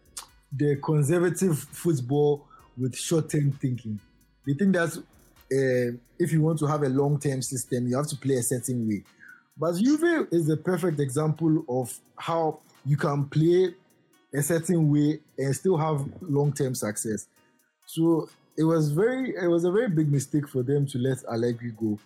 the 0.50 0.76
conservative 0.76 1.58
football 1.58 2.46
with 2.76 2.96
short-term 2.96 3.52
thinking. 3.52 3.98
They 4.46 4.54
think 4.54 4.72
that 4.74 4.96
uh, 4.96 5.96
if 6.18 6.32
you 6.32 6.42
want 6.42 6.58
to 6.60 6.66
have 6.66 6.82
a 6.82 6.88
long-term 6.88 7.42
system, 7.42 7.88
you 7.88 7.96
have 7.96 8.06
to 8.08 8.16
play 8.16 8.36
a 8.36 8.42
certain 8.42 8.88
way. 8.88 9.02
But 9.56 9.76
Juve 9.76 10.28
is 10.32 10.46
the 10.46 10.56
perfect 10.56 11.00
example 11.00 11.64
of 11.68 11.92
how 12.16 12.60
you 12.84 12.96
can 12.96 13.26
play 13.26 13.74
a 14.32 14.42
certain 14.42 14.90
way 14.90 15.20
and 15.38 15.54
still 15.54 15.76
have 15.76 16.04
long-term 16.22 16.74
success. 16.74 17.26
So 17.86 18.28
it 18.56 18.64
was 18.64 18.90
very, 18.90 19.34
it 19.36 19.46
was 19.48 19.64
a 19.64 19.70
very 19.70 19.88
big 19.88 20.10
mistake 20.10 20.48
for 20.48 20.62
them 20.62 20.86
to 20.86 20.98
let 20.98 21.24
Allegri 21.24 21.72
go 21.72 21.98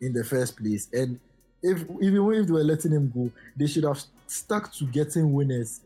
in 0.00 0.12
the 0.12 0.24
first 0.24 0.56
place. 0.56 0.88
And 0.92 1.20
if 1.66 1.82
even 2.00 2.32
if 2.32 2.46
they 2.46 2.52
were 2.52 2.64
letting 2.64 2.92
him 2.92 3.10
go, 3.14 3.30
they 3.56 3.66
should 3.66 3.84
have 3.84 4.00
stuck 4.26 4.72
to 4.74 4.84
getting 4.84 5.32
winners. 5.32 5.80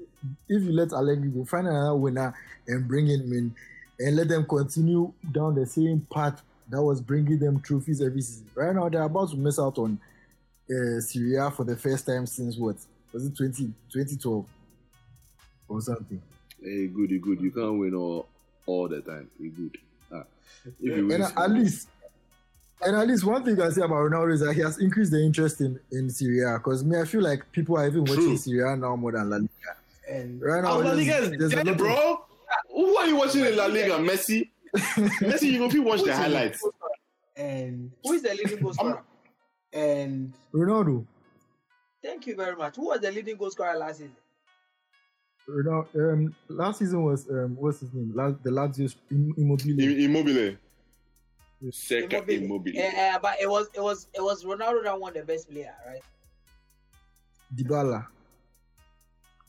If 0.49 0.63
you 0.63 0.73
let 0.73 0.93
Allegri 0.93 1.31
go, 1.31 1.45
find 1.45 1.67
another 1.67 1.95
winner 1.95 2.35
and 2.69 2.87
bring 2.87 3.07
him 3.07 3.33
in, 3.33 3.55
and 3.99 4.17
let 4.17 4.29
them 4.29 4.45
continue 4.45 5.13
down 5.33 5.55
the 5.55 5.65
same 5.67 6.07
path 6.13 6.43
that 6.69 6.83
was 6.83 7.01
bringing 7.01 7.39
them 7.39 7.61
trophies 7.61 8.03
every 8.03 8.21
season. 8.21 8.47
Right 8.55 8.75
now, 8.75 8.89
they're 8.89 9.03
about 9.03 9.31
to 9.31 9.37
miss 9.37 9.59
out 9.59 9.79
on 9.79 9.99
uh, 10.71 11.01
Serie 11.01 11.37
A 11.37 11.51
for 11.51 11.65
the 11.65 11.77
first 11.77 12.07
time 12.07 12.27
since 12.27 12.57
what 12.57 12.77
was 13.13 13.27
it 13.27 13.37
20, 13.37 13.73
2012 13.93 14.47
or 15.69 15.81
something. 15.81 16.23
Hey, 16.63 16.87
good, 16.89 17.11
you 17.11 17.21
good. 17.21 17.41
You 17.41 17.51
can't 17.51 17.79
win 17.79 17.95
all 17.95 18.29
all 18.67 18.87
the 18.87 19.01
time. 19.01 19.31
You 19.39 19.51
good. 19.51 19.79
Ah. 20.13 20.25
If 20.65 20.97
you 20.97 21.07
win, 21.07 21.23
And 21.23 21.33
at 21.37 21.51
least, 21.51 21.89
and 22.83 22.97
at 22.97 23.07
least 23.09 23.25
one 23.25 23.45
thing 23.45 23.61
I 23.61 23.69
say 23.71 23.83
about 23.83 23.97
Ronaldo 24.11 24.33
is 24.35 24.41
that 24.41 24.55
he 24.55 24.61
has 24.63 24.79
increased 24.79 25.13
the 25.13 25.23
interest 25.25 25.61
in 25.61 25.79
in 25.93 26.11
Serie 26.11 26.43
A. 26.43 26.59
Because 26.59 26.85
me, 26.85 26.99
I 26.99 27.05
feel 27.05 27.23
like 27.23 27.51
people 27.53 27.77
are 27.79 27.87
even 27.87 28.01
watching 28.05 28.17
True. 28.17 28.37
Serie 28.37 28.73
A 28.73 28.77
now 28.77 28.97
more 28.97 29.13
than 29.13 29.29
La 29.31 29.37
Liga. 29.37 29.49
And 30.11 30.41
Right 30.43 30.63
now, 30.63 30.79
La 30.81 30.93
Liga 30.93 31.19
is 31.19 31.31
there's 31.39 31.53
a 31.53 31.57
dead, 31.57 31.67
lot 31.67 31.73
of- 31.73 31.79
bro. 31.79 32.25
Who 32.73 32.97
are 32.97 33.07
you 33.07 33.17
watching 33.17 33.45
in 33.45 33.57
La 33.57 33.67
Liga? 33.67 33.99
Messi. 33.99 34.49
Messi, 34.75 35.53
you 35.53 35.59
go 35.59 35.67
if 35.67 35.75
you 35.75 35.83
watch 35.83 36.03
the 36.03 36.15
highlights. 36.15 36.65
and 37.37 37.91
Who 38.05 38.13
is 38.15 38.23
the 38.23 38.31
leading 38.35 38.61
goal 38.61 38.73
scorer? 38.75 39.03
and 39.73 40.33
Ronaldo, 40.53 41.05
Thank 42.03 42.27
you 42.27 42.35
very 42.35 42.57
much. 42.57 42.77
Who 42.77 42.87
was 42.87 43.01
the 43.01 43.11
leading 43.13 43.37
goal 43.37 43.51
scorer 43.51 43.77
last 43.77 43.99
season? 43.99 44.17
Ronaldo. 45.49 46.13
Um, 46.13 46.35
last 46.49 46.79
season 46.79 47.03
was 47.05 47.29
um, 47.29 47.57
what's 47.59 47.81
his 47.81 47.93
name? 47.93 48.13
La, 48.15 48.31
the 48.31 48.51
Lazio 48.51 48.93
Immobile. 49.11 50.05
Immobile. 50.05 50.57
Second 51.71 52.29
Immobile. 52.31 52.45
Immobile. 52.45 52.73
Eh, 52.79 52.93
eh, 52.95 53.19
but 53.21 53.37
it 53.41 53.49
was 53.49 53.69
it 53.75 53.81
was 53.83 54.09
it 54.15 54.21
was 54.23 54.45
Ronaldo 54.45 54.83
that 54.85 54.99
won 54.99 55.13
the 55.13 55.23
best 55.23 55.51
player, 55.51 55.75
right? 55.87 56.01
Dybala. 57.55 58.07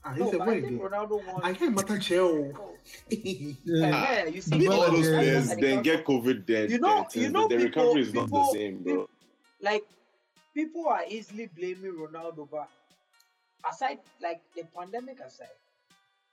ah, 0.03 0.13
he 0.13 0.19
No, 0.19 0.31
said, 0.31 0.39
but 0.39 0.47
I 0.47 0.51
wait, 0.51 0.63
think 0.65 0.81
Ronaldo 0.81 1.25
won. 1.25 1.41
I 1.43 1.53
can't 1.53 1.75
matter 1.75 1.97
chill. 1.99 2.51
Oh, 2.57 2.75
Yeah. 3.09 4.05
eh, 4.09 4.25
you 4.27 4.41
see, 4.41 4.67
all 4.67 4.91
those 4.91 5.07
Yeah. 5.07 5.17
players 5.19 5.55
then 5.55 5.83
get 5.83 6.03
COVID, 6.05 6.45
then 6.47 6.69
You 6.69 6.79
know- 6.79 7.07
then 7.13 7.23
you 7.23 7.29
know 7.29 7.47
the 7.47 7.57
people- 7.57 7.83
recovery 7.85 8.01
is 8.01 8.13
not 8.13 8.29
the 8.29 8.49
same, 8.51 8.83
bro. 8.83 9.07
like 9.61 9.85
people 10.53 10.87
are 10.89 11.05
easily 11.07 11.45
blaming 11.45 11.93
Ronaldo, 11.93 12.49
but 12.49 12.67
aside 13.69 13.99
like 14.19 14.41
the 14.55 14.63
pandemic 14.75 15.19
aside, 15.21 15.55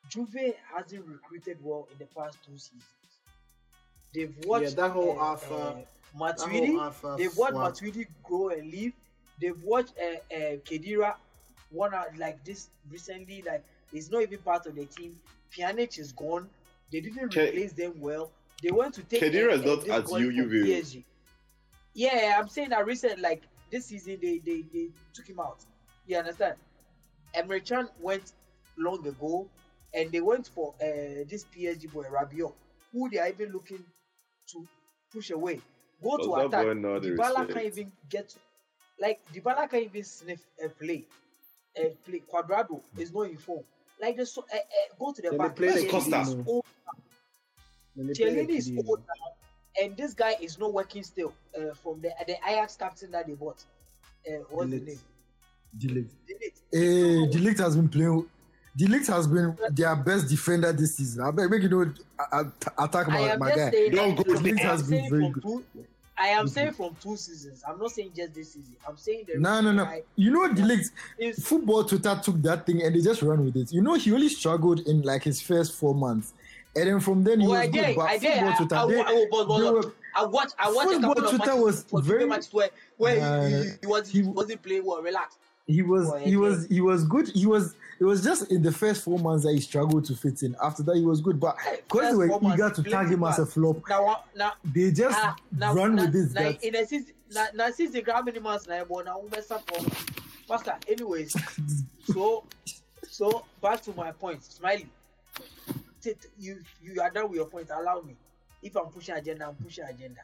Juve 0.09 0.57
hasn't 0.75 1.07
recruited 1.07 1.63
well 1.63 1.87
in 1.93 1.99
the 1.99 2.07
past 2.07 2.39
two 2.45 2.57
seasons. 2.59 2.83
They've 4.15 4.35
watched 4.45 4.65
Yeah, 4.65 4.71
that 4.71 4.91
whole 4.91 5.17
uh, 5.19 5.25
alpha- 5.25 5.55
uh, 5.55 5.75
That 6.37 6.49
whole 6.49 6.61
Matuidi. 6.61 6.79
alpha 6.81 7.15
They've 7.19 7.37
watched 7.37 7.53
swap. 7.55 7.75
Matuidi 7.75 8.07
grow 8.23 8.49
and 8.49 8.71
leave. 8.71 8.93
They've 9.41 9.63
watched 9.63 9.95
uh, 10.01 10.35
uh, 10.35 10.57
Khedira 10.67 11.15
one 11.71 11.95
out 11.95 12.17
like 12.17 12.45
this 12.45 12.71
recently. 12.91 13.43
Like 13.47 13.65
he's 13.93 14.11
not 14.11 14.23
even 14.23 14.39
part 14.39 14.67
of 14.67 14.75
the 14.75 14.87
team. 14.87 15.15
Pjanic 15.57 15.99
is 15.99 16.13
gone. 16.13 16.49
They 16.91 17.01
didn't 17.01 17.29
Ke- 17.31 17.53
replace 17.53 17.73
them 17.73 18.01
well. 18.01 18.31
They 18.63 18.71
went 18.71 18.95
to 18.95 19.03
take 19.03 19.23
Khedira 19.23 19.51
uh, 19.51 19.55
is 19.55 19.63
uh, 19.63 19.67
not 19.67 19.85
this 19.85 19.95
at 19.95 20.05
boy 20.07 20.19
UUV. 20.21 20.67
PSG. 20.67 21.05
Yeah, 21.95 22.37
I'm 22.39 22.49
saying 22.49 22.71
that 22.71 22.87
recent 22.87 23.21
like 23.21 23.43
this 23.71 23.87
season 23.87 24.19
they 24.23 24.39
they, 24.39 24.63
they 24.73 24.89
took 25.15 25.27
him 25.29 25.41
out. 25.41 25.65
You 26.07 26.17
understand? 26.19 26.57
Emre 27.37 27.65
Can 27.65 27.89
went 28.01 28.33
long 28.77 29.07
ago, 29.07 29.49
and 29.95 30.11
they 30.11 30.21
went 30.21 30.49
for 30.49 30.75
uh, 30.81 31.25
this 31.29 31.45
PSG 31.45 31.93
boy 31.93 32.05
Rabiot, 32.05 32.53
who 32.93 33.11
they 33.11 33.19
are 33.19 33.29
even 33.29 33.53
looking 33.53 33.79
to 33.79 33.85
push 35.13 35.31
away. 35.31 35.61
Go 36.03 36.17
Does 36.17 36.27
to 36.27 36.35
attack. 36.35 36.65
boy 36.65 36.75
the 37.01 37.11
Dybala 37.11 37.53
can't 37.53 37.67
even 37.67 37.93
get 38.09 38.35
like 39.01 39.21
Dybala 39.35 39.69
can't 39.71 39.85
even 39.85 40.05
sniff 40.05 40.41
a 40.65 40.69
play. 40.69 41.05
A 41.77 41.91
play 42.07 42.23
Cuadrado 42.33 42.81
is 42.99 43.13
not 43.13 43.23
in 43.23 43.37
form. 43.37 43.65
Like 44.01 44.17
the 44.17 44.27
so 44.27 44.45
uh, 44.53 44.57
uh, 44.57 44.95
go 44.99 45.13
to 45.13 45.23
the 45.23 45.31
Then 45.31 45.39
they 45.39 45.45
back. 45.45 45.57
play 45.57 45.69
the 45.69 45.81
Chiellini 45.81 45.91
Costa. 45.91 46.21
is 46.21 46.37
old 46.47 46.65
Then 47.97 48.07
they 48.07 48.13
Chiellini 48.15 48.51
is 48.51 48.67
Kiddy. 48.67 48.83
old 48.87 49.01
now, 49.01 49.85
and 49.85 49.97
this 49.97 50.15
guy 50.15 50.37
is 50.41 50.59
not 50.59 50.73
working 50.73 51.03
still. 51.03 51.33
Uh, 51.57 51.75
from 51.75 52.01
the 52.01 52.11
the 52.27 52.37
Ajax 52.49 52.77
captain 52.77 53.11
that 53.11 53.27
they 53.27 53.35
bought. 53.35 53.63
Uh, 54.29 54.35
what's 54.51 54.71
the 54.71 54.79
De 54.79 54.85
Ligt. 54.85 54.87
name? 54.87 54.99
De 55.79 55.89
Ligt. 55.89 56.11
Delict. 56.27 56.59
Hey, 56.73 57.27
De 57.27 57.39
Ligt 57.39 57.59
has 57.59 57.77
been 57.77 57.89
playing. 57.89 58.25
De 58.79 58.87
Ligt 58.87 59.09
has 59.09 59.27
been 59.27 59.57
their 59.73 59.97
best 59.97 60.29
defender 60.29 60.73
this 60.73 60.95
season. 60.97 61.23
I 61.25 61.33
beg, 61.33 61.51
make 61.51 61.63
you 61.63 61.69
know, 61.69 61.93
a- 62.33 62.37
a- 62.45 62.53
attack 62.85 63.09
I 63.09 63.13
my, 63.13 63.21
am 63.33 63.39
my 63.41 63.49
guy. 63.51 63.71
saying. 63.73 63.91
Don't 63.93 64.15
go 64.15 64.23
from- 64.35 64.43
there. 64.45 64.57
Has 64.59 64.83
been 64.89 65.11
very 65.11 65.31
good. 65.31 65.43
two. 65.43 65.65
I 66.17 66.29
am 66.29 66.47
saying 66.49 66.73
from 66.73 66.97
two 67.03 67.17
seasons. 67.17 67.63
I'm 67.69 67.79
not 67.79 67.91
saying 67.91 68.11
just 68.15 68.35
this 68.35 68.53
season. 68.53 68.77
I'm 68.89 68.97
saying 68.97 69.25
the 69.27 69.39
No, 69.41 69.61
no, 69.61 69.73
no. 69.73 69.85
guy 69.85 70.03
You 70.17 70.31
know, 70.33 70.47
the 70.53 70.91
is 71.19 71.45
football 71.45 71.83
Twitter 71.85 72.21
took 72.23 72.41
that 72.43 72.67
thing 72.67 72.83
and 72.83 72.95
they 72.95 73.01
just 73.01 73.23
ran 73.23 73.45
with 73.45 73.57
it. 73.57 73.73
You 73.73 73.83
know, 73.83 73.95
he 73.95 74.13
only 74.13 74.29
struggled 74.29 74.81
in 74.81 75.03
like 75.03 75.25
his 75.25 75.41
first 75.41 75.75
four 75.75 75.95
months. 75.95 76.33
And 76.77 76.87
then 76.89 77.01
from 77.01 77.25
then 77.25 77.41
he 77.41 77.47
Oh, 77.47 77.51
was 77.51 77.59
I 77.61 77.67
good. 77.69 77.97
But 77.97 78.03
I 78.11 78.19
did. 78.19 78.33
football 78.33 78.49
I, 78.53 78.57
Twitter, 78.57 78.75
I, 78.77 78.87
they- 78.87 79.01
I, 79.01 79.27
but, 79.31 79.45
but 79.49 79.59
they 79.59 79.71
were- 79.71 79.93
I 80.17 80.25
watched. 80.27 80.55
I 80.59 80.71
watched 80.73 80.89
a 80.89 80.93
Football 80.95 81.15
couple 81.15 81.25
of 81.25 81.31
Twitter 81.37 81.57
matches. 81.57 81.85
was 81.93 82.07
very- 82.07 82.27
much 82.27 82.47
where 82.53 82.71
where 82.97 83.21
Uh, 83.21 83.47
he, 83.49 83.55
he, 83.55 83.71
he 83.83 83.87
was 83.87 84.09
he- 84.09 84.23
he 84.23 84.29
wasn't 84.29 84.63
playing 84.63 84.85
well. 84.85 85.03
Relax. 85.03 85.37
he 85.67 85.83
was 85.83 86.09
Boy, 86.11 86.19
he 86.25 86.37
was 86.37 86.67
he 86.67 86.81
was 86.81 87.05
good. 87.05 87.29
He 87.29 87.47
was 87.47 87.75
it 88.01 88.05
was 88.05 88.23
just 88.23 88.51
in 88.53 88.63
the 88.63 88.71
first 88.71 89.03
four 89.03 89.19
months 89.19 89.45
that 89.45 89.53
he 89.53 89.61
struggled 89.61 90.05
to 90.05 90.15
fit 90.15 90.43
in. 90.43 90.55
After 90.63 90.83
that, 90.85 90.97
he 90.97 91.03
was 91.03 91.21
good. 91.21 91.41
But 91.41 91.57
because 91.89 92.11
they 92.11 92.17
were 92.17 92.29
four 92.29 92.41
months, 92.41 92.57
eager 92.57 92.71
to 92.71 92.83
tag 92.85 93.09
him 93.09 93.25
as 93.25 93.39
a 93.41 93.47
flop, 93.47 93.79
Now, 93.89 94.25
now, 94.37 94.53
they 94.65 94.93
just 94.93 95.19
ah, 95.19 95.35
now, 95.57 95.75
run 95.75 95.97
now, 95.97 96.03
with 96.03 96.13
this. 96.13 96.33
Now, 96.33 96.43
That 96.43 96.63
in 96.63 96.77
a 96.77 96.87
season, 96.87 97.15
now, 97.33 97.47
now 97.55 97.71
season, 97.71 98.03
how 98.07 98.23
many 98.23 98.39
months 98.39 98.69
now? 98.69 98.85
But 98.89 99.07
now, 99.07 99.23
mess 99.31 99.51
up. 99.51 99.69
Master. 100.49 100.77
Anyways, 100.87 101.37
so 102.05 102.45
so 103.03 103.45
back 103.61 103.83
to 103.83 103.93
my 103.95 104.13
point, 104.13 104.45
Smiley. 104.45 104.87
You 106.39 106.61
you 106.81 107.01
are 107.01 107.11
done 107.11 107.29
with 107.29 107.37
your 107.37 107.47
point. 107.47 107.69
Allow 107.75 108.03
me. 108.03 108.17
If 108.63 108.77
I'm 108.77 108.87
pushing 108.87 109.17
agenda, 109.17 109.49
I'm 109.49 109.57
pushing 109.57 109.85
agenda. 109.85 110.21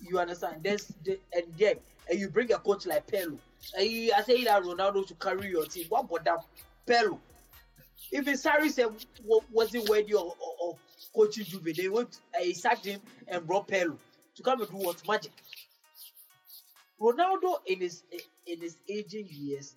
You 0.00 0.18
understand? 0.20 0.62
There's 0.62 0.86
the, 1.04 1.18
and 1.34 1.44
then 1.58 1.76
and 2.08 2.18
you 2.18 2.28
bring 2.28 2.52
a 2.52 2.58
coach 2.58 2.86
like 2.86 3.06
Pirlo. 3.06 3.38
I 3.76 4.22
say 4.24 4.44
that 4.44 4.62
Ronaldo 4.62 5.06
should 5.08 5.18
carry 5.18 5.50
your 5.50 5.66
team. 5.66 5.86
What 5.88 6.04
about 6.04 6.44
Pirlo? 6.86 7.18
If 8.12 8.26
Sarri 8.26 8.70
said 8.70 8.88
wasn't 9.52 9.88
worthy 9.88 10.14
of, 10.14 10.32
of, 10.62 10.78
coaching 11.14 11.44
Juve, 11.44 11.74
they 11.74 11.88
went 11.88 12.18
uh, 12.34 12.42
he 12.42 12.52
sacked 12.52 12.84
him 12.84 13.00
and 13.26 13.46
brought 13.46 13.66
Pirlo 13.68 13.96
to 14.36 14.42
come 14.42 14.60
and 14.60 14.70
do 14.70 14.76
what 14.76 15.02
magic. 15.08 15.32
Ronaldo 17.00 17.56
in 17.66 17.80
his 17.80 18.02
in 18.46 18.60
his 18.60 18.76
aging 18.88 19.26
years 19.30 19.74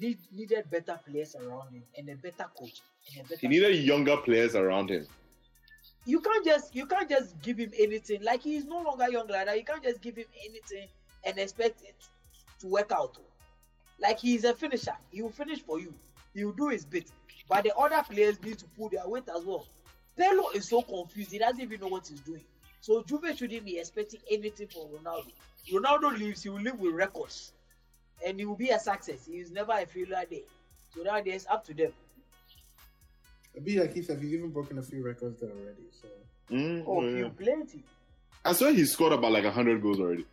need, 0.00 0.18
needed 0.32 0.70
better 0.70 0.98
players 1.08 1.34
around 1.36 1.72
him 1.72 1.82
and 1.96 2.08
a 2.08 2.16
better 2.16 2.50
coach. 2.58 2.82
And 3.16 3.24
a 3.24 3.28
better 3.28 3.40
He 3.40 3.48
needed 3.48 3.76
younger 3.76 4.16
players 4.16 4.54
around 4.54 4.90
him. 4.90 5.06
you 6.04 6.20
can't 6.20 6.44
just 6.44 6.74
you 6.74 6.86
can't 6.86 7.08
just 7.08 7.40
give 7.42 7.58
him 7.58 7.72
anything. 7.78 8.22
Like 8.22 8.42
he's 8.42 8.64
no 8.64 8.80
longer 8.80 9.08
young 9.10 9.26
like 9.28 9.46
that. 9.46 9.56
You 9.56 9.64
can't 9.64 9.82
just 9.82 10.00
give 10.00 10.16
him 10.16 10.26
anything 10.44 10.88
and 11.24 11.38
expect 11.38 11.82
it 11.82 11.96
to 12.60 12.66
work 12.68 12.92
out. 12.92 13.16
Like 14.00 14.18
he's 14.20 14.44
a 14.44 14.54
finisher. 14.54 14.96
He 15.10 15.22
will 15.22 15.30
finish 15.30 15.60
for 15.60 15.80
you. 15.80 15.94
He 16.34 16.44
will 16.44 16.52
do 16.52 16.68
his 16.68 16.84
bit. 16.84 17.10
But 17.48 17.64
the 17.64 17.74
other 17.76 18.02
players 18.02 18.42
need 18.42 18.58
to 18.58 18.64
pull 18.76 18.88
their 18.88 19.06
weight 19.08 19.24
as 19.34 19.44
well. 19.44 19.66
Pirlo 20.18 20.54
is 20.54 20.68
so 20.68 20.82
confused. 20.82 21.30
He 21.32 21.38
doesn't 21.38 21.60
even 21.60 21.80
know 21.80 21.88
what 21.88 22.06
he's 22.06 22.20
doing. 22.20 22.44
So 22.80 23.02
Juve 23.02 23.36
shouldn't 23.36 23.64
be 23.64 23.78
expecting 23.78 24.20
anything 24.30 24.68
from 24.68 24.82
Ronaldo. 24.88 25.30
Ronaldo 25.72 26.16
leaves, 26.18 26.42
he 26.42 26.48
will 26.48 26.60
live 26.60 26.78
with 26.78 26.94
records. 26.94 27.52
And 28.26 28.38
he 28.38 28.46
will 28.46 28.56
be 28.56 28.70
a 28.70 28.78
success. 28.78 29.26
He 29.26 29.38
is 29.38 29.50
never 29.50 29.72
a 29.72 29.86
failure 29.86 30.22
there. 30.30 30.40
So 30.94 31.02
now 31.02 31.16
it's 31.24 31.46
up 31.46 31.64
to 31.66 31.74
them. 31.74 31.92
It'd 33.54 33.64
be 33.64 33.78
like 33.80 33.92
he 33.94 34.02
said, 34.02 34.20
he's 34.20 34.32
even 34.34 34.50
broken 34.50 34.78
a 34.78 34.82
few 34.82 35.02
records 35.04 35.40
there 35.40 35.50
already. 35.50 35.86
So 35.90 36.08
Mm, 36.50 36.84
Oh, 36.86 37.02
yeah. 37.02 37.28
plenty. 37.36 37.82
I 38.44 38.52
swear 38.52 38.72
he 38.72 38.84
scored 38.84 39.12
about 39.12 39.32
like 39.32 39.44
100 39.44 39.82
goals 39.82 39.98
already. 39.98 40.24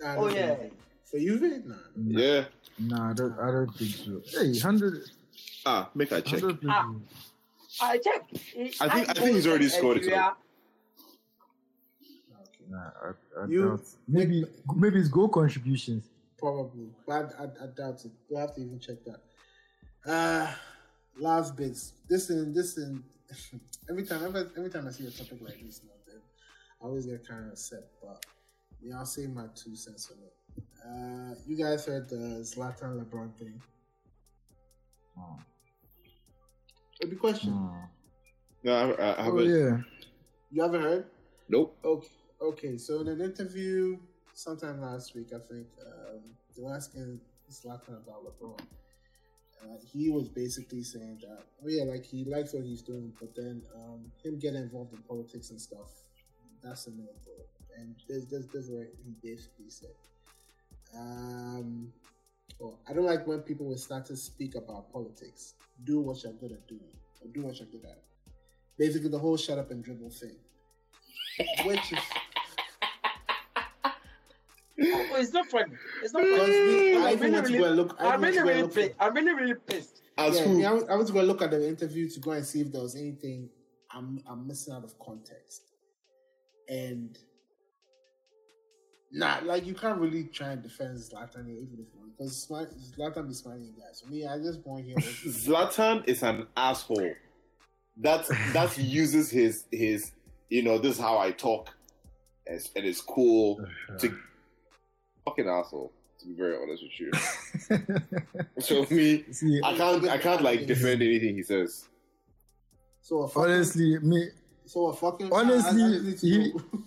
Nah, 0.00 0.16
Oh 0.16 0.26
not 0.26 0.34
yeah. 1.18 1.32
For 1.32 1.38
Juve, 1.38 1.64
nah. 1.66 1.74
Yeah. 2.20 2.44
nah, 2.78 3.10
I 3.10 3.12
don't, 3.12 3.38
I 3.38 3.50
don't 3.50 3.74
think 3.76 3.90
so. 3.94 4.22
Hey, 4.40 4.58
hundred, 4.58 5.02
Ah, 5.66 5.90
make 5.94 6.12
I 6.12 6.20
check. 6.20 6.42
Ah. 6.68 6.90
I 7.82 7.98
check. 7.98 8.22
I 8.80 8.88
think- 8.88 9.08
I 9.10 9.12
think 9.14 9.34
he's 9.36 9.46
already 9.46 9.68
scored 9.68 9.98
it, 9.98 10.04
Yeah. 10.04 10.30
Okay. 12.40 12.64
Nah, 12.68 12.78
I, 12.78 13.42
I 13.42 13.46
You- 13.46 13.68
doubt. 13.68 13.80
Maybe 14.08 14.44
maybe 14.76 14.98
it's 15.00 15.08
goal 15.08 15.28
contributions. 15.28 16.04
Probably, 16.38 16.88
but 17.06 17.32
I, 17.38 17.44
I, 17.44 17.46
I 17.64 17.66
doubt 17.76 18.04
it. 18.04 18.10
We'll 18.28 18.40
have 18.40 18.54
to 18.56 18.60
even 18.60 18.78
check 18.78 18.96
that. 19.06 19.20
Uh 20.10 20.52
last 21.18 21.56
bits. 21.56 21.92
This 22.08 22.30
and 22.30 22.54
this 22.54 22.76
and 22.76 23.02
every 23.90 24.04
time, 24.04 24.24
every, 24.24 24.42
every 24.56 24.70
time 24.70 24.86
I 24.86 24.90
see 24.90 25.06
a 25.06 25.10
topic 25.10 25.38
like 25.40 25.60
this, 25.64 25.80
now, 25.84 25.90
I 26.82 26.84
always 26.86 27.06
get 27.06 27.26
kind 27.26 27.46
of 27.46 27.52
upset. 27.52 27.84
But 28.02 28.24
yeah, 28.82 28.98
I'll 28.98 29.06
say 29.06 29.26
my 29.26 29.46
two 29.54 29.74
cents 29.74 30.10
on 30.12 30.18
it. 30.22 30.32
Uh, 30.84 31.34
you 31.46 31.56
guys 31.56 31.86
heard 31.86 32.08
the 32.08 32.40
Zlatan 32.42 33.02
LeBron 33.02 33.34
thing? 33.38 33.60
Oh. 35.18 35.38
It'd 37.00 37.18
question. 37.18 37.52
Oh. 37.54 37.74
No, 38.62 38.72
I, 38.72 38.90
I, 39.02 39.10
I 39.12 39.16
Oh 39.18 39.22
haven't. 39.24 39.46
yeah. 39.46 39.78
You 40.50 40.62
haven't 40.62 40.82
heard? 40.82 41.06
Nope. 41.48 41.76
Okay, 41.84 42.08
okay. 42.40 42.78
So 42.78 43.00
in 43.00 43.08
an 43.08 43.20
interview 43.20 43.98
sometime 44.34 44.80
last 44.80 45.14
week, 45.14 45.28
I 45.34 45.38
think 45.52 45.66
um, 45.84 46.20
they 46.56 46.62
were 46.62 46.74
asking 46.74 47.20
Zlatan 47.50 47.96
about 48.02 48.24
LeBron. 48.24 48.60
Uh, 49.62 49.76
he 49.92 50.10
was 50.10 50.28
basically 50.28 50.82
saying 50.82 51.18
that, 51.22 51.42
oh 51.62 51.68
yeah, 51.68 51.84
like 51.84 52.04
he 52.04 52.24
likes 52.24 52.52
what 52.52 52.64
he's 52.64 52.82
doing, 52.82 53.12
but 53.18 53.34
then 53.34 53.62
um, 53.74 54.10
him 54.22 54.38
getting 54.38 54.62
involved 54.62 54.92
in 54.92 54.98
politics 55.02 55.50
and 55.50 55.60
stuff, 55.60 55.90
that's 56.62 56.86
a 56.86 56.90
no 56.90 57.04
go. 57.24 57.32
And 57.78 57.94
this, 58.08 58.24
this, 58.26 58.46
this 58.52 58.64
is 58.66 58.70
what 58.70 58.86
he 59.04 59.14
basically 59.22 59.68
said. 59.70 59.90
Um, 60.96 61.92
well, 62.58 62.78
I 62.88 62.92
don't 62.92 63.04
like 63.04 63.26
when 63.26 63.40
people 63.40 63.66
will 63.66 63.76
start 63.78 64.06
to 64.06 64.16
speak 64.16 64.54
about 64.54 64.92
politics. 64.92 65.54
Do 65.84 66.00
what 66.00 66.22
you're 66.22 66.32
good 66.34 66.52
at 66.52 66.66
doing, 66.68 66.80
or 67.22 67.28
do 67.32 67.42
what 67.42 67.58
you're 67.58 67.68
good 67.68 67.84
at. 67.84 68.02
Basically, 68.78 69.08
the 69.08 69.18
whole 69.18 69.36
shut 69.36 69.58
up 69.58 69.70
and 69.70 69.82
dribble 69.82 70.10
thing. 70.10 70.36
Which 71.64 71.92
is 71.92 71.98
Oh, 74.86 75.16
it's 75.16 75.32
not 75.32 75.46
funny. 75.46 75.72
It's 76.02 76.12
not 76.12 76.22
funny. 76.22 76.34
we- 76.42 76.96
I 76.96 77.10
I'm 77.12 77.20
really, 77.20 77.30
went 77.30 77.46
to 77.46 77.52
go 77.52 77.58
really, 77.58 77.76
look. 77.76 77.96
I 78.00 78.08
I'm 78.08 78.20
really, 78.22 78.38
really 78.40 78.62
look 78.62 78.74
pissed. 78.74 78.92
I'm 78.98 79.14
really, 79.14 79.32
really 79.34 79.54
pissed. 79.54 80.00
As 80.18 80.36
yeah, 80.36 80.44
who? 80.44 80.64
I 80.64 80.72
was, 80.72 80.84
I 80.90 80.94
was 80.96 81.10
going 81.10 81.26
to 81.26 81.32
look 81.32 81.42
at 81.42 81.50
the 81.52 81.66
interview 81.66 82.08
to 82.08 82.20
go 82.20 82.32
and 82.32 82.44
see 82.44 82.60
if 82.60 82.72
there 82.72 82.82
was 82.82 82.96
anything 82.96 83.48
I'm 83.92 84.20
I'm 84.28 84.46
missing 84.46 84.74
out 84.74 84.82
of 84.84 84.98
context. 84.98 85.70
And 86.68 87.16
nah, 89.14 89.38
like 89.44 89.66
you 89.66 89.74
can't 89.74 89.98
really 89.98 90.24
try 90.24 90.50
and 90.50 90.62
defend 90.62 90.98
Zlatan 90.98 91.46
here, 91.46 91.56
even 91.56 91.78
if 91.78 91.86
you 91.92 91.98
want, 91.98 92.16
because 92.18 92.46
Zlatan 92.46 93.28
be 93.28 93.34
smiling 93.34 93.72
guys. 93.78 94.02
For 94.04 94.10
me, 94.10 94.26
I 94.26 94.38
just 94.38 94.64
want 94.66 94.84
here. 94.84 94.96
Zlatan 94.98 96.06
is 96.06 96.22
an 96.22 96.46
asshole. 96.56 97.14
That 97.98 98.26
that 98.52 98.76
uses 98.78 99.30
his 99.30 99.64
his 99.70 100.12
you 100.48 100.62
know 100.62 100.78
this 100.78 100.96
is 100.96 101.00
how 101.00 101.18
I 101.18 101.30
talk, 101.30 101.70
and 102.46 102.56
it's, 102.56 102.70
and 102.74 102.84
it's 102.84 103.00
cool 103.00 103.60
uh-huh. 103.62 103.98
to 103.98 104.18
fucking 105.24 105.48
asshole. 105.48 105.92
To 106.20 106.26
be 106.28 106.34
very 106.34 106.56
honest 106.56 106.82
with 106.82 107.00
you, 107.00 108.30
so 108.58 108.86
me, 108.90 109.24
See, 109.30 109.60
I 109.62 109.76
can't 109.76 110.08
I 110.08 110.18
can't 110.18 110.42
like 110.42 110.66
defend 110.66 111.02
anything 111.02 111.36
he 111.36 111.42
says. 111.42 111.88
so 113.02 113.26
fucking, 113.26 113.52
honestly, 113.52 113.98
me 113.98 114.28
so 114.66 114.86
a 114.86 114.92
fucking 114.94 115.30
honestly, 115.32 115.82
I, 115.82 115.86
I 115.86 115.90
just 115.90 116.04
need 116.04 116.18
to 116.18 116.26
he- 116.26 116.52
know. 116.52 116.84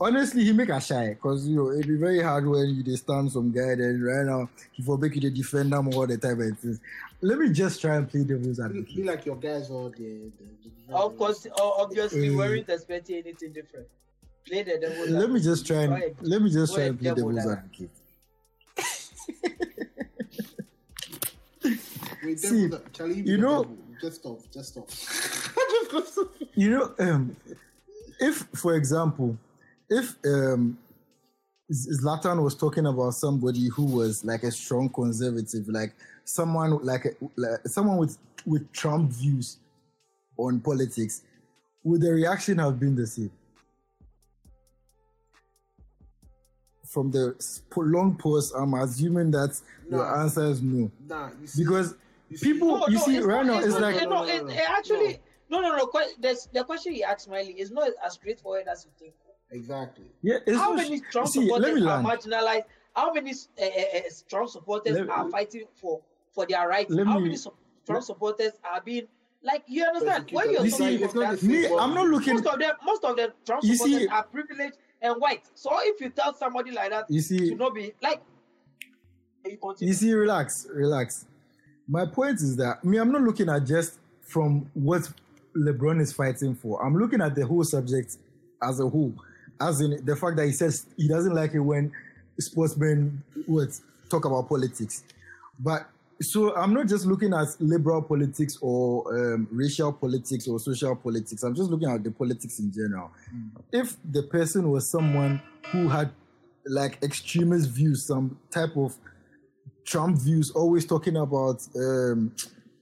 Honestly, 0.00 0.44
he 0.44 0.52
make 0.52 0.68
a 0.70 0.80
shy 0.80 1.10
because 1.10 1.46
you 1.46 1.56
know 1.56 1.70
it'd 1.72 1.86
be 1.86 1.96
very 1.96 2.22
hard 2.22 2.46
when 2.46 2.70
you 2.70 2.82
dey 2.82 2.96
stand 2.96 3.30
some 3.30 3.50
guy 3.52 3.74
then 3.74 4.00
right 4.02 4.24
now 4.26 4.48
he 4.72 4.82
for 4.82 4.96
make 4.98 5.14
you 5.14 5.20
the 5.20 5.30
defend 5.30 5.72
them 5.72 5.88
all 5.94 6.06
the 6.06 6.16
time 6.16 6.40
and 6.40 6.58
things. 6.58 6.80
Let 7.20 7.38
me 7.38 7.50
just 7.50 7.80
try 7.80 7.96
and 7.96 8.08
play 8.08 8.24
devil's 8.24 8.58
be, 8.58 8.64
advocate. 8.64 8.96
be 8.96 9.02
like 9.04 9.26
your 9.26 9.36
guys 9.36 9.68
all 9.70 9.90
the, 9.90 9.98
the, 9.98 10.70
the 10.88 10.94
Of 10.94 11.16
course, 11.18 11.46
o- 11.54 11.74
obviously, 11.82 12.30
we 12.30 12.34
Mm. 12.34 12.38
weren't 12.38 12.68
expecting 12.68 13.16
anything 13.16 13.52
different. 13.52 13.86
Play 14.46 14.62
the 14.62 14.78
devil. 14.80 15.06
Let 15.18 15.30
me 15.30 15.38
just 15.40 15.66
try 15.66 15.76
Go 15.76 15.82
and 15.82 15.92
ahead. 15.92 16.16
let 16.22 16.40
me 16.42 16.50
just 16.50 16.74
try 16.74 16.84
and 16.84 16.98
play 16.98 17.10
devil 17.14 17.30
devil's 17.32 17.52
advocate. 17.52 17.90
Wait, 22.24 22.38
See, 22.40 22.68
devil, 22.68 23.10
you 23.12 23.36
know- 23.38 23.62
devil. 23.64 23.76
just 24.00 24.16
stop, 24.20 24.38
just 24.52 24.68
stop. 24.70 24.90
stop. 26.06 26.28
You 26.54 26.70
know, 26.70 26.94
um, 26.98 27.36
if 28.18 28.46
for 28.54 28.74
example, 28.76 29.36
if 29.90 30.16
um, 30.24 30.78
Zlatan 31.70 32.42
was 32.42 32.54
talking 32.54 32.86
about 32.86 33.10
somebody 33.14 33.68
who 33.68 33.84
was 33.84 34.24
like 34.24 34.42
a 34.44 34.50
strong 34.50 34.88
conservative, 34.88 35.68
like 35.68 35.94
someone 36.24 36.82
like, 36.84 37.04
a, 37.06 37.10
like 37.36 37.60
someone 37.66 37.98
with 37.98 38.16
with 38.46 38.72
Trump 38.72 39.10
views 39.10 39.58
on 40.38 40.60
politics, 40.60 41.22
would 41.84 42.00
the 42.00 42.10
reaction 42.12 42.58
have 42.58 42.80
been 42.80 42.94
the 42.96 43.06
same? 43.06 43.30
From 46.86 47.10
the 47.10 47.34
long 47.76 48.16
post, 48.16 48.52
I'm 48.56 48.74
assuming 48.74 49.30
that 49.32 49.60
No. 49.88 49.98
your 49.98 50.20
answer 50.22 50.44
is 50.46 50.60
no. 50.62 50.90
Nah, 51.06 51.30
see, 51.44 51.62
Because 51.62 51.94
you 52.28 52.36
see- 52.36 52.52
people, 52.52 52.78
No, 52.78 52.88
you 52.88 52.94
no, 52.98 53.04
see, 53.04 53.16
it's 53.18 53.26
right 53.26 53.46
not- 53.46 53.52
now, 53.52 53.58
it's 53.58 53.66
it's 53.68 53.74
not- 53.74 53.82
like, 53.94 54.02
no, 54.02 54.08
No, 54.08 54.24
no, 54.24 54.24
it, 54.24 54.42
no, 54.44 54.48
it 54.50 54.56
no. 54.56 54.62
actually 54.68 55.20
no, 55.50 55.60
no, 55.60 55.76
no. 55.76 55.86
que- 55.86 56.14
there's- 56.18 56.48
The 56.52 56.64
question 56.64 56.94
you 56.94 57.04
asked, 57.04 57.28
Miley, 57.28 57.52
is 57.60 57.70
not 57.70 57.90
as 58.04 58.14
straightforward 58.14 58.66
as 58.66 58.84
you 58.86 58.90
think. 58.98 59.14
Exactly. 59.50 60.04
yeah, 60.22 60.38
it's 60.46 60.56
How 60.56 60.70
not- 60.70 60.76
many 60.76 61.00
Trump 61.12 61.28
see, 61.28 61.42
supporters 61.46 61.84
are 61.84 62.02
marginalized? 62.02 62.64
How 62.94 63.12
many 63.12 63.30
uh, 63.32 63.64
uh, 63.64 64.00
Trump 64.28 64.48
supporters 64.50 64.94
Let- 64.98 65.08
are 65.10 65.30
fighting 65.30 65.64
for 65.74 66.00
for 66.32 66.46
their 66.46 66.68
rights? 66.68 66.94
How 66.96 67.18
me- 67.18 67.22
many 67.24 67.36
su- 67.36 67.52
Trump 67.86 68.02
supporters 68.04 68.52
are 68.64 68.80
being 68.80 69.06
like 69.42 69.62
you 69.66 69.84
understand 69.84 70.28
when 70.32 70.50
you're 70.50 70.64
You 70.64 70.70
see, 70.70 70.96
it's 71.02 71.14
not 71.14 71.42
Me, 71.42 71.66
I'm 71.66 71.94
not 71.94 72.06
looking. 72.08 72.34
most 72.34 72.46
of 72.46 72.58
them 72.58 72.72
most 72.84 73.04
of 73.04 73.16
the 73.16 73.32
Trump 73.46 73.62
You 73.64 73.74
supporters 73.76 73.98
see- 74.02 74.08
are 74.08 74.24
privileged 74.24 74.76
and 75.02 75.20
white. 75.20 75.44
So 75.54 75.70
if 75.82 76.00
you 76.00 76.10
tell 76.10 76.34
somebody 76.34 76.72
like 76.72 76.90
that 76.90 77.06
You 77.08 77.20
see, 77.20 77.50
to 77.50 77.54
not 77.54 77.74
be 77.74 77.92
like 78.02 78.20
you 79.46 79.56
continue. 79.56 79.92
You 79.92 79.94
see, 79.96 80.12
relax, 80.12 80.66
relax. 80.72 81.26
My 81.88 82.04
point 82.06 82.36
is 82.36 82.56
that 82.56 82.84
me, 82.84 82.98
I'm 82.98 83.10
not 83.10 83.22
looking 83.22 83.48
at 83.48 83.64
just 83.64 83.98
from 84.20 84.70
what 84.74 85.08
LeBron 85.56 86.00
is 86.00 86.12
fighting 86.12 86.54
for. 86.54 86.84
I'm 86.84 86.96
looking 86.96 87.20
at 87.22 87.34
the 87.34 87.46
whole 87.46 87.64
subject 87.64 88.18
as 88.62 88.78
a 88.78 88.88
whole, 88.88 89.14
as 89.60 89.80
in 89.80 90.04
the 90.04 90.16
fact 90.16 90.36
that 90.36 90.46
he 90.46 90.52
says 90.52 90.86
he 90.96 91.08
doesn't 91.08 91.34
like 91.34 91.54
it 91.54 91.60
when 91.60 91.92
sportsmen 92.38 93.22
what 93.46 93.68
talk 94.08 94.24
about 94.24 94.48
politics. 94.48 95.04
But 95.58 95.86
so 96.22 96.54
I'm 96.54 96.74
not 96.74 96.86
just 96.86 97.06
looking 97.06 97.32
at 97.32 97.48
liberal 97.60 98.02
politics 98.02 98.58
or 98.60 99.34
um, 99.34 99.48
racial 99.50 99.92
politics 99.92 100.46
or 100.48 100.58
social 100.58 100.94
politics. 100.94 101.42
I'm 101.42 101.54
just 101.54 101.70
looking 101.70 101.88
at 101.88 102.02
the 102.04 102.10
politics 102.10 102.58
in 102.58 102.72
general. 102.72 103.10
If 103.72 103.96
the 104.04 104.24
person 104.24 104.70
was 104.70 104.90
someone 104.90 105.40
who 105.72 105.88
had 105.88 106.10
like 106.66 107.02
extremist 107.02 107.70
views, 107.70 108.04
some 108.04 108.38
type 108.50 108.76
of 108.76 108.96
Trump 109.84 110.18
views, 110.18 110.50
always 110.50 110.84
talking 110.84 111.16
about 111.16 111.66
um, 111.76 112.32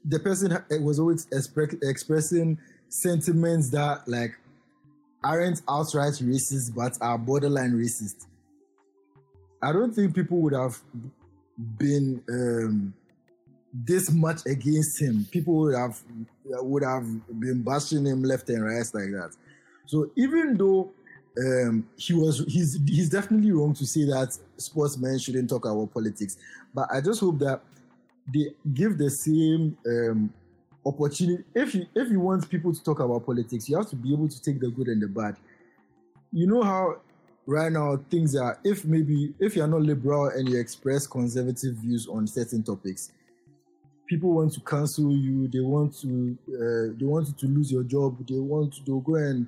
the 0.05 0.19
person 0.19 0.59
was 0.83 0.99
always 0.99 1.27
expre- 1.27 1.79
expressing 1.83 2.59
sentiments 2.89 3.71
that 3.71 4.07
like 4.09 4.33
aren't 5.23 5.63
outright 5.69 6.15
racist 6.15 6.75
but 6.75 6.97
are 7.01 7.19
borderline 7.19 7.73
racist. 7.73 8.27
I 9.63 9.73
don't 9.73 9.93
think 9.93 10.15
people 10.15 10.39
would 10.39 10.55
have 10.55 10.79
been 11.77 12.23
um, 12.29 12.95
this 13.73 14.11
much 14.11 14.47
against 14.47 15.01
him. 15.01 15.27
People 15.31 15.55
would 15.59 15.77
have 15.77 16.01
would 16.45 16.85
have 16.85 17.05
been 17.41 17.63
bashing 17.63 18.07
him 18.07 18.23
left 18.23 18.49
and 18.49 18.65
right 18.65 18.87
like 18.95 19.11
that. 19.11 19.37
So 19.87 20.11
even 20.17 20.57
though 20.57 20.91
um, 21.39 21.89
he 21.97 22.15
was 22.15 22.45
he's 22.49 22.79
he's 22.87 23.11
definitely 23.11 23.53
wrong 23.53 23.75
to 23.75 23.87
say 23.87 24.05
that 24.05 24.37
sportsmen 24.57 25.19
shouldn't 25.19 25.51
talk 25.51 25.65
about 25.65 25.93
politics. 25.93 26.37
But 26.75 26.89
I 26.93 27.01
just 27.01 27.21
hope 27.21 27.39
that 27.41 27.63
they 28.33 28.55
give 28.75 28.99
the 28.99 29.11
same 29.11 29.77
um, 29.87 30.33
opportunity. 30.89 31.45
If 31.55 31.75
you 31.75 31.87
if 31.95 32.11
you 32.11 32.21
want 32.21 32.49
people 32.49 32.73
to 32.73 32.83
talk 32.83 33.01
about 33.01 33.27
politics, 33.27 33.69
you 33.69 33.77
have 33.77 33.89
to 33.91 33.97
be 33.97 34.13
able 34.13 34.29
to 34.29 34.43
take 34.43 34.61
the 34.61 34.69
good 34.69 34.89
and 34.89 35.03
the 35.03 35.09
bad. 35.09 35.37
You 36.33 36.47
know 36.47 36.63
how 36.63 36.97
right 37.47 37.73
now 37.73 37.99
things 38.11 38.37
are. 38.37 38.59
If 38.65 38.85
maybe 38.85 39.35
if 39.39 39.57
you're 39.57 39.67
not 39.67 39.83
liberal 39.83 40.29
and 40.29 40.49
you 40.49 40.59
express 40.59 41.07
conservative 41.07 41.75
views 41.77 42.07
on 42.09 42.27
certain 42.27 42.63
topics, 42.63 43.13
people 44.07 44.33
want 44.33 44.53
to 44.55 44.61
cancel 44.61 45.11
you. 45.13 45.49
They 45.49 45.61
want 45.61 45.99
to 46.01 46.39
uh, 46.49 46.99
they 46.99 47.07
want 47.07 47.29
you 47.29 47.35
to 47.35 47.47
lose 47.47 47.71
your 47.71 47.85
job. 47.85 48.27
They 48.27 48.39
want 48.39 48.75
to 48.85 49.03
go 49.03 49.15
and 49.17 49.47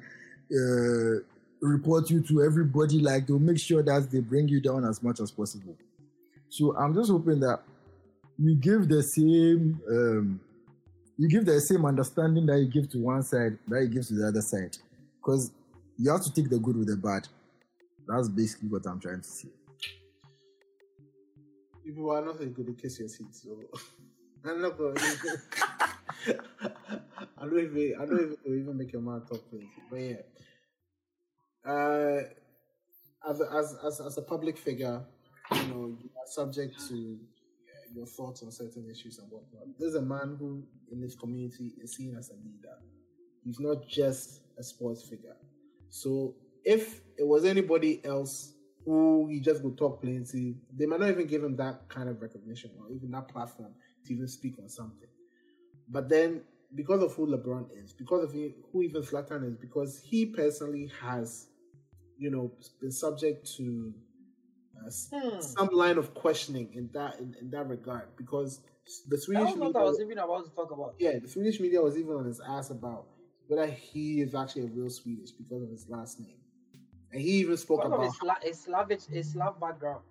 uh, 0.52 1.22
report 1.60 2.10
you 2.10 2.22
to 2.22 2.42
everybody. 2.42 2.98
Like 3.00 3.26
they'll 3.26 3.38
make 3.38 3.58
sure 3.58 3.82
that 3.82 4.10
they 4.10 4.20
bring 4.20 4.48
you 4.48 4.60
down 4.60 4.84
as 4.84 5.02
much 5.02 5.20
as 5.20 5.30
possible. 5.30 5.76
So 6.48 6.76
I'm 6.76 6.94
just 6.94 7.10
hoping 7.10 7.40
that 7.40 7.60
you 8.38 8.56
give 8.56 8.88
the 8.88 9.02
same 9.02 9.80
um, 9.88 10.40
you 11.20 11.28
give 11.28 11.44
the 11.44 11.60
same 11.60 11.84
understanding 11.84 12.46
that 12.46 12.58
you 12.58 12.66
give 12.66 12.88
to 12.88 12.98
one 12.98 13.22
side 13.22 13.58
that 13.68 13.82
you 13.82 13.88
give 13.88 14.06
to 14.06 14.14
the 14.14 14.28
other 14.28 14.40
side, 14.40 14.78
because 15.20 15.52
you 15.98 16.10
have 16.10 16.22
to 16.22 16.32
take 16.32 16.48
the 16.48 16.58
good 16.58 16.78
with 16.78 16.88
the 16.88 16.96
bad. 16.96 17.28
That's 18.08 18.30
basically 18.30 18.70
what 18.70 18.86
I'm 18.86 18.98
trying 18.98 19.20
to 19.20 19.28
say. 19.28 19.50
if 21.84 21.94
You 21.94 22.08
are 22.08 22.24
not 22.24 22.38
good 22.38 22.74
kiss 22.80 22.98
your 23.00 23.08
teeth, 23.08 23.34
so 23.34 23.50
I'm 24.50 24.62
not 24.62 24.78
going. 24.78 24.96
I 27.36 27.44
don't 27.44 27.58
even. 27.58 27.94
I 28.00 28.06
don't 28.06 28.20
even, 28.22 28.36
even 28.46 28.78
make 28.78 28.90
your 28.94 29.02
mouth 29.02 29.28
talk 29.28 29.42
crazy. 29.50 29.68
But 29.90 29.96
yeah, 29.96 30.22
uh, 31.70 32.22
as 33.28 33.42
as 33.42 33.76
as 33.84 34.00
as 34.00 34.16
a 34.16 34.22
public 34.22 34.56
figure, 34.56 35.04
you 35.52 35.66
know, 35.66 35.98
you 36.00 36.08
are 36.16 36.28
subject 36.28 36.80
to 36.88 37.18
your 37.94 38.06
thoughts 38.06 38.42
on 38.42 38.50
certain 38.50 38.88
issues 38.90 39.18
and 39.18 39.30
whatnot. 39.30 39.66
There's 39.78 39.94
a 39.94 40.02
man 40.02 40.36
who, 40.38 40.62
in 40.90 41.00
this 41.00 41.14
community, 41.14 41.72
is 41.82 41.94
seen 41.96 42.16
as 42.16 42.30
a 42.30 42.34
leader. 42.34 42.76
He's 43.44 43.60
not 43.60 43.86
just 43.88 44.42
a 44.58 44.62
sports 44.62 45.02
figure. 45.02 45.36
So 45.88 46.34
if 46.64 47.00
it 47.18 47.26
was 47.26 47.44
anybody 47.44 48.00
else 48.04 48.54
who 48.84 49.28
he 49.30 49.40
just 49.40 49.62
would 49.62 49.76
talk 49.76 50.02
plenty, 50.02 50.56
they 50.76 50.86
might 50.86 51.00
not 51.00 51.10
even 51.10 51.26
give 51.26 51.42
him 51.42 51.56
that 51.56 51.88
kind 51.88 52.08
of 52.08 52.20
recognition 52.22 52.70
or 52.80 52.90
even 52.92 53.10
that 53.10 53.28
platform 53.28 53.72
to 54.06 54.14
even 54.14 54.28
speak 54.28 54.58
on 54.58 54.68
something. 54.68 55.08
But 55.88 56.08
then, 56.08 56.42
because 56.74 57.02
of 57.02 57.12
who 57.14 57.26
LeBron 57.26 57.66
is, 57.82 57.92
because 57.92 58.24
of 58.24 58.32
who 58.32 58.82
even 58.82 59.02
Zlatan 59.02 59.48
is, 59.48 59.56
because 59.56 60.00
he 60.04 60.26
personally 60.26 60.90
has, 61.00 61.48
you 62.16 62.30
know, 62.30 62.52
been 62.80 62.92
subject 62.92 63.50
to 63.56 63.92
Hmm. 65.12 65.40
some 65.40 65.68
line 65.72 65.98
of 65.98 66.14
questioning 66.14 66.72
in 66.74 66.90
that 66.92 67.18
in, 67.18 67.34
in 67.40 67.50
that 67.50 67.68
regard, 67.68 68.16
because 68.16 68.60
the 69.08 69.18
Swedish 69.18 69.54
media, 69.56 69.70
was 69.74 70.00
even 70.00 70.18
about 70.18 70.44
to 70.44 70.50
talk 70.54 70.70
about. 70.70 70.94
yeah, 70.98 71.18
the 71.18 71.28
Swedish 71.28 71.60
media 71.60 71.80
was 71.80 71.96
even 71.96 72.14
on 72.16 72.24
his 72.26 72.40
ass 72.40 72.70
about 72.70 73.06
whether 73.46 73.66
he 73.66 74.20
is 74.20 74.34
actually 74.34 74.62
a 74.62 74.66
real 74.68 74.90
Swedish 74.90 75.30
because 75.32 75.62
of 75.62 75.70
his 75.70 75.88
last 75.88 76.20
name, 76.20 76.38
and 77.12 77.20
he 77.20 77.32
even 77.40 77.56
spoke 77.56 77.84
Because 77.84 78.14
about 78.14 78.14
his, 78.42 78.42
his 78.42 78.60
Slavic, 78.60 79.02
his 79.02 79.32
Slav 79.32 79.60
background. 79.60 80.02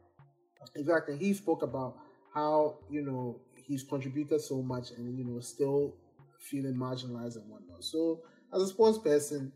Exactly. 0.76 1.18
He 1.18 1.34
spoke 1.34 1.64
about 1.64 1.98
how, 2.34 2.80
you 2.90 3.02
know, 3.02 3.42
he's 3.56 3.84
contributed 3.84 4.42
so 4.42 4.62
much 4.62 4.92
and, 4.92 5.18
you 5.18 5.26
know, 5.26 5.40
still 5.40 5.96
feeling 6.40 6.76
marginalized 6.76 7.38
and 7.38 7.50
whatnot. 7.50 7.84
So, 7.84 8.24
as 8.54 8.62
a 8.62 8.68
sports 8.68 8.98
person 8.98 9.52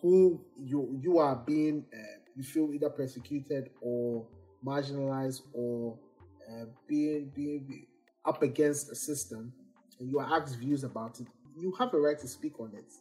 who 0.00 0.44
you 0.58 0.98
you 1.02 1.18
are 1.18 1.36
being, 1.36 1.86
uh, 1.94 2.19
you 2.36 2.42
feel 2.42 2.72
either 2.72 2.90
persecuted 2.90 3.70
or 3.80 4.26
marginalized 4.64 5.42
or 5.52 5.98
uh, 6.50 6.64
being, 6.86 7.30
being 7.34 7.64
being 7.66 7.86
up 8.24 8.42
against 8.42 8.90
a 8.90 8.94
system 8.94 9.52
and 9.98 10.10
you 10.10 10.18
are 10.18 10.40
asked 10.40 10.56
views 10.56 10.84
about 10.84 11.20
it, 11.20 11.26
you 11.56 11.72
have 11.78 11.92
a 11.94 11.98
right 11.98 12.18
to 12.18 12.28
speak 12.28 12.58
on 12.60 12.72
it. 12.74 12.92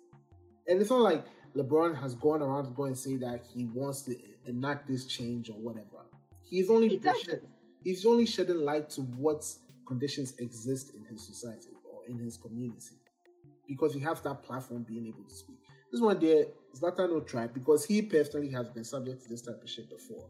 And 0.67 0.81
it's 0.81 0.89
not 0.89 1.01
like 1.01 1.25
LeBron 1.55 1.99
has 1.99 2.15
gone 2.15 2.41
around 2.41 2.65
to 2.65 2.71
go 2.71 2.85
and 2.85 2.97
say 2.97 3.15
that 3.17 3.43
he 3.53 3.65
wants 3.65 4.03
to 4.03 4.15
enact 4.45 4.87
this 4.87 5.05
change 5.05 5.49
or 5.49 5.53
whatever. 5.57 6.05
He's 6.43 6.69
only 6.69 6.89
He 6.89 6.99
shed- 6.99 7.47
he's 7.83 8.05
only 8.05 8.25
shedding 8.25 8.61
light 8.61 8.89
to 8.91 9.01
what 9.01 9.45
conditions 9.87 10.35
exist 10.37 10.93
in 10.95 11.03
his 11.05 11.25
society 11.25 11.69
or 11.91 12.05
in 12.07 12.19
his 12.19 12.37
community 12.37 12.95
because 13.67 13.93
he 13.93 13.99
has 14.01 14.21
that 14.21 14.43
platform 14.43 14.83
being 14.83 15.07
able 15.07 15.23
to 15.23 15.33
speak. 15.33 15.58
This 15.91 16.01
one 16.01 16.19
there, 16.19 16.45
Zlatan 16.77 17.09
will 17.09 17.21
try 17.21 17.47
because 17.47 17.85
he 17.85 18.01
personally 18.01 18.49
has 18.51 18.69
been 18.69 18.83
subject 18.83 19.23
to 19.23 19.29
this 19.29 19.41
type 19.41 19.61
of 19.61 19.69
shit 19.69 19.89
before 19.89 20.27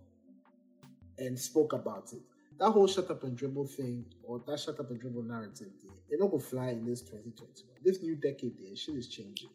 and 1.18 1.38
spoke 1.38 1.74
about 1.74 2.14
it. 2.14 2.22
That 2.60 2.72
whole 2.72 2.88
shut 2.88 3.10
up 3.10 3.24
and 3.24 3.38
dribble 3.38 3.68
thing 3.68 4.06
or 4.24 4.42
that 4.48 4.60
shut 4.60 4.80
up 4.80 4.90
and 4.90 5.00
dribble 5.00 5.24
narrative, 5.24 5.70
there, 5.84 5.96
it 6.10 6.20
not 6.20 6.32
gonna 6.32 6.44
fly 6.44 6.70
in 6.70 6.86
this 6.86 7.02
2021. 7.02 7.76
This 7.84 8.02
new 8.02 8.16
decade, 8.16 8.58
there, 8.58 8.76
shit 8.76 8.96
is 8.96 9.08
changing. 9.08 9.50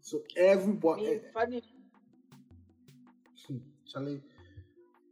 So 0.00 0.22
everybody, 0.36 1.02
mean, 1.02 1.14
eh, 1.16 1.28
funny. 1.34 1.62
Hmm, 3.46 3.56
Charlie. 3.86 4.22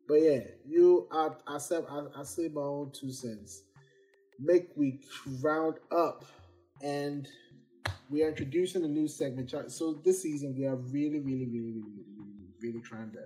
But 0.08 0.22
yeah, 0.22 0.40
you 0.64 1.08
I 1.10 1.30
I 1.46 1.58
said 1.58 1.84
I, 1.90 2.20
I 2.20 2.22
say 2.22 2.48
my 2.48 2.62
own 2.62 2.92
two 2.92 3.10
cents. 3.10 3.62
Make 4.38 4.68
we 4.76 5.00
round 5.42 5.76
up 5.90 6.24
and 6.82 7.28
we 8.10 8.22
are 8.22 8.28
introducing 8.28 8.84
a 8.84 8.88
new 8.88 9.08
segment. 9.08 9.50
So 9.68 10.00
this 10.04 10.22
season 10.22 10.54
we 10.56 10.66
are 10.66 10.76
really, 10.76 11.20
really, 11.20 11.46
really, 11.46 11.72
really, 11.72 11.82
really, 11.82 12.04
really, 12.18 12.54
really 12.60 12.80
trying 12.80 13.12
to, 13.12 13.24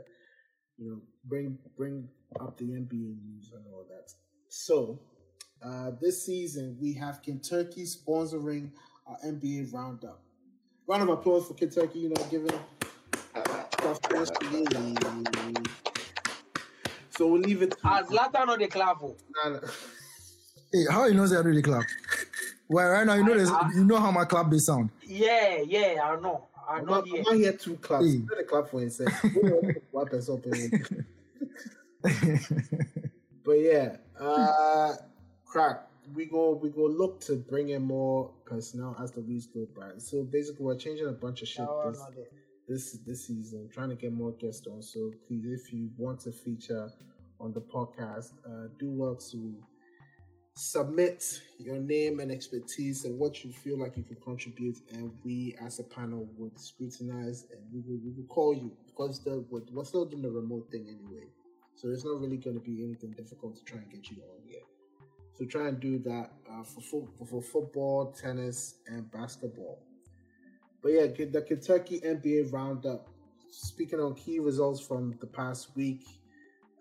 you 0.79 0.91
know, 0.91 1.01
bring 1.25 1.59
bring 1.77 2.09
up 2.41 2.57
the 2.57 2.65
NBA 2.65 3.17
news 3.23 3.53
and 3.55 3.65
all 3.73 3.85
that. 3.89 4.11
So 4.49 5.01
uh 5.63 5.93
this 6.01 6.25
season 6.25 6.77
we 6.81 6.95
have 6.95 7.23
Kentucky 7.23 7.85
sponsoring 7.85 8.71
our 9.07 9.19
NBA 9.25 9.73
roundup. 9.73 10.23
Round 10.87 11.03
of 11.03 11.09
applause 11.11 11.47
for 11.47 11.55
Kentucky, 11.55 12.01
you 12.01 12.09
know, 12.09 12.25
giving 12.31 12.59
stuff 13.81 13.99
first. 14.11 14.33
Yeah. 14.43 15.53
So 17.11 17.27
we'll 17.27 17.43
leave 17.43 17.63
it. 17.63 17.75
As 17.85 18.07
Zlatan 18.07 18.49
or 18.49 18.59
the 18.59 18.67
clap. 18.67 19.03
oh. 19.03 19.17
Nah, 19.45 19.51
nah. 19.51 19.59
Hey, 20.73 20.85
how 20.91 21.07
you 21.07 21.15
know 21.15 21.27
say 21.27 21.37
I 21.37 21.43
do 21.43 21.53
the 21.53 21.63
clap? 21.63 21.85
Well, 22.71 22.89
right 22.89 23.05
now 23.05 23.15
you 23.15 23.25
know 23.25 23.35
there's, 23.35 23.51
you 23.75 23.85
know 23.85 23.99
how 23.99 24.13
my 24.13 24.25
club 24.25 24.49
they 24.49 24.59
sound. 24.59 24.91
Yeah, 25.05 25.61
yeah, 25.67 26.03
I 26.05 26.21
know. 26.21 26.47
I 26.69 26.77
I'm 26.77 26.87
know 26.87 26.95
not, 26.99 27.07
here. 27.09 27.17
I'm 27.17 27.25
not 27.25 27.35
here 27.35 27.53
to 27.53 27.77
clap. 27.79 28.03
Hey. 28.03 28.23
Let 28.29 28.39
the 28.39 28.45
clap 28.45 28.71
for 28.71 28.79
himself. 28.81 29.13
One 29.91 30.07
person 30.07 30.35
up 30.37 30.47
in 30.47 31.05
But 33.45 33.53
yeah, 33.55 33.97
uh, 34.21 34.93
crack. 35.45 35.89
We 36.15 36.27
go, 36.27 36.53
we 36.53 36.71
go 36.71 36.87
look 36.87 37.21
to 37.23 37.37
bring 37.37 37.71
in 37.71 37.83
more 37.83 38.31
personnel 38.45 38.97
as 39.03 39.11
the 39.11 39.21
weeks 39.21 39.47
go 39.47 39.67
by. 39.77 39.99
So 39.99 40.23
basically, 40.23 40.65
we're 40.65 40.77
changing 40.77 41.09
a 41.09 41.13
bunch 41.13 41.43
of 41.43 41.49
shit 41.49 41.65
No, 41.65 41.91
this, 41.91 42.05
this 42.69 42.99
this 43.05 43.27
season, 43.27 43.69
trying 43.73 43.89
to 43.89 43.97
get 43.97 44.13
more 44.13 44.31
guests 44.31 44.69
on. 44.69 44.81
So 44.81 45.11
please, 45.27 45.45
if 45.45 45.73
you 45.73 45.91
want 45.99 46.21
to 46.21 46.31
feature 46.31 46.89
on 47.41 47.53
the 47.53 47.61
podcast, 47.61 48.31
uh, 48.47 48.69
do 48.79 48.91
well 48.91 49.17
to 49.33 49.55
submit 50.55 51.41
your 51.59 51.77
name 51.79 52.21
and 52.21 52.31
expertise 52.31 53.05
and 53.05 53.19
what 53.19 53.45
you 53.45 53.53
feel 53.53 53.79
like 53.79 53.97
you 53.97 54.03
can 54.03 54.17
contribute, 54.17 54.79
and 54.93 55.11
we 55.25 55.57
as 55.65 55.79
a 55.79 55.85
panel 55.85 56.29
would 56.37 56.59
scrutinize 56.59 57.47
and 57.51 57.61
we 57.73 57.81
will, 57.81 58.01
we 58.05 58.11
will 58.11 58.29
call 58.29 58.55
you 58.55 58.73
because 58.87 59.23
the, 59.25 59.45
we're, 59.51 59.85
still 59.85 60.05
doing 60.05 60.23
the 60.23 60.31
remote 60.31 60.71
thing 60.71 60.87
anyway. 60.89 61.27
So 61.77 61.89
it's 61.89 62.05
not 62.05 62.21
really 62.21 62.37
going 62.37 62.57
to 62.57 62.63
be 62.63 62.85
anything 62.85 63.13
difficult 63.13 63.57
to 63.57 63.65
try 63.65 63.79
and 63.79 63.91
get 63.91 64.11
you 64.11 64.19
on 64.23 64.47
here. 64.47 64.61
So 65.33 65.47
try 65.47 65.69
and 65.69 65.81
do 65.81 65.99
that 66.01 66.33
uh, 66.51 66.63
for, 66.63 66.81
fo- 66.83 67.09
for 67.25 67.41
football, 67.41 68.13
tennis, 68.13 68.75
and 68.87 69.11
basketball. 69.11 69.79
But 70.83 70.93
yeah, 70.93 71.07
the 71.07 71.43
Kentucky 71.47 72.01
NBA 72.01 72.53
roundup. 72.53 73.09
Speaking 73.51 73.99
on 73.99 74.15
key 74.15 74.39
results 74.39 74.81
from 74.81 75.17
the 75.21 75.27
past 75.27 75.75
week, 75.75 76.05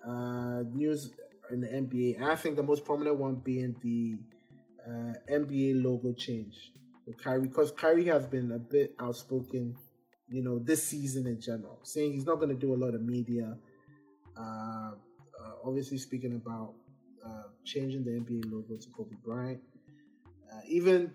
uh, 0.06 0.64
news 0.72 1.12
in 1.52 1.62
the 1.62 1.68
NBA, 1.68 2.18
and 2.18 2.26
I 2.26 2.36
think 2.36 2.56
the 2.56 2.64
most 2.64 2.86
prominent 2.86 3.18
one 3.18 3.36
being 3.36 3.76
the 3.82 4.18
uh, 4.88 5.14
NBA 5.32 5.84
logo 5.84 6.14
change 6.14 6.72
with 7.06 7.22
Kyrie, 7.22 7.48
because 7.48 7.72
Kyrie 7.72 8.06
has 8.06 8.26
been 8.26 8.52
a 8.52 8.60
bit 8.60 8.96
outspoken, 9.00 9.76
you 10.30 10.44
know, 10.44 10.60
this 10.60 10.84
season 10.84 11.28
in 11.28 11.42
general, 11.42 11.80
saying 11.84 12.14
he's 12.14 12.26
not 12.26 12.36
going 12.36 12.50
to 12.50 12.56
do 12.56 12.74
a 12.74 12.78
lot 12.78 12.94
of 12.94 13.02
media. 13.02 13.58
Uh, 14.38 14.92
uh, 15.42 15.52
obviously, 15.66 15.98
speaking 15.98 16.36
about 16.36 16.74
uh, 17.26 17.44
changing 17.66 18.04
the 18.04 18.12
NBA 18.12 18.52
logo 18.52 18.78
to 18.78 18.90
Kobe 18.90 19.16
Bryant. 19.24 19.60
Uh, 20.52 20.62
even 20.68 21.12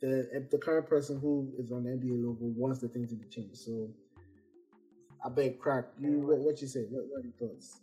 the 0.00 0.46
the 0.50 0.58
current 0.58 0.88
person 0.88 1.20
who 1.20 1.52
is 1.58 1.72
on 1.72 1.84
the 1.84 1.90
NBA 1.90 2.24
logo 2.24 2.46
wants 2.56 2.80
the 2.80 2.88
thing 2.88 3.06
to 3.08 3.14
be 3.14 3.26
changed. 3.28 3.58
So 3.58 3.90
I 5.24 5.28
bet 5.28 5.58
crack. 5.58 5.84
You 5.98 6.20
what, 6.20 6.38
what 6.38 6.60
you 6.60 6.68
say? 6.68 6.80
What, 6.90 7.04
what 7.10 7.20
are 7.20 7.24
your 7.24 7.32
thoughts? 7.38 7.80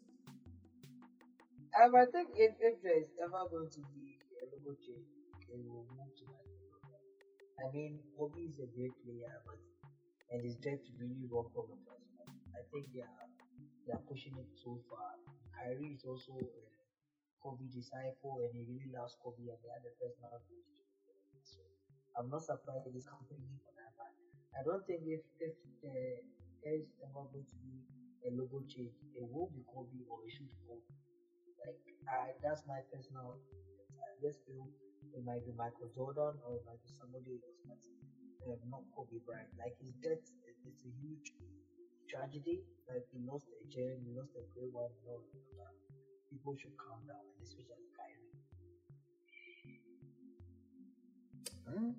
Um, 1.78 1.94
I 1.96 2.06
think 2.10 2.34
if, 2.36 2.58
if 2.60 2.82
there 2.82 2.98
is 2.98 3.12
ever 3.22 3.46
going 3.54 3.70
to 3.70 3.82
be 3.94 4.18
a 4.42 4.46
logo 4.50 4.74
change, 4.82 5.06
it 5.46 5.62
will 5.62 5.86
move 5.94 6.10
to 6.18 6.26
that. 6.26 6.46
I 7.62 7.70
mean, 7.72 8.02
Kobe 8.18 8.42
is 8.50 8.58
a 8.60 8.68
great 8.74 8.94
player, 9.06 9.36
but 9.46 9.60
and 10.34 10.44
his 10.44 10.56
depth 10.60 10.90
really 11.00 11.24
work 11.30 11.48
for 11.54 11.64
the 11.70 11.78
first 11.88 12.10
one. 12.20 12.34
I 12.58 12.62
think 12.74 12.90
they 12.94 13.02
are 13.06 13.28
they 13.86 13.94
are 13.94 14.04
pushing 14.10 14.36
it 14.42 14.50
so 14.58 14.80
far. 14.90 15.16
Kyrie 15.56 15.94
is 15.96 16.04
also 16.04 16.36
a 16.42 16.50
Kobe 17.42 17.70
disciple, 17.70 18.42
and 18.44 18.52
he 18.58 18.62
really 18.68 18.90
loves 18.92 19.16
Kobe, 19.22 19.48
and 19.48 19.60
they 19.62 19.72
are 19.72 19.84
the 19.86 19.94
personal 20.02 20.38
relationship. 20.50 21.16
So 21.46 21.62
I'm 22.18 22.30
not 22.30 22.44
surprised 22.44 22.90
this 22.92 23.06
company 23.08 23.48
for 23.64 23.72
that. 23.78 23.94
But 23.96 24.12
I 24.58 24.66
don't 24.66 24.84
think 24.90 25.06
if 25.06 25.22
if 25.40 25.54
there 25.82 26.26
is 26.66 26.90
ever 27.06 27.24
going 27.30 27.46
to 27.48 27.58
be 27.62 27.74
a 28.28 28.30
logo 28.34 28.66
change, 28.68 28.98
it 29.14 29.24
will 29.30 29.50
be 29.54 29.62
Kobe 29.70 30.02
or 30.10 30.26
it 30.26 30.32
should 30.34 30.50
be 30.50 30.58
Kobe. 30.66 31.07
Like 31.68 31.84
I, 32.08 32.32
that's 32.40 32.64
my 32.64 32.80
personal. 32.88 33.36
I 34.00 34.16
just 34.24 34.40
feel 34.48 34.72
it 35.12 35.24
might 35.28 35.44
be 35.44 35.52
Michael 35.52 35.92
Jordan 35.92 36.40
or 36.48 36.56
it 36.56 36.64
might 36.64 36.80
be 36.80 36.96
somebody 36.96 37.44
else, 37.44 37.60
but 37.68 37.84
uh, 38.48 38.56
not 38.72 38.88
Kobe 38.96 39.20
Bryant. 39.28 39.52
Like 39.60 39.76
his 39.84 39.92
death 40.00 40.24
it's 40.64 40.84
a 40.84 40.92
huge 41.04 41.36
tragedy. 42.08 42.64
Like 42.88 43.04
he 43.12 43.20
lost 43.28 43.48
a 43.52 43.68
gem, 43.68 44.00
he 44.08 44.16
lost 44.16 44.32
a 44.40 44.44
great 44.56 44.72
one. 44.72 44.92
and 44.96 45.12
all. 45.12 45.24
People 46.32 46.56
should 46.60 46.76
calm 46.80 47.00
down, 47.08 47.24
and 47.24 47.44
especially 47.44 47.88
Kyrie. 47.96 48.32
Huh? 51.68 51.92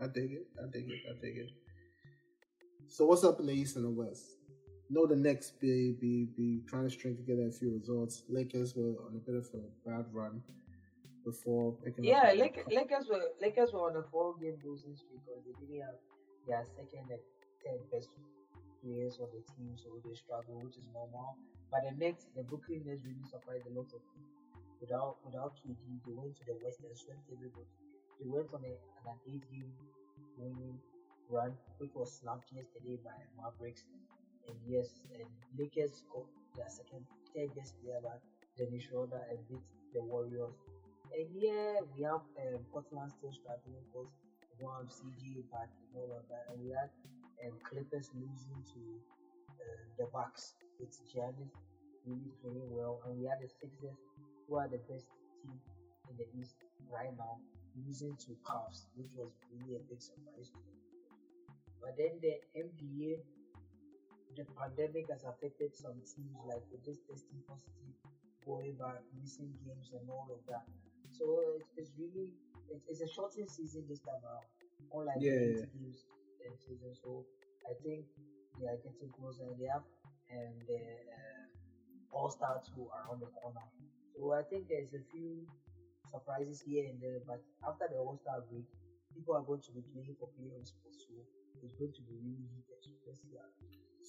I 0.00 0.06
dig 0.06 0.30
it. 0.32 0.46
I 0.58 0.66
dig 0.70 0.90
it. 0.90 1.00
I 1.06 1.14
dig 1.20 1.38
it. 1.38 1.50
So 2.88 3.06
what's 3.06 3.24
up 3.24 3.40
in 3.40 3.46
the 3.46 3.52
East 3.52 3.76
and 3.76 3.84
the 3.84 3.90
West? 3.90 4.41
Know 4.92 5.06
the 5.06 5.16
Knicks 5.16 5.50
be 5.62 5.92
be 6.04 6.12
be 6.36 6.60
trying 6.68 6.84
to 6.84 6.90
string 6.90 7.16
together 7.16 7.46
a 7.48 7.50
few 7.58 7.70
results. 7.72 8.24
Lakers 8.28 8.76
were 8.76 8.94
on 9.06 9.12
a 9.16 9.22
bit 9.26 9.36
of 9.42 9.48
a 9.54 9.62
bad 9.88 10.04
run 10.12 10.42
before 11.24 11.72
picking 11.82 12.04
Yeah, 12.04 12.32
up. 12.32 12.36
Lak- 12.36 12.66
Lakers 12.78 13.08
were 13.08 13.24
Lakers 13.40 13.72
were 13.72 13.84
on 13.88 13.96
a 13.96 14.02
four-game 14.12 14.58
losing 14.64 14.94
streak 14.94 15.20
because 15.24 15.40
they 15.46 15.54
didn't 15.60 15.80
have 15.88 15.98
their 16.46 16.64
second 16.76 17.08
and 17.08 17.22
third 17.64 17.80
best 17.90 18.10
players 18.82 19.16
on 19.22 19.28
the 19.32 19.40
team, 19.54 19.72
so 19.82 19.88
they 20.04 20.14
struggle, 20.14 20.60
which 20.60 20.76
is 20.76 20.84
normal. 20.92 21.38
But 21.70 21.88
the 21.88 21.92
Nets, 21.96 22.26
the 22.36 22.42
Brooklyn 22.42 22.82
Nets, 22.84 23.00
really 23.08 23.24
surprised 23.24 23.64
a 23.64 23.72
lot 23.72 23.88
of 23.96 24.02
people. 24.12 24.28
Without 24.82 25.16
without 25.24 25.56
KD, 25.56 25.80
they 26.04 26.12
went 26.12 26.36
to 26.36 26.44
the 26.44 26.56
West 26.62 26.84
and 26.84 26.92
swept 26.98 27.24
everybody. 27.32 27.70
They 28.20 28.28
went 28.28 28.52
on 28.52 28.60
a, 28.68 28.74
an 29.08 29.16
eight-game 29.24 29.72
winning 30.36 30.76
run, 31.30 31.56
which 31.78 31.94
was 31.94 32.12
snapped 32.20 32.52
yesterday 32.52 32.98
by 33.00 33.16
Mavericks. 33.40 33.84
And 34.48 34.56
yes, 34.66 35.02
and 35.14 35.28
Lakers 35.58 36.02
got 36.12 36.26
their 36.56 36.68
second, 36.68 37.06
third 37.34 37.54
best 37.54 37.74
player, 37.82 38.00
but 38.02 38.20
Dennis 38.58 38.84
Schroeder, 38.84 39.22
and 39.30 39.38
beat 39.48 39.64
the 39.94 40.02
Warriors. 40.02 40.54
And 41.12 41.28
yeah, 41.34 41.80
we 41.94 42.02
have 42.04 42.24
um, 42.40 42.64
Portland 42.72 43.12
still 43.12 43.32
struggling 43.32 43.84
because 43.92 44.08
we 44.50 44.64
don't 44.64 44.72
have 44.74 44.88
CJ 44.88 45.44
back 45.52 45.68
and 45.68 45.92
all 45.96 46.16
of 46.16 46.24
that. 46.28 46.48
And 46.50 46.60
we 46.64 46.72
had 46.72 46.90
um, 47.44 47.54
Clippers 47.62 48.10
losing 48.16 48.60
to 48.72 48.80
uh, 49.60 49.82
the 49.98 50.06
Bucks 50.12 50.54
with 50.80 50.92
Giannis 51.12 51.52
really 52.06 52.32
playing 52.42 52.68
well. 52.70 53.00
And 53.06 53.18
we 53.18 53.26
had 53.28 53.40
the 53.40 53.48
Sixers, 53.48 53.98
who 54.48 54.56
are 54.56 54.68
the 54.68 54.80
best 54.90 55.06
team 55.42 55.54
in 56.10 56.14
the 56.16 56.26
East 56.40 56.56
right 56.90 57.12
now, 57.16 57.38
losing 57.86 58.16
to 58.26 58.36
Cavs, 58.44 58.88
which 58.96 59.12
was 59.16 59.30
really 59.52 59.76
a 59.76 59.82
big 59.88 60.00
surprise 60.00 60.50
to 60.50 60.60
me. 60.66 60.76
But 61.80 61.96
then 61.98 62.18
the 62.22 62.38
NBA, 62.54 63.20
the 64.36 64.44
pandemic 64.56 65.10
has 65.10 65.24
affected 65.24 65.74
some 65.74 65.96
teams, 66.04 66.36
like 66.48 66.64
this 66.84 66.98
testing 67.08 67.42
positive, 67.48 67.94
going 68.46 68.74
back, 68.80 69.00
missing 69.20 69.52
games, 69.64 69.90
and 69.92 70.08
all 70.10 70.28
of 70.32 70.40
that. 70.48 70.64
So 71.12 71.24
it's, 71.58 71.68
it's 71.76 71.92
really 71.98 72.32
it's, 72.70 72.84
it's 72.88 73.00
a 73.02 73.08
shortened 73.08 73.50
season 73.50 73.84
this 73.88 74.00
time 74.00 74.22
around, 74.24 74.48
unlike 74.94 75.20
Yeah, 75.20 75.36
the 75.38 75.68
80 75.68 75.78
games 75.78 76.04
um, 76.48 76.54
season. 76.56 76.92
So 76.96 77.24
I 77.68 77.74
think 77.84 78.06
they 78.58 78.66
are 78.66 78.80
getting 78.80 79.10
closer. 79.12 79.44
and 79.44 79.58
They 79.60 79.68
have 79.68 79.84
um, 80.32 80.54
the 80.66 80.80
uh, 80.80 82.16
All 82.16 82.30
Star 82.30 82.60
two 82.64 82.88
around 82.88 83.20
the 83.20 83.30
corner. 83.36 83.64
So 84.16 84.32
I 84.32 84.42
think 84.42 84.68
there's 84.68 84.92
a 84.94 85.02
few 85.12 85.44
surprises 86.10 86.60
here 86.64 86.88
and 86.88 87.00
there. 87.00 87.20
But 87.26 87.40
after 87.66 87.88
the 87.90 87.98
All 88.00 88.16
Star 88.16 88.40
break, 88.48 88.66
people 89.14 89.36
are 89.36 89.44
going 89.44 89.60
to 89.60 89.72
be 89.72 89.82
playing 89.92 90.16
for 90.18 90.28
playoff 90.36 90.64
spots. 90.66 91.04
So 91.08 91.12
it's 91.62 91.76
going 91.76 91.92
to 91.92 92.02
be 92.08 92.14
really 92.20 92.48
heated. 92.56 92.80
So 92.82 92.90
let's 93.06 93.20
see 93.22 93.36
how 93.36 93.48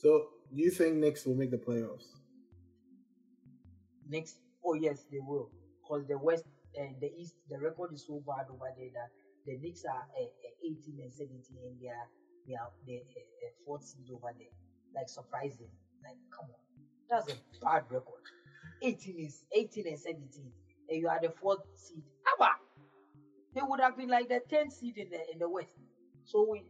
So 0.03 0.27
do 0.53 0.61
you 0.61 0.69
think 0.69 0.97
Knicks 0.97 1.25
will 1.25 1.35
make 1.35 1.51
the 1.51 1.57
playoffs? 1.57 2.05
next. 4.13 4.37
Oh 4.63 4.75
yes, 4.75 5.05
they 5.11 5.19
will. 5.19 5.49
Because 5.81 6.07
the 6.07 6.17
West 6.17 6.45
and 6.79 6.95
the 7.01 7.11
East, 7.17 7.35
the 7.49 7.59
record 7.59 7.93
is 7.93 8.05
so 8.05 8.21
bad 8.25 8.45
over 8.49 8.71
there 8.77 8.89
that 8.93 9.09
the 9.45 9.57
Knicks 9.57 9.83
are 9.85 10.05
uh, 10.15 10.23
uh, 10.23 10.71
18 10.71 10.99
and 11.03 11.11
17, 11.11 11.41
and 11.65 11.81
they 11.81 11.87
are 11.87 12.07
they 12.47 12.55
are 12.55 12.69
the 12.85 12.97
uh, 12.97 12.99
uh, 12.99 13.51
fourth 13.65 13.83
seed 13.83 14.07
over 14.13 14.31
there. 14.37 14.53
Like 14.95 15.09
surprising. 15.09 15.71
Like 16.03 16.17
come 16.31 16.47
on, 16.47 16.61
that's 17.09 17.31
a 17.31 17.35
bad 17.63 17.83
record. 17.89 18.21
18 18.81 19.19
is 19.19 19.43
18 19.51 19.87
and 19.87 19.99
17, 19.99 20.51
and 20.89 20.99
you 20.99 21.07
are 21.07 21.19
the 21.21 21.33
fourth 21.41 21.63
seed. 21.75 22.03
Abba, 22.33 22.51
they 23.55 23.61
would 23.63 23.79
have 23.79 23.97
been 23.97 24.09
like 24.09 24.29
the 24.29 24.41
10th 24.51 24.73
seed 24.73 24.97
in 24.97 25.09
the 25.09 25.31
in 25.31 25.39
the 25.39 25.49
West. 25.49 25.73
So 26.25 26.47
we, 26.49 26.63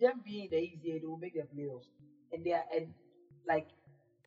them 0.00 0.20
being 0.24 0.48
the 0.50 0.58
East, 0.58 0.82
they 0.84 1.00
will 1.02 1.18
make 1.18 1.34
the 1.34 1.42
playoffs, 1.42 1.88
and 2.32 2.44
they 2.44 2.52
are 2.52 2.64
and 2.74 2.88
like 3.46 3.68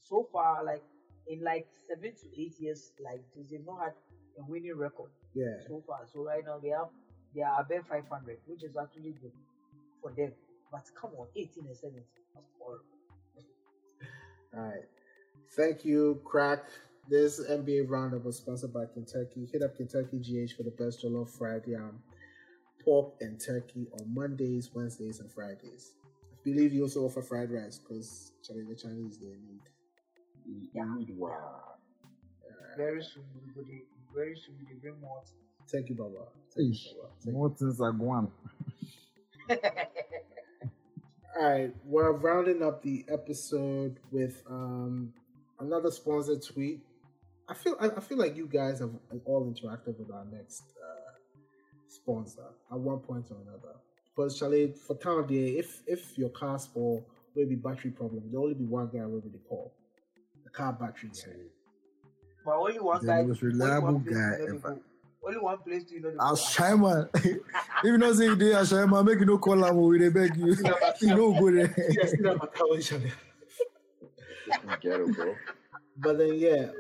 so 0.03 0.28
far 0.32 0.64
like 0.64 0.84
in 1.28 1.44
like 1.44 1.68
seven 1.88 2.11
to 2.11 2.41
eight 2.41 2.56
years, 2.60 2.91
like 3.03 3.22
they've 3.49 3.65
not 3.65 3.80
had 3.80 3.94
a 4.40 4.44
winning 4.49 4.76
record 4.78 5.11
Yeah. 5.34 5.57
so 5.68 5.84
far. 5.86 6.02
So 6.11 6.23
right 6.26 6.44
now 6.45 6.60
they 6.61 6.69
have 6.69 6.88
they 7.36 7.41
are 7.41 7.61
above 7.61 7.88
500, 7.88 8.40
which 8.45 8.64
is 8.64 8.76
actually 8.76 9.14
good 9.22 9.32
for 10.02 10.11
them. 10.11 10.34
But 10.72 10.84
come 10.99 11.11
on, 11.18 11.28
18 11.36 11.65
and 11.68 11.76
17, 11.78 12.03
that's 12.34 12.48
horrible. 12.60 12.86
All 14.57 14.64
right. 14.64 14.86
Thank 15.56 15.86
you, 15.86 16.22
Crack. 16.26 16.64
This 17.10 17.41
NBA 17.41 17.90
roundup 17.90 18.23
was 18.23 18.38
sponsored 18.38 18.73
by 18.73 18.86
Kentucky. 18.86 19.48
Hit 19.52 19.64
up 19.64 19.76
Kentucky 19.76 20.19
GH 20.19 20.53
for 20.56 20.64
the 20.64 20.72
best 20.72 21.03
jollof 21.03 21.30
fried 21.30 21.64
yam, 21.68 21.99
pork 22.84 23.15
and 23.22 23.40
turkey 23.40 23.88
on 23.99 24.14
Mondays, 24.14 24.72
Wednesdays, 24.73 25.19
and 25.19 25.32
Fridays. 25.32 25.91
I 26.41 26.49
believe 26.49 26.73
you 26.73 26.84
also 26.84 27.01
offer 27.01 27.22
fried 27.22 27.51
rice 27.51 27.77
because 27.80 28.31
the 28.47 28.76
Chinese 28.76 29.18
they 29.19 29.27
need. 29.27 29.61
Yeah. 30.73 30.85
Wow. 31.15 31.61
Very 32.77 33.03
soon, 33.03 33.23
we 33.35 33.53
go 33.53 33.68
very 34.15 34.35
soon 34.35 34.55
we 34.59 34.65
dey 34.65 34.80
bring 34.81 34.99
more. 34.99 35.22
Thank 35.72 35.89
you, 35.89 35.95
Baba. 35.95 36.26
Thank 36.55 36.68
you, 36.68 36.73
Eish, 36.73 36.95
Baba. 36.95 37.09
Thank 37.23 37.35
more 37.35 37.49
things 37.49 37.80
are 37.80 37.91
going. 37.91 38.31
All 41.39 41.49
right, 41.49 41.73
we're 41.85 42.11
rounding 42.11 42.61
up 42.63 42.81
the 42.81 43.05
episode 43.09 43.97
with 44.11 44.41
um 44.49 45.13
another 45.59 45.91
sponsor 45.91 46.38
tweet. 46.39 46.81
I 47.47 47.53
feel 47.53 47.76
I, 47.80 47.88
I 47.88 47.99
feel 47.99 48.18
like 48.18 48.35
you 48.35 48.47
guys 48.47 48.80
have 48.80 48.91
all 49.26 49.45
interacted 49.45 49.97
with 49.99 50.11
our 50.11 50.26
next 50.26 50.63
uh, 50.81 51.11
sponsor 51.88 52.47
at 52.72 52.80
one 52.80 52.99
point 52.99 53.26
or 53.31 53.38
another. 53.41 53.76
Because 54.15 54.38
Charlie, 54.38 54.73
for 54.88 54.95
town 54.97 55.25
day, 55.27 55.57
if 55.57 55.81
if 55.88 56.17
your 56.17 56.29
car 56.29 56.59
spoil, 56.59 57.05
will 57.35 57.45
be 57.47 57.55
battery 57.55 57.91
problem, 57.91 58.23
there 58.31 58.39
only 58.41 58.53
be 58.53 58.65
one 58.65 58.88
guy 58.93 59.05
will 59.05 59.21
be 59.21 59.29
the 59.29 59.38
call, 59.49 59.73
the 60.43 60.49
car 60.49 60.73
battery 60.73 61.09
guy. 61.13 61.31
But 62.45 62.55
only 62.55 62.79
one 62.79 62.99
The 63.01 63.07
guy, 63.07 63.21
most 63.23 63.41
reliable 63.41 63.93
one 63.93 64.03
guy 64.03 64.11
you 64.11 64.19
know 64.19 64.45
the 64.45 64.55
ever. 64.55 64.79
Only 65.23 65.38
one 65.39 65.57
place 65.59 65.83
do 65.83 65.95
you 65.95 66.01
know 66.01 66.11
the 66.11 66.17
I'll 66.19 66.35
go. 66.35 66.77
man. 66.77 67.09
if 67.13 67.38
you 67.83 67.97
not 67.97 68.15
say 68.15 68.25
you 68.25 68.35
dey 68.35 68.51
a 68.53 68.65
shy 68.65 68.85
man, 68.85 69.05
make 69.05 69.19
you 69.19 69.25
no 69.25 69.38
call 69.38 69.63
am 69.63 69.77
we 69.77 69.99
dey 69.99 70.09
beg 70.09 70.35
you. 70.35 70.47
you 71.01 71.15
no 71.15 71.31
go 71.39 71.51
there. 71.51 71.73
Yes, 71.91 72.13
you 72.13 72.21
know 72.23 72.35
my 72.35 72.47
car 72.47 72.77
Charlie. 72.81 73.11
Get 74.81 74.99
it, 74.99 75.15
bro. 75.15 75.35
But 75.97 76.17
then 76.17 76.33
yeah, 76.33 76.71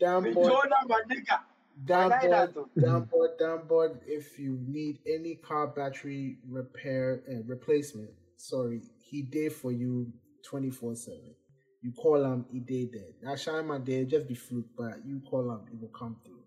down 0.00 0.24
The 0.24 0.30
boy, 0.32 0.48
Jordan, 0.48 0.72
my 0.88 1.02
nigga. 1.08 1.38
Down 1.84 2.12
I 2.12 2.16
like 2.16 2.20
board, 2.22 2.32
that 2.32 2.54
though. 2.54 2.68
down 2.80 3.04
board, 3.04 3.30
down 3.38 3.66
board. 3.66 4.00
If 4.06 4.38
you 4.38 4.58
need 4.66 4.98
any 5.06 5.36
car 5.36 5.66
battery 5.66 6.38
repair 6.48 7.22
uh, 7.30 7.42
replacement, 7.46 8.10
sorry, 8.36 8.82
he 9.02 9.22
did 9.22 9.52
for 9.52 9.72
you 9.72 10.12
twenty 10.42 10.70
four 10.70 10.94
seven. 10.94 11.34
You 11.82 11.92
call 11.92 12.24
him, 12.24 12.46
he 12.50 12.60
did 12.60 12.92
there. 12.92 13.10
Now 13.22 13.36
shine 13.36 13.66
my 13.66 13.78
day, 13.78 14.04
just 14.06 14.26
be 14.26 14.34
fluke, 14.34 14.66
but 14.76 15.04
you 15.04 15.20
call 15.28 15.50
him, 15.50 15.60
he 15.70 15.76
will 15.76 15.88
come 15.88 16.16
through. 16.24 16.40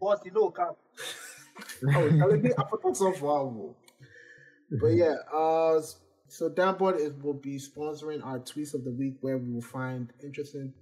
Boss, 0.00 0.18
you 0.24 0.32
know, 0.32 0.50
come. 0.50 0.74
oh, 1.94 2.08
telling 2.10 2.42
me 2.42 2.50
I 2.56 2.62
put 2.64 2.96
some 2.96 3.14
for 3.14 3.30
our 3.38 3.74
But 4.70 4.88
yeah, 4.88 5.16
uh, 5.32 5.80
so 6.28 6.48
Downboard 6.48 6.98
is 7.00 7.12
will 7.22 7.34
be 7.34 7.58
sponsoring 7.58 8.24
our 8.24 8.38
tweets 8.38 8.74
of 8.74 8.84
the 8.84 8.92
week, 8.92 9.16
where 9.20 9.38
we 9.38 9.52
will 9.52 9.62
find 9.62 10.12
interesting 10.22 10.72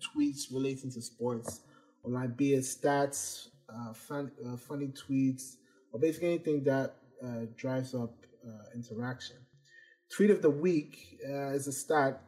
tweets 0.00 0.52
relating 0.52 0.90
to 0.92 1.00
sports, 1.02 1.60
or 2.08 2.12
like 2.12 2.36
be 2.36 2.54
it 2.54 2.60
stats, 2.60 3.48
uh, 3.68 3.92
fun, 3.92 4.30
uh, 4.46 4.56
funny 4.56 4.88
tweets, 4.88 5.56
or 5.92 6.00
basically 6.00 6.28
anything 6.28 6.64
that 6.64 6.94
uh, 7.22 7.46
drives 7.56 7.94
up 7.94 8.14
uh, 8.46 8.74
interaction. 8.74 9.36
Tweet 10.10 10.30
of 10.30 10.42
the 10.42 10.50
week 10.50 11.18
uh, 11.28 11.48
is 11.48 11.66
a 11.66 11.72
stat 11.72 12.22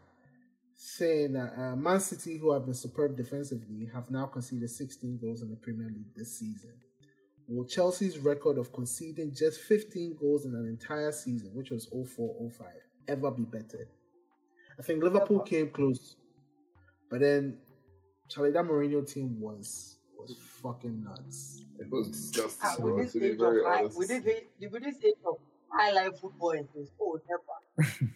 saying 0.75 1.33
that 1.33 1.53
uh, 1.57 1.77
Man 1.77 2.01
City, 2.01 2.39
who 2.39 2.53
have 2.53 2.65
been 2.65 2.75
superb 2.75 3.17
defensively, 3.17 3.89
have 3.93 4.11
now 4.11 4.27
conceded 4.27 4.69
16 4.69 5.19
goals 5.21 5.43
in 5.43 5.51
the 5.51 5.57
Premier 5.57 5.89
League 5.89 6.15
this 6.15 6.39
season. 6.39 6.73
Will 7.49 7.65
Chelsea's 7.65 8.19
record 8.19 8.59
of 8.59 8.73
conceding 8.73 9.35
just 9.35 9.61
15 9.63 10.17
goals 10.21 10.45
in 10.45 10.55
an 10.55 10.67
entire 10.67 11.11
season, 11.11 11.51
which 11.53 11.71
was 11.71 11.87
04 11.87 12.51
05, 12.51 12.67
ever 13.09 13.31
be 13.31 13.43
bettered? 13.43 13.89
I 14.79 14.83
think 14.83 15.03
Liverpool 15.03 15.41
came 15.41 15.69
close, 15.71 16.17
but 17.11 17.21
then 17.21 17.59
Charlie, 18.31 18.53
that 18.53 18.65
Mourinho 18.65 19.07
team 19.07 19.39
was 19.41 19.97
was 20.19 20.35
fucking 20.63 21.03
nuts. 21.05 21.65
It 21.79 21.91
was 21.91 22.09
disgusting, 22.09 22.71
bro. 22.85 22.93
Ah, 22.93 22.97
with 22.97 23.05
this 23.05 23.13
To 23.15 23.21
be 23.21 23.27
age 23.27 23.33
of 23.33 23.39
very 23.39 23.65
high, 23.65 23.79
honest. 23.81 23.99
with 23.99 24.09
this 24.09 24.27
age, 24.27 24.71
with 24.71 24.83
this 24.85 24.97
age 25.05 25.15
of 25.27 25.37
highlight 25.69 26.19
football 26.19 26.51
in 26.51 26.69
this, 26.75 26.89
oh 27.01 27.21
never. 27.29 27.91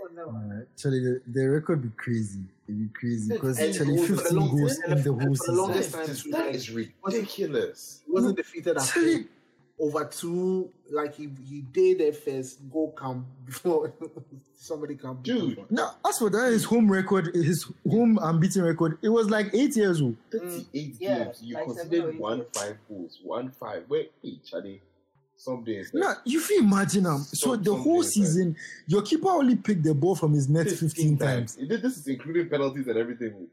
oh 0.00 0.08
never. 0.14 0.28
Alright, 0.28 0.66
Actually, 0.72 1.00
the, 1.00 1.20
the 1.26 1.48
record 1.50 1.82
be 1.82 1.90
crazy. 1.96 2.40
It 2.68 2.78
be 2.78 2.88
crazy 2.94 3.32
because 3.32 3.58
And 3.58 3.70
actually 3.74 3.98
15 4.06 4.38
goals 4.38 4.78
in 4.86 4.90
the 4.90 5.02
for- 5.02 5.12
whole 5.20 5.34
the 5.34 5.52
longest 5.52 5.84
season. 5.92 6.00
time, 6.00 6.08
This- 6.08 6.22
too, 6.22 6.30
that 6.30 6.46
like, 6.46 6.54
is 6.54 6.70
ridiculous. 6.70 8.02
He 8.06 8.12
wasn't 8.12 8.36
defeated 8.36 8.76
after 8.76 9.00
Actually, 9.00 9.26
over 9.80 10.04
two. 10.04 10.70
Like 10.90 11.14
he 11.14 11.28
he 11.48 11.60
did 11.62 11.98
their 11.98 12.12
first 12.12 12.68
goal 12.70 12.94
count 12.98 13.24
before 13.46 13.92
somebody 14.54 14.96
can 14.96 15.14
beat 15.14 15.32
him 15.34 15.48
Dude. 15.48 15.54
for- 15.56 15.66
no, 15.70 15.90
as 16.08 16.18
for 16.18 16.28
that, 16.30 16.52
his 16.52 16.64
home 16.64 16.90
record, 16.90 17.34
his 17.34 17.64
home 17.88 18.18
unbeaten 18.20 18.62
record, 18.64 18.98
it 19.02 19.08
was 19.08 19.30
like 19.30 19.54
eight 19.54 19.76
years 19.76 20.02
old. 20.02 20.16
38 20.32 20.96
Yeah, 20.98 21.18
games. 21.24 21.38
You 21.42 21.54
like 21.54 21.64
considered 21.64 22.18
one 22.18 22.44
five 22.52 22.76
goals. 22.88 23.18
One 23.22 23.50
five. 23.52 23.84
Wait, 23.88 24.12
hey, 24.22 24.38
Charlie. 24.44 24.82
Some 25.36 25.64
days. 25.64 25.90
No, 25.94 26.12
you 26.26 26.38
feel 26.38 26.62
imagine 26.62 27.06
um, 27.06 27.22
so 27.22 27.56
the 27.56 27.74
whole 27.74 28.02
days, 28.02 28.12
season, 28.12 28.56
your 28.86 29.00
keeper 29.00 29.28
only 29.30 29.56
picked 29.56 29.84
the 29.84 29.94
ball 29.94 30.14
from 30.14 30.34
his 30.34 30.50
net 30.50 30.68
15 30.70 31.16
times. 31.16 31.56
This 31.56 31.80
this 31.80 31.96
is 31.96 32.06
including 32.08 32.50
penalties 32.50 32.86
and 32.88 32.98
everything. 32.98 33.46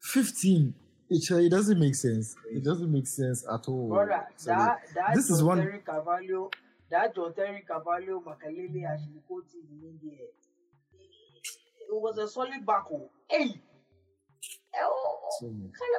15. 0.00 0.74
It, 1.14 1.30
it 1.46 1.50
doesn't 1.50 1.78
make 1.78 1.94
sense. 1.94 2.34
It 2.50 2.64
doesn't 2.64 2.90
make 2.90 3.06
sense 3.06 3.44
at 3.52 3.68
all. 3.68 3.88
Brother, 3.88 4.26
So 4.36 4.50
that 4.50 4.80
that 4.94 5.14
this 5.14 5.30
is 5.30 5.38
John 5.38 5.46
one- 5.48 5.58
Terry 5.58 5.78
Carvalho, 5.80 6.50
that 6.90 7.14
John 7.14 7.32
Terry 7.34 7.62
Carvalho, 7.66 8.20
Makelele, 8.26 8.82
Ashlikoti, 8.92 9.60
Minge, 9.80 10.18
it 10.92 11.92
was 12.06 12.18
a 12.18 12.26
solid 12.28 12.64
back. 12.66 12.84
oh. 12.92 13.10
Hey, 13.30 13.60
Eh, 14.76 14.78
oh, 14.82 15.18
so- 15.40 15.52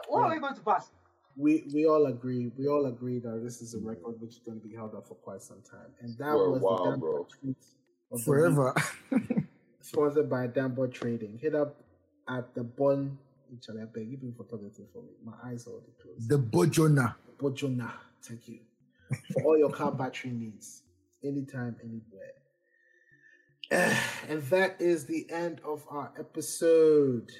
what 0.09 0.23
are 0.23 0.33
we 0.33 0.39
going 0.39 0.55
to 0.55 0.61
pass? 0.61 0.91
we 1.37 1.63
we 1.73 1.85
all 1.85 2.05
agree 2.05 2.49
we 2.57 2.65
all 2.67 2.85
agree 2.85 3.19
that 3.19 3.41
this 3.43 3.61
is 3.61 3.73
a 3.73 3.79
record 3.79 4.15
which 4.21 4.31
is 4.37 4.41
going 4.45 4.59
to 4.59 4.65
be 4.67 4.73
held 4.73 4.95
up 4.95 5.05
for 5.07 5.15
quite 5.15 5.41
some 5.41 5.61
time, 5.69 5.91
and 6.01 6.17
that 6.17 6.31
For 6.31 6.51
was 6.51 6.61
while, 6.61 6.83
the 6.85 6.91
damn 6.91 6.99
bro. 6.99 7.27
of 8.11 8.21
forever. 8.23 8.73
week, 9.11 9.43
sponsored 9.81 10.29
by 10.29 10.47
Damboard 10.47 10.93
Trading. 10.93 11.37
Hit 11.41 11.53
up 11.55 11.75
at 12.29 12.53
the 12.55 12.63
Bon. 12.63 13.17
Actually, 13.53 13.81
I 13.81 13.85
beg 13.85 14.09
you 14.09 14.17
people 14.17 14.45
for 14.49 14.57
me. 14.57 14.69
My 15.23 15.33
eyes 15.45 15.67
are 15.67 15.71
already 15.71 15.93
closed. 16.01 16.29
the 16.29 16.37
Bojona. 16.37 17.15
Bojona, 17.37 17.91
thank 18.21 18.47
you 18.47 18.59
for 19.33 19.43
all 19.43 19.57
your 19.57 19.69
car 19.69 19.91
battery 19.91 20.31
needs, 20.31 20.81
anytime, 21.23 21.75
anywhere. 21.83 22.31
and 24.29 24.41
that 24.43 24.79
is 24.79 25.05
the 25.05 25.25
end 25.31 25.61
of 25.65 25.83
our 25.89 26.11
episode. 26.19 27.31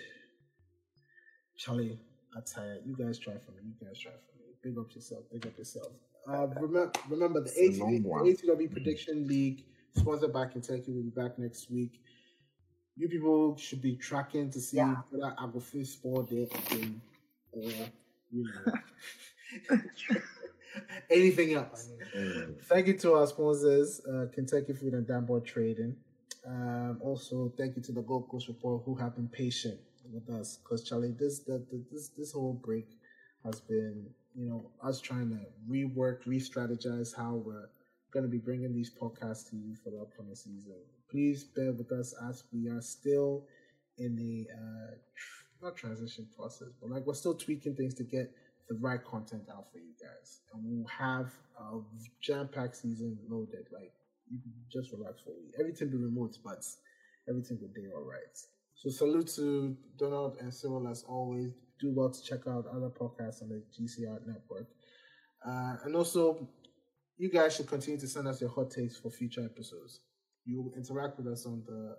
Charlie, 1.58 2.00
I 2.36 2.40
tell 2.42 2.66
you, 2.86 2.96
guys 2.98 3.18
try 3.20 3.34
for 3.34 3.52
me. 3.52 3.60
You 3.80 3.88
guys 3.88 4.00
try 4.00 4.12
for 4.12 4.40
me. 4.40 4.54
Big 4.62 4.78
up 4.78 4.94
yourself. 4.94 5.24
Big 5.32 5.46
up 5.46 5.58
yourself. 5.58 5.88
Uh, 6.28 6.48
remember, 6.48 6.92
remember 7.10 7.42
the 7.42 7.52
It's 7.56 7.78
a 7.78 7.82
ATW. 7.82 8.04
ATW 8.06 8.72
Prediction 8.72 9.28
League, 9.28 9.64
sponsored 9.96 10.34
by 10.34 10.48
Kentucky, 10.48 10.92
will 10.92 11.04
be 11.04 11.10
back 11.10 11.38
next 11.38 11.70
week. 11.72 12.02
You 12.98 13.10
people 13.10 13.58
should 13.58 13.82
be 13.82 13.96
tracking 13.96 14.50
to 14.52 14.60
see 14.60 14.78
Yeah. 14.78 14.96
whether 15.10 15.34
I 15.38 15.46
will 15.46 15.60
feel 15.62 15.86
sport 15.86 16.30
there 16.30 16.44
again 16.46 17.02
or 17.52 17.72
you 18.32 18.44
know 18.46 18.74
anything 21.10 21.54
else. 21.54 21.90
Thank 22.64 22.88
you 22.88 22.98
to 23.00 23.14
our 23.14 23.28
sponsors, 23.28 24.02
uh, 24.06 24.28
Kentucky 24.34 24.74
Food 24.74 24.94
and 24.94 25.06
Danboard 25.08 25.46
Trading. 25.46 25.96
Um, 26.48 27.00
also, 27.02 27.52
thank 27.58 27.76
you 27.76 27.82
to 27.84 27.92
the 27.92 28.02
Gold 28.02 28.28
Coast 28.30 28.48
Report 28.48 28.84
who 28.86 28.96
have 28.96 29.16
been 29.16 29.28
patient 29.28 29.80
with 30.14 30.30
us 30.30 30.58
because 30.58 30.84
Charlie, 30.88 31.12
this 31.18 31.40
the, 31.40 31.66
the, 31.72 31.84
this 31.92 32.10
this 32.18 32.32
whole 32.32 32.54
break 32.54 32.88
has 33.44 33.60
been 33.60 34.06
you 34.36 34.46
know 34.48 34.70
us 34.84 35.02
trying 35.02 35.30
to 35.30 35.40
rework, 35.70 36.26
re-strategize 36.26 37.16
how 37.16 37.36
we're 37.46 37.70
going 38.12 38.24
to 38.24 38.30
be 38.30 38.38
bringing 38.38 38.74
these 38.74 38.92
podcasts 38.92 39.50
to 39.50 39.56
you 39.56 39.76
for 39.84 39.90
the 39.90 39.98
upcoming 40.00 40.36
season. 40.36 40.76
Please 41.10 41.44
bear 41.44 41.72
with 41.72 41.92
us 41.92 42.14
as 42.30 42.44
we 42.52 42.68
are 42.68 42.82
still 42.82 43.46
in 43.98 44.16
the 44.16 44.48
uh, 44.54 44.96
not 45.62 45.76
transition 45.76 46.28
process, 46.38 46.70
but 46.82 46.90
like 46.90 47.06
we're 47.06 47.14
still 47.14 47.36
tweaking 47.36 47.76
things 47.76 47.94
to 47.96 48.04
get 48.04 48.32
the 48.70 48.76
right 48.82 49.04
content 49.04 49.44
out 49.52 49.72
for 49.72 49.78
you 49.78 49.94
guys, 50.02 50.42
and 50.54 50.64
we'll 50.66 50.88
have 50.88 51.32
a 51.60 51.80
jam-packed 52.22 52.76
season 52.76 53.18
loaded. 53.30 53.68
Like 53.72 53.94
you 54.30 54.40
can 54.42 54.54
just 54.72 54.92
relax 54.92 55.22
for 55.22 55.30
week. 55.32 55.54
Everything 55.60 55.90
be 55.90 55.98
remote, 55.98 56.38
but 56.44 56.64
everything 57.30 57.60
will 57.62 57.74
be 57.74 57.88
all 57.96 58.04
right. 58.04 58.36
So 58.76 58.90
salute 58.90 59.28
to 59.36 59.76
Donald 59.98 60.38
and 60.42 60.54
Cyril 60.54 60.88
as 60.88 61.04
always. 61.08 61.52
Do 61.80 61.92
well 61.94 62.10
to 62.10 62.24
check 62.24 62.48
out 62.48 62.66
other 62.74 62.90
podcasts 62.90 63.42
on 63.42 63.50
the 63.50 63.62
GCR 63.78 64.26
network, 64.26 64.68
uh, 65.46 65.76
and 65.84 65.96
also 65.96 66.48
you 67.18 67.30
guys 67.30 67.56
should 67.56 67.68
continue 67.68 68.00
to 68.00 68.08
send 68.08 68.28
us 68.28 68.42
your 68.42 68.50
hot 68.50 68.72
takes 68.72 68.98
for 68.98 69.12
future 69.12 69.44
episodes. 69.44 70.00
You 70.46 70.62
will 70.62 70.74
interact 70.76 71.18
with 71.18 71.28
us 71.28 71.46
on 71.46 71.64
the 71.66 71.98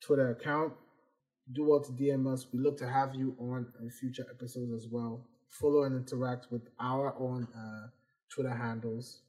Twitter 0.00 0.30
account. 0.30 0.74
Do 1.52 1.68
well 1.68 1.80
to 1.80 1.92
DM 1.92 2.32
us. 2.32 2.46
We 2.52 2.58
look 2.58 2.76
to 2.78 2.88
have 2.88 3.14
you 3.14 3.34
on 3.38 3.66
in 3.80 3.90
future 3.90 4.26
episodes 4.30 4.72
as 4.72 4.88
well. 4.90 5.26
Follow 5.48 5.84
and 5.84 5.96
interact 5.96 6.48
with 6.50 6.68
our 6.80 7.14
own 7.18 7.46
uh, 7.56 7.88
Twitter 8.34 8.54
handles. 8.54 9.22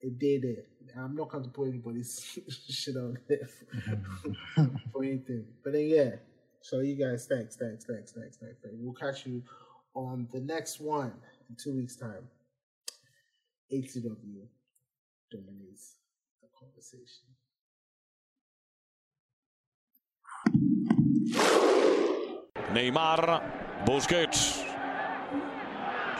It 0.00 0.18
did 0.18 0.44
it. 0.44 0.68
I'm 0.98 1.16
not 1.16 1.30
going 1.30 1.44
to 1.44 1.50
put 1.50 1.68
anybody's 1.68 2.38
shit 2.68 2.96
on 2.96 3.18
there 3.28 3.48
for, 4.54 4.70
for 4.92 5.04
anything. 5.04 5.46
But 5.64 5.72
then, 5.72 5.86
yeah. 5.86 6.10
So, 6.60 6.80
you 6.80 6.94
guys, 6.96 7.26
thanks, 7.26 7.56
thanks, 7.56 7.84
thanks, 7.84 8.12
thanks, 8.12 8.36
thanks. 8.36 8.60
thanks. 8.62 8.76
We'll 8.78 8.94
catch 8.94 9.26
you 9.26 9.42
on 9.94 10.28
the 10.32 10.40
next 10.40 10.80
one 10.80 11.12
in 11.48 11.56
two 11.56 11.74
weeks' 11.74 11.96
time. 11.96 12.28
ATW 13.72 14.46
dominates 15.30 15.96
the 16.42 16.48
conversation. 16.58 17.32
Neymar, 22.72 23.42
Busquets. 23.84 24.64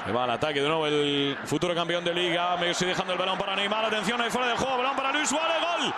Se 0.04 0.12
va 0.12 0.24
al 0.24 0.30
ataque 0.30 0.60
de 0.60 0.68
nuevo 0.68 0.86
el 0.86 1.38
futuro 1.44 1.74
campeón 1.74 2.04
de 2.04 2.12
liga. 2.12 2.56
Messi 2.56 2.84
dejando 2.84 3.12
el 3.12 3.18
balón 3.18 3.38
para 3.38 3.54
Neymar. 3.54 3.84
Atención 3.84 4.20
ahí 4.20 4.30
fuera 4.30 4.48
del 4.48 4.56
juego. 4.56 4.78
Balón 4.78 4.96
para 4.96 5.12
Luis 5.12 5.28
Suárez. 5.28 5.56
Gol. 5.60 5.94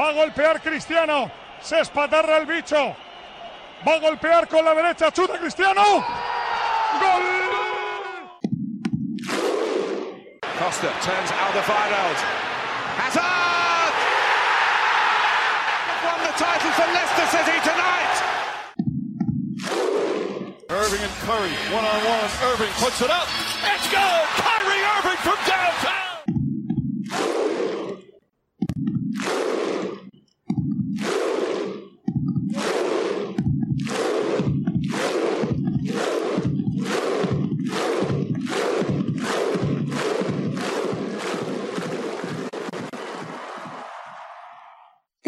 Va 0.00 0.08
a 0.08 0.12
golpear 0.12 0.62
Cristiano. 0.62 1.30
Se 1.60 1.80
espatarra 1.80 2.38
el 2.38 2.46
bicho. 2.46 2.96
Va 3.86 3.94
a 3.94 3.98
golpear 3.98 4.48
con 4.48 4.64
la 4.64 4.74
derecha. 4.74 5.12
Chuta 5.12 5.38
Cristiano. 5.38 5.82
Gol. 5.82 7.39
Costa 10.70 10.86
turns 11.02 11.30
Alderweireld. 11.32 12.18
Hazard! 12.94 13.94
Have 15.90 16.02
Won 16.06 16.22
the 16.22 16.30
title 16.38 16.70
for 16.78 16.86
Leicester 16.94 17.26
City 17.34 17.58
tonight. 17.66 18.14
Irving 20.70 21.02
and 21.02 21.10
Curry, 21.26 21.50
one 21.74 21.84
on 21.84 22.00
one. 22.06 22.30
Irving 22.52 22.70
puts 22.78 23.02
it 23.02 23.10
up. 23.10 23.26
It's 23.66 23.90
good. 23.90 24.22
Kyrie 24.38 24.84
Irving 24.94 25.18
from 25.26 25.38
downtown. 25.44 26.09